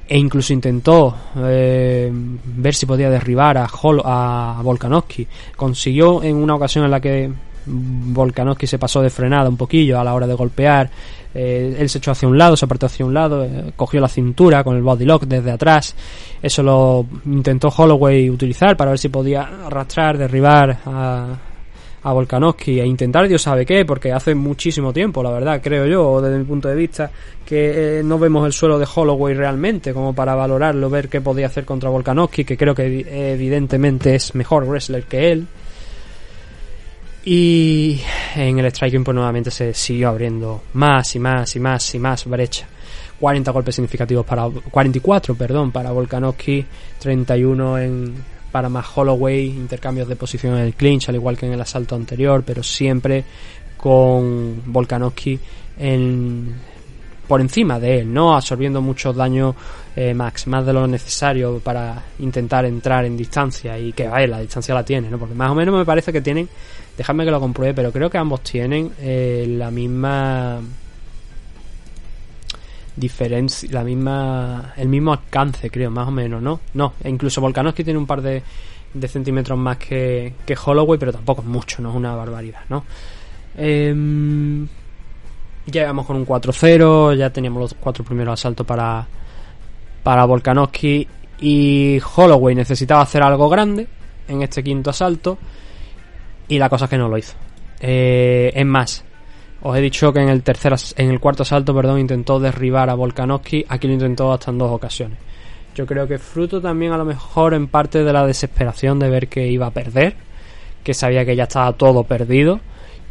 E 0.06 0.18
incluso 0.18 0.52
intentó 0.52 1.16
eh, 1.38 2.12
ver 2.12 2.74
si 2.74 2.84
podía 2.84 3.08
derribar 3.08 3.56
a, 3.56 3.70
a 4.04 4.60
Volkanovski. 4.62 5.26
Consiguió 5.56 6.22
en 6.22 6.36
una 6.36 6.56
ocasión 6.56 6.84
en 6.84 6.90
la 6.90 7.00
que 7.00 7.32
Volkanovski 7.66 8.66
se 8.66 8.78
pasó 8.78 9.00
de 9.02 9.10
frenada 9.10 9.48
un 9.48 9.56
poquillo 9.56 9.98
a 9.98 10.04
la 10.04 10.14
hora 10.14 10.26
de 10.26 10.34
golpear, 10.34 10.90
eh, 11.34 11.76
él 11.78 11.88
se 11.88 11.98
echó 11.98 12.10
hacia 12.10 12.28
un 12.28 12.36
lado, 12.36 12.56
se 12.56 12.64
apartó 12.64 12.86
hacia 12.86 13.06
un 13.06 13.14
lado, 13.14 13.44
eh, 13.44 13.72
cogió 13.76 14.00
la 14.00 14.08
cintura 14.08 14.62
con 14.62 14.76
el 14.76 14.82
body 14.82 15.04
lock 15.04 15.24
desde 15.24 15.50
atrás. 15.50 15.94
Eso 16.42 16.62
lo 16.62 17.06
intentó 17.26 17.68
Holloway 17.68 18.28
utilizar 18.28 18.76
para 18.76 18.90
ver 18.90 18.98
si 18.98 19.08
podía 19.08 19.66
arrastrar, 19.66 20.18
derribar 20.18 20.78
a, 20.84 21.38
a 22.02 22.12
Volkanovski 22.12 22.80
e 22.80 22.86
intentar 22.86 23.28
Dios 23.28 23.42
sabe 23.42 23.64
qué, 23.64 23.84
porque 23.84 24.12
hace 24.12 24.34
muchísimo 24.34 24.92
tiempo, 24.92 25.22
la 25.22 25.30
verdad, 25.30 25.60
creo 25.62 25.86
yo, 25.86 26.20
desde 26.20 26.38
mi 26.38 26.44
punto 26.44 26.68
de 26.68 26.74
vista, 26.74 27.10
que 27.46 28.00
eh, 28.00 28.02
no 28.02 28.18
vemos 28.18 28.44
el 28.44 28.52
suelo 28.52 28.78
de 28.78 28.86
Holloway 28.92 29.34
realmente 29.34 29.94
como 29.94 30.14
para 30.14 30.34
valorarlo, 30.34 30.90
ver 30.90 31.08
qué 31.08 31.20
podía 31.20 31.46
hacer 31.46 31.64
contra 31.64 31.90
Volkanovski, 31.90 32.44
que 32.44 32.56
creo 32.56 32.74
que 32.74 33.32
evidentemente 33.32 34.14
es 34.14 34.34
mejor 34.34 34.66
wrestler 34.66 35.04
que 35.04 35.32
él. 35.32 35.46
Y 37.24 38.00
en 38.34 38.58
el 38.58 38.66
striking 38.66 39.04
pues 39.04 39.14
nuevamente 39.14 39.50
se 39.50 39.72
siguió 39.74 40.08
abriendo 40.08 40.62
más 40.74 41.14
y 41.14 41.18
más 41.20 41.54
y 41.54 41.60
más 41.60 41.94
y 41.94 41.98
más 41.98 42.24
brecha. 42.26 42.66
40 43.20 43.50
golpes 43.52 43.76
significativos 43.76 44.26
para 44.26 44.48
44, 44.48 45.36
perdón, 45.36 45.70
para 45.70 45.92
Volkanovski, 45.92 46.64
31 46.98 47.78
en 47.78 48.14
para 48.50 48.68
más 48.68 48.86
Holloway, 48.94 49.46
intercambios 49.46 50.08
de 50.08 50.16
posición 50.16 50.56
en 50.56 50.64
el 50.64 50.74
clinch 50.74 51.08
al 51.08 51.14
igual 51.14 51.38
que 51.38 51.46
en 51.46 51.52
el 51.52 51.60
asalto 51.60 51.94
anterior, 51.94 52.42
pero 52.44 52.62
siempre 52.62 53.24
con 53.76 54.62
Volkanovski 54.66 55.38
en 55.78 56.54
por 57.26 57.40
encima 57.40 57.80
de 57.80 58.00
él, 58.00 58.12
¿no? 58.12 58.34
Absorbiendo 58.34 58.82
mucho 58.82 59.12
daño 59.12 59.54
eh, 59.96 60.12
Max, 60.12 60.46
más 60.48 60.66
de 60.66 60.72
lo 60.72 60.86
necesario 60.86 61.60
para 61.60 62.02
intentar 62.18 62.66
entrar 62.66 63.06
en 63.06 63.16
distancia 63.16 63.78
y 63.78 63.92
que, 63.92 64.06
a 64.06 64.26
la 64.26 64.40
distancia 64.40 64.74
la 64.74 64.84
tiene, 64.84 65.08
¿no? 65.08 65.18
Porque 65.18 65.34
más 65.34 65.50
o 65.50 65.54
menos 65.54 65.74
me 65.74 65.84
parece 65.84 66.12
que 66.12 66.20
tienen 66.20 66.48
Déjame 67.02 67.24
que 67.24 67.32
lo 67.32 67.40
compruebe, 67.40 67.74
pero 67.74 67.90
creo 67.90 68.08
que 68.08 68.16
ambos 68.16 68.42
tienen 68.42 68.92
eh, 69.00 69.44
la 69.58 69.72
misma 69.72 70.60
diferencia, 72.94 73.68
la 73.72 73.82
misma, 73.82 74.72
el 74.76 74.86
mismo 74.86 75.12
alcance, 75.12 75.68
creo, 75.68 75.90
más 75.90 76.06
o 76.06 76.12
menos, 76.12 76.40
¿no? 76.40 76.60
No, 76.74 76.92
e 77.02 77.10
incluso 77.10 77.40
Volkanovski 77.40 77.82
tiene 77.82 77.98
un 77.98 78.06
par 78.06 78.22
de, 78.22 78.40
centímetros 79.08 79.58
más 79.58 79.78
que, 79.78 80.34
que 80.46 80.56
Holloway, 80.64 80.96
pero 80.96 81.10
tampoco 81.12 81.42
es 81.42 81.48
mucho, 81.48 81.82
no 81.82 81.90
es 81.90 81.96
una 81.96 82.14
barbaridad, 82.14 82.60
¿no? 82.68 82.84
Eh, 83.56 83.92
llegamos 85.66 86.06
con 86.06 86.14
un 86.14 86.24
4-0, 86.24 87.16
ya 87.16 87.30
teníamos 87.30 87.62
los 87.62 87.74
cuatro 87.74 88.04
primeros 88.04 88.34
asaltos 88.38 88.64
para, 88.64 89.04
para 90.04 90.24
Volkanovski 90.24 91.08
y 91.40 92.00
Holloway 92.14 92.54
necesitaba 92.54 93.02
hacer 93.02 93.24
algo 93.24 93.48
grande 93.48 93.88
en 94.28 94.42
este 94.42 94.62
quinto 94.62 94.90
asalto 94.90 95.36
y 96.52 96.58
la 96.58 96.68
cosa 96.68 96.84
es 96.84 96.90
que 96.90 96.98
no 96.98 97.08
lo 97.08 97.16
hizo. 97.16 97.32
Eh, 97.80 98.52
es 98.54 98.66
más, 98.66 99.02
os 99.62 99.74
he 99.74 99.80
dicho 99.80 100.12
que 100.12 100.20
en 100.20 100.28
el 100.28 100.42
tercer 100.42 100.74
en 100.96 101.10
el 101.10 101.18
cuarto 101.18 101.44
asalto, 101.44 101.74
perdón, 101.74 101.98
intentó 101.98 102.38
derribar 102.38 102.90
a 102.90 102.94
Volkanovski, 102.94 103.64
aquí 103.66 103.86
lo 103.86 103.94
intentó 103.94 104.30
hasta 104.30 104.50
en 104.50 104.58
dos 104.58 104.70
ocasiones. 104.70 105.18
Yo 105.74 105.86
creo 105.86 106.06
que 106.06 106.18
fruto 106.18 106.60
también 106.60 106.92
a 106.92 106.98
lo 106.98 107.06
mejor 107.06 107.54
en 107.54 107.68
parte 107.68 108.04
de 108.04 108.12
la 108.12 108.26
desesperación 108.26 108.98
de 108.98 109.08
ver 109.08 109.28
que 109.28 109.48
iba 109.48 109.66
a 109.66 109.70
perder, 109.70 110.14
que 110.84 110.92
sabía 110.92 111.24
que 111.24 111.34
ya 111.34 111.44
estaba 111.44 111.72
todo 111.72 112.04
perdido 112.04 112.60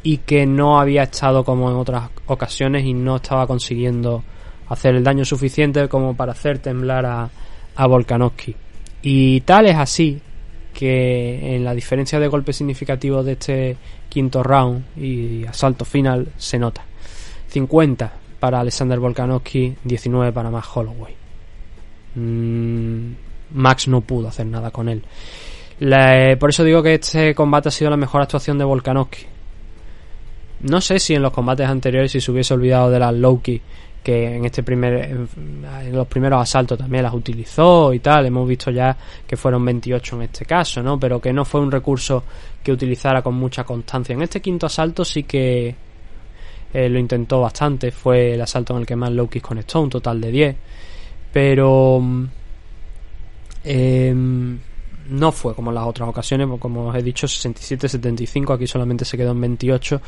y 0.03 0.17
que 0.17 0.45
no 0.45 0.79
había 0.79 1.01
estado 1.01 1.43
como 1.43 1.71
en 1.71 1.77
otras 1.77 2.11
ocasiones 2.27 2.85
y 2.85 2.93
no 2.93 3.15
estaba 3.15 3.47
consiguiendo 3.47 4.23
hacer 4.69 4.93
el 4.93 5.03
daño 5.03 5.25
suficiente 5.25 5.89
como 5.89 6.15
para 6.15 6.33
hacer 6.33 6.59
temblar 6.59 7.07
a, 7.07 7.29
a 7.75 7.87
Volkanovski. 7.87 8.55
Y 9.01 9.41
tal 9.41 9.65
es 9.65 9.77
así 9.77 10.21
que 10.73 11.55
en 11.55 11.63
la 11.63 11.73
diferencia 11.73 12.19
de 12.19 12.27
golpes 12.27 12.57
significativos 12.57 13.25
de 13.25 13.33
este 13.33 13.77
quinto 14.09 14.43
round 14.43 14.97
y 14.97 15.45
asalto 15.45 15.85
final 15.85 16.29
se 16.37 16.57
nota. 16.59 16.83
50 17.49 18.13
para 18.39 18.59
Alexander 18.59 18.99
Volkanovski, 18.99 19.75
19 19.83 20.31
para 20.31 20.49
Max 20.49 20.67
Holloway. 20.73 21.15
Mm, 22.15 23.13
Max 23.53 23.87
no 23.87 24.01
pudo 24.01 24.29
hacer 24.29 24.45
nada 24.45 24.71
con 24.71 24.89
él. 24.89 25.03
por 26.39 26.49
eso 26.49 26.63
digo 26.63 26.81
que 26.81 26.95
este 26.95 27.35
combate 27.35 27.69
ha 27.69 27.71
sido 27.71 27.91
la 27.91 27.97
mejor 27.97 28.21
actuación 28.21 28.57
de 28.57 28.63
Volkanovski. 28.63 29.25
No 30.61 30.79
sé 30.79 30.99
si 30.99 31.15
en 31.15 31.23
los 31.23 31.33
combates 31.33 31.67
anteriores 31.67 32.11
si 32.11 32.21
se 32.21 32.31
hubiese 32.31 32.53
olvidado 32.53 32.91
de 32.91 32.99
las 32.99 33.13
Loki 33.13 33.61
que 34.03 34.35
en 34.35 34.45
este 34.45 34.63
primer 34.63 34.93
en 34.93 35.91
los 35.95 36.07
primeros 36.07 36.41
asaltos 36.41 36.77
también 36.77 37.03
las 37.03 37.13
utilizó 37.13 37.93
y 37.93 37.99
tal. 37.99 38.25
Hemos 38.25 38.47
visto 38.47 38.71
ya 38.71 38.95
que 39.25 39.37
fueron 39.37 39.63
28 39.65 40.15
en 40.15 40.21
este 40.23 40.45
caso 40.45 40.81
no 40.81 40.99
pero 40.99 41.19
que 41.19 41.31
no 41.31 41.45
fue 41.45 41.61
un 41.61 41.71
recurso 41.71 42.23
que 42.63 42.71
utilizara 42.71 43.21
con 43.21 43.35
mucha 43.35 43.63
constancia. 43.63 44.13
En 44.13 44.21
este 44.21 44.41
quinto 44.41 44.65
asalto 44.65 45.05
sí 45.05 45.23
que 45.23 45.75
eh, 46.73 46.89
lo 46.89 46.99
intentó 46.99 47.41
bastante. 47.41 47.91
Fue 47.91 48.33
el 48.33 48.41
asalto 48.41 48.73
en 48.73 48.81
el 48.81 48.85
que 48.85 48.95
más 48.95 49.11
Loki 49.11 49.39
conectó 49.39 49.81
un 49.81 49.89
total 49.89 50.19
de 50.19 50.31
10 50.31 50.55
pero 51.31 52.01
eh, 53.63 54.13
no 54.13 55.31
fue 55.31 55.55
como 55.55 55.71
en 55.71 55.75
las 55.75 55.85
otras 55.85 56.09
ocasiones 56.09 56.47
como 56.59 56.87
os 56.87 56.95
he 56.95 57.01
dicho 57.01 57.27
67-75 57.27 58.55
aquí 58.55 58.67
solamente 58.67 59.05
se 59.05 59.17
quedó 59.17 59.31
en 59.31 59.41
28 59.41 60.01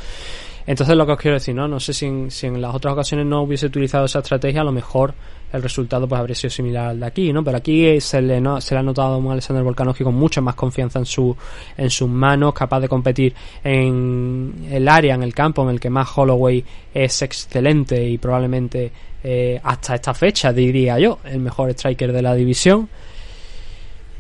entonces 0.66 0.96
lo 0.96 1.06
que 1.06 1.12
os 1.12 1.20
quiero 1.20 1.36
decir, 1.36 1.54
¿no? 1.54 1.68
No 1.68 1.80
sé 1.80 1.94
si 1.94 2.06
en, 2.06 2.32
si 2.32 2.48
en 2.48 2.62
las 2.62 2.74
otras 2.74 2.94
ocasiones 2.94 3.26
no 3.26 3.42
hubiese 3.42 3.66
utilizado 3.66 4.06
esa 4.06 4.20
estrategia, 4.20 4.62
a 4.62 4.64
lo 4.64 4.72
mejor 4.72 5.14
el 5.54 5.62
resultado 5.62 6.08
pues 6.08 6.20
habría 6.20 6.36
sido 6.36 6.50
similar 6.50 6.88
al 6.88 7.00
de 7.00 7.06
aquí, 7.06 7.32
¿no? 7.32 7.44
Pero 7.44 7.58
aquí 7.58 8.02
se 8.02 8.22
le, 8.22 8.42
no, 8.42 8.60
se 8.60 8.74
le 8.74 8.80
ha 8.80 8.84
notado 8.84 9.30
a 9.30 9.32
Alexander 9.32 9.64
Volkanovski 9.64 10.04
con 10.04 10.16
mucha 10.16 10.42
más 10.42 10.56
confianza 10.56 11.00
en, 11.00 11.06
su, 11.06 11.36
en 11.78 11.90
sus 11.90 12.10
manos, 12.10 12.54
capaz 12.54 12.80
de 12.80 12.90
competir 12.90 13.36
en 13.64 14.68
el 14.72 14.88
área, 14.88 15.14
en 15.14 15.22
el 15.22 15.34
campo 15.34 15.64
en 15.64 15.70
el 15.70 15.80
que 15.80 15.92
más 15.92 16.10
Holloway 16.16 16.64
es 16.94 17.22
excelente 17.22 18.04
y 18.04 18.18
probablemente 18.18 18.92
eh, 19.24 19.60
hasta 19.64 19.96
esta 19.96 20.14
fecha, 20.14 20.52
diría 20.52 20.98
yo, 20.98 21.20
el 21.24 21.40
mejor 21.40 21.70
striker 21.70 22.12
de 22.12 22.22
la 22.22 22.34
división. 22.34 22.90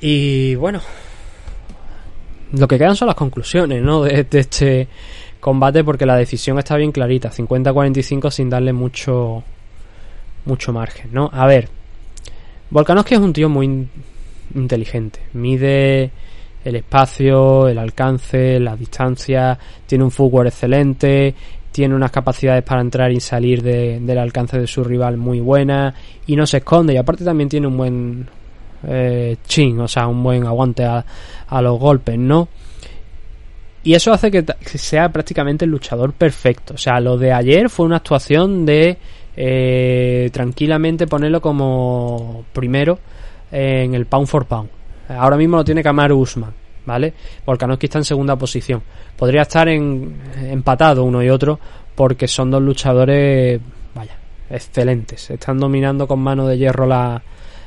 Y 0.01 0.53
bueno, 0.55 0.81
lo 2.51 2.67
que 2.67 2.77
quedan 2.77 2.95
son 2.95 3.07
las 3.07 3.15
conclusiones, 3.15 3.81
¿no? 3.81 4.03
de 4.03 4.27
este 4.31 4.87
combate 5.43 5.83
porque 5.83 6.05
la 6.05 6.15
decisión 6.15 6.57
está 6.57 6.77
bien 6.77 6.93
clarita, 6.93 7.29
50-45 7.29 8.31
sin 8.31 8.49
darle 8.49 8.71
mucho 8.71 9.43
mucho 10.45 10.71
margen, 10.71 11.09
¿no? 11.11 11.29
A 11.33 11.45
ver, 11.45 11.67
Volkanovski 12.69 13.15
es 13.15 13.19
un 13.19 13.33
tío 13.33 13.49
muy 13.49 13.89
inteligente, 14.55 15.19
mide 15.33 16.11
el 16.63 16.77
espacio, 16.77 17.67
el 17.67 17.77
alcance, 17.77 18.57
la 18.57 18.77
distancia, 18.77 19.59
tiene 19.85 20.05
un 20.05 20.11
footwork 20.11 20.47
excelente, 20.47 21.35
tiene 21.73 21.93
unas 21.93 22.11
capacidades 22.11 22.63
para 22.63 22.79
entrar 22.79 23.11
y 23.11 23.19
salir 23.19 23.61
del 23.61 24.17
alcance 24.17 24.57
de 24.57 24.65
su 24.65 24.81
rival 24.81 25.17
muy 25.17 25.41
buenas 25.41 25.93
y 26.25 26.37
no 26.37 26.47
se 26.47 26.57
esconde 26.57 26.93
y 26.93 26.97
aparte 26.97 27.25
también 27.25 27.49
tiene 27.49 27.67
un 27.67 27.75
buen 27.75 28.29
eh, 28.87 29.35
chin, 29.45 29.77
o 29.81 29.89
sea, 29.89 30.07
un 30.07 30.23
buen 30.23 30.45
aguante 30.45 30.85
a, 30.85 31.03
a 31.47 31.61
los 31.61 31.77
golpes, 31.77 32.17
¿no? 32.17 32.47
Y 33.83 33.93
eso 33.93 34.13
hace 34.13 34.31
que 34.31 34.43
sea 34.77 35.09
prácticamente 35.11 35.65
el 35.65 35.71
luchador 35.71 36.13
perfecto. 36.13 36.75
O 36.75 36.77
sea, 36.77 36.99
lo 36.99 37.17
de 37.17 37.33
ayer 37.33 37.69
fue 37.69 37.85
una 37.85 37.97
actuación 37.97 38.65
de 38.65 38.97
eh, 39.35 40.29
tranquilamente 40.31 41.07
ponerlo 41.07 41.41
como 41.41 42.45
primero 42.53 42.99
en 43.51 43.93
el 43.93 44.05
pound 44.05 44.27
for 44.27 44.45
pound. 44.45 44.69
Ahora 45.09 45.37
mismo 45.37 45.57
lo 45.57 45.65
tiene 45.65 45.83
Kamaru 45.83 46.17
Usman, 46.17 46.53
¿vale? 46.85 47.13
Volkanovski 47.45 47.87
está 47.87 47.97
en 47.97 48.05
segunda 48.05 48.35
posición. 48.35 48.81
Podría 49.17 49.41
estar 49.41 49.67
en, 49.67 50.17
empatado 50.49 51.03
uno 51.03 51.21
y 51.21 51.29
otro 51.29 51.59
porque 51.93 52.27
son 52.27 52.51
dos 52.51 52.61
luchadores, 52.61 53.59
vaya, 53.93 54.15
excelentes. 54.49 55.29
Están 55.29 55.59
dominando 55.59 56.07
con 56.07 56.19
mano 56.19 56.47
de 56.47 56.57
hierro 56.57 56.85
la, 56.85 57.21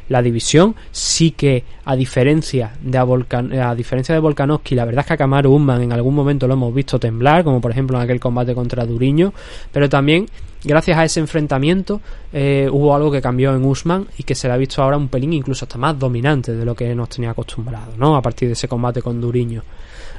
la 0.08 0.22
división. 0.22 0.74
Sí 0.90 1.32
que 1.32 1.64
a 1.84 1.96
diferencia 1.96 2.72
de 2.80 2.98
a, 2.98 3.74
diferencia 3.74 4.14
de 4.14 4.20
Volkanovski, 4.20 4.74
la 4.74 4.84
verdad 4.84 5.00
es 5.00 5.06
que 5.06 5.12
a 5.14 5.16
Kamaru 5.16 5.54
Usman 5.54 5.82
en 5.82 5.92
algún 5.92 6.14
momento 6.14 6.46
lo 6.46 6.54
hemos 6.54 6.74
visto 6.74 6.98
temblar, 6.98 7.44
como 7.44 7.60
por 7.60 7.70
ejemplo 7.70 7.96
en 7.96 8.04
aquel 8.04 8.20
combate 8.20 8.54
contra 8.54 8.84
Duriño, 8.84 9.32
pero 9.72 9.88
también 9.88 10.26
gracias 10.64 10.98
a 10.98 11.04
ese 11.04 11.20
enfrentamiento 11.20 12.00
eh, 12.32 12.68
hubo 12.70 12.94
algo 12.94 13.10
que 13.10 13.22
cambió 13.22 13.54
en 13.54 13.64
Usman 13.64 14.06
y 14.18 14.24
que 14.24 14.34
se 14.34 14.48
le 14.48 14.54
ha 14.54 14.56
visto 14.56 14.82
ahora 14.82 14.96
un 14.96 15.08
pelín 15.08 15.32
incluso 15.32 15.64
hasta 15.64 15.78
más 15.78 15.98
dominante 15.98 16.54
de 16.54 16.64
lo 16.64 16.74
que 16.74 16.94
nos 16.94 17.08
tenía 17.08 17.30
acostumbrado, 17.30 17.92
¿no? 17.96 18.16
A 18.16 18.22
partir 18.22 18.48
de 18.48 18.54
ese 18.54 18.68
combate 18.68 19.02
con 19.02 19.20
Duriño, 19.20 19.62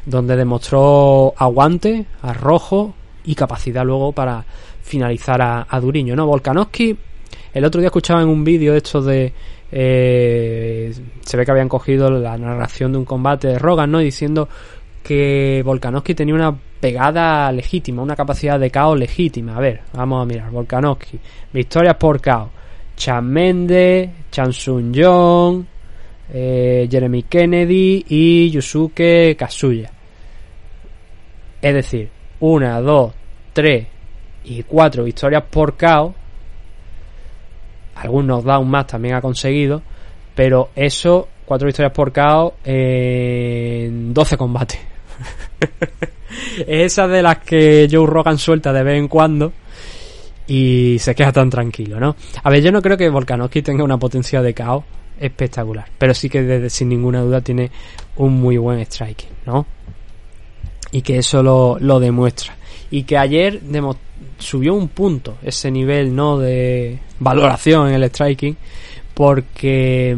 donde 0.05 0.35
demostró 0.35 1.34
aguante, 1.38 2.05
arrojo 2.22 2.93
y 3.26 3.35
capacidad 3.35 3.85
luego 3.85 4.14
para 4.14 4.45
finalizar 4.81 5.41
a, 5.41 5.68
a 5.69 5.80
Duriño, 5.81 6.15
¿no? 6.15 6.26
Volkanovski, 6.26 6.97
el 7.53 7.65
otro 7.65 7.81
día 7.81 7.88
escuchaba 7.88 8.22
en 8.22 8.30
un 8.30 8.43
vídeo 8.43 8.73
esto 8.73 9.01
de 9.01 9.34
eh, 9.72 10.94
se 11.22 11.38
ve 11.38 11.45
que 11.45 11.52
habían 11.52 11.69
cogido 11.69 12.10
la 12.10 12.38
narración 12.38 12.91
de 12.91 12.98
un 12.99 13.06
combate 13.06 13.48
de 13.48 13.60
Rogan, 13.60 13.91
¿no? 13.91 13.99
Diciendo 13.99 14.48
que 15.03 15.61
Volkanovski 15.65 16.15
tenía 16.15 16.35
una 16.35 16.57
pegada 16.80 17.52
legítima, 17.52 18.02
una 18.02 18.15
capacidad 18.15 18.60
de 18.60 18.69
caos 18.69 18.98
legítima. 18.98 19.56
A 19.56 19.60
ver, 19.60 19.81
vamos 19.94 20.22
a 20.22 20.26
mirar. 20.26 20.52
Volkanovski, 20.52 21.19
victorias 21.53 21.95
por 21.95 22.22
caos. 22.22 22.49
Chan 22.95 23.26
Mende, 23.26 24.10
Chan 24.31 24.52
Sun 24.52 24.91
Jong, 24.95 25.64
eh, 26.34 26.88
Jeremy 26.89 27.23
Kennedy 27.23 28.06
y 28.10 28.49
Yusuke 28.49 29.35
Kasuya. 29.38 29.91
Es 31.61 31.73
decir, 31.73 32.10
una, 32.39 32.81
dos, 32.81 33.14
tres 33.53 33.88
y 34.45 34.64
cuatro 34.64 35.03
victorias 35.03 35.44
por 35.49 35.76
caos 35.76 36.14
algunos 37.99 38.44
down 38.44 38.69
más 38.69 38.88
también 38.88 39.15
ha 39.15 39.22
conseguido, 39.22 39.82
pero 40.36 40.69
eso, 40.76 41.28
cuatro 41.45 41.65
victorias 41.65 41.94
por 41.94 42.14
KO 42.14 42.56
en 42.64 44.14
12 44.14 44.38
combates. 44.38 44.80
es 46.60 46.94
esa 46.94 47.07
de 47.07 47.22
las 47.22 47.40
que 47.40 47.88
Joe 47.91 48.06
Rogan 48.06 48.38
suelta 48.38 48.72
de 48.72 48.84
vez 48.84 48.98
en 48.98 49.07
cuando 49.07 49.53
y 50.48 50.98
se 50.99 51.14
queda 51.14 51.32
tan 51.32 51.49
tranquilo, 51.49 51.99
¿no? 51.99 52.15
A 52.44 52.49
ver, 52.49 52.61
yo 52.61 52.72
no 52.72 52.82
creo 52.82 52.98
que 52.98 53.10
Volkanovski 53.10 53.61
tenga 53.61 53.84
una 53.84 53.98
potencia 53.98 54.41
de 54.41 54.53
KO 54.53 54.84
espectacular, 55.19 55.88
pero 55.98 56.14
sí 56.14 56.30
que 56.30 56.44
desde, 56.44 56.69
sin 56.69 56.90
ninguna 56.90 57.22
duda 57.22 57.41
tiene 57.41 57.72
un 58.18 58.40
muy 58.40 58.57
buen 58.57 58.80
striking, 58.86 59.30
¿no? 59.45 59.65
Y 60.91 61.02
que 61.02 61.18
eso 61.18 61.44
lo, 61.44 61.78
lo 61.80 61.99
demuestra. 61.99 62.56
Y 62.90 63.03
que 63.03 63.18
ayer 63.18 63.60
subió 64.38 64.74
un 64.74 64.88
punto 64.88 65.38
ese 65.44 65.69
nivel 65.69 66.15
no 66.15 66.38
de 66.38 66.99
valoración 67.19 67.89
en 67.89 67.95
el 67.95 68.10
striking 68.10 68.56
porque 69.14 70.18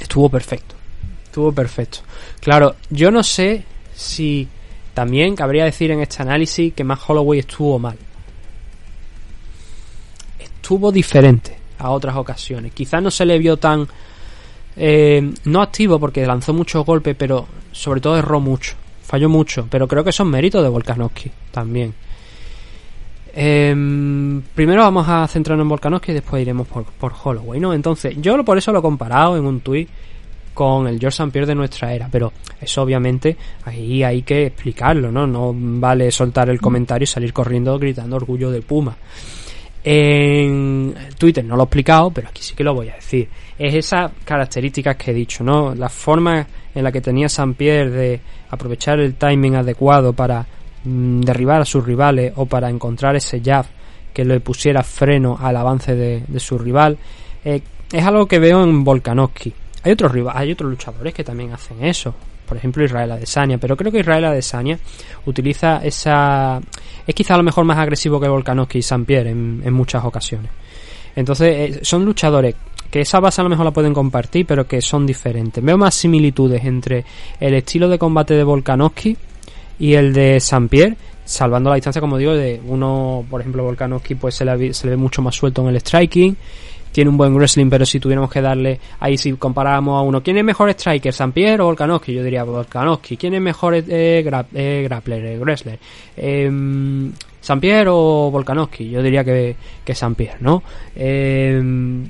estuvo 0.00 0.28
perfecto 0.28 0.74
estuvo 1.24 1.52
perfecto. 1.52 1.98
Claro 2.40 2.76
yo 2.90 3.10
no 3.10 3.22
sé 3.22 3.64
si 3.94 4.48
también 4.94 5.36
cabría 5.36 5.64
decir 5.64 5.90
en 5.90 6.00
este 6.00 6.22
análisis 6.22 6.72
que 6.72 6.84
más 6.84 7.00
Holloway 7.06 7.40
estuvo 7.40 7.78
mal. 7.78 7.98
Estuvo 10.38 10.90
diferente 10.90 11.58
a 11.78 11.90
otras 11.90 12.16
ocasiones. 12.16 12.72
Quizás 12.72 13.02
no 13.02 13.10
se 13.10 13.26
le 13.26 13.38
vio 13.38 13.58
tan 13.58 13.86
eh, 14.76 15.32
no 15.44 15.62
activo 15.62 15.98
porque 15.98 16.26
lanzó 16.26 16.52
muchos 16.52 16.84
golpes 16.84 17.16
pero 17.18 17.46
sobre 17.72 18.00
todo 18.00 18.18
erró 18.18 18.40
mucho 18.40 18.74
falló 19.02 19.28
mucho 19.28 19.66
pero 19.70 19.88
creo 19.88 20.04
que 20.04 20.12
son 20.12 20.28
méritos 20.28 20.62
de 20.62 20.68
Volkanovski 20.68 21.30
también 21.50 21.94
Em, 23.38 24.40
primero 24.54 24.80
vamos 24.80 25.06
a 25.06 25.28
centrarnos 25.28 25.64
en 25.64 25.68
Volkanovski 25.68 26.10
y 26.10 26.14
después 26.14 26.40
iremos 26.40 26.66
por, 26.66 26.84
por 26.84 27.12
Holloway, 27.22 27.60
¿no? 27.60 27.74
Entonces, 27.74 28.16
yo 28.18 28.42
por 28.42 28.56
eso 28.56 28.72
lo 28.72 28.78
he 28.78 28.82
comparado 28.82 29.36
en 29.36 29.44
un 29.44 29.60
tuit 29.60 29.90
con 30.54 30.88
el 30.88 30.98
George 30.98 31.16
St. 31.16 31.30
Pierre 31.30 31.46
de 31.46 31.54
nuestra 31.54 31.92
era, 31.92 32.08
pero 32.10 32.32
eso 32.58 32.80
obviamente 32.80 33.36
ahí 33.66 34.02
hay 34.02 34.22
que 34.22 34.46
explicarlo, 34.46 35.12
¿no? 35.12 35.26
No 35.26 35.54
vale 35.54 36.10
soltar 36.10 36.48
el 36.48 36.62
comentario 36.62 37.04
y 37.04 37.06
salir 37.06 37.34
corriendo 37.34 37.78
gritando 37.78 38.16
orgullo 38.16 38.50
de 38.50 38.62
Puma. 38.62 38.96
En 39.84 40.94
Twitter 41.18 41.44
no 41.44 41.56
lo 41.56 41.62
he 41.62 41.66
explicado, 41.66 42.10
pero 42.10 42.28
aquí 42.28 42.42
sí 42.42 42.54
que 42.54 42.64
lo 42.64 42.72
voy 42.72 42.88
a 42.88 42.94
decir. 42.94 43.28
Es 43.58 43.74
esas 43.74 44.12
características 44.24 44.96
que 44.96 45.10
he 45.10 45.14
dicho, 45.14 45.44
¿no? 45.44 45.74
La 45.74 45.90
forma 45.90 46.46
en 46.74 46.82
la 46.82 46.90
que 46.90 47.02
tenía 47.02 47.26
St. 47.26 47.52
Pierre 47.52 47.90
de 47.90 48.20
aprovechar 48.48 48.98
el 48.98 49.14
timing 49.14 49.56
adecuado 49.56 50.14
para 50.14 50.46
mm, 50.86 51.20
derribar 51.20 51.60
a 51.60 51.64
sus 51.64 51.84
rivales 51.84 52.32
o 52.36 52.46
para 52.46 52.70
encontrar 52.70 53.16
ese 53.16 53.40
jab 53.44 53.66
que 54.14 54.24
le 54.24 54.40
pusiera 54.40 54.82
freno 54.82 55.38
al 55.40 55.56
avance 55.56 55.94
de, 55.94 56.40
su 56.40 56.58
rival, 56.58 56.96
eh, 57.44 57.60
es 57.92 58.04
algo 58.04 58.26
que 58.26 58.38
veo 58.38 58.64
en 58.64 58.82
Volkanovski 58.82 59.52
hay 59.86 59.92
otros 59.92 60.12
hay 60.34 60.50
otros 60.50 60.68
luchadores 60.68 61.14
que 61.14 61.22
también 61.22 61.52
hacen 61.52 61.84
eso. 61.84 62.12
Por 62.44 62.56
ejemplo, 62.56 62.84
Israel 62.84 63.12
Adesanya. 63.12 63.56
Pero 63.58 63.76
creo 63.76 63.92
que 63.92 64.00
Israel 64.00 64.24
Adesanya 64.24 64.80
utiliza 65.26 65.80
esa... 65.84 66.60
Es 67.06 67.14
quizá 67.14 67.34
a 67.34 67.36
lo 67.36 67.44
mejor 67.44 67.64
más 67.64 67.78
agresivo 67.78 68.18
que 68.18 68.26
Volkanovski 68.26 68.78
y 68.78 68.80
St. 68.80 69.04
Pierre 69.04 69.30
en, 69.30 69.72
muchas 69.72 70.04
ocasiones. 70.04 70.50
Entonces, 71.14 71.76
eh, 71.76 71.80
son 71.82 72.04
luchadores 72.04 72.56
que 72.90 73.02
esa 73.02 73.20
base 73.20 73.40
a 73.40 73.44
lo 73.44 73.50
mejor 73.50 73.64
la 73.64 73.70
pueden 73.70 73.94
compartir, 73.94 74.44
pero 74.44 74.66
que 74.66 74.80
son 74.80 75.06
diferentes. 75.06 75.62
Veo 75.62 75.78
más 75.78 75.94
similitudes 75.94 76.64
entre 76.64 77.04
el 77.38 77.54
estilo 77.54 77.88
de 77.88 77.96
combate 77.96 78.34
de 78.34 78.42
Volkanovski 78.42 79.16
y 79.78 79.94
el 79.94 80.12
de 80.12 80.36
St. 80.36 80.68
Pierre, 80.68 80.96
salvando 81.24 81.70
la 81.70 81.76
distancia, 81.76 82.00
como 82.00 82.18
digo, 82.18 82.32
de 82.32 82.60
uno, 82.66 83.24
por 83.28 83.40
ejemplo, 83.40 83.64
Volkanovski 83.64 84.14
pues 84.14 84.34
se 84.34 84.44
le, 84.44 84.74
se 84.74 84.86
le 84.86 84.90
ve 84.90 84.96
mucho 84.96 85.22
más 85.22 85.34
suelto 85.34 85.62
en 85.62 85.68
el 85.68 85.80
striking 85.80 86.36
tiene 86.96 87.10
un 87.10 87.18
buen 87.18 87.34
wrestling, 87.34 87.68
pero 87.68 87.84
si 87.84 88.00
tuviéramos 88.00 88.30
que 88.30 88.40
darle, 88.40 88.80
ahí 89.00 89.18
si 89.18 89.34
comparamos 89.34 89.98
a 89.98 90.00
uno, 90.00 90.22
¿quién 90.22 90.38
es 90.38 90.44
mejor 90.44 90.70
striker, 90.70 91.12
San 91.12 91.30
Pierre 91.30 91.62
o 91.62 91.66
Volkanovski? 91.66 92.14
Yo 92.14 92.24
diría 92.24 92.42
Volkanovski. 92.42 93.18
¿Quién 93.18 93.34
es 93.34 93.42
mejor 93.42 93.74
eh, 93.74 93.84
eh, 93.86 94.82
grappler, 94.82 95.26
eh, 95.26 95.38
wrestler? 95.38 95.78
Eh, 96.16 96.50
¿San 97.38 97.60
Pierre 97.60 97.90
o 97.92 98.30
Volkanovski? 98.30 98.88
Yo 98.88 99.02
diría 99.02 99.22
que, 99.22 99.56
que 99.84 99.94
San 99.94 100.14
Pierre, 100.14 100.38
¿no? 100.40 100.62
Em, 100.94 102.08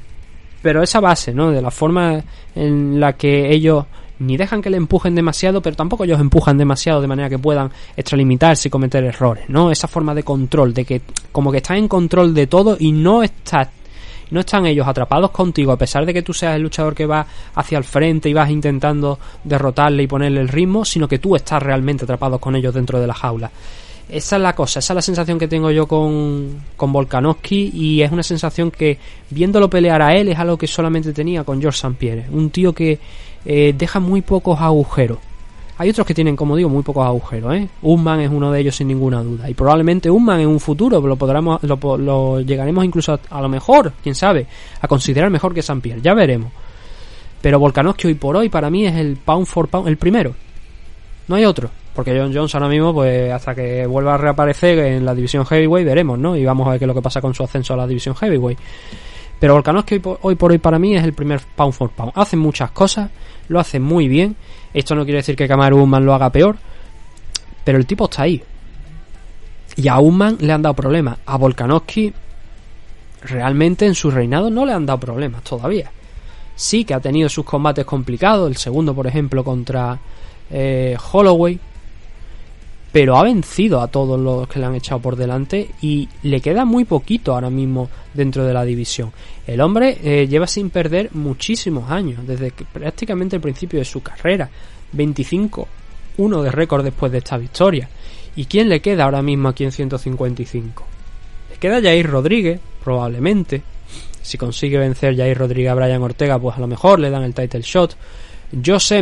pero 0.62 0.84
esa 0.84 1.00
base, 1.00 1.34
¿no? 1.34 1.50
De 1.50 1.60
la 1.60 1.72
forma 1.72 2.22
en 2.54 3.00
la 3.00 3.14
que 3.14 3.52
ellos 3.52 3.86
ni 4.18 4.36
dejan 4.36 4.62
que 4.62 4.70
le 4.70 4.76
empujen 4.76 5.14
demasiado, 5.14 5.60
pero 5.60 5.76
tampoco 5.76 6.04
ellos 6.04 6.20
empujan 6.20 6.58
demasiado 6.58 7.00
de 7.00 7.06
manera 7.06 7.28
que 7.28 7.38
puedan 7.38 7.70
extralimitarse 7.96 8.68
y 8.68 8.70
cometer 8.70 9.04
errores, 9.04 9.44
¿no? 9.48 9.70
Esa 9.70 9.88
forma 9.88 10.14
de 10.14 10.22
control, 10.22 10.72
de 10.74 10.84
que 10.84 11.02
como 11.32 11.50
que 11.50 11.58
estás 11.58 11.78
en 11.78 11.88
control 11.88 12.34
de 12.34 12.46
todo 12.46 12.76
y 12.78 12.92
no 12.92 13.22
estás 13.22 13.68
no 14.30 14.40
están 14.40 14.66
ellos 14.66 14.88
atrapados 14.88 15.30
contigo 15.30 15.72
a 15.72 15.76
pesar 15.76 16.04
de 16.04 16.12
que 16.12 16.22
tú 16.22 16.32
seas 16.32 16.56
el 16.56 16.62
luchador 16.62 16.94
que 16.94 17.06
va 17.06 17.26
hacia 17.54 17.78
el 17.78 17.84
frente 17.84 18.28
y 18.28 18.34
vas 18.34 18.50
intentando 18.50 19.18
derrotarle 19.44 20.02
y 20.02 20.06
ponerle 20.06 20.40
el 20.40 20.48
ritmo, 20.48 20.84
sino 20.84 21.06
que 21.06 21.18
tú 21.18 21.36
estás 21.36 21.62
realmente 21.62 22.04
atrapado 22.04 22.38
con 22.38 22.56
ellos 22.56 22.74
dentro 22.74 23.00
de 23.00 23.06
la 23.06 23.14
jaula. 23.14 23.50
Esa 24.08 24.36
es 24.36 24.42
la 24.42 24.54
cosa, 24.54 24.78
esa 24.78 24.92
es 24.92 24.94
la 24.94 25.02
sensación 25.02 25.36
que 25.36 25.48
tengo 25.48 25.70
yo 25.72 25.88
con, 25.88 26.62
con 26.76 26.92
Volkanovski 26.92 27.72
y 27.74 28.02
es 28.02 28.12
una 28.12 28.22
sensación 28.22 28.70
que 28.70 28.98
viéndolo 29.30 29.68
pelear 29.68 30.00
a 30.00 30.14
él 30.14 30.28
es 30.28 30.38
algo 30.38 30.56
que 30.56 30.68
solamente 30.68 31.12
tenía 31.12 31.42
con 31.42 31.60
George 31.60 31.78
St. 31.78 31.96
Pierre, 31.98 32.26
un 32.30 32.50
tío 32.50 32.72
que 32.72 33.00
eh, 33.46 33.74
deja 33.76 34.00
muy 34.00 34.22
pocos 34.22 34.60
agujeros 34.60 35.18
hay 35.78 35.90
otros 35.90 36.06
que 36.06 36.14
tienen, 36.14 36.36
como 36.36 36.56
digo, 36.56 36.70
muy 36.70 36.82
pocos 36.82 37.04
agujeros, 37.04 37.54
¿eh? 37.54 37.68
Unman 37.82 38.20
es 38.20 38.30
uno 38.30 38.50
de 38.50 38.60
ellos 38.60 38.76
sin 38.76 38.88
ninguna 38.88 39.22
duda. 39.22 39.50
Y 39.50 39.54
probablemente 39.54 40.10
Unman 40.10 40.40
en 40.40 40.48
un 40.48 40.58
futuro 40.58 41.00
lo 41.06 41.16
podremos, 41.16 41.60
lo, 41.62 42.40
llegaremos 42.40 42.84
incluso 42.84 43.20
a, 43.28 43.40
lo 43.42 43.48
mejor, 43.48 43.92
quién 44.02 44.14
sabe, 44.14 44.46
a 44.80 44.88
considerar 44.88 45.30
mejor 45.30 45.52
que 45.52 45.60
San 45.60 45.82
Pierre. 45.82 46.00
Ya 46.00 46.14
veremos. 46.14 46.50
Pero 47.42 47.58
Volkanovski 47.58 48.06
hoy 48.06 48.14
por 48.14 48.36
hoy 48.36 48.48
para 48.48 48.70
mí 48.70 48.86
es 48.86 48.94
el 48.94 49.18
pound 49.18 49.46
for 49.46 49.68
pound, 49.68 49.88
el 49.88 49.98
primero. 49.98 50.34
No 51.28 51.36
hay 51.36 51.44
otro. 51.44 51.68
Porque 51.94 52.18
John 52.18 52.32
Jones 52.34 52.54
ahora 52.54 52.68
mismo, 52.68 52.94
pues 52.94 53.30
hasta 53.30 53.54
que 53.54 53.86
vuelva 53.86 54.14
a 54.14 54.18
reaparecer 54.18 54.78
en 54.78 55.04
la 55.04 55.14
división 55.14 55.44
heavyweight, 55.44 55.86
veremos, 55.86 56.18
¿no? 56.18 56.36
Y 56.36 56.44
vamos 56.44 56.66
a 56.66 56.70
ver 56.70 56.78
qué 56.78 56.84
es 56.84 56.88
lo 56.88 56.94
que 56.94 57.02
pasa 57.02 57.20
con 57.20 57.34
su 57.34 57.42
ascenso 57.42 57.74
a 57.74 57.76
la 57.76 57.86
división 57.86 58.14
heavyweight. 58.16 58.58
Pero 59.38 59.54
Volkanovski 59.54 60.00
hoy 60.22 60.34
por 60.34 60.50
hoy 60.50 60.58
para 60.58 60.78
mí 60.78 60.96
es 60.96 61.04
el 61.04 61.12
primer 61.12 61.40
pound 61.54 61.74
for 61.74 61.90
pound. 61.90 62.12
Hace 62.14 62.36
muchas 62.36 62.70
cosas, 62.70 63.10
lo 63.48 63.60
hace 63.60 63.78
muy 63.78 64.08
bien 64.08 64.36
esto 64.76 64.94
no 64.94 65.04
quiere 65.04 65.20
decir 65.20 65.36
que 65.36 65.48
Kamaru 65.48 65.82
Usman 65.82 66.04
lo 66.04 66.12
haga 66.12 66.30
peor, 66.30 66.54
pero 67.64 67.78
el 67.78 67.86
tipo 67.86 68.04
está 68.04 68.24
ahí. 68.24 68.42
Y 69.74 69.88
a 69.88 69.98
Usman 69.98 70.36
le 70.38 70.52
han 70.52 70.60
dado 70.60 70.74
problemas. 70.74 71.16
A 71.24 71.38
Volkanovski 71.38 72.12
realmente 73.22 73.86
en 73.86 73.94
su 73.94 74.10
reinado 74.10 74.50
no 74.50 74.66
le 74.66 74.74
han 74.74 74.84
dado 74.84 75.00
problemas 75.00 75.42
todavía. 75.44 75.90
Sí 76.54 76.84
que 76.84 76.92
ha 76.92 77.00
tenido 77.00 77.30
sus 77.30 77.46
combates 77.46 77.86
complicados, 77.86 78.50
el 78.50 78.58
segundo 78.58 78.94
por 78.94 79.06
ejemplo 79.06 79.42
contra 79.42 79.98
eh, 80.50 80.94
Holloway, 81.10 81.58
pero 82.96 83.18
ha 83.18 83.24
vencido 83.24 83.82
a 83.82 83.88
todos 83.88 84.18
los 84.18 84.48
que 84.48 84.58
le 84.58 84.64
han 84.64 84.74
echado 84.74 85.02
por 85.02 85.16
delante 85.16 85.68
y 85.82 86.08
le 86.22 86.40
queda 86.40 86.64
muy 86.64 86.86
poquito 86.86 87.34
ahora 87.34 87.50
mismo 87.50 87.90
dentro 88.14 88.42
de 88.42 88.54
la 88.54 88.64
división. 88.64 89.12
El 89.46 89.60
hombre 89.60 89.98
eh, 90.02 90.26
lleva 90.26 90.46
sin 90.46 90.70
perder 90.70 91.10
muchísimos 91.12 91.90
años, 91.90 92.26
desde 92.26 92.52
prácticamente 92.52 93.36
el 93.36 93.42
principio 93.42 93.80
de 93.80 93.84
su 93.84 94.02
carrera. 94.02 94.48
25, 94.92 95.68
uno 96.16 96.42
de 96.42 96.50
récord 96.50 96.84
después 96.84 97.12
de 97.12 97.18
esta 97.18 97.36
victoria. 97.36 97.86
¿Y 98.34 98.46
quién 98.46 98.70
le 98.70 98.80
queda 98.80 99.04
ahora 99.04 99.20
mismo 99.20 99.50
aquí 99.50 99.64
en 99.64 99.72
155? 99.72 100.86
Le 101.50 101.56
queda 101.58 101.82
Jair 101.82 102.08
Rodríguez, 102.08 102.58
probablemente. 102.82 103.62
Si 104.22 104.38
consigue 104.38 104.78
vencer 104.78 105.14
Jair 105.14 105.36
Rodríguez 105.36 105.70
a 105.70 105.74
Brian 105.74 106.02
Ortega, 106.02 106.38
pues 106.38 106.56
a 106.56 106.60
lo 106.60 106.66
mejor 106.66 106.98
le 106.98 107.10
dan 107.10 107.24
el 107.24 107.34
title 107.34 107.60
shot. 107.60 107.94
Josh 108.64 108.94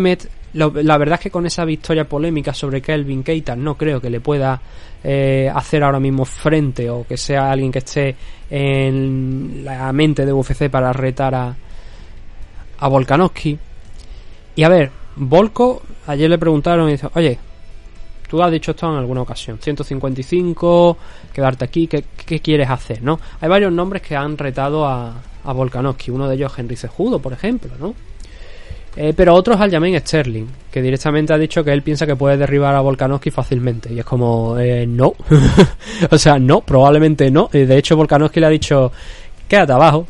Emmett, 0.54 0.84
la 0.84 0.98
verdad 0.98 1.14
es 1.14 1.20
que 1.22 1.30
con 1.30 1.46
esa 1.46 1.64
victoria 1.64 2.08
polémica 2.08 2.54
sobre 2.54 2.80
Kelvin 2.80 3.22
Keita 3.22 3.56
no 3.56 3.76
creo 3.76 4.00
que 4.00 4.08
le 4.08 4.20
pueda 4.20 4.60
eh, 5.02 5.50
hacer 5.52 5.82
ahora 5.82 6.00
mismo 6.00 6.24
frente 6.24 6.88
o 6.88 7.04
que 7.06 7.16
sea 7.16 7.50
alguien 7.50 7.72
que 7.72 7.80
esté 7.80 8.14
en 8.50 9.64
la 9.64 9.92
mente 9.92 10.24
de 10.24 10.32
UFC 10.32 10.70
para 10.70 10.92
retar 10.92 11.34
a, 11.34 11.56
a 12.78 12.88
Volkanovski. 12.88 13.58
Y 14.56 14.62
a 14.62 14.68
ver, 14.68 14.90
Volko, 15.16 15.82
ayer 16.06 16.30
le 16.30 16.38
preguntaron 16.38 16.88
y 16.88 16.92
dice, 16.92 17.08
oye, 17.14 17.38
tú 18.28 18.42
has 18.42 18.52
dicho 18.52 18.70
esto 18.70 18.90
en 18.90 18.98
alguna 18.98 19.22
ocasión, 19.22 19.58
155, 19.60 20.96
quedarte 21.32 21.64
aquí, 21.64 21.88
¿qué, 21.88 22.40
quieres 22.40 22.70
hacer? 22.70 23.02
¿no? 23.02 23.18
Hay 23.40 23.48
varios 23.48 23.72
nombres 23.72 24.02
que 24.02 24.14
han 24.14 24.38
retado 24.38 24.86
a, 24.86 25.14
a 25.44 25.52
Volkanovski, 25.52 26.12
uno 26.12 26.28
de 26.28 26.36
ellos 26.36 26.52
Henry 26.56 26.76
Cejudo, 26.76 27.18
por 27.18 27.32
ejemplo, 27.32 27.72
¿no? 27.78 27.94
Eh, 28.96 29.12
pero 29.16 29.34
otros 29.34 29.60
al 29.60 29.70
Jermaine 29.70 30.00
Sterling, 30.00 30.46
que 30.70 30.80
directamente 30.80 31.32
ha 31.32 31.38
dicho 31.38 31.64
que 31.64 31.72
él 31.72 31.82
piensa 31.82 32.06
que 32.06 32.14
puede 32.14 32.36
derribar 32.36 32.74
a 32.74 32.80
Volkanovski 32.80 33.30
fácilmente. 33.30 33.92
Y 33.92 33.98
es 33.98 34.04
como, 34.04 34.56
eh, 34.58 34.86
no. 34.86 35.14
o 36.10 36.18
sea, 36.18 36.38
no, 36.38 36.60
probablemente 36.60 37.30
no. 37.30 37.48
De 37.52 37.76
hecho, 37.76 37.96
Volkanovski 37.96 38.38
le 38.38 38.46
ha 38.46 38.50
dicho, 38.50 38.92
quédate 39.48 39.72
abajo, 39.72 40.06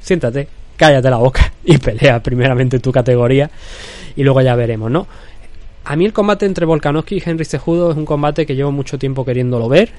siéntate, 0.00 0.48
cállate 0.76 1.08
la 1.10 1.16
boca 1.16 1.52
y 1.64 1.78
pelea 1.78 2.22
primeramente 2.22 2.78
tu 2.78 2.92
categoría 2.92 3.50
y 4.16 4.22
luego 4.22 4.42
ya 4.42 4.54
veremos, 4.54 4.90
¿no? 4.90 5.06
A 5.84 5.96
mí 5.96 6.04
el 6.04 6.12
combate 6.12 6.44
entre 6.44 6.66
Volkanovski 6.66 7.16
y 7.16 7.22
Henry 7.24 7.46
Cejudo 7.46 7.90
es 7.90 7.96
un 7.96 8.04
combate 8.04 8.44
que 8.44 8.54
llevo 8.54 8.70
mucho 8.70 8.98
tiempo 8.98 9.24
queriéndolo 9.24 9.68
ver. 9.68 9.90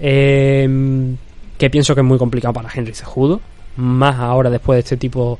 Eh, 0.00 1.14
que 1.58 1.70
pienso 1.70 1.94
que 1.94 2.00
es 2.00 2.06
muy 2.06 2.18
complicado 2.18 2.54
para 2.54 2.70
Henry 2.74 2.94
Cejudo. 2.94 3.40
Más 3.76 4.16
ahora 4.16 4.50
después 4.50 4.76
de 4.76 4.80
este 4.80 4.96
tipo 4.96 5.38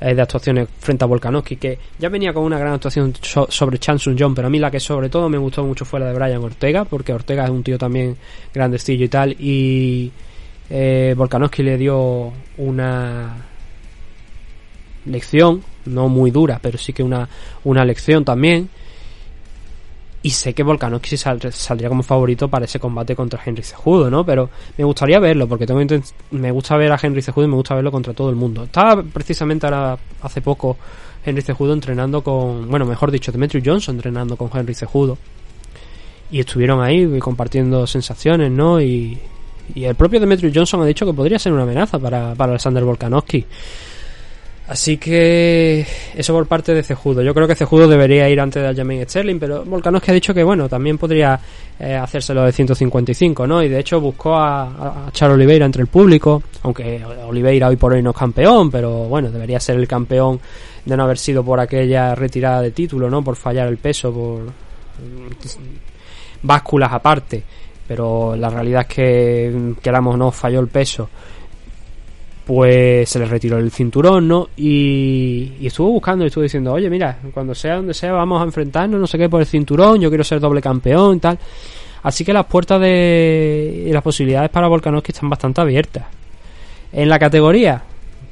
eh, 0.00 0.14
de 0.14 0.20
actuaciones 0.22 0.68
frente 0.78 1.04
a 1.04 1.06
Volkanovski, 1.06 1.56
que 1.56 1.78
ya 1.98 2.08
venía 2.08 2.32
con 2.34 2.44
una 2.44 2.58
gran 2.58 2.74
actuación 2.74 3.14
sobre 3.22 3.78
Chan 3.78 3.98
Sung 3.98 4.16
Jong, 4.18 4.34
pero 4.34 4.48
a 4.48 4.50
mí 4.50 4.58
la 4.58 4.70
que 4.70 4.78
sobre 4.78 5.08
todo 5.08 5.28
me 5.28 5.38
gustó 5.38 5.64
mucho 5.64 5.84
fue 5.84 6.00
la 6.00 6.06
de 6.06 6.14
Brian 6.14 6.42
Ortega, 6.42 6.84
porque 6.84 7.12
Ortega 7.12 7.44
es 7.44 7.50
un 7.50 7.62
tío 7.62 7.78
también 7.78 8.16
grandecillo 8.52 9.04
y 9.04 9.08
tal, 9.08 9.32
y 9.38 10.12
eh, 10.68 11.14
Volkanovski 11.16 11.62
le 11.62 11.78
dio 11.78 12.32
una 12.58 13.36
lección, 15.06 15.62
no 15.86 16.08
muy 16.08 16.30
dura, 16.30 16.58
pero 16.60 16.76
sí 16.76 16.92
que 16.92 17.02
una, 17.02 17.28
una 17.64 17.84
lección 17.84 18.24
también. 18.24 18.68
Y 20.26 20.30
sé 20.30 20.54
que 20.54 20.64
Volkanovski 20.64 21.16
saldría 21.16 21.88
como 21.88 22.02
favorito 22.02 22.48
para 22.48 22.64
ese 22.64 22.80
combate 22.80 23.14
contra 23.14 23.40
Henry 23.46 23.62
Cejudo, 23.62 24.10
¿no? 24.10 24.26
Pero 24.26 24.50
me 24.76 24.82
gustaría 24.82 25.20
verlo, 25.20 25.46
porque 25.46 25.68
tengo 25.68 25.80
me 26.32 26.50
gusta 26.50 26.76
ver 26.76 26.90
a 26.90 26.98
Henry 27.00 27.22
Cejudo 27.22 27.44
y 27.44 27.48
me 27.48 27.54
gusta 27.54 27.76
verlo 27.76 27.92
contra 27.92 28.12
todo 28.12 28.28
el 28.28 28.34
mundo. 28.34 28.64
Estaba 28.64 29.04
precisamente 29.04 29.66
ahora, 29.66 29.96
hace 30.22 30.42
poco, 30.42 30.78
Henry 31.24 31.42
Cejudo 31.42 31.74
entrenando 31.74 32.24
con, 32.24 32.68
bueno, 32.68 32.84
mejor 32.86 33.12
dicho, 33.12 33.30
Demetrius 33.30 33.62
Johnson 33.64 33.94
entrenando 33.94 34.36
con 34.36 34.50
Henry 34.52 34.74
Cejudo. 34.74 35.16
Y 36.32 36.40
estuvieron 36.40 36.82
ahí 36.82 37.20
compartiendo 37.20 37.86
sensaciones, 37.86 38.50
¿no? 38.50 38.80
Y, 38.80 39.16
y 39.76 39.84
el 39.84 39.94
propio 39.94 40.18
Demetrius 40.18 40.52
Johnson 40.52 40.82
ha 40.82 40.86
dicho 40.86 41.06
que 41.06 41.12
podría 41.12 41.38
ser 41.38 41.52
una 41.52 41.62
amenaza 41.62 42.00
para, 42.00 42.34
para 42.34 42.50
Alexander 42.50 42.82
Volkanovski. 42.82 43.46
Así 44.68 44.96
que 44.96 45.86
eso 46.16 46.32
por 46.32 46.46
parte 46.46 46.74
de 46.74 46.82
Cejudo. 46.82 47.22
Yo 47.22 47.32
creo 47.32 47.46
que 47.46 47.54
Cejudo 47.54 47.86
debería 47.86 48.28
ir 48.28 48.40
antes 48.40 48.60
de 48.60 48.68
Aljamain 48.68 49.08
Sterling, 49.08 49.38
pero 49.38 49.64
Volkanovski 49.64 50.10
ha 50.10 50.14
dicho 50.14 50.34
que 50.34 50.42
bueno, 50.42 50.68
también 50.68 50.98
podría 50.98 51.38
eh, 51.78 51.94
hacérselo 51.94 52.42
de 52.42 52.50
155, 52.50 53.46
¿no? 53.46 53.62
Y 53.62 53.68
de 53.68 53.78
hecho 53.78 54.00
buscó 54.00 54.34
a, 54.34 55.06
a 55.06 55.12
Char 55.12 55.30
Oliveira 55.30 55.66
entre 55.66 55.82
el 55.82 55.88
público, 55.88 56.42
aunque 56.62 57.00
Oliveira 57.28 57.68
hoy 57.68 57.76
por 57.76 57.92
hoy 57.92 58.02
no 58.02 58.10
es 58.10 58.16
campeón, 58.16 58.68
pero 58.68 59.04
bueno, 59.04 59.30
debería 59.30 59.60
ser 59.60 59.76
el 59.76 59.86
campeón 59.86 60.40
de 60.84 60.96
no 60.96 61.04
haber 61.04 61.18
sido 61.18 61.44
por 61.44 61.60
aquella 61.60 62.16
retirada 62.16 62.60
de 62.60 62.72
título, 62.72 63.08
¿no? 63.08 63.22
Por 63.22 63.36
fallar 63.36 63.68
el 63.68 63.78
peso, 63.78 64.12
por 64.12 64.52
básculas 66.42 66.92
aparte. 66.92 67.42
Pero 67.86 68.34
la 68.34 68.50
realidad 68.50 68.86
es 68.88 68.94
que, 68.94 69.74
queramos 69.80 70.14
o 70.14 70.16
no, 70.16 70.32
falló 70.32 70.58
el 70.58 70.66
peso 70.66 71.08
pues 72.46 73.08
se 73.08 73.18
le 73.18 73.24
retiró 73.26 73.58
el 73.58 73.72
cinturón, 73.72 74.28
¿no? 74.28 74.50
Y, 74.56 75.66
estuvo 75.66 75.90
buscando 75.90 76.24
y 76.24 76.28
estuvo 76.28 76.44
diciendo, 76.44 76.72
oye, 76.72 76.88
mira, 76.88 77.18
cuando 77.34 77.56
sea 77.56 77.74
donde 77.74 77.92
sea, 77.92 78.12
vamos 78.12 78.40
a 78.40 78.44
enfrentarnos, 78.44 79.00
no 79.00 79.06
sé 79.08 79.18
qué, 79.18 79.28
por 79.28 79.40
el 79.40 79.48
cinturón, 79.48 80.00
yo 80.00 80.08
quiero 80.08 80.22
ser 80.22 80.38
doble 80.38 80.62
campeón, 80.62 81.18
tal. 81.18 81.36
Así 82.04 82.24
que 82.24 82.32
las 82.32 82.46
puertas 82.46 82.80
de 82.80 83.86
y 83.88 83.92
las 83.92 84.02
posibilidades 84.02 84.48
para 84.50 84.68
Volkanovski 84.68 85.10
están 85.10 85.28
bastante 85.28 85.60
abiertas. 85.60 86.04
En 86.92 87.08
la 87.08 87.18
categoría, 87.18 87.82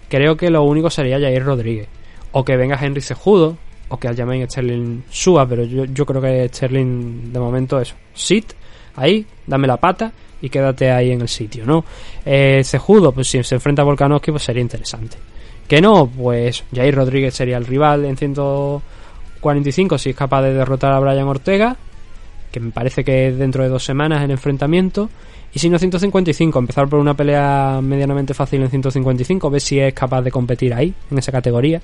creo 0.09 0.36
que 0.36 0.49
lo 0.49 0.62
único 0.62 0.91
sería 0.91 1.19
Jair 1.19 1.45
Rodríguez. 1.45 1.89
O 2.31 2.45
que 2.45 2.57
venga 2.57 2.78
Henry 2.81 3.01
Cejudo, 3.01 3.57
o 3.89 3.99
que 3.99 4.07
Aljamain 4.07 4.49
Sterling 4.49 5.03
suba, 5.11 5.45
pero 5.45 5.65
yo, 5.65 5.86
yo 5.86 6.07
creo 6.07 6.23
que 6.23 6.49
Sterling, 6.49 7.32
de 7.32 7.41
momento, 7.41 7.81
eso. 7.81 7.97
Sit, 8.15 8.53
ahí, 8.95 9.27
dame 9.45 9.66
la 9.66 9.77
pata 9.77 10.12
y 10.45 10.51
quédate 10.51 10.91
ahí 10.91 11.11
en 11.11 11.23
el 11.23 11.29
sitio, 11.29 11.65
¿no? 11.65 11.87
Eh, 12.25 12.61
Cejudo, 12.65 13.12
pues 13.12 13.29
si 13.29 13.43
se 13.43 13.55
enfrenta 13.55 13.81
a 13.81 13.87
Volkanovski, 13.87 14.31
pues 14.31 14.43
sería 14.43 14.61
interesante. 14.61 15.16
Que 15.66 15.81
no, 15.81 16.07
pues 16.07 16.65
Jair 16.75 16.95
Rodríguez 16.95 17.35
sería 17.35 17.57
el 17.57 17.65
rival 17.65 18.05
en 18.05 18.15
145 18.19 19.97
si 19.97 20.11
es 20.11 20.16
capaz 20.16 20.43
de 20.43 20.53
derrotar 20.53 20.93
a 20.93 21.01
Brian 21.01 21.27
Ortega, 21.27 21.77
que 22.53 22.61
me 22.61 22.73
parece 22.73 23.03
que 23.05 23.33
dentro 23.33 23.62
de 23.62 23.71
dos 23.71 23.83
semanas 23.83 24.23
el 24.23 24.33
enfrentamiento. 24.33 25.09
Y 25.55 25.61
si 25.61 25.71
no 25.71 25.79
155, 25.79 26.59
empezar 26.59 26.89
por 26.89 26.99
una 26.99 27.15
pelea 27.15 27.81
medianamente 27.83 28.35
fácil 28.35 28.61
en 28.61 28.69
155, 28.69 29.49
ver 29.49 29.61
si 29.62 29.79
es 29.79 29.95
capaz 29.95 30.21
de 30.21 30.31
competir 30.31 30.75
ahí, 30.75 30.93
en 31.11 31.19
esa 31.19 31.33
categoría 31.33 31.81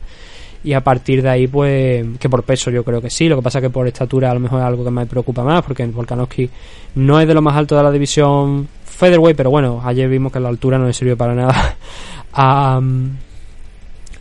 y 0.62 0.72
a 0.74 0.82
partir 0.82 1.22
de 1.22 1.28
ahí 1.28 1.46
pues 1.46 2.06
que 2.18 2.28
por 2.28 2.42
peso 2.42 2.70
yo 2.70 2.84
creo 2.84 3.00
que 3.00 3.10
sí. 3.10 3.28
Lo 3.28 3.36
que 3.36 3.42
pasa 3.42 3.60
que 3.60 3.70
por 3.70 3.86
estatura 3.86 4.30
a 4.30 4.34
lo 4.34 4.40
mejor 4.40 4.60
es 4.60 4.66
algo 4.66 4.84
que 4.84 4.90
me 4.90 5.06
preocupa 5.06 5.42
más 5.42 5.62
porque 5.62 5.86
Volkanovski 5.86 6.48
no 6.96 7.20
es 7.20 7.26
de 7.26 7.34
lo 7.34 7.42
más 7.42 7.56
alto 7.56 7.76
de 7.76 7.82
la 7.82 7.90
división 7.90 8.68
featherweight 8.84 9.36
pero 9.36 9.50
bueno 9.50 9.80
ayer 9.84 10.08
vimos 10.08 10.32
que 10.32 10.40
la 10.40 10.48
altura 10.48 10.78
no 10.78 10.86
le 10.86 10.92
sirvió 10.92 11.16
para 11.16 11.34
nada 11.34 11.76
a, 12.34 12.80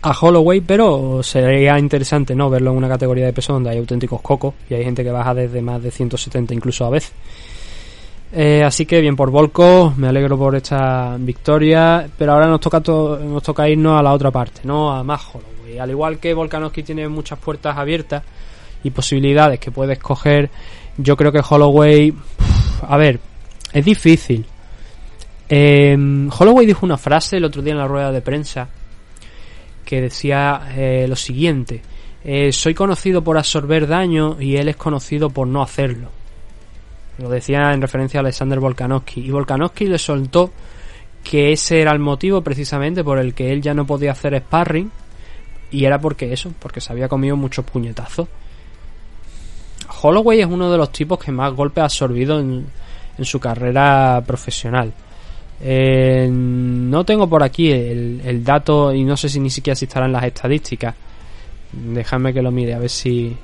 a 0.01 0.11
Holloway 0.11 0.61
pero 0.61 1.21
sería 1.21 1.77
interesante 1.77 2.33
no 2.35 2.49
verlo 2.49 2.71
en 2.71 2.77
una 2.77 2.87
categoría 2.87 3.25
de 3.25 3.33
peso 3.33 3.53
donde 3.53 3.71
hay 3.71 3.77
auténticos 3.77 4.21
cocos 4.21 4.53
y 4.69 4.75
hay 4.75 4.83
gente 4.83 5.03
que 5.03 5.11
baja 5.11 5.33
desde 5.33 5.61
más 5.61 5.83
de 5.83 5.91
170 5.91 6.53
incluso 6.53 6.85
a 6.85 6.89
veces. 6.89 7.11
Eh, 8.31 8.63
así 8.63 8.85
que 8.85 9.01
bien 9.01 9.15
por 9.15 9.31
Volko, 9.31 9.91
me 9.97 10.07
alegro 10.07 10.37
por 10.37 10.55
esta 10.55 11.17
victoria, 11.17 12.07
pero 12.15 12.33
ahora 12.33 12.45
nos 12.45 12.59
toca 12.59 12.79
nos 12.79 13.41
toca 13.41 13.67
irnos 13.67 13.99
a 13.99 14.03
la 14.03 14.13
otra 14.13 14.29
parte, 14.29 14.61
no 14.65 14.91
a 14.91 15.03
más 15.03 15.21
Holloway 15.33 15.58
al 15.77 15.89
igual 15.89 16.19
que 16.19 16.33
Volkanovski 16.33 16.83
tiene 16.83 17.07
muchas 17.07 17.39
puertas 17.39 17.77
abiertas 17.77 18.23
y 18.83 18.91
posibilidades 18.91 19.59
que 19.59 19.71
puedes 19.71 19.99
coger, 19.99 20.49
yo 20.97 21.15
creo 21.15 21.31
que 21.31 21.41
Holloway, 21.47 22.13
a 22.87 22.97
ver, 22.97 23.19
es 23.73 23.85
difícil. 23.85 24.45
Em, 25.47 26.29
Holloway 26.29 26.65
dijo 26.65 26.85
una 26.85 26.97
frase 26.97 27.37
el 27.37 27.45
otro 27.45 27.61
día 27.61 27.73
en 27.73 27.79
la 27.79 27.87
rueda 27.87 28.11
de 28.11 28.21
prensa 28.21 28.69
que 29.83 30.01
decía 30.01 30.69
eh, 30.75 31.05
lo 31.07 31.15
siguiente: 31.15 31.81
eh, 32.23 32.51
Soy 32.51 32.73
conocido 32.73 33.23
por 33.23 33.37
absorber 33.37 33.87
daño 33.87 34.37
y 34.39 34.57
él 34.57 34.69
es 34.69 34.75
conocido 34.75 35.29
por 35.29 35.47
no 35.47 35.61
hacerlo. 35.61 36.09
Lo 37.17 37.29
decía 37.29 37.73
en 37.73 37.81
referencia 37.81 38.19
a 38.19 38.21
Alexander 38.21 38.59
Volkanovski. 38.59 39.21
Y 39.21 39.31
Volkanovski 39.31 39.87
le 39.87 39.97
soltó 39.97 40.51
que 41.23 41.51
ese 41.51 41.81
era 41.81 41.91
el 41.91 41.99
motivo 41.99 42.41
precisamente 42.41 43.03
por 43.03 43.19
el 43.19 43.33
que 43.33 43.51
él 43.51 43.61
ya 43.61 43.73
no 43.73 43.85
podía 43.85 44.11
hacer 44.11 44.37
sparring 44.39 44.89
y 45.71 45.85
era 45.85 45.99
porque 45.99 46.33
eso, 46.33 46.51
porque 46.59 46.81
se 46.81 46.91
había 46.91 47.07
comido 47.07 47.35
muchos 47.35 47.65
puñetazos. 47.65 48.27
Holloway 50.01 50.41
es 50.41 50.47
uno 50.47 50.71
de 50.71 50.77
los 50.77 50.91
tipos 50.91 51.19
que 51.19 51.31
más 51.31 51.53
golpes 51.53 51.81
ha 51.81 51.85
absorbido 51.85 52.39
en, 52.39 52.67
su 53.21 53.39
carrera 53.39 54.23
profesional. 54.25 54.93
Eh, 55.61 56.29
no 56.31 57.03
tengo 57.03 57.27
por 57.27 57.43
aquí 57.43 57.69
el, 57.69 58.43
dato 58.45 58.93
y 58.93 59.03
no 59.03 59.17
sé 59.17 59.27
si 59.27 59.41
ni 59.41 59.49
siquiera 59.49 59.75
si 59.75 59.85
estarán 59.85 60.11
las 60.11 60.23
estadísticas. 60.23 60.95
Déjame 61.71 62.33
que 62.33 62.41
lo 62.41 62.49
mire 62.49 62.73
a 62.73 62.79
ver 62.79 62.89
si 62.89 63.35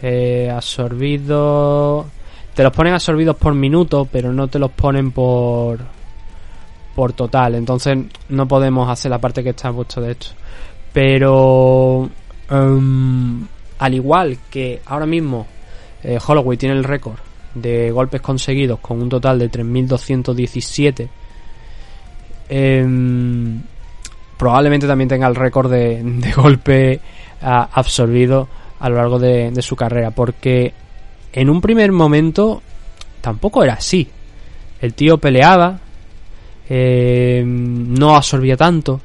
eh, 0.00 0.50
absorbido. 0.54 2.06
Te 2.54 2.62
los 2.62 2.72
ponen 2.72 2.94
absorbidos 2.94 3.36
por 3.36 3.54
minuto, 3.54 4.06
pero 4.10 4.32
no 4.32 4.46
te 4.46 4.58
los 4.58 4.70
ponen 4.70 5.10
por 5.10 5.80
por 6.94 7.12
total. 7.12 7.56
Entonces 7.56 7.98
no 8.28 8.46
podemos 8.46 8.88
hacer 8.88 9.10
la 9.10 9.18
parte 9.18 9.42
que 9.42 9.50
está 9.50 9.72
puesto 9.72 10.00
de 10.00 10.12
esto. 10.12 10.28
Pero 10.92 12.10
em, 12.50 13.46
al 13.78 13.94
igual 13.94 14.38
que 14.50 14.80
ahora 14.86 15.06
mismo 15.06 15.46
eh, 16.02 16.18
Holloway 16.24 16.58
tiene 16.58 16.74
el 16.74 16.84
récord 16.84 17.18
de 17.54 17.90
golpes 17.90 18.20
conseguidos 18.20 18.80
con 18.80 19.00
un 19.00 19.08
total 19.08 19.38
de 19.38 19.50
3.217, 19.50 21.08
em, 22.48 23.60
probablemente 24.36 24.86
también 24.86 25.08
tenga 25.08 25.28
el 25.28 25.34
récord 25.34 25.70
de, 25.70 26.02
de 26.02 26.32
golpe 26.32 27.00
absorbido 27.40 28.48
a 28.82 28.88
lo 28.88 28.96
largo 28.96 29.18
de, 29.18 29.62
su 29.62 29.76
carrera, 29.76 30.10
porque 30.10 30.72
en 31.32 31.48
un 31.48 31.60
primer 31.60 31.92
momento 31.92 32.62
tampoco 33.20 33.62
era 33.62 33.74
así. 33.74 34.08
El 34.80 34.94
tío 34.94 35.18
peleaba, 35.18 35.78
em, 36.68 37.94
no 37.94 38.16
absorbía 38.16 38.56
tanto, 38.56 39.00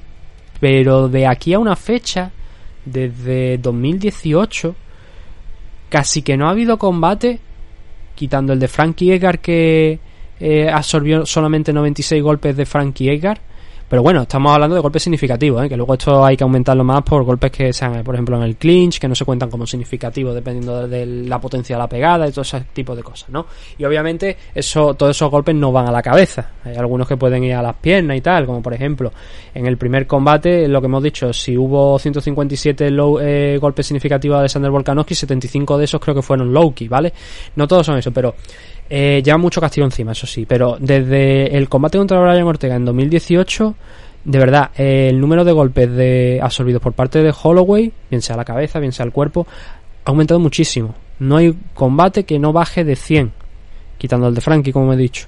pero 0.59 1.09
de 1.09 1.27
aquí 1.27 1.53
a 1.53 1.59
una 1.59 1.75
fecha, 1.75 2.31
desde 2.85 3.57
2018, 3.57 4.75
casi 5.89 6.21
que 6.21 6.38
no 6.38 6.47
ha 6.47 6.51
habido 6.51 6.77
combate, 6.77 7.39
quitando 8.15 8.53
el 8.53 8.59
de 8.59 8.67
Frankie 8.67 9.13
Edgar 9.13 9.39
que 9.39 9.99
eh, 10.39 10.69
absorbió 10.69 11.25
solamente 11.25 11.73
96 11.73 12.21
golpes 12.21 12.55
de 12.55 12.65
Frankie 12.65 13.09
Edgar 13.09 13.39
pero 13.89 14.03
bueno, 14.03 14.23
estamos 14.23 14.53
hablando 14.53 14.76
de 14.76 14.81
golpes 14.81 15.03
significativos, 15.03 15.64
¿eh? 15.64 15.69
que 15.69 15.77
luego 15.77 15.93
esto 15.93 16.26
hay 16.26 16.35
que 16.35 16.43
aumentarlo 16.43 16.84
más 16.84 17.03
por 17.03 17.23
golpes 17.23 17.51
que 17.51 17.72
sean, 17.72 18.03
por 18.03 18.15
ejemplo, 18.15 18.35
en 18.35 18.43
el 18.43 18.57
clinch, 18.57 18.99
que 18.99 19.07
no 19.07 19.15
se 19.15 19.23
cuentan 19.23 19.49
como 19.49 19.65
significativos 19.65 20.35
dependiendo 20.35 20.88
de 20.88 21.05
la 21.05 21.39
potencia 21.39 21.77
de 21.77 21.81
la 21.81 21.88
pegada 21.88 22.27
y 22.27 22.31
todo 22.31 22.41
ese 22.41 22.65
tipo 22.73 22.95
de 22.95 23.03
cosas, 23.03 23.30
¿no? 23.30 23.45
Y 23.77 23.85
obviamente 23.85 24.35
eso, 24.53 24.93
todos 24.95 25.15
esos 25.15 25.31
golpes 25.31 25.55
no 25.55 25.72
van 25.72 25.88
a 25.88 25.91
la 25.91 26.01
cabeza. 26.01 26.51
Hay 26.65 26.76
algunos 26.76 27.07
que 27.07 27.15
pueden 27.15 27.43
ir 27.45 27.53
a 27.53 27.61
las 27.61 27.76
piernas 27.76 28.18
y 28.18 28.22
tal, 28.22 28.45
como 28.45 28.61
por 28.61 28.73
ejemplo, 28.73 29.11
en 29.53 29.65
el 29.65 29.77
primer 29.77 30.05
combate, 30.05 30.68
lo 30.68 30.81
que 30.81 30.88
hemos 30.88 31.01
dicho, 31.01 31.31
si 31.31 31.57
hubo 31.57 31.97
157 31.97 32.89
eh, 33.22 33.57
golpes 33.59 33.88
significativos 33.88 34.35
de 34.35 34.39
Alexander 34.39 34.69
Volkanovski, 34.69 35.15
75 35.15 35.77
de 35.77 35.85
esos 35.85 36.01
creo 36.01 36.14
que 36.14 36.22
fueron 36.22 36.53
low 36.53 36.73
key, 36.73 36.89
¿vale? 36.89 37.14
No 37.55 37.68
todos 37.68 37.85
son 37.85 37.97
eso, 37.97 38.11
pero 38.11 38.35
eh, 38.89 39.22
lleva 39.23 39.38
mucho 39.38 39.61
castigo 39.61 39.85
encima, 39.85 40.14
eso 40.14 40.27
sí. 40.27 40.45
Pero 40.45 40.77
desde 40.80 41.55
el 41.55 41.69
combate 41.69 41.97
contra 41.97 42.19
Brian 42.19 42.47
Ortega 42.47 42.76
en 42.76 42.85
2018, 42.85 43.76
de 44.23 44.39
verdad, 44.39 44.72
eh, 44.77 45.07
el 45.09 45.19
número 45.19 45.43
de 45.43 45.51
golpes 45.51 45.89
de 45.89 46.39
absorbidos 46.41 46.81
por 46.81 46.93
parte 46.93 47.22
de 47.23 47.34
Holloway, 47.41 47.91
bien 48.09 48.22
sea 48.22 48.35
la 48.35 48.45
cabeza, 48.45 48.80
bien 48.80 48.91
sea 48.91 49.05
el 49.05 49.11
cuerpo, 49.11 49.47
ha 50.05 50.09
aumentado 50.09 50.39
muchísimo. 50.39 50.95
No 51.19 51.38
hay 51.38 51.55
combate 51.73 52.23
que 52.26 52.39
no 52.39 52.53
baje 52.53 52.84
de 52.84 52.95
100, 52.95 53.31
quitando 53.97 54.27
el 54.27 54.35
de 54.35 54.41
Frankie, 54.41 54.72
como 54.72 54.93
he 54.93 54.97
dicho. 54.97 55.27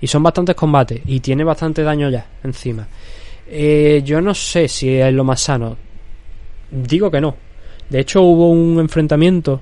Y 0.00 0.06
son 0.06 0.22
bastantes 0.22 0.54
combates, 0.54 1.00
y 1.06 1.20
tiene 1.20 1.44
bastante 1.44 1.82
daño 1.82 2.08
ya 2.08 2.26
encima. 2.42 2.86
Eh, 3.50 4.02
yo 4.04 4.20
no 4.20 4.34
sé 4.34 4.68
si 4.68 4.94
es 4.94 5.12
lo 5.12 5.24
más 5.24 5.40
sano. 5.40 5.76
Digo 6.70 7.10
que 7.10 7.20
no. 7.20 7.34
De 7.88 8.00
hecho, 8.00 8.22
hubo 8.22 8.50
un 8.50 8.78
enfrentamiento 8.78 9.60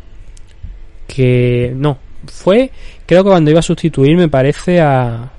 que 1.06 1.73
no, 1.74 1.98
fue, 2.28 2.70
creo 3.05 3.24
que 3.24 3.31
cuando 3.31 3.51
iba 3.51 3.61
a 3.61 3.62
sustituir, 3.62 4.16
me 4.16 4.28
parece, 4.28 4.81
a, 4.81 5.31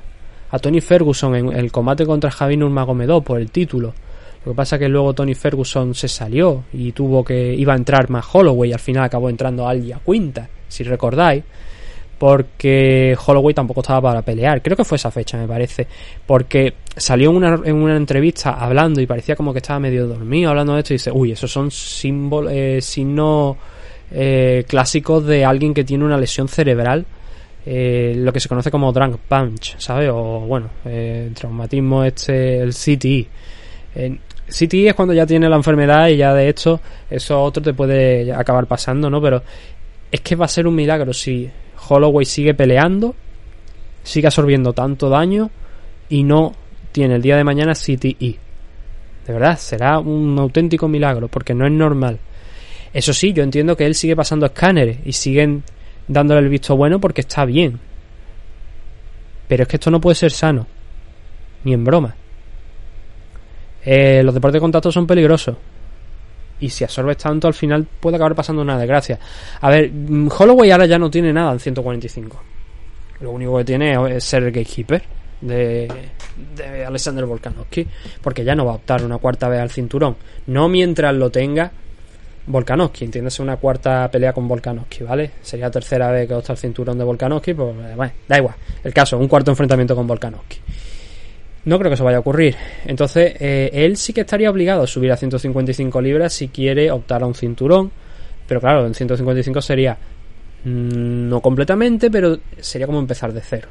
a 0.49 0.59
Tony 0.59 0.81
Ferguson 0.81 1.35
en 1.35 1.53
el 1.53 1.71
combate 1.71 2.05
contra 2.05 2.31
Javi 2.31 2.57
Nurmagomedov 2.57 3.23
por 3.23 3.39
el 3.39 3.51
título. 3.51 3.93
Lo 4.45 4.53
que 4.53 4.55
pasa 4.55 4.79
que 4.79 4.87
luego 4.87 5.13
Tony 5.13 5.35
Ferguson 5.35 5.93
se 5.93 6.07
salió 6.07 6.63
y 6.71 6.93
tuvo 6.93 7.23
que 7.23 7.53
iba 7.53 7.73
a 7.73 7.75
entrar 7.75 8.09
más 8.09 8.25
Holloway 8.31 8.69
y 8.69 8.73
al 8.73 8.79
final 8.79 9.03
acabó 9.03 9.29
entrando 9.29 9.67
Al 9.67 9.83
Quinta, 10.05 10.47
si 10.69 10.83
recordáis, 10.83 11.43
porque 12.17 13.17
Holloway 13.25 13.53
tampoco 13.53 13.81
estaba 13.81 14.01
para 14.01 14.21
pelear. 14.21 14.61
Creo 14.61 14.77
que 14.77 14.85
fue 14.85 14.95
esa 14.95 15.11
fecha, 15.11 15.37
me 15.37 15.47
parece, 15.47 15.85
porque 16.25 16.75
salió 16.95 17.31
en 17.31 17.35
una, 17.35 17.61
en 17.65 17.75
una 17.75 17.97
entrevista 17.97 18.51
hablando 18.51 19.01
y 19.01 19.05
parecía 19.05 19.35
como 19.35 19.51
que 19.51 19.59
estaba 19.59 19.79
medio 19.79 20.07
dormido 20.07 20.49
hablando 20.49 20.73
de 20.73 20.79
esto 20.79 20.93
y 20.93 20.95
dice, 20.95 21.11
uy, 21.11 21.33
esos 21.33 21.51
son 21.51 21.69
símbolos, 21.69 22.51
eh, 22.53 22.79
signos 22.81 23.57
eh, 24.11 24.65
clásicos 24.67 25.25
de 25.25 25.43
alguien 25.45 25.73
que 25.73 25.83
tiene 25.83 26.05
una 26.05 26.17
lesión 26.17 26.47
cerebral, 26.47 27.05
eh, 27.65 28.13
lo 28.17 28.31
que 28.31 28.39
se 28.39 28.47
conoce 28.47 28.71
como 28.71 28.91
drunk 28.93 29.17
punch, 29.27 29.77
¿sabes? 29.77 30.09
O 30.11 30.41
bueno, 30.41 30.69
eh, 30.85 31.31
traumatismo 31.33 32.03
este, 32.03 32.59
el 32.59 32.73
CTI. 32.73 33.27
CTI 34.47 34.87
es 34.87 34.93
cuando 34.93 35.13
ya 35.13 35.25
tiene 35.25 35.49
la 35.49 35.57
enfermedad 35.57 36.07
y 36.07 36.17
ya 36.17 36.33
de 36.33 36.47
hecho 36.47 36.79
eso 37.09 37.41
otro 37.41 37.61
te 37.61 37.73
puede 37.73 38.31
acabar 38.31 38.65
pasando, 38.67 39.09
¿no? 39.09 39.21
Pero 39.21 39.43
es 40.11 40.21
que 40.21 40.35
va 40.35 40.45
a 40.45 40.49
ser 40.49 40.67
un 40.67 40.75
milagro 40.75 41.13
si 41.13 41.49
Holloway 41.89 42.25
sigue 42.25 42.53
peleando, 42.53 43.15
sigue 44.03 44.27
absorbiendo 44.27 44.71
tanto 44.71 45.09
daño 45.09 45.49
y 46.09 46.23
no 46.23 46.53
tiene 46.91 47.15
el 47.15 47.21
día 47.21 47.35
de 47.35 47.43
mañana 47.43 47.73
CTI. 47.73 48.39
De 49.27 49.33
verdad, 49.33 49.57
será 49.57 49.99
un 49.99 50.37
auténtico 50.39 50.87
milagro 50.87 51.27
porque 51.27 51.53
no 51.53 51.65
es 51.65 51.71
normal. 51.73 52.17
Eso 52.97 53.13
sí, 53.13 53.31
yo 53.31 53.43
entiendo 53.43 53.77
que 53.77 53.85
él 53.85 53.93
sigue 53.93 54.15
pasando 54.15 54.47
escáneres 54.47 54.97
y 55.05 55.13
siguen 55.13 55.63
dándole 56.07 56.39
el 56.39 56.49
visto 56.49 56.75
bueno 56.75 56.99
porque 56.99 57.21
está 57.21 57.45
bien. 57.45 57.79
Pero 59.47 59.61
es 59.61 59.69
que 59.69 59.75
esto 59.75 59.91
no 59.91 60.01
puede 60.01 60.15
ser 60.15 60.31
sano. 60.31 60.65
Ni 61.63 61.75
en 61.75 61.83
broma. 61.83 62.15
Eh, 63.85 64.23
los 64.23 64.33
deportes 64.33 64.55
de 64.55 64.61
contacto 64.61 64.91
son 64.91 65.05
peligrosos. 65.05 65.55
Y 66.59 66.69
si 66.69 66.85
absorbes 66.85 67.17
tanto, 67.17 67.47
al 67.47 67.53
final 67.53 67.85
puede 67.85 68.15
acabar 68.15 68.33
pasando 68.33 68.63
una 68.63 68.79
desgracia. 68.79 69.19
A 69.61 69.69
ver, 69.69 69.91
mm, 69.91 70.29
Holloway 70.35 70.71
ahora 70.71 70.87
ya 70.87 70.97
no 70.97 71.11
tiene 71.11 71.31
nada 71.31 71.51
en 71.51 71.59
145. 71.59 72.41
Lo 73.19 73.29
único 73.29 73.59
que 73.59 73.63
tiene 73.63 74.15
es 74.15 74.23
ser 74.23 74.41
el 74.41 74.51
gatekeeper 74.51 75.03
de, 75.41 75.87
de 76.55 76.83
Alexander 76.83 77.25
Volkanovski. 77.25 77.85
Porque 78.23 78.43
ya 78.43 78.55
no 78.55 78.65
va 78.65 78.71
a 78.71 78.75
optar 78.77 79.05
una 79.05 79.19
cuarta 79.19 79.47
vez 79.49 79.59
al 79.59 79.69
cinturón. 79.69 80.15
No 80.47 80.67
mientras 80.67 81.13
lo 81.13 81.29
tenga 81.29 81.71
Volkanovski. 82.47 83.05
Entiéndase 83.05 83.41
una 83.41 83.57
cuarta 83.57 84.09
pelea 84.09 84.33
con 84.33 84.47
Volkanovski, 84.47 85.03
¿vale? 85.03 85.31
Sería 85.41 85.67
la 85.67 85.71
tercera 85.71 86.11
vez 86.11 86.27
que 86.27 86.33
opta 86.33 86.53
el 86.53 86.57
cinturón 86.59 86.97
de 86.97 87.03
Volkanovski. 87.03 87.53
Pues 87.53 87.75
bueno, 87.95 88.13
da 88.27 88.37
igual. 88.37 88.55
El 88.83 88.93
caso, 88.93 89.17
un 89.17 89.27
cuarto 89.27 89.51
enfrentamiento 89.51 89.95
con 89.95 90.07
Volkanovski. 90.07 90.57
No 91.65 91.77
creo 91.77 91.89
que 91.89 91.95
eso 91.95 92.05
vaya 92.05 92.17
a 92.17 92.21
ocurrir. 92.21 92.55
Entonces, 92.85 93.35
eh, 93.39 93.69
él 93.73 93.97
sí 93.97 94.13
que 94.13 94.21
estaría 94.21 94.49
obligado 94.49 94.83
a 94.83 94.87
subir 94.87 95.11
a 95.11 95.17
155 95.17 96.01
libras 96.01 96.33
si 96.33 96.47
quiere 96.47 96.89
optar 96.89 97.23
a 97.23 97.25
un 97.25 97.35
cinturón. 97.35 97.91
Pero 98.47 98.61
claro, 98.61 98.87
en 98.87 98.93
155 98.93 99.61
sería 99.61 99.97
mm, 100.63 101.27
no 101.27 101.41
completamente, 101.41 102.09
pero 102.09 102.39
sería 102.59 102.87
como 102.87 102.99
empezar 102.99 103.33
de 103.33 103.41
cero. 103.41 103.67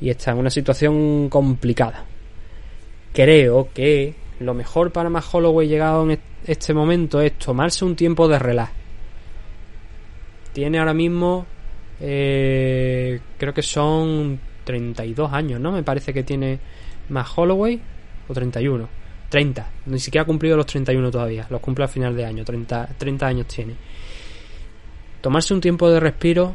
Y 0.00 0.10
está 0.10 0.32
en 0.32 0.38
una 0.38 0.50
situación 0.50 1.28
complicada. 1.28 2.04
Creo 3.12 3.68
que 3.72 4.14
lo 4.40 4.54
mejor 4.54 4.90
para 4.90 5.08
más 5.08 5.32
Holloway 5.32 5.68
llegado 5.68 6.02
en 6.04 6.12
este 6.46 6.74
momento 6.74 7.20
es 7.20 7.38
tomarse 7.38 7.84
un 7.84 7.96
tiempo 7.96 8.28
de 8.28 8.38
relax. 8.38 8.72
Tiene 10.52 10.78
ahora 10.78 10.94
mismo, 10.94 11.46
eh, 12.00 13.20
creo 13.38 13.54
que 13.54 13.62
son 13.62 14.40
32 14.64 15.32
años, 15.32 15.60
¿no? 15.60 15.72
Me 15.72 15.82
parece 15.82 16.12
que 16.12 16.22
tiene 16.22 16.58
más 17.08 17.28
Holloway 17.36 17.80
o 18.28 18.34
31. 18.34 18.88
30. 19.28 19.70
Ni 19.86 19.98
siquiera 19.98 20.22
ha 20.22 20.26
cumplido 20.26 20.56
los 20.56 20.66
31 20.66 21.10
todavía. 21.10 21.46
Los 21.50 21.60
cumple 21.60 21.84
a 21.84 21.88
final 21.88 22.16
de 22.16 22.24
año. 22.24 22.44
30, 22.44 22.88
30 22.96 23.26
años 23.26 23.46
tiene. 23.46 23.74
Tomarse 25.20 25.54
un 25.54 25.60
tiempo 25.60 25.90
de 25.90 26.00
respiro. 26.00 26.54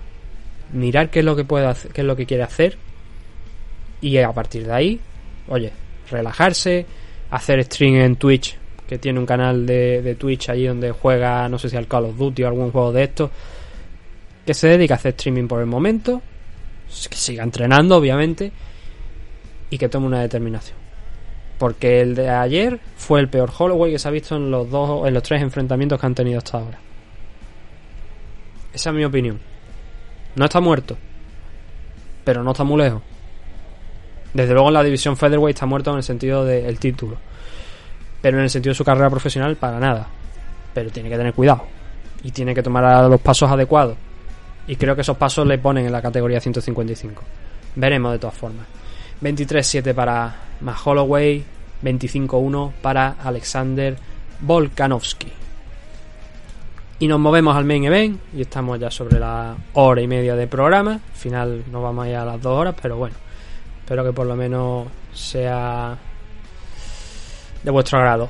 Mirar 0.71 1.09
qué 1.09 1.19
es 1.19 1.25
lo 1.25 1.35
que 1.35 1.43
puede 1.43 1.67
hacer, 1.67 1.91
qué 1.91 2.01
es 2.01 2.07
lo 2.07 2.15
que 2.15 2.25
quiere 2.25 2.43
hacer. 2.43 2.77
Y 4.01 4.17
a 4.17 4.31
partir 4.31 4.65
de 4.65 4.73
ahí, 4.73 4.99
oye, 5.47 5.71
relajarse, 6.09 6.85
hacer 7.29 7.63
stream 7.63 7.95
en 7.95 8.15
Twitch, 8.15 8.57
que 8.87 8.97
tiene 8.97 9.19
un 9.19 9.25
canal 9.25 9.65
de, 9.65 10.01
de 10.01 10.15
Twitch 10.15 10.49
allí 10.49 10.67
donde 10.67 10.91
juega, 10.91 11.47
no 11.49 11.57
sé 11.57 11.69
si 11.69 11.77
al 11.77 11.87
Call 11.87 12.05
of 12.05 12.17
Duty 12.17 12.43
o 12.43 12.47
algún 12.47 12.71
juego 12.71 12.91
de 12.91 13.03
estos, 13.03 13.31
que 14.45 14.53
se 14.53 14.67
dedica 14.67 14.95
a 14.95 14.97
hacer 14.97 15.11
streaming 15.11 15.47
por 15.47 15.59
el 15.59 15.65
momento, 15.65 16.21
que 17.09 17.17
siga 17.17 17.43
entrenando, 17.43 17.97
obviamente, 17.97 18.51
y 19.69 19.77
que 19.77 19.89
tome 19.89 20.07
una 20.07 20.21
determinación. 20.21 20.77
Porque 21.57 22.01
el 22.01 22.15
de 22.15 22.29
ayer 22.29 22.79
fue 22.97 23.19
el 23.19 23.29
peor 23.29 23.51
Holloway 23.57 23.91
que 23.91 23.99
se 23.99 24.07
ha 24.07 24.11
visto 24.11 24.35
en 24.35 24.51
los 24.51 24.69
dos, 24.69 25.07
en 25.07 25.13
los 25.13 25.23
tres 25.23 25.41
enfrentamientos 25.41 25.99
que 25.99 26.05
han 26.05 26.15
tenido 26.15 26.39
hasta 26.39 26.57
ahora. 26.57 26.79
Esa 28.73 28.89
es 28.89 28.95
mi 28.95 29.05
opinión. 29.05 29.39
No 30.35 30.45
está 30.45 30.59
muerto, 30.59 30.97
pero 32.23 32.43
no 32.43 32.51
está 32.51 32.63
muy 32.63 32.81
lejos. 32.81 33.01
Desde 34.33 34.53
luego 34.53 34.69
en 34.69 34.73
la 34.73 34.83
división 34.83 35.15
featherweight 35.15 35.55
está 35.55 35.67
muerto 35.67 35.91
en 35.91 35.97
el 35.97 36.03
sentido 36.03 36.43
del 36.43 36.79
título, 36.79 37.17
pero 38.23 38.37
en 38.37 38.45
el 38.45 38.49
sentido 38.49 38.71
de 38.71 38.77
su 38.77 38.85
carrera 38.85 39.09
profesional 39.09 39.57
para 39.57 39.81
nada. 39.81 40.07
Pero 40.73 40.89
tiene 40.89 41.09
que 41.09 41.17
tener 41.17 41.33
cuidado 41.33 41.65
y 42.23 42.31
tiene 42.31 42.55
que 42.55 42.63
tomar 42.63 43.09
los 43.09 43.19
pasos 43.19 43.51
adecuados. 43.51 43.97
Y 44.65 44.77
creo 44.77 44.95
que 44.95 45.01
esos 45.01 45.17
pasos 45.17 45.45
le 45.45 45.57
ponen 45.57 45.85
en 45.85 45.91
la 45.91 46.01
categoría 46.01 46.39
155. 46.39 47.21
Veremos 47.75 48.13
de 48.13 48.19
todas 48.19 48.37
formas. 48.37 48.65
23-7 49.21 49.93
para 49.93 50.33
Matt 50.61 50.77
Holloway, 50.85 51.43
25-1 51.83 52.71
para 52.81 53.17
Alexander 53.21 53.97
Volkanovski. 54.39 55.27
Y 56.99 57.07
nos 57.09 57.19
movemos 57.19 57.57
al 57.57 57.65
main 57.65 57.83
event 57.83 58.21
y 58.33 58.43
estamos 58.43 58.79
ya 58.79 58.89
sobre 58.89 59.19
la 59.19 59.53
hora 59.73 60.01
y 60.01 60.07
media 60.07 60.37
de 60.37 60.47
programa. 60.47 60.93
Al 60.93 61.17
final 61.19 61.63
nos 61.69 61.83
vamos 61.83 62.05
a 62.05 62.09
ir 62.09 62.15
a 62.15 62.23
las 62.23 62.41
dos 62.41 62.57
horas, 62.57 62.75
pero 62.81 62.95
bueno, 62.95 63.15
espero 63.81 64.05
que 64.05 64.13
por 64.13 64.25
lo 64.25 64.37
menos 64.37 64.87
sea 65.13 65.97
de 67.63 67.71
vuestro 67.71 67.99
agrado. 67.99 68.29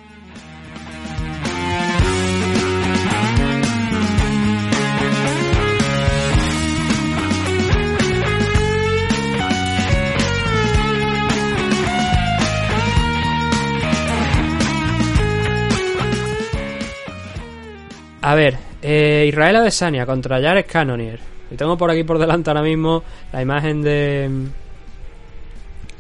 A 18.26 18.36
ver, 18.36 18.58
eh, 18.82 19.26
Israel 19.28 19.58
Adesanya 19.58 20.06
contra 20.06 20.42
Jared 20.42 20.66
Cannonier. 20.66 21.20
Y 21.52 21.56
tengo 21.58 21.78
por 21.78 21.92
aquí 21.92 22.06
por 22.06 22.18
delante 22.18 22.50
ahora 22.50 22.62
mismo 22.62 23.04
la 23.34 23.42
imagen 23.42 23.82
de. 23.82 24.30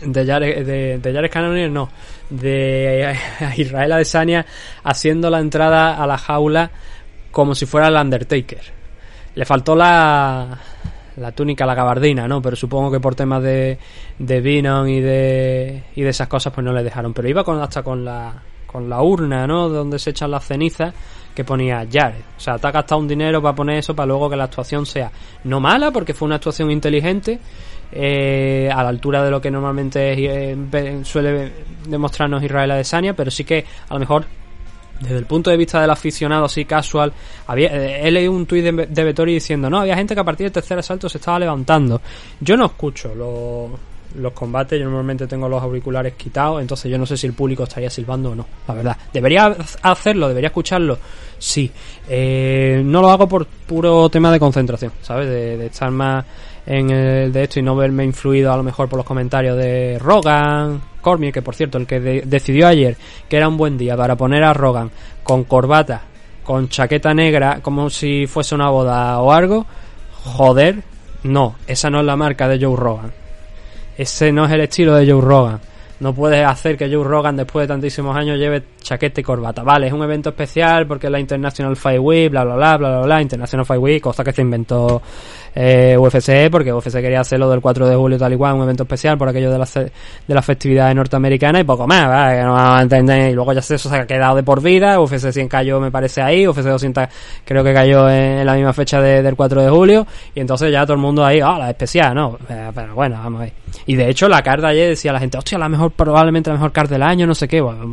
De 0.06 0.26
Jared, 0.26 0.66
de, 0.66 0.98
de 1.00 1.30
Jared 1.30 1.70
no. 1.70 1.90
De 2.30 3.16
Israel 3.58 3.92
Adesanya 3.94 4.46
haciendo 4.84 5.30
la 5.30 5.40
entrada 5.40 6.02
a 6.02 6.08
la 6.08 6.18
jaula 6.18 6.72
como 7.32 7.56
si 7.56 7.66
fuera 7.66 7.88
el 7.88 7.96
Undertaker. 7.96 8.62
Le 9.36 9.46
faltó 9.46 9.76
la, 9.76 10.58
la 11.18 11.32
túnica, 11.32 11.66
la 11.66 11.76
gabardina, 11.76 12.28
¿no? 12.28 12.42
Pero 12.42 12.56
supongo 12.56 12.92
que 12.92 13.00
por 13.00 13.16
temas 13.16 13.42
de, 13.44 13.78
de 14.20 14.42
Venom 14.42 14.88
y 14.88 15.02
de, 15.02 15.84
y 15.96 16.02
de 16.02 16.10
esas 16.10 16.28
cosas, 16.28 16.54
pues 16.54 16.64
no 16.64 16.74
le 16.74 16.84
dejaron. 16.84 17.14
Pero 17.14 17.28
iba 17.28 17.44
con, 17.44 17.62
hasta 17.62 17.84
con 17.84 18.06
la, 18.06 18.34
con 18.66 18.90
la 18.90 19.02
urna, 19.02 19.46
¿no? 19.46 19.70
Donde 19.70 20.00
se 20.00 20.12
echan 20.12 20.32
las 20.32 20.46
cenizas 20.46 20.94
que 21.34 21.44
ponía 21.44 21.88
Jared. 21.92 22.22
O 22.38 22.40
sea, 22.40 22.58
te 22.58 22.68
ha 22.68 22.72
gastado 22.72 23.02
un 23.02 23.08
dinero 23.08 23.42
para 23.42 23.56
poner 23.56 23.78
eso 23.78 23.96
para 23.96 24.08
luego 24.08 24.30
que 24.30 24.36
la 24.36 24.46
actuación 24.46 24.86
sea 24.86 25.12
no 25.44 25.60
mala, 25.60 25.92
porque 25.92 26.14
fue 26.14 26.26
una 26.28 26.36
actuación 26.36 26.72
inteligente, 26.72 27.40
eh, 27.96 28.70
a 28.74 28.82
la 28.82 28.90
altura 28.90 29.24
de 29.24 29.30
lo 29.30 29.40
que 29.40 29.52
normalmente 29.52 30.14
eh, 30.18 31.02
suele 31.04 31.52
demostrarnos 31.88 32.44
Israel 32.44 32.72
Adesanya, 32.72 33.14
pero 33.14 33.30
sí 33.30 33.44
que 33.44 33.64
a 33.88 33.94
lo 33.94 34.00
mejor 34.00 34.26
desde 35.00 35.18
el 35.18 35.26
punto 35.26 35.50
de 35.50 35.58
vista 35.58 35.82
del 35.82 35.90
aficionado 35.90 36.46
así 36.46 36.66
casual, 36.66 37.12
había, 37.48 37.68
eh, 37.68 38.08
he 38.08 38.12
leído 38.12 38.32
un 38.32 38.46
tuit 38.46 38.64
de, 38.64 38.88
de 38.88 39.26
diciendo, 39.26 39.70
no, 39.70 39.80
había 39.80 39.96
gente 39.96 40.16
que 40.16 40.22
a 40.22 40.24
partir 40.24 40.46
del 40.46 40.54
tercer 40.54 40.80
asalto 40.80 41.10
se 41.10 41.18
estaba 41.18 41.40
levantando. 41.40 42.02
Yo 42.40 42.56
no 42.56 42.66
escucho 42.66 43.14
los, 43.14 43.72
los 44.16 44.34
combates, 44.34 44.80
yo 44.80 44.86
normalmente 44.86 45.28
tengo 45.28 45.50
los 45.50 45.62
auriculares 45.62 46.14
quitados, 46.14 46.62
entonces 46.62 46.90
yo 46.90 46.98
no 46.98 47.06
sé 47.06 47.18
si 47.18 47.28
el 47.28 47.34
público 47.34 47.64
estaría 47.64 47.90
silbando 47.90 48.32
o 48.32 48.36
no, 48.36 48.46
la 48.68 48.74
verdad. 48.74 48.98
¿Debería 49.12 49.56
hacerlo? 49.82 50.30
¿Debería 50.30 50.48
escucharlo? 50.48 50.98
Sí. 51.38 51.70
Eh, 52.08 52.82
no 52.86 53.02
lo 53.02 53.10
hago 53.10 53.28
por 53.28 53.46
puro 53.46 54.10
tema 54.10 54.32
de 54.32 54.40
concentración, 54.40 54.94
¿sabes? 55.02 55.28
De 55.28 55.66
estar 55.66 55.92
más 55.92 56.26
en 56.66 56.90
el 56.90 57.34
de 57.34 57.44
esto 57.44 57.60
y 57.60 57.64
no 57.64 57.76
verme 57.76 58.04
influido 58.04 58.52
a 58.52 58.58
lo 58.58 58.64
mejor 58.64 58.88
por 58.88 58.98
los 58.98 59.06
comentarios 59.06 59.58
de 59.58 59.98
Rogan, 60.00 60.82
Cormier, 61.02 61.34
que 61.34 61.42
por 61.42 61.56
cierto, 61.56 61.78
el 61.78 61.86
que 61.86 62.00
de 62.00 62.22
decidió 62.26 62.68
ayer 62.68 62.96
que 63.28 63.38
era 63.38 63.48
un 63.48 63.58
buen 63.58 63.78
día 63.78 63.98
para 63.98 64.16
poner 64.16 64.44
a 64.44 64.54
Rogan 64.54 64.90
con 65.24 65.44
corbata, 65.44 66.04
con 66.44 66.70
chaqueta 66.70 67.14
negra, 67.14 67.60
como 67.62 67.90
si 67.90 68.28
fuese 68.28 68.56
una 68.56 68.70
boda 68.70 69.20
o 69.20 69.32
algo, 69.32 69.66
joder, 70.24 70.84
no, 71.24 71.56
esa 71.68 71.90
no 71.90 72.00
es 72.00 72.06
la 72.06 72.16
marca 72.16 72.48
de 72.48 72.64
Joe 72.64 72.76
Rogan. 72.76 73.12
Ese 73.98 74.32
no 74.32 74.46
es 74.46 74.52
el 74.52 74.62
estilo 74.62 74.96
de 74.96 75.10
Joe 75.10 75.22
Rogan. 75.22 75.60
No 76.00 76.14
puedes 76.14 76.46
hacer 76.46 76.76
que 76.76 76.94
Joe 76.94 77.04
Rogan 77.04 77.38
después 77.38 77.64
de 77.64 77.74
tantísimos 77.74 78.16
años 78.18 78.38
lleve 78.38 78.64
chaqueta 78.82 79.22
y 79.22 79.24
corbata. 79.24 79.64
Vale, 79.64 79.88
es 79.88 79.94
un 79.94 80.04
evento 80.04 80.30
especial 80.30 80.86
porque 80.86 81.08
es 81.08 81.12
la 81.12 81.20
International 81.20 81.78
Fight 81.78 82.00
Week, 82.02 82.30
bla 82.30 82.44
bla 82.44 82.56
bla 82.56 82.78
bla 82.78 82.90
bla 82.90 83.02
bla, 83.04 83.22
International 83.22 83.66
Fight 83.66 83.82
Week, 83.82 84.04
cosa 84.04 84.24
que 84.24 84.34
se 84.34 84.42
inventó 84.42 85.02
eh, 85.56 85.96
UFC 85.98 86.50
porque 86.50 86.74
UFC 86.74 86.94
quería 86.94 87.22
hacerlo 87.22 87.50
del 87.50 87.62
4 87.62 87.88
de 87.88 87.96
julio 87.96 88.18
tal 88.18 88.34
y 88.34 88.38
cual, 88.38 88.56
un 88.56 88.64
evento 88.64 88.84
especial 88.84 89.18
por 89.18 89.30
aquello 89.30 89.52
de 89.52 89.58
las 89.58 89.74
de 89.74 89.92
las 90.28 90.46
festividades 90.46 90.96
norteamericanas 90.96 91.62
y 91.62 91.64
poco 91.64 91.88
más, 91.88 92.08
¿vale? 92.08 92.38
que 92.38 92.44
no 92.44 92.54
vamos 92.54 92.80
a 92.80 92.82
entender 92.82 93.32
y 93.32 93.34
luego 93.34 93.54
ya 93.54 93.60
eso 93.60 93.78
se 93.78 93.96
ha 93.96 94.06
quedado 94.06 94.36
de 94.36 94.44
por 94.44 94.62
vida, 94.62 95.00
UFC 95.00 95.32
100 95.32 95.48
cayó 95.48 95.80
me 95.80 95.92
parece 95.92 96.22
ahí, 96.22 96.48
UFC 96.48 96.64
200 96.66 97.08
creo 97.46 97.64
que 97.64 97.74
cayó 97.74 98.10
en 98.10 98.46
la 98.46 98.54
misma 98.56 98.74
fecha 98.74 99.02
de, 99.02 99.22
del 99.22 99.36
4 99.36 99.62
de 99.62 99.70
julio 99.70 100.08
y 100.34 100.40
entonces 100.40 100.72
ya 100.72 100.84
todo 100.84 100.94
el 100.94 101.02
mundo 101.02 101.26
ahí, 101.26 101.40
ah, 101.40 101.58
la 101.58 101.70
especial, 101.70 102.16
¿no? 102.16 102.38
Eh, 102.50 102.72
pero 102.74 102.96
bueno, 102.96 103.20
vamos 103.24 103.42
a 103.42 103.44
ver. 103.46 103.54
Y 103.86 103.96
de 103.96 104.10
hecho 104.10 104.28
la 104.28 104.42
carta 104.42 104.68
ayer 104.68 104.90
decía 104.90 105.12
la 105.12 105.20
gente, 105.20 105.38
hostia, 105.38 105.58
la 105.58 105.70
mejor, 105.70 105.92
probablemente 105.92 106.50
la 106.50 106.56
mejor 106.56 106.72
carta 106.72 106.96
del 106.96 107.04
año, 107.04 107.28
no 107.28 107.36
sé 107.36 107.48
qué, 107.48 107.62
bueno, 107.62 107.86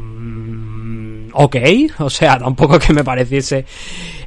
ok, 1.32 1.56
o 1.98 2.10
sea, 2.10 2.38
tampoco 2.38 2.76
es 2.76 2.86
que 2.86 2.92
me 2.92 3.04
pareciese, 3.04 3.64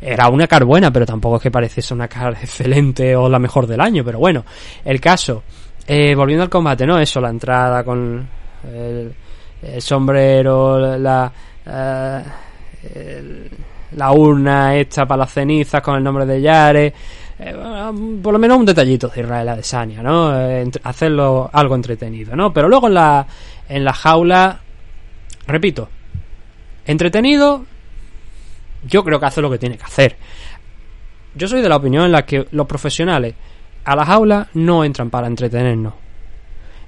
era 0.01 0.29
una 0.29 0.47
car 0.47 0.65
buena, 0.65 0.91
pero 0.91 1.05
tampoco 1.05 1.37
es 1.37 1.43
que 1.43 1.51
pareciese 1.51 1.93
una 1.93 2.07
car 2.07 2.33
excelente 2.41 3.15
o 3.15 3.29
la 3.29 3.39
mejor 3.39 3.67
del 3.67 3.81
año, 3.81 4.03
pero 4.03 4.19
bueno, 4.19 4.45
el 4.83 4.99
caso, 4.99 5.43
eh, 5.87 6.15
volviendo 6.15 6.43
al 6.43 6.49
combate, 6.49 6.85
¿no? 6.85 6.99
Eso, 6.99 7.19
la 7.19 7.29
entrada 7.29 7.83
con 7.83 8.27
el, 8.71 9.13
sombrero, 9.81 10.97
la, 10.97 11.31
eh, 11.65 13.49
la 13.95 14.11
urna 14.11 14.75
hecha 14.75 15.05
para 15.05 15.19
las 15.19 15.33
cenizas 15.33 15.81
con 15.81 15.95
el 15.95 16.03
nombre 16.03 16.25
de 16.25 16.41
Yare, 16.41 16.93
eh, 17.39 17.55
por 18.21 18.33
lo 18.33 18.39
menos 18.39 18.57
un 18.57 18.65
detallito 18.65 19.07
de 19.07 19.21
Israel 19.21 19.49
Adesanya, 19.49 20.01
¿no? 20.01 20.31
hacerlo 20.83 21.49
algo 21.51 21.75
entretenido, 21.75 22.35
¿no? 22.35 22.53
Pero 22.53 22.69
luego 22.69 22.87
en 22.87 22.93
la, 22.93 23.25
en 23.67 23.83
la 23.83 23.93
jaula, 23.93 24.59
repito, 25.47 25.89
entretenido, 26.85 27.65
yo 28.85 29.03
creo 29.03 29.19
que 29.19 29.25
hace 29.25 29.41
lo 29.41 29.49
que 29.49 29.57
tiene 29.57 29.77
que 29.77 29.83
hacer. 29.83 30.17
Yo 31.35 31.47
soy 31.47 31.61
de 31.61 31.69
la 31.69 31.77
opinión 31.77 32.05
en 32.05 32.11
la 32.11 32.25
que 32.25 32.47
los 32.51 32.67
profesionales 32.67 33.33
a 33.85 33.95
las 33.95 34.09
aulas 34.09 34.47
no 34.53 34.83
entran 34.83 35.09
para 35.09 35.27
entretenernos, 35.27 35.93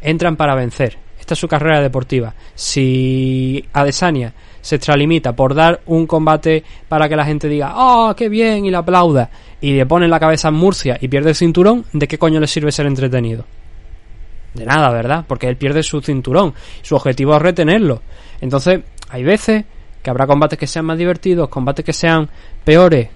entran 0.01 0.35
para 0.35 0.55
vencer. 0.55 0.97
Esta 1.19 1.33
es 1.33 1.39
su 1.39 1.47
carrera 1.47 1.81
deportiva. 1.81 2.35
Si 2.53 3.65
Adesanya 3.73 4.33
se 4.61 4.75
extralimita 4.75 5.35
por 5.35 5.55
dar 5.55 5.81
un 5.87 6.05
combate 6.05 6.63
para 6.87 7.09
que 7.09 7.15
la 7.15 7.25
gente 7.25 7.47
diga, 7.47 7.73
¡oh, 7.75 8.15
qué 8.15 8.29
bien! 8.29 8.65
y 8.65 8.71
le 8.71 8.77
aplauda, 8.77 9.29
y 9.59 9.73
le 9.73 9.85
pone 9.85 10.07
la 10.07 10.19
cabeza 10.19 10.49
en 10.49 10.53
Murcia 10.55 10.97
y 11.01 11.07
pierde 11.07 11.29
el 11.29 11.35
cinturón, 11.35 11.85
¿de 11.93 12.07
qué 12.07 12.19
coño 12.19 12.39
le 12.39 12.47
sirve 12.47 12.71
ser 12.71 12.85
entretenido? 12.85 13.45
De 14.53 14.65
nada, 14.65 14.89
¿verdad? 14.91 15.25
Porque 15.27 15.47
él 15.47 15.57
pierde 15.57 15.83
su 15.83 16.01
cinturón. 16.01 16.53
Su 16.81 16.95
objetivo 16.95 17.35
es 17.35 17.41
retenerlo. 17.41 18.01
Entonces, 18.39 18.81
hay 19.09 19.23
veces 19.23 19.65
que 20.05 20.11
habrá 20.11 20.25
combates 20.25 20.57
que 20.57 20.67
sean 20.67 20.85
más 20.85 20.97
divertidos, 20.97 21.49
combates 21.49 21.83
que 21.83 21.91
sean 21.91 22.29
peores, 22.63 23.09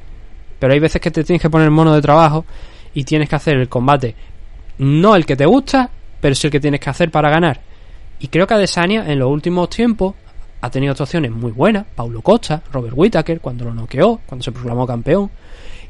pero 0.59 0.73
hay 0.73 0.79
veces 0.79 0.99
que 0.99 1.11
te 1.11 1.23
tienes 1.23 1.41
que 1.41 1.49
poner 1.49 1.71
mono 1.71 1.93
de 1.93 2.01
trabajo 2.01 2.45
y 2.93 3.05
tienes 3.05 3.29
que 3.29 3.35
hacer 3.35 3.55
el 3.57 3.69
combate 3.69 4.15
no 4.79 5.15
el 5.15 5.25
que 5.25 5.35
te 5.35 5.45
gusta, 5.45 5.89
pero 6.19 6.33
sí 6.33 6.47
el 6.47 6.51
que 6.51 6.59
tienes 6.59 6.79
que 6.79 6.89
hacer 6.89 7.11
para 7.11 7.29
ganar. 7.29 7.59
Y 8.19 8.27
creo 8.29 8.47
que 8.47 8.55
Adesanya 8.55 9.11
en 9.11 9.19
los 9.19 9.29
últimos 9.29 9.69
tiempos 9.69 10.15
ha 10.61 10.69
tenido 10.69 10.91
actuaciones 10.91 11.31
muy 11.31 11.51
buenas, 11.51 11.85
Paulo 11.95 12.21
Costa, 12.21 12.61
Robert 12.71 12.93
Whittaker 12.97 13.39
cuando 13.39 13.65
lo 13.65 13.73
noqueó, 13.73 14.21
cuando 14.25 14.43
se 14.43 14.51
proclamó 14.51 14.87
campeón, 14.87 15.29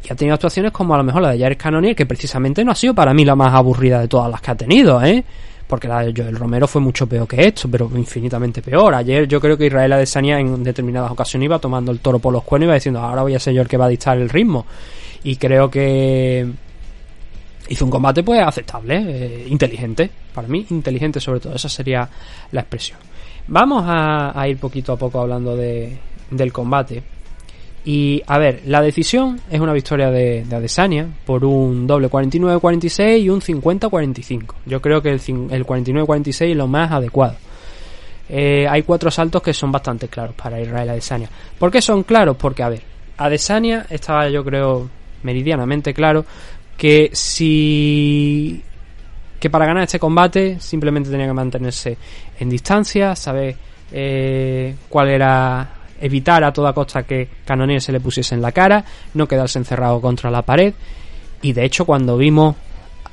y 0.03 0.11
ha 0.11 0.15
tenido 0.15 0.35
actuaciones 0.35 0.71
como 0.71 0.93
a 0.93 0.97
lo 0.97 1.03
mejor 1.03 1.21
la 1.21 1.31
de 1.31 1.39
Jared 1.39 1.57
Cannonier, 1.57 1.95
que 1.95 2.05
precisamente 2.05 2.63
no 2.63 2.71
ha 2.71 2.75
sido 2.75 2.93
para 2.93 3.13
mí 3.13 3.25
la 3.25 3.35
más 3.35 3.53
aburrida 3.53 3.99
de 3.99 4.07
todas 4.07 4.29
las 4.29 4.41
que 4.41 4.51
ha 4.51 4.55
tenido, 4.55 5.01
¿eh? 5.03 5.23
Porque 5.69 5.87
la 5.87 6.01
de 6.01 6.13
Joel 6.19 6.35
Romero 6.35 6.67
fue 6.67 6.81
mucho 6.81 7.05
peor 7.05 7.27
que 7.27 7.47
esto, 7.47 7.69
pero 7.69 7.89
infinitamente 7.95 8.59
peor. 8.59 8.95
Ayer 8.95 9.27
yo 9.27 9.39
creo 9.39 9.55
que 9.55 9.67
Israel 9.67 9.93
Adesanya 9.93 10.39
en 10.39 10.63
determinadas 10.63 11.11
ocasiones 11.11 11.45
iba 11.45 11.59
tomando 11.59 11.91
el 11.91 11.99
toro 11.99 12.17
por 12.17 12.33
los 12.33 12.43
cuernos 12.43 12.65
y 12.65 12.67
iba 12.69 12.73
diciendo, 12.73 12.99
ahora 13.01 13.21
voy 13.21 13.35
a 13.35 13.39
ser 13.39 13.53
yo 13.53 13.61
el 13.61 13.67
que 13.67 13.77
va 13.77 13.85
a 13.85 13.89
dictar 13.89 14.17
el 14.17 14.29
ritmo. 14.29 14.65
Y 15.23 15.35
creo 15.35 15.69
que 15.69 16.47
hizo 17.69 17.85
un 17.85 17.91
combate 17.91 18.23
pues 18.23 18.41
aceptable, 18.41 19.03
eh, 19.07 19.45
inteligente, 19.47 20.09
para 20.33 20.47
mí 20.47 20.65
inteligente 20.71 21.19
sobre 21.19 21.39
todo, 21.39 21.53
esa 21.53 21.69
sería 21.69 22.09
la 22.51 22.61
expresión. 22.61 22.97
Vamos 23.47 23.83
a, 23.87 24.47
ir 24.47 24.57
poquito 24.57 24.93
a 24.93 24.97
poco 24.97 25.21
hablando 25.21 25.55
de, 25.55 25.97
del 26.31 26.51
combate. 26.51 27.03
Y 27.85 28.21
a 28.27 28.37
ver, 28.37 28.61
la 28.65 28.81
decisión 28.81 29.39
es 29.49 29.59
una 29.59 29.73
victoria 29.73 30.11
de, 30.11 30.43
de 30.43 30.55
Adesanya 30.55 31.07
por 31.25 31.45
un 31.45 31.87
doble 31.87 32.09
49-46 32.09 33.21
y 33.21 33.29
un 33.29 33.41
50-45. 33.41 34.53
Yo 34.65 34.81
creo 34.81 35.01
que 35.01 35.09
el, 35.09 35.21
el 35.51 35.65
49-46 35.65 36.51
es 36.51 36.57
lo 36.57 36.67
más 36.67 36.91
adecuado. 36.91 37.35
Eh, 38.27 38.67
hay 38.69 38.83
cuatro 38.83 39.09
asaltos 39.09 39.41
que 39.41 39.53
son 39.53 39.71
bastante 39.71 40.07
claros 40.07 40.35
para 40.35 40.61
Israel 40.61 40.89
Adesanya. 40.89 41.29
¿Por 41.57 41.71
qué 41.71 41.81
son 41.81 42.03
claros? 42.03 42.37
Porque, 42.37 42.61
a 42.61 42.69
ver, 42.69 42.81
Adesanya 43.17 43.87
estaba 43.89 44.29
yo 44.29 44.43
creo 44.43 44.89
meridianamente 45.23 45.93
claro 45.93 46.25
que 46.77 47.09
si 47.13 48.63
que 49.39 49.49
para 49.49 49.65
ganar 49.65 49.83
este 49.83 49.99
combate 49.99 50.59
simplemente 50.59 51.09
tenía 51.09 51.27
que 51.27 51.33
mantenerse 51.33 51.97
en 52.39 52.49
distancia, 52.49 53.15
saber 53.15 53.55
eh, 53.91 54.75
cuál 54.89 55.09
era 55.09 55.78
evitar 56.01 56.43
a 56.43 56.53
toda 56.53 56.73
costa 56.73 57.03
que 57.03 57.27
Cannonier 57.45 57.81
se 57.81 57.91
le 57.91 57.99
pusiese 57.99 58.35
en 58.35 58.41
la 58.41 58.51
cara, 58.51 58.83
no 59.13 59.27
quedarse 59.27 59.59
encerrado 59.59 60.01
contra 60.01 60.31
la 60.31 60.41
pared. 60.41 60.73
Y 61.41 61.53
de 61.53 61.65
hecho, 61.65 61.85
cuando 61.85 62.17
vimos 62.17 62.55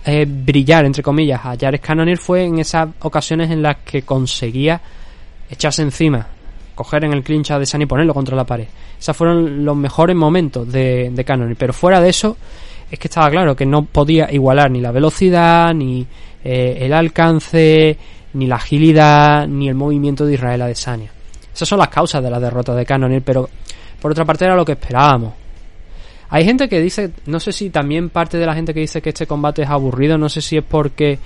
eh, 0.04 0.26
brillar, 0.28 0.84
entre 0.84 1.02
comillas, 1.02 1.40
a 1.44 1.56
Jared 1.58 1.80
Cannonier 1.80 2.18
fue 2.18 2.44
en 2.44 2.58
esas 2.58 2.88
ocasiones 3.00 3.50
en 3.50 3.62
las 3.62 3.78
que 3.78 4.02
conseguía 4.02 4.80
echarse 5.50 5.82
encima, 5.82 6.26
coger 6.74 7.04
en 7.04 7.12
el 7.12 7.22
clinch 7.22 7.50
a 7.50 7.58
Desan 7.58 7.82
y 7.82 7.86
ponerlo 7.86 8.14
contra 8.14 8.36
la 8.36 8.44
pared. 8.44 8.66
Esos 8.98 9.16
fueron 9.16 9.64
los 9.64 9.76
mejores 9.76 10.16
momentos 10.16 10.70
de, 10.70 11.10
de. 11.10 11.56
Pero 11.58 11.72
fuera 11.72 12.00
de 12.00 12.08
eso, 12.08 12.36
es 12.90 12.98
que 12.98 13.08
estaba 13.08 13.30
claro 13.30 13.56
que 13.56 13.66
no 13.66 13.84
podía 13.84 14.32
igualar 14.32 14.70
ni 14.70 14.80
la 14.80 14.92
velocidad, 14.92 15.74
ni 15.74 16.06
eh, 16.44 16.78
el 16.80 16.92
alcance, 16.92 17.98
ni 18.34 18.46
la 18.46 18.56
agilidad, 18.56 19.48
ni 19.48 19.68
el 19.68 19.74
movimiento 19.74 20.24
de 20.24 20.34
Israel 20.34 20.62
Adesanya. 20.62 21.10
Esas 21.56 21.70
son 21.70 21.78
las 21.78 21.88
causas 21.88 22.22
de 22.22 22.28
la 22.28 22.38
derrota 22.38 22.74
de 22.74 22.84
Cannonier, 22.84 23.22
pero 23.22 23.48
por 23.98 24.10
otra 24.10 24.26
parte 24.26 24.44
era 24.44 24.54
lo 24.54 24.62
que 24.62 24.72
esperábamos. 24.72 25.32
Hay 26.28 26.44
gente 26.44 26.68
que 26.68 26.82
dice, 26.82 27.12
no 27.24 27.40
sé 27.40 27.50
si 27.50 27.70
también 27.70 28.10
parte 28.10 28.36
de 28.36 28.44
la 28.44 28.54
gente 28.54 28.74
que 28.74 28.80
dice 28.80 29.00
que 29.00 29.08
este 29.08 29.26
combate 29.26 29.62
es 29.62 29.70
aburrido, 29.70 30.18
no 30.18 30.28
sé 30.28 30.42
si 30.42 30.58
es 30.58 30.62
porque 30.62 31.18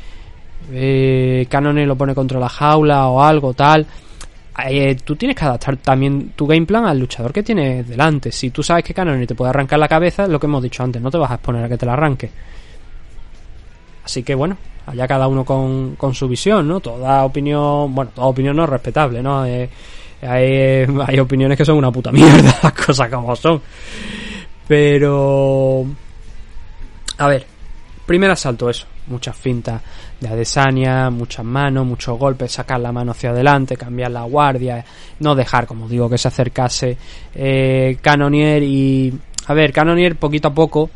eh, 0.70 1.46
Cannonier 1.48 1.88
lo 1.88 1.96
pone 1.96 2.14
contra 2.14 2.38
la 2.38 2.48
jaula 2.48 3.08
o 3.08 3.20
algo 3.20 3.54
tal. 3.54 3.84
Eh, 4.68 4.94
tú 5.02 5.16
tienes 5.16 5.36
que 5.36 5.44
adaptar 5.44 5.78
también 5.78 6.30
tu 6.36 6.46
game 6.46 6.64
plan 6.64 6.84
al 6.84 7.00
luchador 7.00 7.32
que 7.32 7.42
tienes 7.42 7.88
delante. 7.88 8.30
Si 8.30 8.50
tú 8.50 8.62
sabes 8.62 8.84
que 8.84 8.94
Cannonier 8.94 9.26
te 9.26 9.34
puede 9.34 9.50
arrancar 9.50 9.80
la 9.80 9.88
cabeza, 9.88 10.28
lo 10.28 10.38
que 10.38 10.46
hemos 10.46 10.62
dicho 10.62 10.84
antes, 10.84 11.02
no 11.02 11.10
te 11.10 11.18
vas 11.18 11.32
a 11.32 11.34
exponer 11.34 11.64
a 11.64 11.68
que 11.68 11.76
te 11.76 11.86
la 11.86 11.94
arranque. 11.94 12.30
Así 14.04 14.22
que 14.22 14.36
bueno, 14.36 14.56
allá 14.86 15.08
cada 15.08 15.26
uno 15.26 15.44
con, 15.44 15.96
con 15.96 16.14
su 16.14 16.28
visión, 16.28 16.68
¿no? 16.68 16.78
Toda 16.78 17.24
opinión, 17.24 17.92
bueno, 17.92 18.12
toda 18.14 18.28
opinión 18.28 18.54
no 18.54 18.62
es 18.62 18.70
respetable, 18.70 19.20
¿no? 19.20 19.44
Eh, 19.44 19.68
hay, 20.22 20.86
hay 21.06 21.18
opiniones 21.18 21.56
que 21.56 21.64
son 21.64 21.78
una 21.78 21.90
puta 21.90 22.12
mierda, 22.12 22.58
las 22.62 22.72
cosas 22.72 23.08
como 23.08 23.34
son. 23.36 23.60
Pero... 24.66 25.86
A 27.18 27.26
ver, 27.26 27.46
primer 28.06 28.30
asalto, 28.30 28.70
eso. 28.70 28.86
Muchas 29.06 29.36
fintas 29.36 29.82
de 30.20 30.28
Adesanya, 30.28 31.10
muchas 31.10 31.44
manos, 31.44 31.84
muchos 31.84 32.18
golpes, 32.18 32.52
sacar 32.52 32.80
la 32.80 32.92
mano 32.92 33.12
hacia 33.12 33.30
adelante, 33.30 33.76
cambiar 33.76 34.10
la 34.10 34.22
guardia, 34.22 34.84
no 35.18 35.34
dejar, 35.34 35.66
como 35.66 35.88
digo, 35.88 36.08
que 36.08 36.18
se 36.18 36.28
acercase 36.28 36.96
eh, 37.34 37.98
Canonier 38.00 38.62
y... 38.62 39.12
A 39.46 39.54
ver, 39.54 39.72
Canonier 39.72 40.16
poquito 40.16 40.48
a 40.48 40.54
poco 40.54 40.90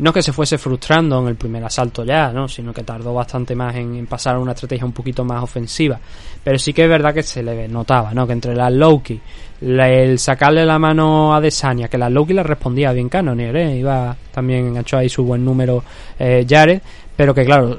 no 0.00 0.14
que 0.14 0.22
se 0.22 0.32
fuese 0.32 0.56
frustrando 0.56 1.20
en 1.20 1.28
el 1.28 1.36
primer 1.36 1.62
asalto 1.62 2.04
ya, 2.04 2.32
¿no? 2.32 2.48
sino 2.48 2.72
que 2.72 2.82
tardó 2.82 3.12
bastante 3.12 3.54
más 3.54 3.76
en, 3.76 4.06
pasar 4.06 4.36
a 4.36 4.38
una 4.38 4.52
estrategia 4.52 4.86
un 4.86 4.92
poquito 4.92 5.24
más 5.24 5.42
ofensiva. 5.42 6.00
Pero 6.42 6.58
sí 6.58 6.72
que 6.72 6.84
es 6.84 6.88
verdad 6.88 7.12
que 7.12 7.22
se 7.22 7.42
le 7.42 7.68
notaba, 7.68 8.14
¿no? 8.14 8.26
Que 8.26 8.32
entre 8.32 8.56
las 8.56 8.72
Loki, 8.72 9.20
el 9.60 10.18
sacarle 10.18 10.64
la 10.64 10.78
mano 10.78 11.34
a 11.34 11.40
Desania, 11.40 11.88
que 11.88 11.98
las 11.98 12.10
Loki 12.10 12.32
le 12.32 12.42
respondía 12.42 12.92
bien 12.92 13.10
Canonier, 13.10 13.54
¿eh? 13.56 13.76
Iba 13.76 14.16
también 14.32 14.68
enganchó 14.68 14.96
ahí 14.96 15.10
su 15.10 15.22
buen 15.22 15.44
número 15.44 15.84
eh, 16.18 16.46
Jared, 16.48 16.80
pero 17.14 17.34
que 17.34 17.44
claro, 17.44 17.78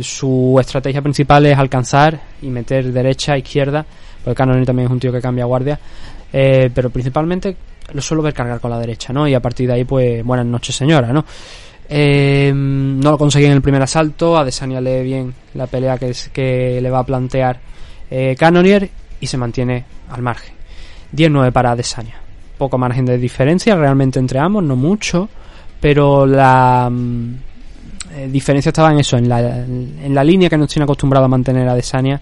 su 0.00 0.56
estrategia 0.58 1.02
principal 1.02 1.44
es 1.44 1.58
alcanzar 1.58 2.18
y 2.40 2.48
meter 2.48 2.90
derecha, 2.92 3.36
izquierda, 3.36 3.84
porque 4.24 4.36
Canonier 4.36 4.64
también 4.64 4.86
es 4.86 4.92
un 4.92 5.00
tío 5.00 5.12
que 5.12 5.20
cambia 5.20 5.44
guardia, 5.44 5.78
eh, 6.32 6.70
pero 6.74 6.88
principalmente 6.88 7.56
lo 7.92 8.00
suelo 8.02 8.22
ver 8.22 8.34
cargar 8.34 8.60
con 8.60 8.70
la 8.70 8.78
derecha, 8.78 9.12
¿no? 9.12 9.26
Y 9.26 9.34
a 9.34 9.40
partir 9.40 9.66
de 9.66 9.74
ahí, 9.74 9.84
pues, 9.84 10.24
buenas 10.24 10.46
noches, 10.46 10.76
señora, 10.76 11.12
¿no? 11.12 11.24
Eh, 11.88 12.52
no 12.54 13.12
lo 13.12 13.18
conseguí 13.18 13.46
en 13.46 13.52
el 13.52 13.62
primer 13.62 13.80
asalto, 13.80 14.36
a 14.36 14.44
Desania 14.44 14.80
lee 14.80 15.02
bien 15.02 15.32
la 15.54 15.66
pelea 15.66 15.96
que, 15.96 16.10
es, 16.10 16.28
que 16.28 16.80
le 16.82 16.90
va 16.90 16.98
a 16.98 17.06
plantear 17.06 17.58
eh, 18.10 18.36
y 19.20 19.26
se 19.26 19.36
mantiene 19.36 19.84
al 20.10 20.22
margen. 20.22 20.54
10-9 21.14 21.50
para 21.52 21.72
Adesanya. 21.72 22.16
Poco 22.58 22.76
margen 22.76 23.06
de 23.06 23.16
diferencia 23.16 23.74
realmente 23.74 24.18
entre 24.18 24.38
ambos, 24.38 24.62
no 24.64 24.76
mucho, 24.76 25.28
pero 25.80 26.26
la 26.26 26.88
mm, 26.90 27.34
eh, 28.16 28.28
diferencia 28.30 28.70
estaba 28.70 28.92
en 28.92 29.00
eso, 29.00 29.16
en 29.16 29.28
la, 29.28 29.40
en 29.40 30.14
la 30.14 30.24
línea 30.24 30.50
que 30.50 30.58
nos 30.58 30.68
tiene 30.70 30.84
acostumbrado 30.84 31.24
a 31.24 31.28
mantener 31.28 31.68
a 31.68 31.74
Desania, 31.74 32.20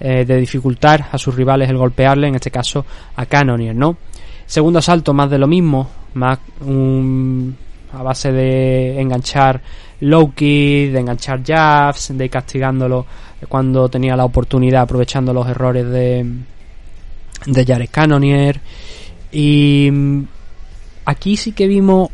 eh, 0.00 0.24
de 0.24 0.36
dificultar 0.36 1.06
a 1.10 1.18
sus 1.18 1.34
rivales 1.34 1.68
el 1.68 1.76
golpearle, 1.76 2.28
en 2.28 2.36
este 2.36 2.52
caso 2.52 2.86
a 3.16 3.26
Canonier, 3.26 3.74
¿no? 3.74 3.96
Segundo 4.48 4.78
asalto, 4.78 5.12
más 5.12 5.28
de 5.28 5.36
lo 5.36 5.46
mismo, 5.46 5.86
a 7.92 8.02
base 8.02 8.32
de 8.32 8.98
enganchar 8.98 9.60
Loki, 10.00 10.86
de 10.86 11.00
enganchar 11.00 11.42
jabs, 11.44 12.16
de 12.16 12.24
ir 12.24 12.30
castigándolo 12.30 13.04
cuando 13.46 13.90
tenía 13.90 14.16
la 14.16 14.24
oportunidad, 14.24 14.82
aprovechando 14.82 15.34
los 15.34 15.46
errores 15.46 15.86
de, 15.90 16.24
de 17.44 17.66
Jared 17.66 17.90
Cannonier. 17.90 18.58
Y 19.32 19.90
mm, 19.92 20.22
aquí 21.04 21.36
sí 21.36 21.52
que 21.52 21.66
vimos 21.66 22.08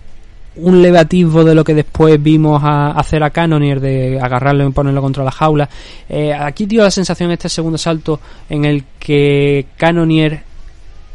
un 0.57 0.83
levativo 0.83 1.45
de 1.45 1.55
lo 1.55 1.63
que 1.63 1.75
después 1.75 2.21
vimos 2.21 2.61
a, 2.65 2.91
hacer 2.99 3.23
a 3.23 3.31
Cannonier 3.31 3.79
de 3.79 4.21
agarrarlo 4.21 4.67
y 4.67 4.73
ponerlo 4.73 5.01
contra 5.01 5.23
la 5.23 5.31
jaula. 5.31 5.69
Eh, 6.09 6.35
aquí 6.35 6.67
dio 6.67 6.83
la 6.83 6.91
sensación 6.91 7.31
este 7.31 7.49
segundo 7.49 7.77
asalto 7.77 8.19
en 8.51 8.65
el 8.65 8.83
que 8.99 9.67
Cannonier 9.77 10.54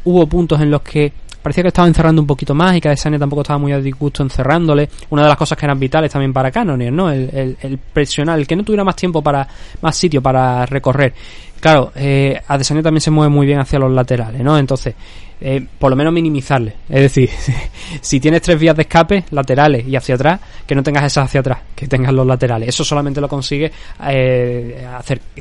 hubo 0.06 0.28
puntos 0.28 0.60
en 0.62 0.72
los 0.72 0.82
que 0.82 1.12
parecía 1.42 1.64
que 1.64 1.70
estaba 1.70 1.88
encerrando 1.88 2.22
un 2.22 2.28
poquito 2.28 2.54
más 2.54 2.76
y 2.76 2.82
que 2.82 2.90
Adesanya 2.90 3.18
tampoco 3.18 3.42
estaba 3.42 3.60
muy 3.60 3.72
a 3.72 3.80
disgusto 3.80 4.24
encerrándole. 4.24 4.90
Una 5.10 5.24
de 5.24 5.30
las 5.30 5.38
cosas 5.38 5.58
que 5.58 5.66
eran 5.66 5.80
vitales 5.80 6.12
también 6.12 6.34
para 6.34 6.52
Cannonier, 6.52 6.92
¿no? 6.92 7.10
El, 7.10 7.58
el, 7.62 7.78
presionar, 7.78 8.40
el 8.40 8.48
que 8.48 8.56
no 8.56 8.64
tuviera 8.64 8.84
más 8.84 8.96
tiempo 8.96 9.22
para, 9.22 9.48
más 9.82 9.96
sitio 9.96 10.22
para 10.22 10.66
recorrer. 10.66 11.14
Claro, 11.60 11.92
eh, 11.96 12.42
Adesanya 12.48 12.82
también 12.82 13.02
se 13.02 13.12
mueve 13.12 13.30
muy 13.34 13.46
bien 13.46 13.60
hacia 13.60 13.80
los 13.80 13.92
laterales, 13.92 14.42
¿no? 14.42 14.58
Entonces, 14.58 14.96
eh, 15.42 15.66
por 15.78 15.90
lo 15.90 15.96
menos 15.96 16.12
minimizarle. 16.12 16.76
Es 16.90 17.02
decir, 17.02 17.30
si 18.02 18.20
tienes 18.20 18.42
tres 18.42 18.60
vías 18.60 18.76
de 18.76 18.82
escape 18.82 19.24
laterales 19.32 19.88
y 19.88 19.96
hacia 19.96 20.16
atrás, 20.16 20.40
que 20.68 20.76
no 20.76 20.84
tengas 20.84 21.06
esas 21.06 21.26
hacia 21.26 21.40
atrás, 21.40 21.60
que 21.76 21.88
tengas 21.88 22.14
los 22.14 22.28
laterales. 22.28 22.70
Eso 22.70 22.84
solamente 22.84 23.22
lo 23.22 23.30
consigue 23.30 23.72
eh, 24.08 24.86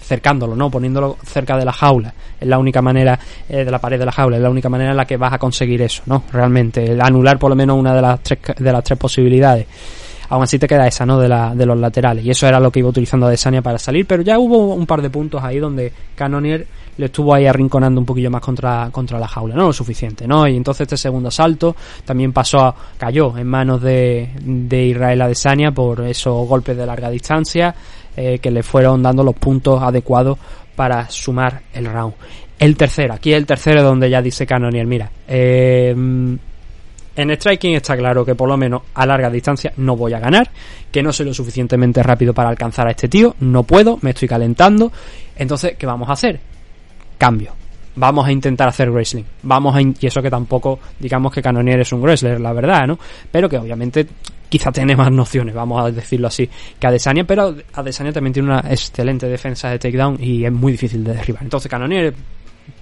cercándolo, 0.00 0.54
¿no? 0.54 0.70
Poniéndolo 0.70 1.18
cerca 1.24 1.56
de 1.56 1.64
la 1.64 1.72
jaula. 1.72 2.14
Es 2.40 2.46
la 2.46 2.58
única 2.58 2.80
manera, 2.80 3.18
eh, 3.48 3.64
de 3.64 3.70
la 3.70 3.80
pared 3.80 3.98
de 3.98 4.06
la 4.06 4.12
jaula, 4.12 4.36
es 4.36 4.42
la 4.42 4.50
única 4.50 4.68
manera 4.68 4.92
en 4.92 4.96
la 4.96 5.04
que 5.04 5.16
vas 5.16 5.32
a 5.32 5.38
conseguir 5.38 5.82
eso, 5.82 6.02
¿no? 6.06 6.22
Realmente, 6.32 6.96
anular 7.00 7.38
por 7.38 7.50
lo 7.50 7.56
menos 7.56 7.76
una 7.76 7.94
de 7.94 8.02
las 8.02 8.22
tres, 8.22 8.38
de 8.56 8.72
las 8.72 8.84
tres 8.84 8.98
posibilidades 8.98 9.66
aún 10.28 10.42
así 10.42 10.58
te 10.58 10.66
queda 10.66 10.86
esa, 10.86 11.06
¿no? 11.06 11.18
De, 11.18 11.28
la, 11.28 11.54
de 11.54 11.66
los 11.66 11.78
laterales. 11.78 12.24
Y 12.24 12.30
eso 12.30 12.46
era 12.46 12.60
lo 12.60 12.70
que 12.70 12.80
iba 12.80 12.88
utilizando 12.88 13.26
Adesanya 13.26 13.62
para 13.62 13.78
salir. 13.78 14.06
Pero 14.06 14.22
ya 14.22 14.38
hubo 14.38 14.74
un 14.74 14.86
par 14.86 15.02
de 15.02 15.10
puntos 15.10 15.42
ahí 15.42 15.58
donde 15.58 15.92
Cannonier 16.14 16.66
le 16.98 17.06
estuvo 17.06 17.32
ahí 17.32 17.46
arrinconando 17.46 18.00
un 18.00 18.06
poquillo 18.06 18.30
más 18.30 18.42
contra, 18.42 18.90
contra 18.90 19.18
la 19.18 19.28
jaula, 19.28 19.54
no 19.54 19.66
lo 19.66 19.72
suficiente, 19.72 20.26
¿no? 20.26 20.46
Y 20.46 20.56
entonces 20.56 20.82
este 20.82 20.96
segundo 20.96 21.28
asalto 21.28 21.74
también 22.04 22.32
pasó, 22.32 22.74
cayó 22.98 23.38
en 23.38 23.46
manos 23.46 23.80
de, 23.80 24.30
de 24.40 24.86
Israel 24.86 25.22
Adesanya 25.22 25.70
por 25.70 26.00
esos 26.02 26.46
golpes 26.48 26.76
de 26.76 26.84
larga 26.84 27.08
distancia 27.08 27.74
eh, 28.16 28.40
que 28.40 28.50
le 28.50 28.64
fueron 28.64 29.00
dando 29.00 29.22
los 29.22 29.36
puntos 29.36 29.80
adecuados 29.80 30.38
para 30.74 31.08
sumar 31.08 31.62
el 31.72 31.86
round. 31.86 32.14
El 32.58 32.76
tercero, 32.76 33.14
aquí 33.14 33.32
el 33.32 33.46
tercero 33.46 33.84
donde 33.84 34.10
ya 34.10 34.20
dice 34.20 34.44
Cannonier, 34.44 34.86
mira, 34.86 35.08
eh, 35.28 35.94
en 37.20 37.30
striking 37.30 37.74
está 37.74 37.96
claro 37.96 38.24
que 38.24 38.34
por 38.34 38.48
lo 38.48 38.56
menos 38.56 38.82
a 38.94 39.04
larga 39.04 39.28
distancia 39.30 39.72
no 39.76 39.96
voy 39.96 40.14
a 40.14 40.18
ganar, 40.18 40.50
que 40.90 41.02
no 41.02 41.12
soy 41.12 41.26
lo 41.26 41.34
suficientemente 41.34 42.02
rápido 42.02 42.32
para 42.32 42.48
alcanzar 42.48 42.86
a 42.88 42.92
este 42.92 43.08
tío, 43.08 43.36
no 43.40 43.62
puedo, 43.64 43.98
me 44.02 44.10
estoy 44.10 44.28
calentando. 44.28 44.90
Entonces, 45.36 45.76
¿qué 45.78 45.86
vamos 45.86 46.08
a 46.08 46.12
hacer? 46.12 46.40
cambio. 47.18 47.52
Vamos 47.96 48.26
a 48.28 48.32
intentar 48.32 48.68
hacer 48.68 48.90
wrestling. 48.90 49.24
Vamos 49.42 49.74
a 49.74 49.82
y 49.82 49.94
eso 50.02 50.22
que 50.22 50.30
tampoco 50.30 50.78
digamos 51.00 51.32
que 51.32 51.42
Canonier 51.42 51.80
es 51.80 51.92
un 51.92 52.00
wrestler, 52.00 52.40
la 52.40 52.52
verdad, 52.52 52.86
¿no? 52.86 52.96
Pero 53.30 53.48
que 53.48 53.58
obviamente 53.58 54.06
quizá 54.48 54.70
tiene 54.70 54.96
más 54.96 55.10
nociones, 55.10 55.54
vamos 55.54 55.84
a 55.84 55.90
decirlo 55.90 56.28
así, 56.28 56.48
que 56.78 56.86
Adesanya, 56.86 57.24
pero 57.24 57.54
Adesanya 57.74 58.12
también 58.12 58.32
tiene 58.32 58.48
una 58.48 58.60
excelente 58.60 59.26
defensa 59.26 59.68
de 59.68 59.78
takedown 59.78 60.16
y 60.22 60.44
es 60.44 60.52
muy 60.52 60.72
difícil 60.72 61.04
de 61.04 61.12
derribar. 61.12 61.42
Entonces 61.42 61.68
Canonier 61.68 62.14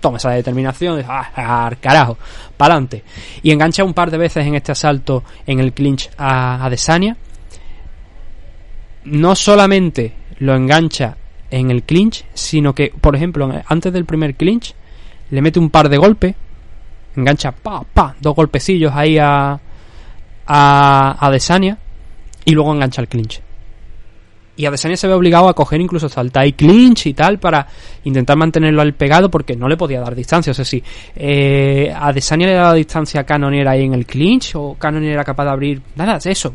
toma 0.01 0.19
esa 0.19 0.31
determinación, 0.31 1.03
ah, 1.09 1.71
carajo, 1.81 2.17
para 2.57 2.75
adelante. 2.75 3.05
Y 3.43 3.51
engancha 3.51 3.85
un 3.85 3.95
par 3.95 4.11
de 4.11 4.19
veces 4.19 4.47
en 4.47 4.55
este 4.55 4.73
asalto 4.73 5.25
en 5.47 5.61
el 5.61 5.73
clinch 5.73 6.11
a 6.17 6.65
Adesanya. 6.65 7.17
No 9.05 9.35
solamente 9.35 10.15
lo 10.39 10.55
engancha 10.55 11.17
en 11.51 11.71
el 11.71 11.83
clinch, 11.85 12.25
sino 12.35 12.75
que, 12.75 12.93
por 13.01 13.17
ejemplo, 13.17 13.51
antes 13.67 13.93
del 13.93 14.05
primer 14.05 14.35
clinch, 14.35 14.75
le 15.31 15.43
mete 15.43 15.59
un 15.59 15.71
par 15.71 15.89
de 15.89 15.97
golpes, 15.97 16.35
engancha 17.17 17.53
pa, 17.53 17.83
pa, 17.83 18.15
dos 18.21 18.35
golpecillos 18.35 18.93
ahí 18.95 19.19
a, 19.19 19.59
a, 20.47 21.27
a 21.27 21.31
Desania 21.31 21.79
y 22.45 22.53
luego 22.53 22.75
engancha 22.75 23.01
el 23.01 23.09
clinch. 23.09 23.43
Y 24.57 24.65
a 24.65 24.71
Desania 24.71 24.97
se 24.97 25.07
ve 25.07 25.15
obligado 25.15 25.49
a 25.49 25.55
coger 25.55 25.81
incluso 25.81 26.09
saltar 26.09 26.47
y 26.47 26.55
clinch 26.55 27.07
y 27.07 27.15
tal 27.15 27.39
para 27.39 27.67
intentar 28.05 28.37
mantenerlo 28.37 28.81
al 28.81 28.95
pegado 28.95 29.31
porque 29.31 29.55
no 29.55 29.69
le 29.69 29.77
podía 29.77 30.01
dar 30.01 30.15
distancia. 30.15 30.51
O 30.51 30.55
sea, 30.55 30.65
si 30.65 30.83
eh, 31.15 31.93
a 31.95 32.13
Desania 32.13 32.47
le 32.47 32.55
daba 32.55 32.75
distancia 32.75 33.21
a 33.21 33.25
Cannonier 33.25 33.69
ahí 33.69 33.85
en 33.85 33.93
el 33.93 34.07
clinch 34.07 34.55
o 34.55 34.75
Cannonier 34.79 35.13
era 35.13 35.25
capaz 35.25 35.45
de 35.45 35.51
abrir, 35.51 35.83
nada, 35.95 36.19
eso, 36.25 36.55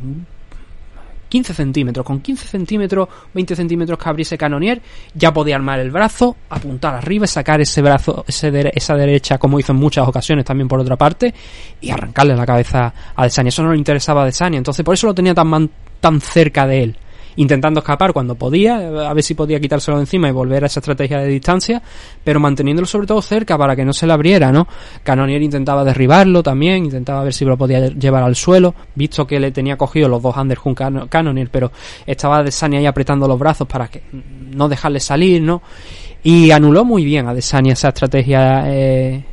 15 1.31 1.53
centímetros. 1.53 2.05
Con 2.05 2.19
15 2.19 2.47
centímetros, 2.47 3.07
20 3.33 3.55
centímetros 3.55 3.97
que 3.97 4.09
abriese 4.09 4.37
Canonier, 4.37 4.81
ya 5.13 5.31
podía 5.31 5.55
armar 5.55 5.79
el 5.79 5.89
brazo, 5.89 6.35
apuntar 6.49 6.93
arriba, 6.93 7.25
sacar 7.25 7.61
ese 7.61 7.81
brazo, 7.81 8.25
esa 8.27 8.95
derecha, 8.95 9.37
como 9.37 9.57
hizo 9.57 9.71
en 9.71 9.77
muchas 9.77 10.07
ocasiones 10.07 10.43
también 10.43 10.67
por 10.67 10.79
otra 10.79 10.97
parte, 10.97 11.33
y 11.79 11.89
arrancarle 11.89 12.35
la 12.35 12.45
cabeza 12.45 12.93
a 13.15 13.23
Desania. 13.23 13.49
Eso 13.49 13.63
no 13.63 13.71
le 13.71 13.77
interesaba 13.77 14.23
a 14.23 14.25
Desania, 14.25 14.57
entonces 14.57 14.83
por 14.83 14.93
eso 14.93 15.07
lo 15.07 15.13
tenía 15.13 15.33
tan, 15.33 15.69
tan 16.01 16.19
cerca 16.19 16.67
de 16.67 16.83
él 16.83 16.97
intentando 17.35 17.79
escapar 17.79 18.13
cuando 18.13 18.35
podía, 18.35 19.09
a 19.09 19.13
ver 19.13 19.23
si 19.23 19.33
podía 19.33 19.59
quitárselo 19.59 19.97
de 19.97 20.03
encima 20.03 20.27
y 20.27 20.31
volver 20.31 20.63
a 20.63 20.67
esa 20.67 20.79
estrategia 20.79 21.19
de 21.19 21.27
distancia, 21.27 21.81
pero 22.23 22.39
manteniéndolo 22.39 22.85
sobre 22.85 23.07
todo 23.07 23.21
cerca 23.21 23.57
para 23.57 23.75
que 23.75 23.85
no 23.85 23.93
se 23.93 24.07
le 24.07 24.13
abriera, 24.13 24.51
¿no? 24.51 24.67
Canonier 25.03 25.41
intentaba 25.41 25.83
derribarlo 25.83 26.43
también, 26.43 26.85
intentaba 26.85 27.23
ver 27.23 27.33
si 27.33 27.45
lo 27.45 27.57
podía 27.57 27.87
llevar 27.87 28.23
al 28.23 28.35
suelo, 28.35 28.73
visto 28.95 29.25
que 29.25 29.39
le 29.39 29.51
tenía 29.51 29.77
cogido 29.77 30.09
los 30.09 30.21
dos 30.21 30.35
underhook 30.35 31.09
Canonier, 31.09 31.49
pero 31.51 31.71
estaba 32.05 32.43
Desania 32.43 32.79
ahí 32.79 32.85
apretando 32.85 33.27
los 33.27 33.39
brazos 33.39 33.67
para 33.67 33.87
que 33.87 34.03
no 34.11 34.67
dejarle 34.67 34.99
salir, 34.99 35.41
¿no? 35.41 35.61
Y 36.23 36.51
anuló 36.51 36.85
muy 36.85 37.03
bien 37.03 37.27
a 37.27 37.33
Desania 37.33 37.73
esa 37.73 37.89
estrategia 37.89 38.63
eh, 38.67 39.23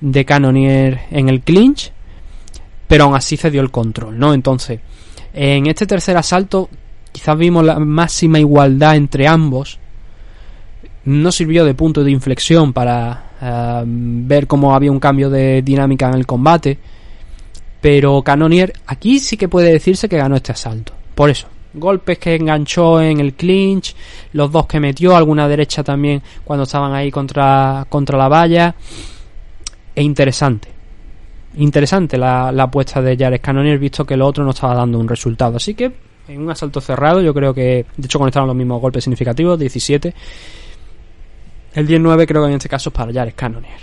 de 0.00 0.24
Canonier 0.24 1.00
en 1.10 1.28
el 1.28 1.40
clinch, 1.40 1.92
pero 2.86 3.04
aún 3.04 3.14
así 3.14 3.36
cedió 3.36 3.62
el 3.62 3.70
control, 3.70 4.18
¿no? 4.18 4.34
Entonces, 4.34 4.80
en 5.32 5.66
este 5.66 5.86
tercer 5.86 6.16
asalto 6.16 6.68
quizás 7.14 7.38
vimos 7.38 7.64
la 7.64 7.78
máxima 7.78 8.40
igualdad 8.40 8.96
entre 8.96 9.28
ambos. 9.28 9.78
No 11.04 11.30
sirvió 11.30 11.64
de 11.64 11.74
punto 11.74 12.02
de 12.02 12.10
inflexión 12.10 12.72
para 12.72 13.30
eh, 13.40 13.82
ver 13.86 14.48
cómo 14.48 14.74
había 14.74 14.90
un 14.90 14.98
cambio 14.98 15.30
de 15.30 15.62
dinámica 15.62 16.08
en 16.08 16.14
el 16.14 16.26
combate. 16.26 16.76
Pero 17.80 18.20
Canonier 18.22 18.72
aquí 18.86 19.20
sí 19.20 19.36
que 19.36 19.48
puede 19.48 19.70
decirse 19.70 20.08
que 20.08 20.16
ganó 20.16 20.34
este 20.34 20.50
asalto. 20.50 20.92
Por 21.14 21.30
eso, 21.30 21.46
golpes 21.72 22.18
que 22.18 22.34
enganchó 22.34 23.00
en 23.00 23.20
el 23.20 23.34
clinch, 23.34 23.94
los 24.32 24.50
dos 24.50 24.66
que 24.66 24.80
metió, 24.80 25.14
alguna 25.14 25.46
derecha 25.46 25.84
también 25.84 26.20
cuando 26.42 26.64
estaban 26.64 26.92
ahí 26.94 27.12
contra, 27.12 27.86
contra 27.88 28.18
la 28.18 28.26
valla. 28.26 28.74
E 29.94 30.02
interesante. 30.02 30.68
Interesante 31.58 32.18
la, 32.18 32.50
la 32.50 32.64
apuesta 32.64 33.00
de 33.00 33.16
Jared 33.16 33.40
Canonier, 33.40 33.78
visto 33.78 34.04
que 34.04 34.16
lo 34.16 34.26
otro 34.26 34.42
no 34.42 34.50
estaba 34.50 34.74
dando 34.74 34.98
un 34.98 35.06
resultado. 35.06 35.58
Así 35.58 35.74
que 35.74 35.92
en 36.28 36.40
un 36.40 36.50
asalto 36.50 36.80
cerrado. 36.80 37.20
Yo 37.20 37.34
creo 37.34 37.54
que, 37.54 37.86
de 37.96 38.06
hecho, 38.06 38.18
conectaron 38.18 38.46
los 38.46 38.56
mismos 38.56 38.80
golpes 38.80 39.04
significativos, 39.04 39.58
17. 39.58 40.14
El 41.74 41.86
19 41.86 42.26
creo 42.26 42.42
que 42.42 42.48
en 42.48 42.54
este 42.54 42.68
caso 42.68 42.90
es 42.90 42.94
para 42.94 43.12
Jared 43.12 43.34
Cannonier. 43.34 43.80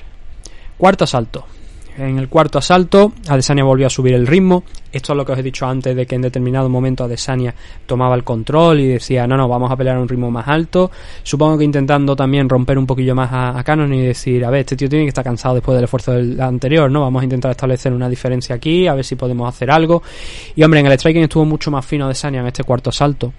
Cuarto 0.78 1.04
asalto. 1.04 1.46
En 1.98 2.18
el 2.18 2.30
cuarto 2.30 2.58
asalto, 2.58 3.12
Adesanya 3.28 3.64
volvió 3.64 3.88
a 3.88 3.90
subir 3.90 4.14
el 4.14 4.26
ritmo. 4.26 4.64
Esto 4.92 5.14
es 5.14 5.18
lo 5.18 5.26
que 5.26 5.34
os 5.34 5.40
he 5.40 5.44
dicho 5.44 5.66
antes 5.66 5.96
de 5.96 6.06
que 6.06 6.16
en 6.16 6.22
determinado 6.22 6.70
momento 6.70 7.04
Adesanya 7.04 7.54
tomaba 7.86 8.16
el 8.16 8.24
control 8.24 8.80
y 8.80 8.88
decía, 8.88 9.28
no, 9.28 9.36
no, 9.36 9.48
vamos 9.48 9.70
a 9.72 9.76
pelear 9.76 9.98
a 9.98 10.00
un 10.00 10.08
ritmo 10.08 10.32
más 10.32 10.48
alto. 10.48 10.90
Supongo 11.24 11.58
que 11.58 11.66
intentando 11.66 12.16
también 12.16 12.48
romper 12.48 12.78
un 12.78 12.88
poquillo 12.88 13.14
más 13.14 13.30
a, 13.32 13.62
Cannon 13.64 13.94
y 13.94 14.02
decir, 14.02 14.44
a 14.46 14.50
ver, 14.50 14.62
este 14.62 14.76
tío 14.76 14.90
tiene 14.90 15.06
que 15.06 15.10
estar 15.10 15.24
cansado 15.24 15.56
después 15.56 15.76
del 15.76 15.84
esfuerzo 15.84 16.14
del 16.14 16.40
anterior, 16.40 16.90
¿no? 16.90 17.02
Vamos 17.02 17.22
a 17.22 17.26
intentar 17.26 17.52
establecer 17.52 17.94
una 17.94 18.10
diferencia 18.10 18.56
aquí, 18.56 18.88
a 18.88 18.94
ver 18.94 19.04
si 19.04 19.16
podemos 19.16 19.48
hacer 19.48 19.70
algo. 19.70 20.02
Y 20.56 20.64
hombre, 20.64 20.80
en 20.80 20.88
el 20.88 20.94
striking 20.94 21.24
estuvo 21.24 21.46
mucho 21.46 21.72
más 21.72 21.86
fino 21.86 22.06
Adesanya 22.06 22.40
en 22.40 22.48
este 22.48 22.64
cuarto 22.64 22.90
asalto 22.90 23.34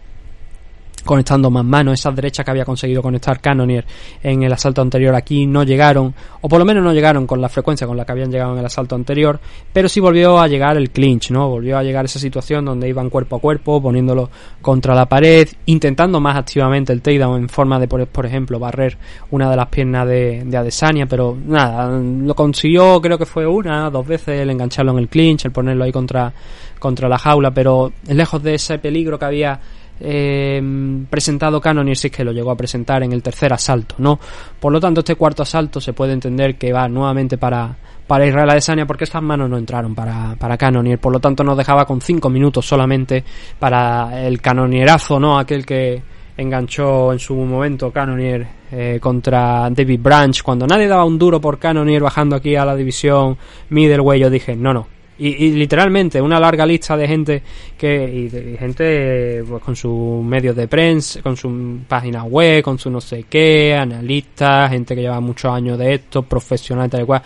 conectando 1.05 1.51
más 1.51 1.65
manos, 1.65 1.95
esas 1.95 2.15
derechas 2.15 2.45
que 2.45 2.51
había 2.51 2.65
conseguido 2.65 3.03
conectar 3.03 3.41
Cannonier 3.41 3.85
en 4.23 4.43
el 4.43 4.53
asalto 4.53 4.83
anterior 4.83 5.15
aquí 5.15 5.47
no 5.47 5.63
llegaron, 5.63 6.15
o 6.41 6.49
por 6.49 6.59
lo 6.59 6.65
menos 6.65 6.83
no 6.83 6.93
llegaron 6.93 7.27
con 7.27 7.41
la 7.41 7.49
frecuencia 7.49 7.87
con 7.87 7.97
la 7.97 8.05
que 8.05 8.13
habían 8.13 8.31
llegado 8.31 8.53
en 8.53 8.59
el 8.59 8.67
asalto 8.67 8.95
anterior, 8.95 9.41
pero 9.73 9.89
sí 9.89 10.01
volvió 10.01 10.39
a 10.39 10.49
llegar 10.49 10.77
el 10.77 10.91
clinch, 10.91 11.31
¿no? 11.31 11.49
Volvió 11.49 11.79
a 11.79 11.83
llegar 11.83 12.05
esa 12.05 12.19
situación 12.19 12.65
donde 12.65 12.89
iban 12.89 13.11
cuerpo 13.11 13.37
a 13.37 13.41
cuerpo, 13.41 13.83
poniéndolo 13.83 14.31
contra 14.61 14.95
la 14.95 15.07
pared, 15.07 15.49
intentando 15.67 16.21
más 16.21 16.37
activamente 16.37 16.93
el 16.93 17.03
takedown 17.03 17.43
en 17.43 17.49
forma 17.49 17.79
de, 17.79 17.89
por, 17.89 18.27
ejemplo, 18.27 18.59
barrer 18.59 18.97
una 19.31 19.51
de 19.51 19.57
las 19.57 19.69
piernas 19.69 20.07
de, 20.07 20.45
de 20.45 20.57
Adesanya, 20.57 21.07
pero 21.07 21.37
nada, 21.47 21.99
lo 21.99 22.35
consiguió, 22.35 23.01
creo 23.01 23.19
que 23.19 23.27
fue 23.27 23.47
una, 23.47 23.91
dos 23.91 24.07
veces, 24.07 24.41
el 24.41 24.51
engancharlo 24.51 24.93
en 24.93 24.99
el 24.99 25.09
clinch, 25.09 25.45
el 25.45 25.53
ponerlo 25.53 25.85
ahí 25.85 25.93
contra, 25.93 26.33
contra 26.79 27.09
la 27.09 27.19
jaula, 27.19 27.53
pero 27.53 27.93
lejos 28.09 28.43
de 28.43 28.55
ese 28.55 28.79
peligro 28.79 29.19
que 29.19 29.25
había 29.25 29.61
eh, 30.03 30.61
presentado 31.09 31.61
Canonier 31.61 31.97
si 31.97 32.09
es 32.09 32.13
que 32.13 32.25
lo 32.25 32.33
llegó 32.33 32.51
a 32.51 32.57
presentar 32.57 33.03
en 33.03 33.13
el 33.13 33.23
tercer 33.23 33.53
asalto, 33.53 33.95
¿no? 33.99 34.19
Por 34.59 34.73
lo 34.73 34.81
tanto, 34.81 35.01
este 35.01 35.15
cuarto 35.15 35.43
asalto 35.43 35.81
se 35.81 35.93
puede 35.93 36.13
entender 36.13 36.57
que 36.57 36.73
va 36.73 36.89
nuevamente 36.89 37.39
para, 37.39 37.77
para 38.07 38.27
Israel 38.27 38.51
Adesanya 38.51 38.87
porque 38.87 39.05
estas 39.05 39.23
manos 39.23 39.49
no 39.49 39.57
entraron 39.57 39.95
para, 39.95 40.35
para 40.39 40.59
por 41.01 41.13
lo 41.13 41.21
tanto 41.21 41.45
nos 41.45 41.57
dejaba 41.57 41.87
con 41.87 42.01
5 42.01 42.29
minutos 42.29 42.67
solamente 42.67 43.25
para 43.59 44.27
el 44.27 44.41
canonierazo, 44.41 45.19
¿no? 45.21 45.39
Aquel 45.39 45.65
que 45.65 46.03
enganchó 46.37 47.13
en 47.13 47.19
su 47.19 47.35
momento 47.35 47.91
Canonier 47.91 48.47
eh, 48.71 48.99
contra 49.01 49.69
David 49.71 50.01
Branch 50.01 50.43
cuando 50.43 50.67
nadie 50.67 50.89
daba 50.89 51.05
un 51.05 51.19
duro 51.19 51.41
por 51.41 51.59
Canonier 51.59 52.03
bajando 52.03 52.37
aquí 52.37 52.57
a 52.57 52.65
la 52.65 52.75
división 52.75 53.37
middleweight 53.69 54.23
yo 54.23 54.31
dije 54.31 54.57
no 54.57 54.73
no 54.73 54.87
y, 55.19 55.53
literalmente 55.53 56.21
una 56.21 56.41
larga 56.41 56.67
lista 56.67 56.97
de 56.97 57.07
gente 57.07 57.43
que 57.77 58.31
y 58.31 58.57
gente 58.57 59.45
pues, 59.47 59.63
con 59.63 59.77
sus 59.77 60.25
medios 60.25 60.57
de 60.57 60.67
prensa, 60.69 61.23
con 61.23 61.37
su 61.37 61.81
página 61.87 62.25
web, 62.25 62.63
con 62.63 62.79
su 62.79 62.91
no 62.91 63.01
sé 63.01 63.25
qué, 63.29 63.75
analistas, 63.75 64.71
gente 64.71 64.95
que 64.95 65.03
lleva 65.03 65.21
muchos 65.21 65.53
años 65.53 65.79
de 65.79 65.95
esto, 65.95 66.23
profesionales 66.23 66.91
tal 66.91 67.07
cual. 67.07 67.23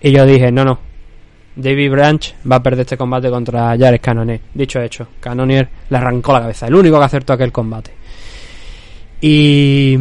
Y 0.00 0.10
yo 0.10 0.24
dije, 0.26 0.50
no, 0.50 0.64
no, 0.64 0.78
David 1.56 1.90
Branch 1.90 2.34
va 2.50 2.56
a 2.56 2.62
perder 2.62 2.80
este 2.80 2.96
combate 2.96 3.30
contra 3.30 3.76
Jared 3.78 4.00
Cannonier. 4.00 4.40
Dicho 4.52 4.80
hecho, 4.80 5.08
Cannonier 5.20 5.68
le 5.88 5.96
arrancó 5.96 6.32
la 6.32 6.40
cabeza, 6.40 6.66
el 6.66 6.74
único 6.74 6.98
que 6.98 7.04
acertó 7.04 7.32
aquel 7.32 7.52
combate. 7.52 7.92
Y 9.20 9.96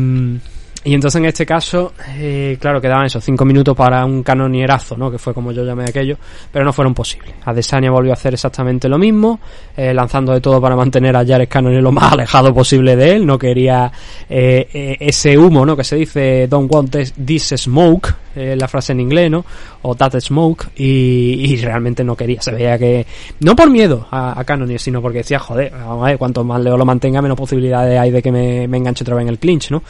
y 0.86 0.94
entonces 0.94 1.20
en 1.20 1.26
este 1.26 1.48
caso, 1.48 1.94
eh, 2.20 2.58
claro, 2.62 2.80
quedaban 2.80 3.08
esos 3.08 3.24
cinco 3.24 3.44
minutos 3.44 3.76
para 3.76 4.06
un 4.06 4.22
canonierazo, 4.22 4.96
¿no? 4.96 5.10
Que 5.10 5.18
fue 5.18 5.34
como 5.34 5.52
yo 5.52 5.66
llamé 5.66 5.84
aquello, 5.84 6.16
pero 6.52 6.64
no 6.64 6.72
fueron 6.72 6.94
posibles. 6.94 7.34
Adesanya 7.44 7.90
volvió 7.90 8.12
a 8.12 8.14
hacer 8.14 8.36
exactamente 8.36 8.88
lo 8.88 9.00
mismo, 9.00 9.40
eh, 9.76 9.96
lanzando 9.96 10.32
de 10.32 10.42
todo 10.42 10.62
para 10.62 10.76
mantener 10.76 11.16
a 11.16 11.26
Jared 11.26 11.50
Cannonier 11.50 11.82
lo 11.82 11.92
más 11.92 12.14
alejado 12.14 12.54
posible 12.54 12.96
de 12.96 13.14
él. 13.14 13.26
No 13.26 13.40
quería 13.40 13.92
eh, 14.30 14.70
eh 14.72 14.98
ese 15.00 15.36
humo, 15.36 15.66
¿no? 15.66 15.76
Que 15.76 15.84
se 15.84 15.96
dice 15.96 16.48
Don't 16.48 16.72
want 16.72 16.96
this 17.26 17.54
smoke, 17.58 18.14
eh, 18.36 18.56
la 18.56 18.68
frase 18.68 18.92
en 18.92 19.00
inglés, 19.00 19.32
¿no? 19.32 19.44
O 19.82 19.96
that 19.96 20.20
smoke, 20.20 20.68
y, 20.76 21.52
y, 21.52 21.58
realmente 21.58 22.04
no 22.04 22.16
quería. 22.16 22.44
Se 22.44 22.52
veía 22.52 22.78
que, 22.78 23.08
no 23.40 23.56
por 23.56 23.72
miedo 23.72 24.08
a, 24.12 24.40
a 24.40 24.44
Cannonier, 24.44 24.80
sino 24.80 25.02
porque 25.02 25.20
decía, 25.20 25.40
joder, 25.40 25.72
vamos 25.72 26.04
a 26.04 26.10
ver, 26.10 26.20
cuanto 26.20 26.44
más 26.44 26.62
Leo 26.62 26.78
lo 26.78 26.86
mantenga, 26.86 27.24
menos 27.24 27.38
posibilidades 27.38 28.00
hay 28.00 28.12
de 28.12 28.22
que 28.22 28.32
me, 28.32 28.68
me 28.68 28.78
enganche 28.78 29.04
otra 29.04 29.16
vez 29.16 29.24
en 29.24 29.30
el 29.30 29.40
clinch, 29.40 29.72
¿no? 29.72 29.82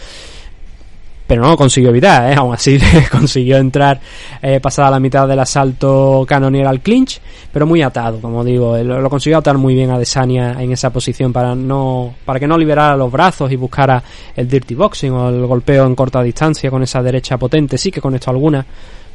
Pero 1.28 1.42
no 1.42 1.50
lo 1.50 1.58
consiguió 1.58 1.90
evitar, 1.90 2.32
¿eh? 2.32 2.36
aún 2.36 2.54
así 2.54 2.80
consiguió 3.12 3.58
entrar 3.58 4.00
eh, 4.42 4.60
pasada 4.60 4.92
la 4.92 5.00
mitad 5.00 5.28
del 5.28 5.40
asalto 5.40 6.26
canonier 6.28 6.68
al 6.68 6.82
clinch, 6.82 7.20
pero 7.52 7.66
muy 7.66 7.82
atado, 7.82 8.20
como 8.22 8.44
digo, 8.44 8.78
lo, 8.78 9.10
consiguió 9.10 9.40
atar 9.40 9.58
muy 9.58 9.74
bien 9.74 9.90
a 9.90 9.98
Desania 9.98 10.56
en 10.60 10.72
esa 10.72 10.92
posición 10.92 11.34
para 11.34 11.56
no 11.56 12.14
para 12.26 12.40
que 12.40 12.48
no 12.48 12.58
liberara 12.58 12.96
los 12.96 13.12
brazos 13.12 13.52
y 13.52 13.56
buscara 13.56 14.04
el 14.36 14.48
dirty 14.48 14.76
boxing 14.76 15.12
o 15.12 15.30
el 15.30 15.46
golpeo 15.46 15.86
en 15.86 15.96
corta 15.96 16.22
distancia 16.22 16.70
con 16.70 16.84
esa 16.84 17.02
derecha 17.02 17.38
potente, 17.38 17.78
sí 17.78 17.92
que 17.92 18.02
con 18.02 18.14
esto 18.14 18.30
alguna, 18.30 18.66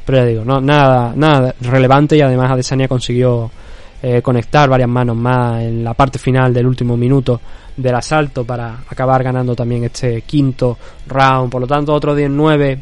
pero 0.05 0.17
ya 0.19 0.25
digo, 0.25 0.43
no 0.43 0.59
nada 0.59 1.13
nada 1.15 1.55
relevante 1.61 2.17
y 2.17 2.21
además 2.21 2.51
Adesanya 2.51 2.87
consiguió 2.87 3.49
eh, 4.03 4.21
conectar 4.21 4.67
varias 4.67 4.89
manos 4.89 5.15
más 5.15 5.61
en 5.61 5.83
la 5.83 5.93
parte 5.93 6.17
final 6.17 6.53
del 6.53 6.65
último 6.65 6.97
minuto 6.97 7.39
del 7.77 7.95
asalto 7.95 8.43
para 8.43 8.79
acabar 8.89 9.23
ganando 9.23 9.55
también 9.55 9.83
este 9.83 10.21
quinto 10.23 10.77
round. 11.07 11.51
Por 11.51 11.61
lo 11.61 11.67
tanto, 11.67 11.93
otro 11.93 12.17
10-9 12.17 12.79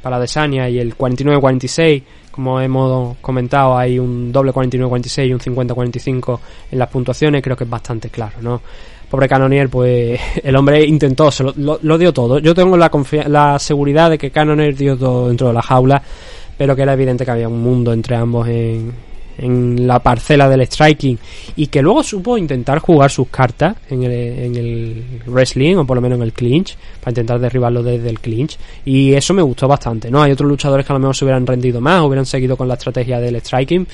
para 0.00 0.18
Desania 0.18 0.68
y 0.68 0.78
el 0.78 0.96
49-46. 0.96 2.02
Como 2.30 2.60
hemos 2.60 3.16
comentado, 3.18 3.76
hay 3.76 3.98
un 3.98 4.30
doble 4.30 4.52
49-46 4.52 5.26
y 5.26 5.32
un 5.32 5.40
50-45 5.40 6.38
en 6.70 6.78
las 6.78 6.88
puntuaciones. 6.88 7.42
Creo 7.42 7.56
que 7.56 7.64
es 7.64 7.70
bastante 7.70 8.08
claro, 8.08 8.36
¿no? 8.40 8.62
Pobre 9.10 9.28
Canonier, 9.28 9.68
pues 9.68 10.20
el 10.42 10.54
hombre 10.54 10.86
intentó, 10.86 11.30
se 11.30 11.42
lo, 11.42 11.98
dio 11.98 12.12
todo. 12.12 12.38
Yo 12.38 12.54
tengo 12.54 12.76
la, 12.76 12.90
la 13.26 13.58
seguridad 13.58 14.10
de 14.10 14.18
que 14.18 14.30
Canonier 14.30 14.76
dio 14.76 14.96
todo 14.96 15.28
dentro 15.28 15.48
de 15.48 15.54
la 15.54 15.62
jaula, 15.62 16.00
pero 16.56 16.76
que 16.76 16.82
era 16.82 16.92
evidente 16.92 17.24
que 17.24 17.30
había 17.32 17.48
un 17.48 17.60
mundo 17.60 17.92
entre 17.92 18.14
ambos 18.14 18.46
en, 18.46 18.92
en 19.40 19.86
la 19.86 19.98
parcela 20.00 20.48
del 20.48 20.66
striking 20.66 21.18
y 21.56 21.66
que 21.68 21.80
luego 21.80 22.02
supo 22.02 22.36
intentar 22.36 22.78
jugar 22.78 23.10
sus 23.10 23.28
cartas 23.28 23.76
en 23.88 24.02
el, 24.02 24.12
en 24.12 24.56
el 24.56 25.04
wrestling 25.26 25.76
o 25.76 25.86
por 25.86 25.96
lo 25.96 26.02
menos 26.02 26.18
en 26.18 26.24
el 26.24 26.32
clinch 26.32 26.76
para 27.00 27.12
intentar 27.12 27.38
derribarlo 27.40 27.82
desde 27.82 28.10
el 28.10 28.20
clinch 28.20 28.58
y 28.84 29.14
eso 29.14 29.32
me 29.32 29.42
gustó 29.42 29.66
bastante 29.66 30.10
no 30.10 30.22
hay 30.22 30.32
otros 30.32 30.48
luchadores 30.48 30.84
que 30.84 30.92
a 30.92 30.94
lo 30.94 31.00
mejor 31.00 31.16
se 31.16 31.24
hubieran 31.24 31.46
rendido 31.46 31.80
más 31.80 32.02
hubieran 32.02 32.26
seguido 32.26 32.56
con 32.56 32.68
la 32.68 32.74
estrategia 32.74 33.18
del 33.18 33.40
striking 33.40 33.86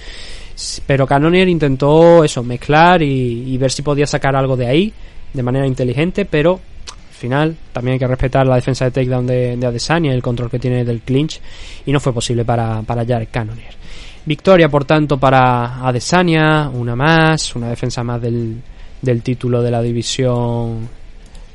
pero 0.87 1.07
Cannonier 1.07 1.49
intentó 1.49 2.25
eso 2.25 2.43
mezclar 2.43 3.03
y, 3.03 3.57
ver 3.59 3.71
si 3.71 3.83
podía 3.83 4.07
sacar 4.07 4.35
algo 4.35 4.57
de 4.57 4.67
ahí 4.67 4.93
de 5.33 5.43
manera 5.43 5.67
inteligente 5.67 6.25
pero 6.25 6.61
al 6.89 7.15
final 7.15 7.57
también 7.73 7.95
hay 7.95 7.99
que 7.99 8.07
respetar 8.07 8.47
la 8.47 8.57
defensa 8.57 8.87
de 8.87 8.91
takedown 8.91 9.27
de, 9.27 9.57
de 9.57 9.67
Adesanya 9.67 10.13
el 10.13 10.23
control 10.23 10.51
que 10.51 10.59
tiene 10.59 10.85
del 10.85 11.03
clinch 11.03 11.41
y 11.85 11.93
no 11.93 12.01
fue 12.01 12.13
posible 12.13 12.45
para, 12.45 12.83
para 12.83 13.07
Jared 13.07 13.29
Cannonier 13.31 13.86
Victoria, 14.27 14.69
por 14.69 14.85
tanto, 14.85 15.19
para 15.19 15.87
Adesanya, 15.87 16.69
una 16.69 16.97
más, 16.97 17.55
una 17.55 17.69
defensa 17.69 18.03
más 18.03 18.21
del, 18.21 18.61
del 19.01 19.23
título 19.23 19.63
de 19.63 19.71
la 19.71 19.81
división 19.81 20.89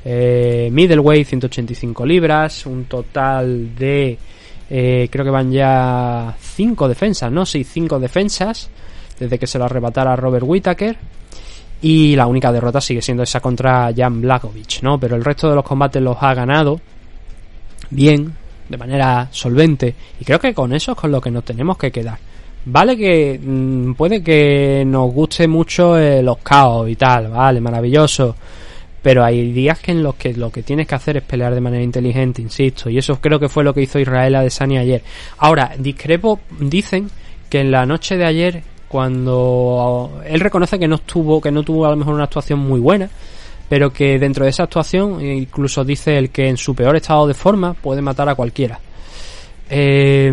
eh, 0.04 0.70
middleweight, 0.72 1.28
185 1.28 2.06
libras, 2.06 2.66
un 2.66 2.86
total 2.86 3.76
de, 3.76 4.18
eh, 4.70 5.10
creo 5.12 5.26
que 5.26 5.32
van 5.32 5.52
ya 5.52 6.36
5 6.40 6.88
defensas, 6.88 7.32
¿no? 7.32 7.46
Sí, 7.46 7.64
5 7.64 8.00
defensas, 8.00 8.70
desde 9.20 9.38
que 9.38 9.48
se 9.48 9.60
lo 9.60 9.66
arrebatara 9.66 10.16
Robert 10.16 10.46
Whittaker. 10.48 10.98
Y 11.84 12.16
la 12.16 12.28
única 12.28 12.52
derrota 12.52 12.80
sigue 12.80 13.02
siendo 13.02 13.24
esa 13.24 13.40
contra 13.40 13.92
Jan 13.96 14.22
Blakovic, 14.22 14.82
¿no? 14.84 15.00
Pero 15.00 15.16
el 15.16 15.24
resto 15.26 15.50
de 15.50 15.56
los 15.56 15.66
combates 15.66 16.02
los 16.02 16.16
ha 16.22 16.34
ganado 16.34 16.80
bien, 17.90 18.34
de 18.70 18.78
manera 18.78 19.28
solvente. 19.32 19.94
Y 20.20 20.26
creo 20.26 20.40
que 20.40 20.54
con 20.54 20.74
eso 20.74 20.92
es 20.92 20.98
con 20.98 21.12
lo 21.12 21.20
que 21.20 21.32
nos 21.32 21.44
tenemos 21.44 21.78
que 21.78 21.92
quedar. 21.92 22.20
Vale 22.66 22.96
que 22.96 23.40
mm, 23.42 23.94
puede 23.94 24.22
que 24.22 24.84
nos 24.86 25.12
guste 25.12 25.48
mucho 25.48 25.98
eh, 25.98 26.22
los 26.22 26.38
caos 26.40 26.88
y 26.90 26.96
tal, 26.96 27.30
vale, 27.30 27.60
maravilloso. 27.60 28.36
Pero 29.02 29.24
hay 29.24 29.52
días 29.52 29.80
que 29.80 29.92
en 29.92 30.04
los 30.04 30.14
que 30.16 30.34
lo 30.34 30.52
que 30.52 30.62
tienes 30.62 30.88
que 30.88 30.94
hacer 30.94 31.18
es 31.18 31.24
pelear 31.24 31.56
de 31.56 31.62
manera 31.62 31.84
inteligente, 31.84 32.42
insisto. 32.42 32.88
Y 32.90 33.00
eso 33.00 33.20
creo 33.20 33.40
que 33.40 33.50
fue 33.50 33.64
lo 33.64 33.74
que 33.74 33.82
hizo 33.82 33.98
Israel 33.98 34.36
a 34.36 34.44
Desani 34.44 34.78
ayer. 34.78 35.02
Ahora, 35.40 35.72
discrepo, 35.78 36.40
dicen 36.60 37.10
que 37.50 37.62
en 37.62 37.72
la 37.72 37.86
noche 37.88 38.16
de 38.16 38.26
ayer, 38.26 38.62
cuando 38.88 40.22
él 40.28 40.40
reconoce 40.40 40.78
que 40.78 40.88
no 40.88 40.96
estuvo, 40.96 41.42
que 41.42 41.52
no 41.52 41.64
tuvo 41.64 41.88
a 41.88 41.90
lo 41.90 41.96
mejor 41.96 42.14
una 42.14 42.26
actuación 42.26 42.60
muy 42.60 42.80
buena, 42.80 43.10
pero 43.68 43.92
que 43.92 44.20
dentro 44.20 44.46
de 44.46 44.52
esa 44.52 44.64
actuación, 44.64 45.20
incluso 45.26 45.84
dice 45.84 46.18
el 46.20 46.30
que 46.30 46.48
en 46.48 46.58
su 46.58 46.76
peor 46.76 46.96
estado 46.96 47.26
de 47.26 47.34
forma 47.34 47.74
puede 47.74 48.04
matar 48.04 48.30
a 48.30 48.36
cualquiera. 48.36 48.80
Eh, 49.68 50.32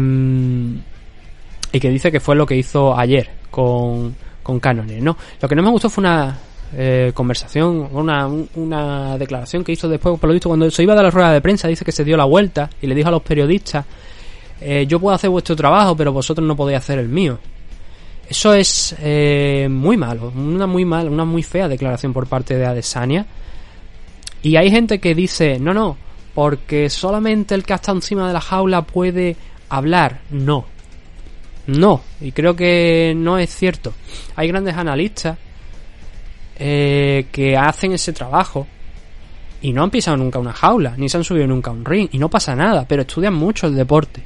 y 1.73 1.81
que 1.81 1.91
dice 1.91 2.11
que 2.11 2.21
fue 2.21 2.37
lo 2.37 2.47
que 2.47 2.57
hizo 2.57 2.97
ayer 2.97 3.29
con, 3.51 4.15
con 4.43 4.61
Canones, 4.61 5.03
¿no? 5.03 5.17
Lo 5.41 5.49
que 5.49 5.55
no 5.55 5.63
me 5.63 5.71
gustó 5.71 5.91
fue 5.91 6.03
una 6.03 6.39
eh, 6.77 7.13
conversación, 7.15 7.89
una, 7.93 8.27
una 8.27 9.17
declaración 9.17 9.65
que 9.65 9.73
hizo 9.73 9.89
después, 9.89 10.19
por 10.19 10.29
lo 10.29 10.35
visto, 10.35 10.49
cuando 10.49 10.71
se 10.71 10.83
iba 10.83 10.95
de 10.95 11.03
la 11.03 11.11
rueda 11.11 11.33
de 11.33 11.41
prensa, 11.41 11.69
dice 11.69 11.85
que 11.85 11.93
se 11.93 12.05
dio 12.05 12.17
la 12.17 12.25
vuelta 12.25 12.69
y 12.81 12.87
le 12.87 12.95
dijo 12.95 13.09
a 13.09 13.13
los 13.13 13.23
periodistas, 13.23 13.85
eh, 14.61 14.87
yo 14.87 14.99
puedo 15.01 15.15
hacer 15.15 15.31
vuestro 15.31 15.57
trabajo, 15.57 15.97
pero 15.97 16.13
vosotros 16.13 16.47
no 16.47 16.57
podéis 16.57 16.79
hacer 16.79 16.99
el 16.99 17.09
mío. 17.09 17.39
Eso 18.29 18.53
es 18.53 18.95
eh, 19.01 19.69
muy 19.71 19.97
malo, 19.97 20.31
una 20.37 20.67
muy 20.67 20.85
mal, 20.85 21.09
una 21.09 21.25
muy 21.25 21.43
fea 21.43 21.69
declaración 21.69 22.13
por 22.13 22.27
parte 22.27 22.57
de 22.57 22.67
Adesanya. 22.67 23.27
Y 24.43 24.57
hay 24.57 24.71
gente 24.71 24.99
que 24.99 25.15
dice, 25.15 25.59
no, 25.59 25.73
no, 25.73 25.97
porque 26.35 26.91
solamente 26.91 27.55
el 27.55 27.65
que 27.65 27.73
está 27.73 27.93
encima 27.93 28.27
de 28.27 28.35
la 28.35 28.41
jaula 28.41 28.83
puede 28.83 29.37
hablar. 29.71 30.21
No, 30.31 30.67
no, 31.69 32.01
y 32.21 32.33
creo 32.33 32.57
que 32.57 33.13
no 33.15 33.37
es 33.37 33.55
cierto. 33.55 33.93
Hay 34.37 34.49
grandes 34.49 34.75
analistas 34.75 35.37
eh, 36.59 37.27
que 37.31 37.59
hacen 37.59 37.93
ese 37.93 38.15
trabajo 38.15 38.67
y 39.61 39.75
no 39.75 39.83
han 39.83 39.91
pisado 39.91 40.17
nunca 40.17 40.39
una 40.39 40.55
jaula, 40.55 40.95
ni 40.97 41.11
se 41.11 41.19
han 41.19 41.25
subido 41.25 41.47
nunca 41.47 41.71
a 41.71 41.75
un 41.75 41.85
ring, 41.85 42.09
y 42.13 42.19
no 42.19 42.31
pasa 42.31 42.57
nada, 42.57 42.87
pero 42.89 43.03
estudian 43.03 43.35
mucho 43.35 43.67
el 43.67 43.75
deporte 43.75 44.23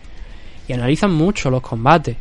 y 0.68 0.72
analizan 0.72 1.12
mucho 1.12 1.50
los 1.50 1.62
combates 1.62 2.16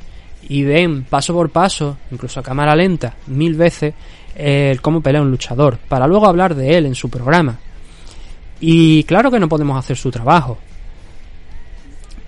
y 0.49 0.63
ven 0.63 1.03
paso 1.03 1.35
por 1.35 1.51
paso, 1.51 1.97
incluso 2.09 2.39
a 2.39 2.43
cámara 2.43 2.75
lenta, 2.75 3.15
mil 3.27 3.53
veces, 3.53 3.93
el 4.35 4.81
cómo 4.81 5.01
pelea 5.01 5.21
un 5.21 5.29
luchador, 5.29 5.77
para 5.77 6.07
luego 6.07 6.25
hablar 6.25 6.55
de 6.55 6.77
él 6.77 6.87
en 6.87 6.95
su 6.95 7.11
programa. 7.11 7.59
Y 8.59 9.03
claro 9.03 9.29
que 9.29 9.39
no 9.39 9.47
podemos 9.47 9.77
hacer 9.77 9.97
su 9.97 10.09
trabajo, 10.09 10.57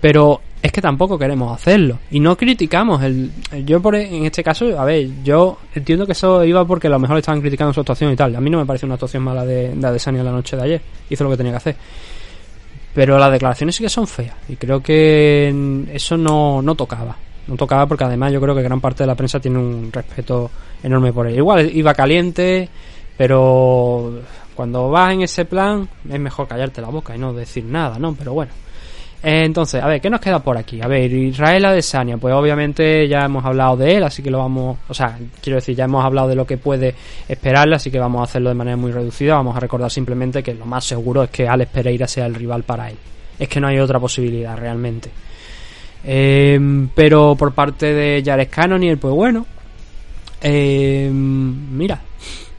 pero 0.04 0.42
es 0.60 0.70
que 0.70 0.82
tampoco 0.82 1.18
queremos 1.18 1.50
hacerlo. 1.50 1.98
Y 2.10 2.20
no 2.20 2.36
criticamos 2.36 3.02
el 3.02 3.30
yo 3.64 3.80
por 3.80 3.94
en 3.94 4.26
este 4.26 4.44
caso 4.44 4.78
a 4.78 4.84
ver 4.84 5.08
yo 5.24 5.56
entiendo 5.74 6.04
que 6.04 6.12
eso 6.12 6.44
iba 6.44 6.62
porque 6.66 6.88
a 6.88 6.90
lo 6.90 6.98
mejor 6.98 7.16
estaban 7.16 7.40
criticando 7.40 7.72
su 7.72 7.80
actuación 7.80 8.12
y 8.12 8.14
tal. 8.14 8.36
A 8.36 8.40
mí 8.42 8.50
no 8.50 8.58
me 8.58 8.66
parece 8.66 8.84
una 8.84 8.96
actuación 8.96 9.22
mala 9.22 9.46
de, 9.46 9.74
de 9.74 9.86
Adesanya 9.86 10.22
la 10.22 10.30
noche 10.30 10.58
de 10.58 10.62
ayer. 10.62 10.82
Hizo 11.08 11.24
lo 11.24 11.30
que 11.30 11.38
tenía 11.38 11.52
que 11.52 11.56
hacer. 11.56 11.76
Pero 12.92 13.18
las 13.18 13.32
declaraciones 13.32 13.76
sí 13.76 13.82
que 13.82 13.88
son 13.88 14.06
feas. 14.06 14.36
Y 14.46 14.56
creo 14.56 14.82
que 14.82 15.86
eso 15.90 16.18
no, 16.18 16.60
no 16.60 16.74
tocaba. 16.74 17.16
No 17.46 17.56
tocaba 17.56 17.86
porque 17.86 18.04
además 18.04 18.30
yo 18.30 18.42
creo 18.42 18.54
que 18.54 18.60
gran 18.60 18.82
parte 18.82 19.04
de 19.04 19.06
la 19.06 19.14
prensa 19.14 19.40
tiene 19.40 19.58
un 19.58 19.90
respeto 19.90 20.50
enorme 20.82 21.14
por 21.14 21.28
él. 21.28 21.36
Igual 21.36 21.74
iba 21.74 21.94
caliente 21.94 22.68
pero 23.16 24.20
cuando 24.54 24.90
vas 24.90 25.14
en 25.14 25.22
ese 25.22 25.46
plan 25.46 25.88
es 26.06 26.20
mejor 26.20 26.46
callarte 26.46 26.82
la 26.82 26.88
boca 26.88 27.16
y 27.16 27.18
no 27.18 27.32
decir 27.32 27.64
nada 27.64 27.98
no 27.98 28.12
pero 28.12 28.34
bueno 28.34 28.50
entonces, 29.26 29.82
a 29.82 29.86
ver, 29.86 30.02
¿qué 30.02 30.10
nos 30.10 30.20
queda 30.20 30.38
por 30.40 30.58
aquí? 30.58 30.82
A 30.82 30.86
ver, 30.86 31.10
Israel 31.10 31.64
Adesanya, 31.64 32.18
pues 32.18 32.34
obviamente 32.34 33.08
ya 33.08 33.24
hemos 33.24 33.42
hablado 33.42 33.74
de 33.78 33.96
él, 33.96 34.02
así 34.02 34.22
que 34.22 34.30
lo 34.30 34.36
vamos, 34.38 34.76
o 34.86 34.92
sea, 34.92 35.18
quiero 35.40 35.56
decir, 35.56 35.74
ya 35.74 35.84
hemos 35.84 36.04
hablado 36.04 36.28
de 36.28 36.34
lo 36.34 36.46
que 36.46 36.58
puede 36.58 36.94
esperarle, 37.26 37.76
así 37.76 37.90
que 37.90 37.98
vamos 37.98 38.20
a 38.20 38.24
hacerlo 38.24 38.50
de 38.50 38.54
manera 38.54 38.76
muy 38.76 38.92
reducida, 38.92 39.36
vamos 39.36 39.56
a 39.56 39.60
recordar 39.60 39.90
simplemente 39.90 40.42
que 40.42 40.52
lo 40.52 40.66
más 40.66 40.84
seguro 40.84 41.22
es 41.22 41.30
que 41.30 41.48
Alex 41.48 41.72
Pereira 41.72 42.06
sea 42.06 42.26
el 42.26 42.34
rival 42.34 42.64
para 42.64 42.90
él. 42.90 42.96
Es 43.38 43.48
que 43.48 43.60
no 43.60 43.68
hay 43.68 43.78
otra 43.78 43.98
posibilidad 43.98 44.58
realmente. 44.58 45.10
Eh, 46.04 46.86
pero 46.94 47.34
por 47.34 47.54
parte 47.54 47.94
de 47.94 48.22
Jared 48.22 48.48
Cannonier, 48.50 48.98
pues 48.98 49.14
bueno, 49.14 49.46
eh, 50.42 51.10
mira, 51.10 51.98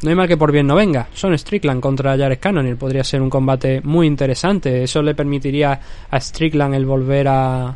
no 0.05 0.11
hay 0.11 0.15
mal 0.15 0.27
que 0.27 0.37
por 0.37 0.51
bien 0.51 0.67
no 0.67 0.75
venga. 0.75 1.07
Son 1.15 1.35
Strickland 1.35 1.81
contra 1.81 2.15
Jared 2.15 2.37
Cannonier. 2.39 2.77
Podría 2.77 3.03
ser 3.03 3.23
un 3.23 3.29
combate 3.29 3.81
muy 3.83 4.05
interesante. 4.05 4.83
Eso 4.83 5.01
le 5.01 5.15
permitiría 5.15 5.79
a 6.11 6.19
Strickland 6.19 6.75
el 6.75 6.85
volver 6.85 7.27
a 7.27 7.75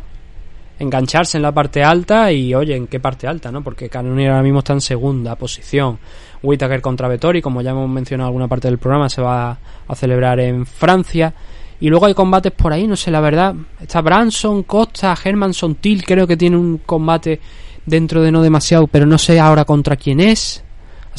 engancharse 0.77 1.38
en 1.38 1.41
la 1.41 1.51
parte 1.51 1.84
alta 1.84 2.31
y 2.31 2.53
oye, 2.53 2.76
¿en 2.76 2.85
qué 2.85 2.99
parte 2.99 3.26
alta? 3.26 3.51
no 3.51 3.64
Porque 3.64 3.89
Cannonier 3.89 4.30
ahora 4.30 4.43
mismo 4.43 4.60
está 4.60 4.73
en 4.73 4.81
segunda 4.81 5.35
posición. 5.35 5.97
Whittaker 6.43 6.81
contra 6.81 7.07
Vettori, 7.07 7.41
como 7.41 7.64
ya 7.64 7.72
hemos 7.72 7.89
mencionado 7.89 8.27
en 8.27 8.30
alguna 8.30 8.47
parte 8.47 8.68
del 8.68 8.77
programa, 8.77 9.10
se 9.10 9.23
va 9.23 9.57
a 9.88 9.95
celebrar 9.95 10.39
en 10.39 10.68
Francia. 10.68 11.34
Y 11.80 11.89
luego 11.89 12.06
hay 12.06 12.14
combates 12.14 12.51
por 12.51 12.72
ahí, 12.72 12.85
no 12.85 12.95
sé, 12.95 13.10
la 13.10 13.22
verdad. 13.22 13.56
Está 13.81 14.01
Branson, 14.01 14.61
Costa, 14.64 15.18
Hermanson, 15.22 15.76
Till, 15.76 16.06
creo 16.06 16.27
que 16.27 16.38
tiene 16.38 16.57
un 16.57 16.77
combate 16.85 17.39
dentro 17.88 18.22
de 18.22 18.31
no 18.31 18.43
demasiado, 18.43 18.85
pero 18.85 19.07
no 19.07 19.18
sé 19.18 19.39
ahora 19.39 19.65
contra 19.65 19.95
quién 19.95 20.19
es. 20.19 20.64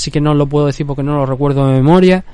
Así 0.01 0.11
que 0.11 0.19
no 0.19 0.33
lo 0.33 0.47
puedo 0.47 0.65
decir 0.65 0.87
porque 0.87 1.03
no 1.03 1.15
lo 1.15 1.27
recuerdo 1.27 1.67
de 1.67 1.75
memoria. 1.75 2.25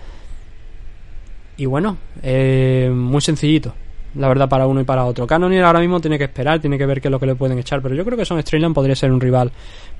Y 1.56 1.66
bueno, 1.66 1.96
eh, 2.22 2.92
muy 2.94 3.20
sencillito 3.20 3.74
la 4.14 4.28
verdad, 4.28 4.48
para 4.48 4.66
uno 4.66 4.80
y 4.80 4.84
para 4.84 5.04
otro. 5.04 5.26
Cannonier 5.26 5.64
ahora 5.64 5.80
mismo 5.80 6.00
tiene 6.00 6.16
que 6.16 6.24
esperar, 6.24 6.58
tiene 6.60 6.78
que 6.78 6.86
ver 6.86 7.00
qué 7.00 7.08
es 7.08 7.12
lo 7.12 7.20
que 7.20 7.26
le 7.26 7.34
pueden 7.34 7.58
echar, 7.58 7.82
pero 7.82 7.94
yo 7.94 8.04
creo 8.04 8.16
que 8.16 8.24
Son 8.24 8.38
Strayland 8.38 8.74
podría 8.74 8.96
ser 8.96 9.12
un 9.12 9.20
rival 9.20 9.52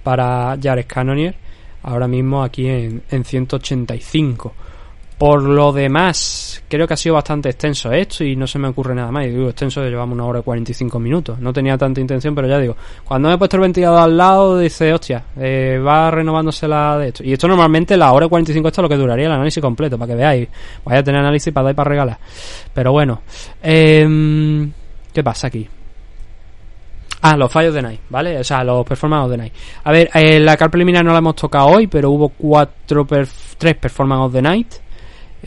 para 0.03 0.57
Jared 0.63 0.87
Cannonier 0.87 1.35
ahora 1.83 2.09
mismo 2.09 2.43
aquí 2.43 2.67
en, 2.67 3.03
en 3.11 3.25
185. 3.25 4.55
Por 5.19 5.43
lo 5.45 5.73
demás, 5.73 6.63
creo 6.69 6.87
que 6.87 6.93
ha 6.93 6.97
sido 6.97 7.15
bastante 7.15 7.49
extenso 7.49 7.91
esto 7.91 8.23
y 8.23 8.37
no 8.37 8.47
se 8.47 8.59
me 8.59 8.69
ocurre 8.69 8.95
nada 8.95 9.11
más. 9.11 9.27
Y 9.27 9.31
digo, 9.31 9.49
extenso 9.49 9.83
llevamos 9.83 10.15
una 10.15 10.27
hora 10.27 10.41
y 10.41 10.43
45 10.43 10.99
minutos. 11.01 11.39
No 11.39 11.55
tenía 11.55 11.79
tanta 11.79 12.03
intención, 12.03 12.35
pero 12.35 12.47
ya 12.47 12.59
digo, 12.59 12.77
cuando 13.03 13.29
me 13.29 13.35
he 13.35 13.39
puesto 13.39 13.57
el 13.57 13.63
ventilador 13.63 14.01
al 14.01 14.15
lado, 14.15 14.59
dice, 14.59 14.93
hostia, 14.93 15.25
eh, 15.39 15.79
va 15.79 16.11
renovándose 16.11 16.69
la 16.69 16.99
de 16.99 17.09
esto. 17.09 17.25
Y 17.25 17.33
esto 17.33 17.49
normalmente, 17.49 17.97
la 17.97 18.13
hora 18.13 18.27
y 18.27 18.29
45, 18.29 18.69
esto 18.69 18.81
es 18.81 18.83
lo 18.83 18.89
que 18.91 18.97
duraría 18.97 19.25
el 19.25 19.33
análisis 19.33 19.63
completo, 19.63 19.97
para 19.97 20.13
que 20.13 20.17
veáis. 20.17 20.49
Vaya 20.85 21.01
a 21.01 21.03
tener 21.03 21.21
análisis 21.21 21.51
para 21.51 21.65
dar 21.65 21.73
y 21.73 21.77
para 21.77 21.89
regalar. 21.89 22.19
Pero 22.75 22.93
bueno, 22.93 23.23
eh, 23.63 24.69
¿qué 25.15 25.25
pasa 25.25 25.47
aquí? 25.47 25.67
Ah, 27.23 27.37
los 27.37 27.51
fallos 27.51 27.75
de 27.75 27.83
Night, 27.83 28.01
¿vale? 28.11 28.39
O 28.39 28.45
sea, 28.45 28.63
los 28.63 28.85
performance 28.87 29.31
de 29.31 29.37
Night. 29.37 29.53
A 29.85 29.93
ver, 29.93 30.11
eh, 30.15 30.39
la 30.39 30.57
car 30.57 30.71
preliminar 30.71 31.05
no 31.05 31.13
la 31.13 31.19
hemos 31.19 31.35
tocado 31.35 31.69
hoy, 31.69 31.87
pero 31.87 32.11
hubo 32.11 32.29
cuatro 32.29 33.07
tres 33.59 33.77
performance 33.77 34.27
of 34.27 34.33
the 34.33 34.43
night. 34.43 34.75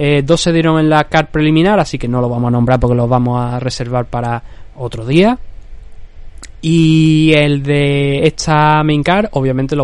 Eh, 0.01 0.23
dos 0.25 0.39
se 0.39 0.53
dieron 0.53 0.79
en 0.79 0.89
la 0.89 1.03
car 1.03 1.29
preliminar, 1.29 1.77
así 1.77 1.97
que 1.97 2.07
no 2.07 2.21
lo 2.21 2.29
vamos 2.29 2.47
a 2.47 2.51
nombrar 2.51 2.79
porque 2.79 2.95
los 2.95 3.09
vamos 3.09 3.37
a 3.37 3.59
reservar 3.59 4.05
para 4.05 4.41
otro 4.77 5.05
día. 5.05 5.37
Y 6.61 7.33
el 7.35 7.61
de 7.61 8.25
esta 8.25 8.81
main 8.85 9.03
car, 9.03 9.29
obviamente, 9.33 9.75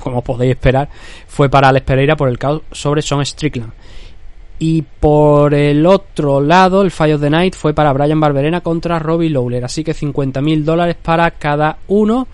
como 0.00 0.22
podéis 0.22 0.52
esperar, 0.52 0.88
fue 1.26 1.48
para 1.48 1.70
Alex 1.70 1.84
Pereira 1.84 2.16
por 2.16 2.28
el 2.28 2.38
caos 2.38 2.62
sobre 2.70 3.02
Son 3.02 3.26
Strickland. 3.26 3.72
Y 4.60 4.82
por 4.82 5.52
el 5.54 5.84
otro 5.86 6.40
lado, 6.40 6.82
el 6.82 6.92
Fire 6.92 7.16
of 7.16 7.20
the 7.20 7.30
Night 7.30 7.56
fue 7.56 7.74
para 7.74 7.92
Brian 7.92 8.20
Barberena 8.20 8.60
contra 8.60 9.00
Robbie 9.00 9.30
Lawler. 9.30 9.64
Así 9.64 9.82
que 9.82 9.92
50.000 9.92 10.62
dólares 10.62 10.96
para 11.02 11.32
cada 11.32 11.78
uno. 11.88 12.28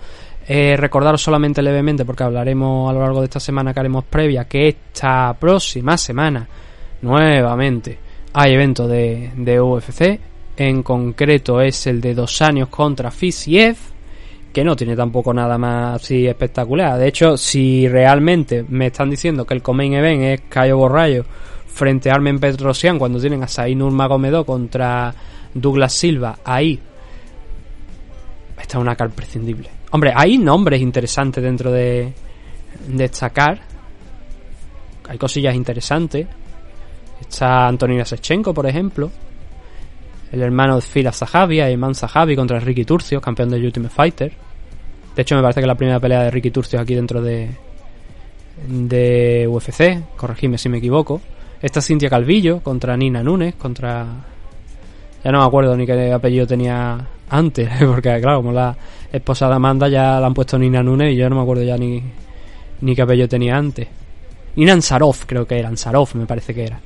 Eh, 0.47 0.77
recordaros 0.77 1.23
solamente 1.23 1.63
levemente, 1.63 2.05
porque 2.05 2.25
hablaremos 2.25 2.91
a 2.91 2.93
lo 2.93 3.01
largo 3.01 3.21
de 3.21 3.27
esta 3.27 3.41
semana 3.41 3.73
que 3.73 3.81
haremos 3.81 4.05
previa, 4.05 4.45
que 4.45 4.69
esta 4.69 5.33
próxima 5.39 5.97
semana 5.97 6.47
nuevamente 7.03 7.99
hay 8.33 8.55
evento 8.55 8.87
de, 8.87 9.31
de 9.37 9.61
UFC. 9.61 10.21
En 10.57 10.83
concreto 10.83 11.61
es 11.61 11.87
el 11.87 12.01
de 12.01 12.15
dos 12.15 12.43
años 12.43 12.69
contra 12.69 13.11
Fisiev, 13.11 13.77
que 14.53 14.63
no 14.63 14.77
tiene 14.77 14.95
tampoco 14.95 15.33
nada 15.33 15.57
más 15.57 16.03
así 16.03 16.27
espectacular. 16.27 16.99
De 16.99 17.09
hecho, 17.09 17.37
si 17.37 17.89
realmente 17.89 18.65
me 18.69 18.89
están 18.89 19.09
diciendo 19.09 19.47
que 19.47 19.55
el 19.55 19.63
Comain 19.63 19.95
Event 19.95 20.23
es 20.23 20.41
Cayo 20.49 20.77
Borrayo 20.77 21.25
frente 21.67 22.11
a 22.11 22.15
Armen 22.15 22.39
Petrosian 22.39 22.99
cuando 22.99 23.21
tienen 23.21 23.43
a 23.43 23.49
Sain 23.49 23.79
Nurmagomedov 23.79 24.45
contra 24.45 25.15
Douglas 25.55 25.93
Silva 25.93 26.39
ahí 26.45 26.79
está 28.61 28.79
una 28.79 28.95
car 28.97 29.11
prescindible 29.11 29.71
hombre 29.93 30.13
hay 30.15 30.37
nombres 30.37 30.81
interesantes 30.81 31.43
dentro 31.43 31.73
de 31.73 32.13
de 32.87 33.05
esta 33.05 33.31
car 33.31 33.61
hay 35.09 35.17
cosillas 35.17 35.55
interesantes 35.55 36.27
está 37.21 37.67
Antonina 37.67 38.05
Sechenko 38.05 38.55
por 38.55 38.67
ejemplo 38.67 39.11
el 40.33 40.43
hermano 40.43 40.77
de 40.77 40.83
Fila 40.83 41.13
Zahavi 41.13 41.61
Iman 41.61 41.95
Zahavi 41.95 42.37
contra 42.37 42.61
Ricky 42.61 42.85
Turcio 42.85 43.21
campeón 43.21 43.51
del 43.51 43.65
Ultimate 43.65 43.95
Fighter 43.95 44.33
de 45.15 45.23
hecho 45.23 45.37
me 45.37 45.43
parece 45.43 45.61
que 45.61 45.67
la 45.67 45.75
primera 45.75 45.99
pelea 46.01 46.23
de 46.25 46.31
Ricky 46.31 46.51
Turcio 46.51 46.81
aquí 46.81 46.95
dentro 46.95 47.21
de 47.21 47.51
de 48.69 49.49
UFC 49.49 50.17
corregidme 50.17 50.59
si 50.59 50.69
me 50.69 50.79
equivoco 50.79 51.21
esta 51.63 51.81
Cintia 51.83 52.09
Calvillo 52.09 52.61
contra 52.61 52.97
Nina 52.97 53.23
Nunes, 53.23 53.55
contra... 53.55 54.07
Ya 55.23 55.31
no 55.31 55.41
me 55.41 55.45
acuerdo 55.45 55.77
ni 55.77 55.85
qué 55.85 56.13
apellido 56.13 56.47
tenía 56.47 57.07
antes, 57.29 57.69
porque 57.87 58.19
claro, 58.21 58.39
como 58.39 58.53
la 58.53 58.75
esposa 59.13 59.49
de 59.49 59.55
Amanda 59.55 59.89
ya 59.89 60.19
la 60.19 60.27
han 60.27 60.35
puesto 60.35 60.59
Nina 60.59 60.83
Nunes 60.83 61.13
y 61.13 61.17
yo 61.17 61.29
no 61.29 61.37
me 61.37 61.43
acuerdo 61.43 61.63
ya 61.63 61.77
ni, 61.77 62.03
ni 62.81 62.95
qué 62.95 63.03
apellido 63.03 63.29
tenía 63.29 63.57
antes. 63.57 63.87
Nina 64.57 64.73
Ansarov 64.73 65.27
creo 65.27 65.47
que 65.47 65.59
era, 65.59 65.69
Ansarov 65.69 66.09
me 66.15 66.27
parece 66.27 66.55
que 66.55 66.65
era. 66.65 66.81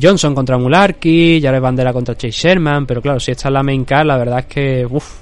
Johnson 0.00 0.34
contra 0.34 0.58
Mularki, 0.58 1.40
Jared 1.42 1.60
Bandera 1.60 1.92
contra 1.92 2.16
Chase 2.16 2.30
Sherman, 2.30 2.86
pero 2.86 3.02
claro, 3.02 3.20
si 3.20 3.32
esta 3.32 3.48
es 3.48 3.52
la 3.52 3.62
main 3.62 3.84
card, 3.84 4.06
la 4.06 4.16
verdad 4.16 4.40
es 4.40 4.46
que, 4.46 4.86
uff, 4.88 5.20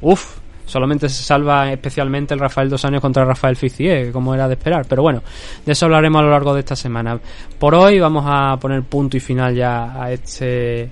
uff, 0.00 0.38
Solamente 0.66 1.08
se 1.08 1.22
salva 1.22 1.70
especialmente 1.70 2.34
el 2.34 2.40
Rafael 2.40 2.68
dos 2.68 2.84
años 2.84 3.00
contra 3.00 3.24
Rafael 3.24 3.54
Ficier, 3.54 4.10
como 4.10 4.34
era 4.34 4.48
de 4.48 4.54
esperar. 4.54 4.84
Pero 4.88 5.00
bueno, 5.00 5.22
de 5.64 5.72
eso 5.72 5.86
hablaremos 5.86 6.20
a 6.20 6.24
lo 6.24 6.30
largo 6.32 6.52
de 6.52 6.60
esta 6.60 6.74
semana. 6.74 7.18
Por 7.56 7.76
hoy 7.76 8.00
vamos 8.00 8.24
a 8.26 8.58
poner 8.58 8.82
punto 8.82 9.16
y 9.16 9.20
final 9.20 9.54
ya 9.54 10.02
a 10.02 10.10
este 10.10 10.90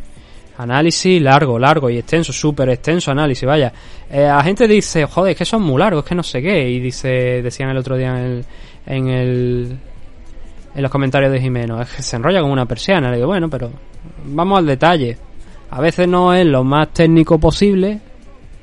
análisis 0.59 1.21
largo, 1.21 1.59
largo 1.59 1.91
y 1.91 1.99
extenso, 1.99 2.33
súper 2.33 2.69
extenso 2.69 3.11
análisis, 3.11 3.45
vaya. 3.45 3.73
Eh, 4.09 4.23
la 4.23 4.45
gente 4.45 4.69
dice, 4.69 5.07
joder, 5.07 5.33
es 5.33 5.39
que 5.39 5.45
son 5.45 5.63
muy 5.63 5.81
largos, 5.81 6.05
es 6.05 6.09
que 6.09 6.15
no 6.15 6.23
sé 6.23 6.41
qué. 6.41 6.71
Y 6.71 6.79
dice, 6.79 7.43
decían 7.43 7.71
el 7.71 7.77
otro 7.77 7.97
día 7.97 8.11
en 8.11 8.17
el, 8.17 8.45
en 8.87 9.09
el 9.09 9.79
en 10.75 10.83
los 10.83 10.91
comentarios 10.91 11.33
de 11.33 11.41
Jimeno, 11.41 11.81
es 11.81 11.91
que 11.93 12.03
se 12.03 12.17
enrolla 12.17 12.41
como 12.41 12.53
una 12.53 12.67
persiana. 12.67 13.11
Le 13.11 13.17
digo, 13.17 13.29
bueno, 13.29 13.49
pero 13.49 13.71
vamos 14.25 14.59
al 14.59 14.67
detalle. 14.67 15.17
A 15.71 15.81
veces 15.81 16.09
no 16.09 16.35
es 16.35 16.45
lo 16.47 16.65
más 16.65 16.93
técnico 16.93 17.39
posible, 17.39 18.01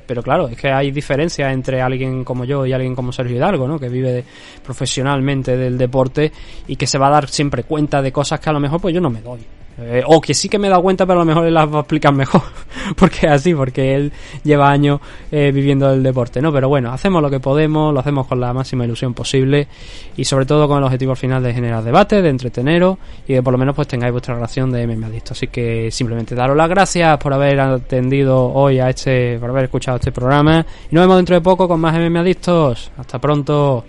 pero 0.06 0.22
claro, 0.22 0.48
es 0.48 0.56
que 0.56 0.70
hay 0.70 0.90
diferencia 0.90 1.50
entre 1.52 1.80
alguien 1.80 2.24
como 2.24 2.44
yo 2.44 2.66
y 2.66 2.72
alguien 2.72 2.94
como 2.94 3.12
Sergio 3.12 3.36
Hidalgo, 3.36 3.66
¿no? 3.66 3.78
Que 3.78 3.88
vive 3.88 4.24
profesionalmente 4.62 5.56
del 5.56 5.78
deporte 5.78 6.32
y 6.66 6.76
que 6.76 6.86
se 6.86 6.98
va 6.98 7.08
a 7.08 7.10
dar 7.10 7.28
siempre 7.28 7.64
cuenta 7.64 8.02
de 8.02 8.12
cosas 8.12 8.40
que 8.40 8.50
a 8.50 8.52
lo 8.52 8.60
mejor 8.60 8.80
pues 8.80 8.94
yo 8.94 9.00
no 9.00 9.10
me 9.10 9.20
doy. 9.20 9.40
Eh, 9.78 10.02
o 10.06 10.20
que 10.20 10.34
sí 10.34 10.48
que 10.48 10.58
me 10.58 10.66
he 10.66 10.70
dado 10.70 10.82
cuenta, 10.82 11.06
pero 11.06 11.20
a 11.20 11.22
lo 11.22 11.26
mejor 11.26 11.46
él 11.46 11.54
las 11.54 11.72
va 11.72 11.78
a 11.78 11.80
explicar 11.80 12.12
mejor. 12.12 12.42
porque 12.96 13.26
es 13.26 13.32
así, 13.32 13.54
porque 13.54 13.94
él 13.94 14.12
lleva 14.44 14.70
años 14.70 15.00
eh, 15.30 15.50
viviendo 15.52 15.90
el 15.90 16.02
deporte, 16.02 16.40
¿no? 16.42 16.52
Pero 16.52 16.68
bueno, 16.68 16.92
hacemos 16.92 17.22
lo 17.22 17.30
que 17.30 17.40
podemos, 17.40 17.92
lo 17.92 18.00
hacemos 18.00 18.26
con 18.26 18.40
la 18.40 18.52
máxima 18.52 18.84
ilusión 18.84 19.14
posible 19.14 19.68
y 20.16 20.24
sobre 20.24 20.46
todo 20.46 20.68
con 20.68 20.78
el 20.78 20.84
objetivo 20.84 21.14
final 21.14 21.42
de 21.42 21.54
generar 21.54 21.82
debate, 21.82 22.22
de 22.22 22.28
entreteneros 22.28 22.98
y 23.26 23.34
de 23.34 23.42
por 23.42 23.52
lo 23.52 23.58
menos 23.58 23.74
pues 23.74 23.88
tengáis 23.88 24.12
vuestra 24.12 24.34
relación 24.34 24.70
de 24.70 24.86
MMA 24.86 25.06
Adicto. 25.06 25.32
Así 25.32 25.48
que 25.48 25.90
simplemente 25.90 26.34
daros 26.34 26.56
las 26.56 26.68
gracias 26.68 27.16
por 27.18 27.32
haber 27.32 27.60
atendido 27.60 28.52
hoy 28.52 28.78
a 28.78 28.90
este, 28.90 29.38
por 29.38 29.50
haber 29.50 29.64
escuchado 29.64 29.96
este 29.96 30.12
programa 30.12 30.64
y 30.90 30.94
nos 30.94 31.04
vemos 31.04 31.16
dentro 31.16 31.36
de 31.36 31.40
poco 31.40 31.66
con 31.66 31.80
más 31.80 31.94
MMA 31.94 32.20
Adictos. 32.20 32.90
Hasta 32.96 33.18
pronto. 33.18 33.84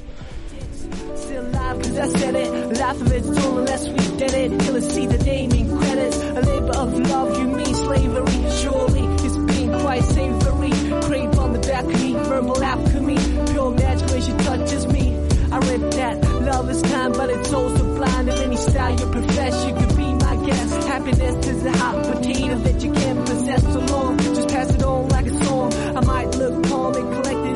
kind, 16.81 17.13
but 17.13 17.29
it's 17.29 17.49
chose 17.49 17.73
to 17.77 17.95
fly 17.95 18.23
any 18.43 18.57
style 18.57 18.99
you 18.99 19.05
profess. 19.07 19.65
You 19.65 19.73
could 19.75 19.97
be 19.97 20.13
my 20.13 20.35
guest. 20.45 20.87
Happiness 20.87 21.47
is 21.47 21.65
a 21.65 21.71
hot 21.77 22.03
potato 22.05 22.55
that 22.59 22.83
you 22.83 22.91
can't 22.91 23.19
possess 23.19 23.61
so 23.73 23.79
long. 23.79 24.17
Just 24.17 24.49
pass 24.49 24.73
it 24.73 24.83
on 24.83 25.07
like 25.09 25.27
a 25.27 25.45
song. 25.45 25.73
I 25.73 26.01
might 26.01 26.35
look 26.35 26.63
calm 26.65 26.95
and 26.95 27.13
collected 27.13 27.52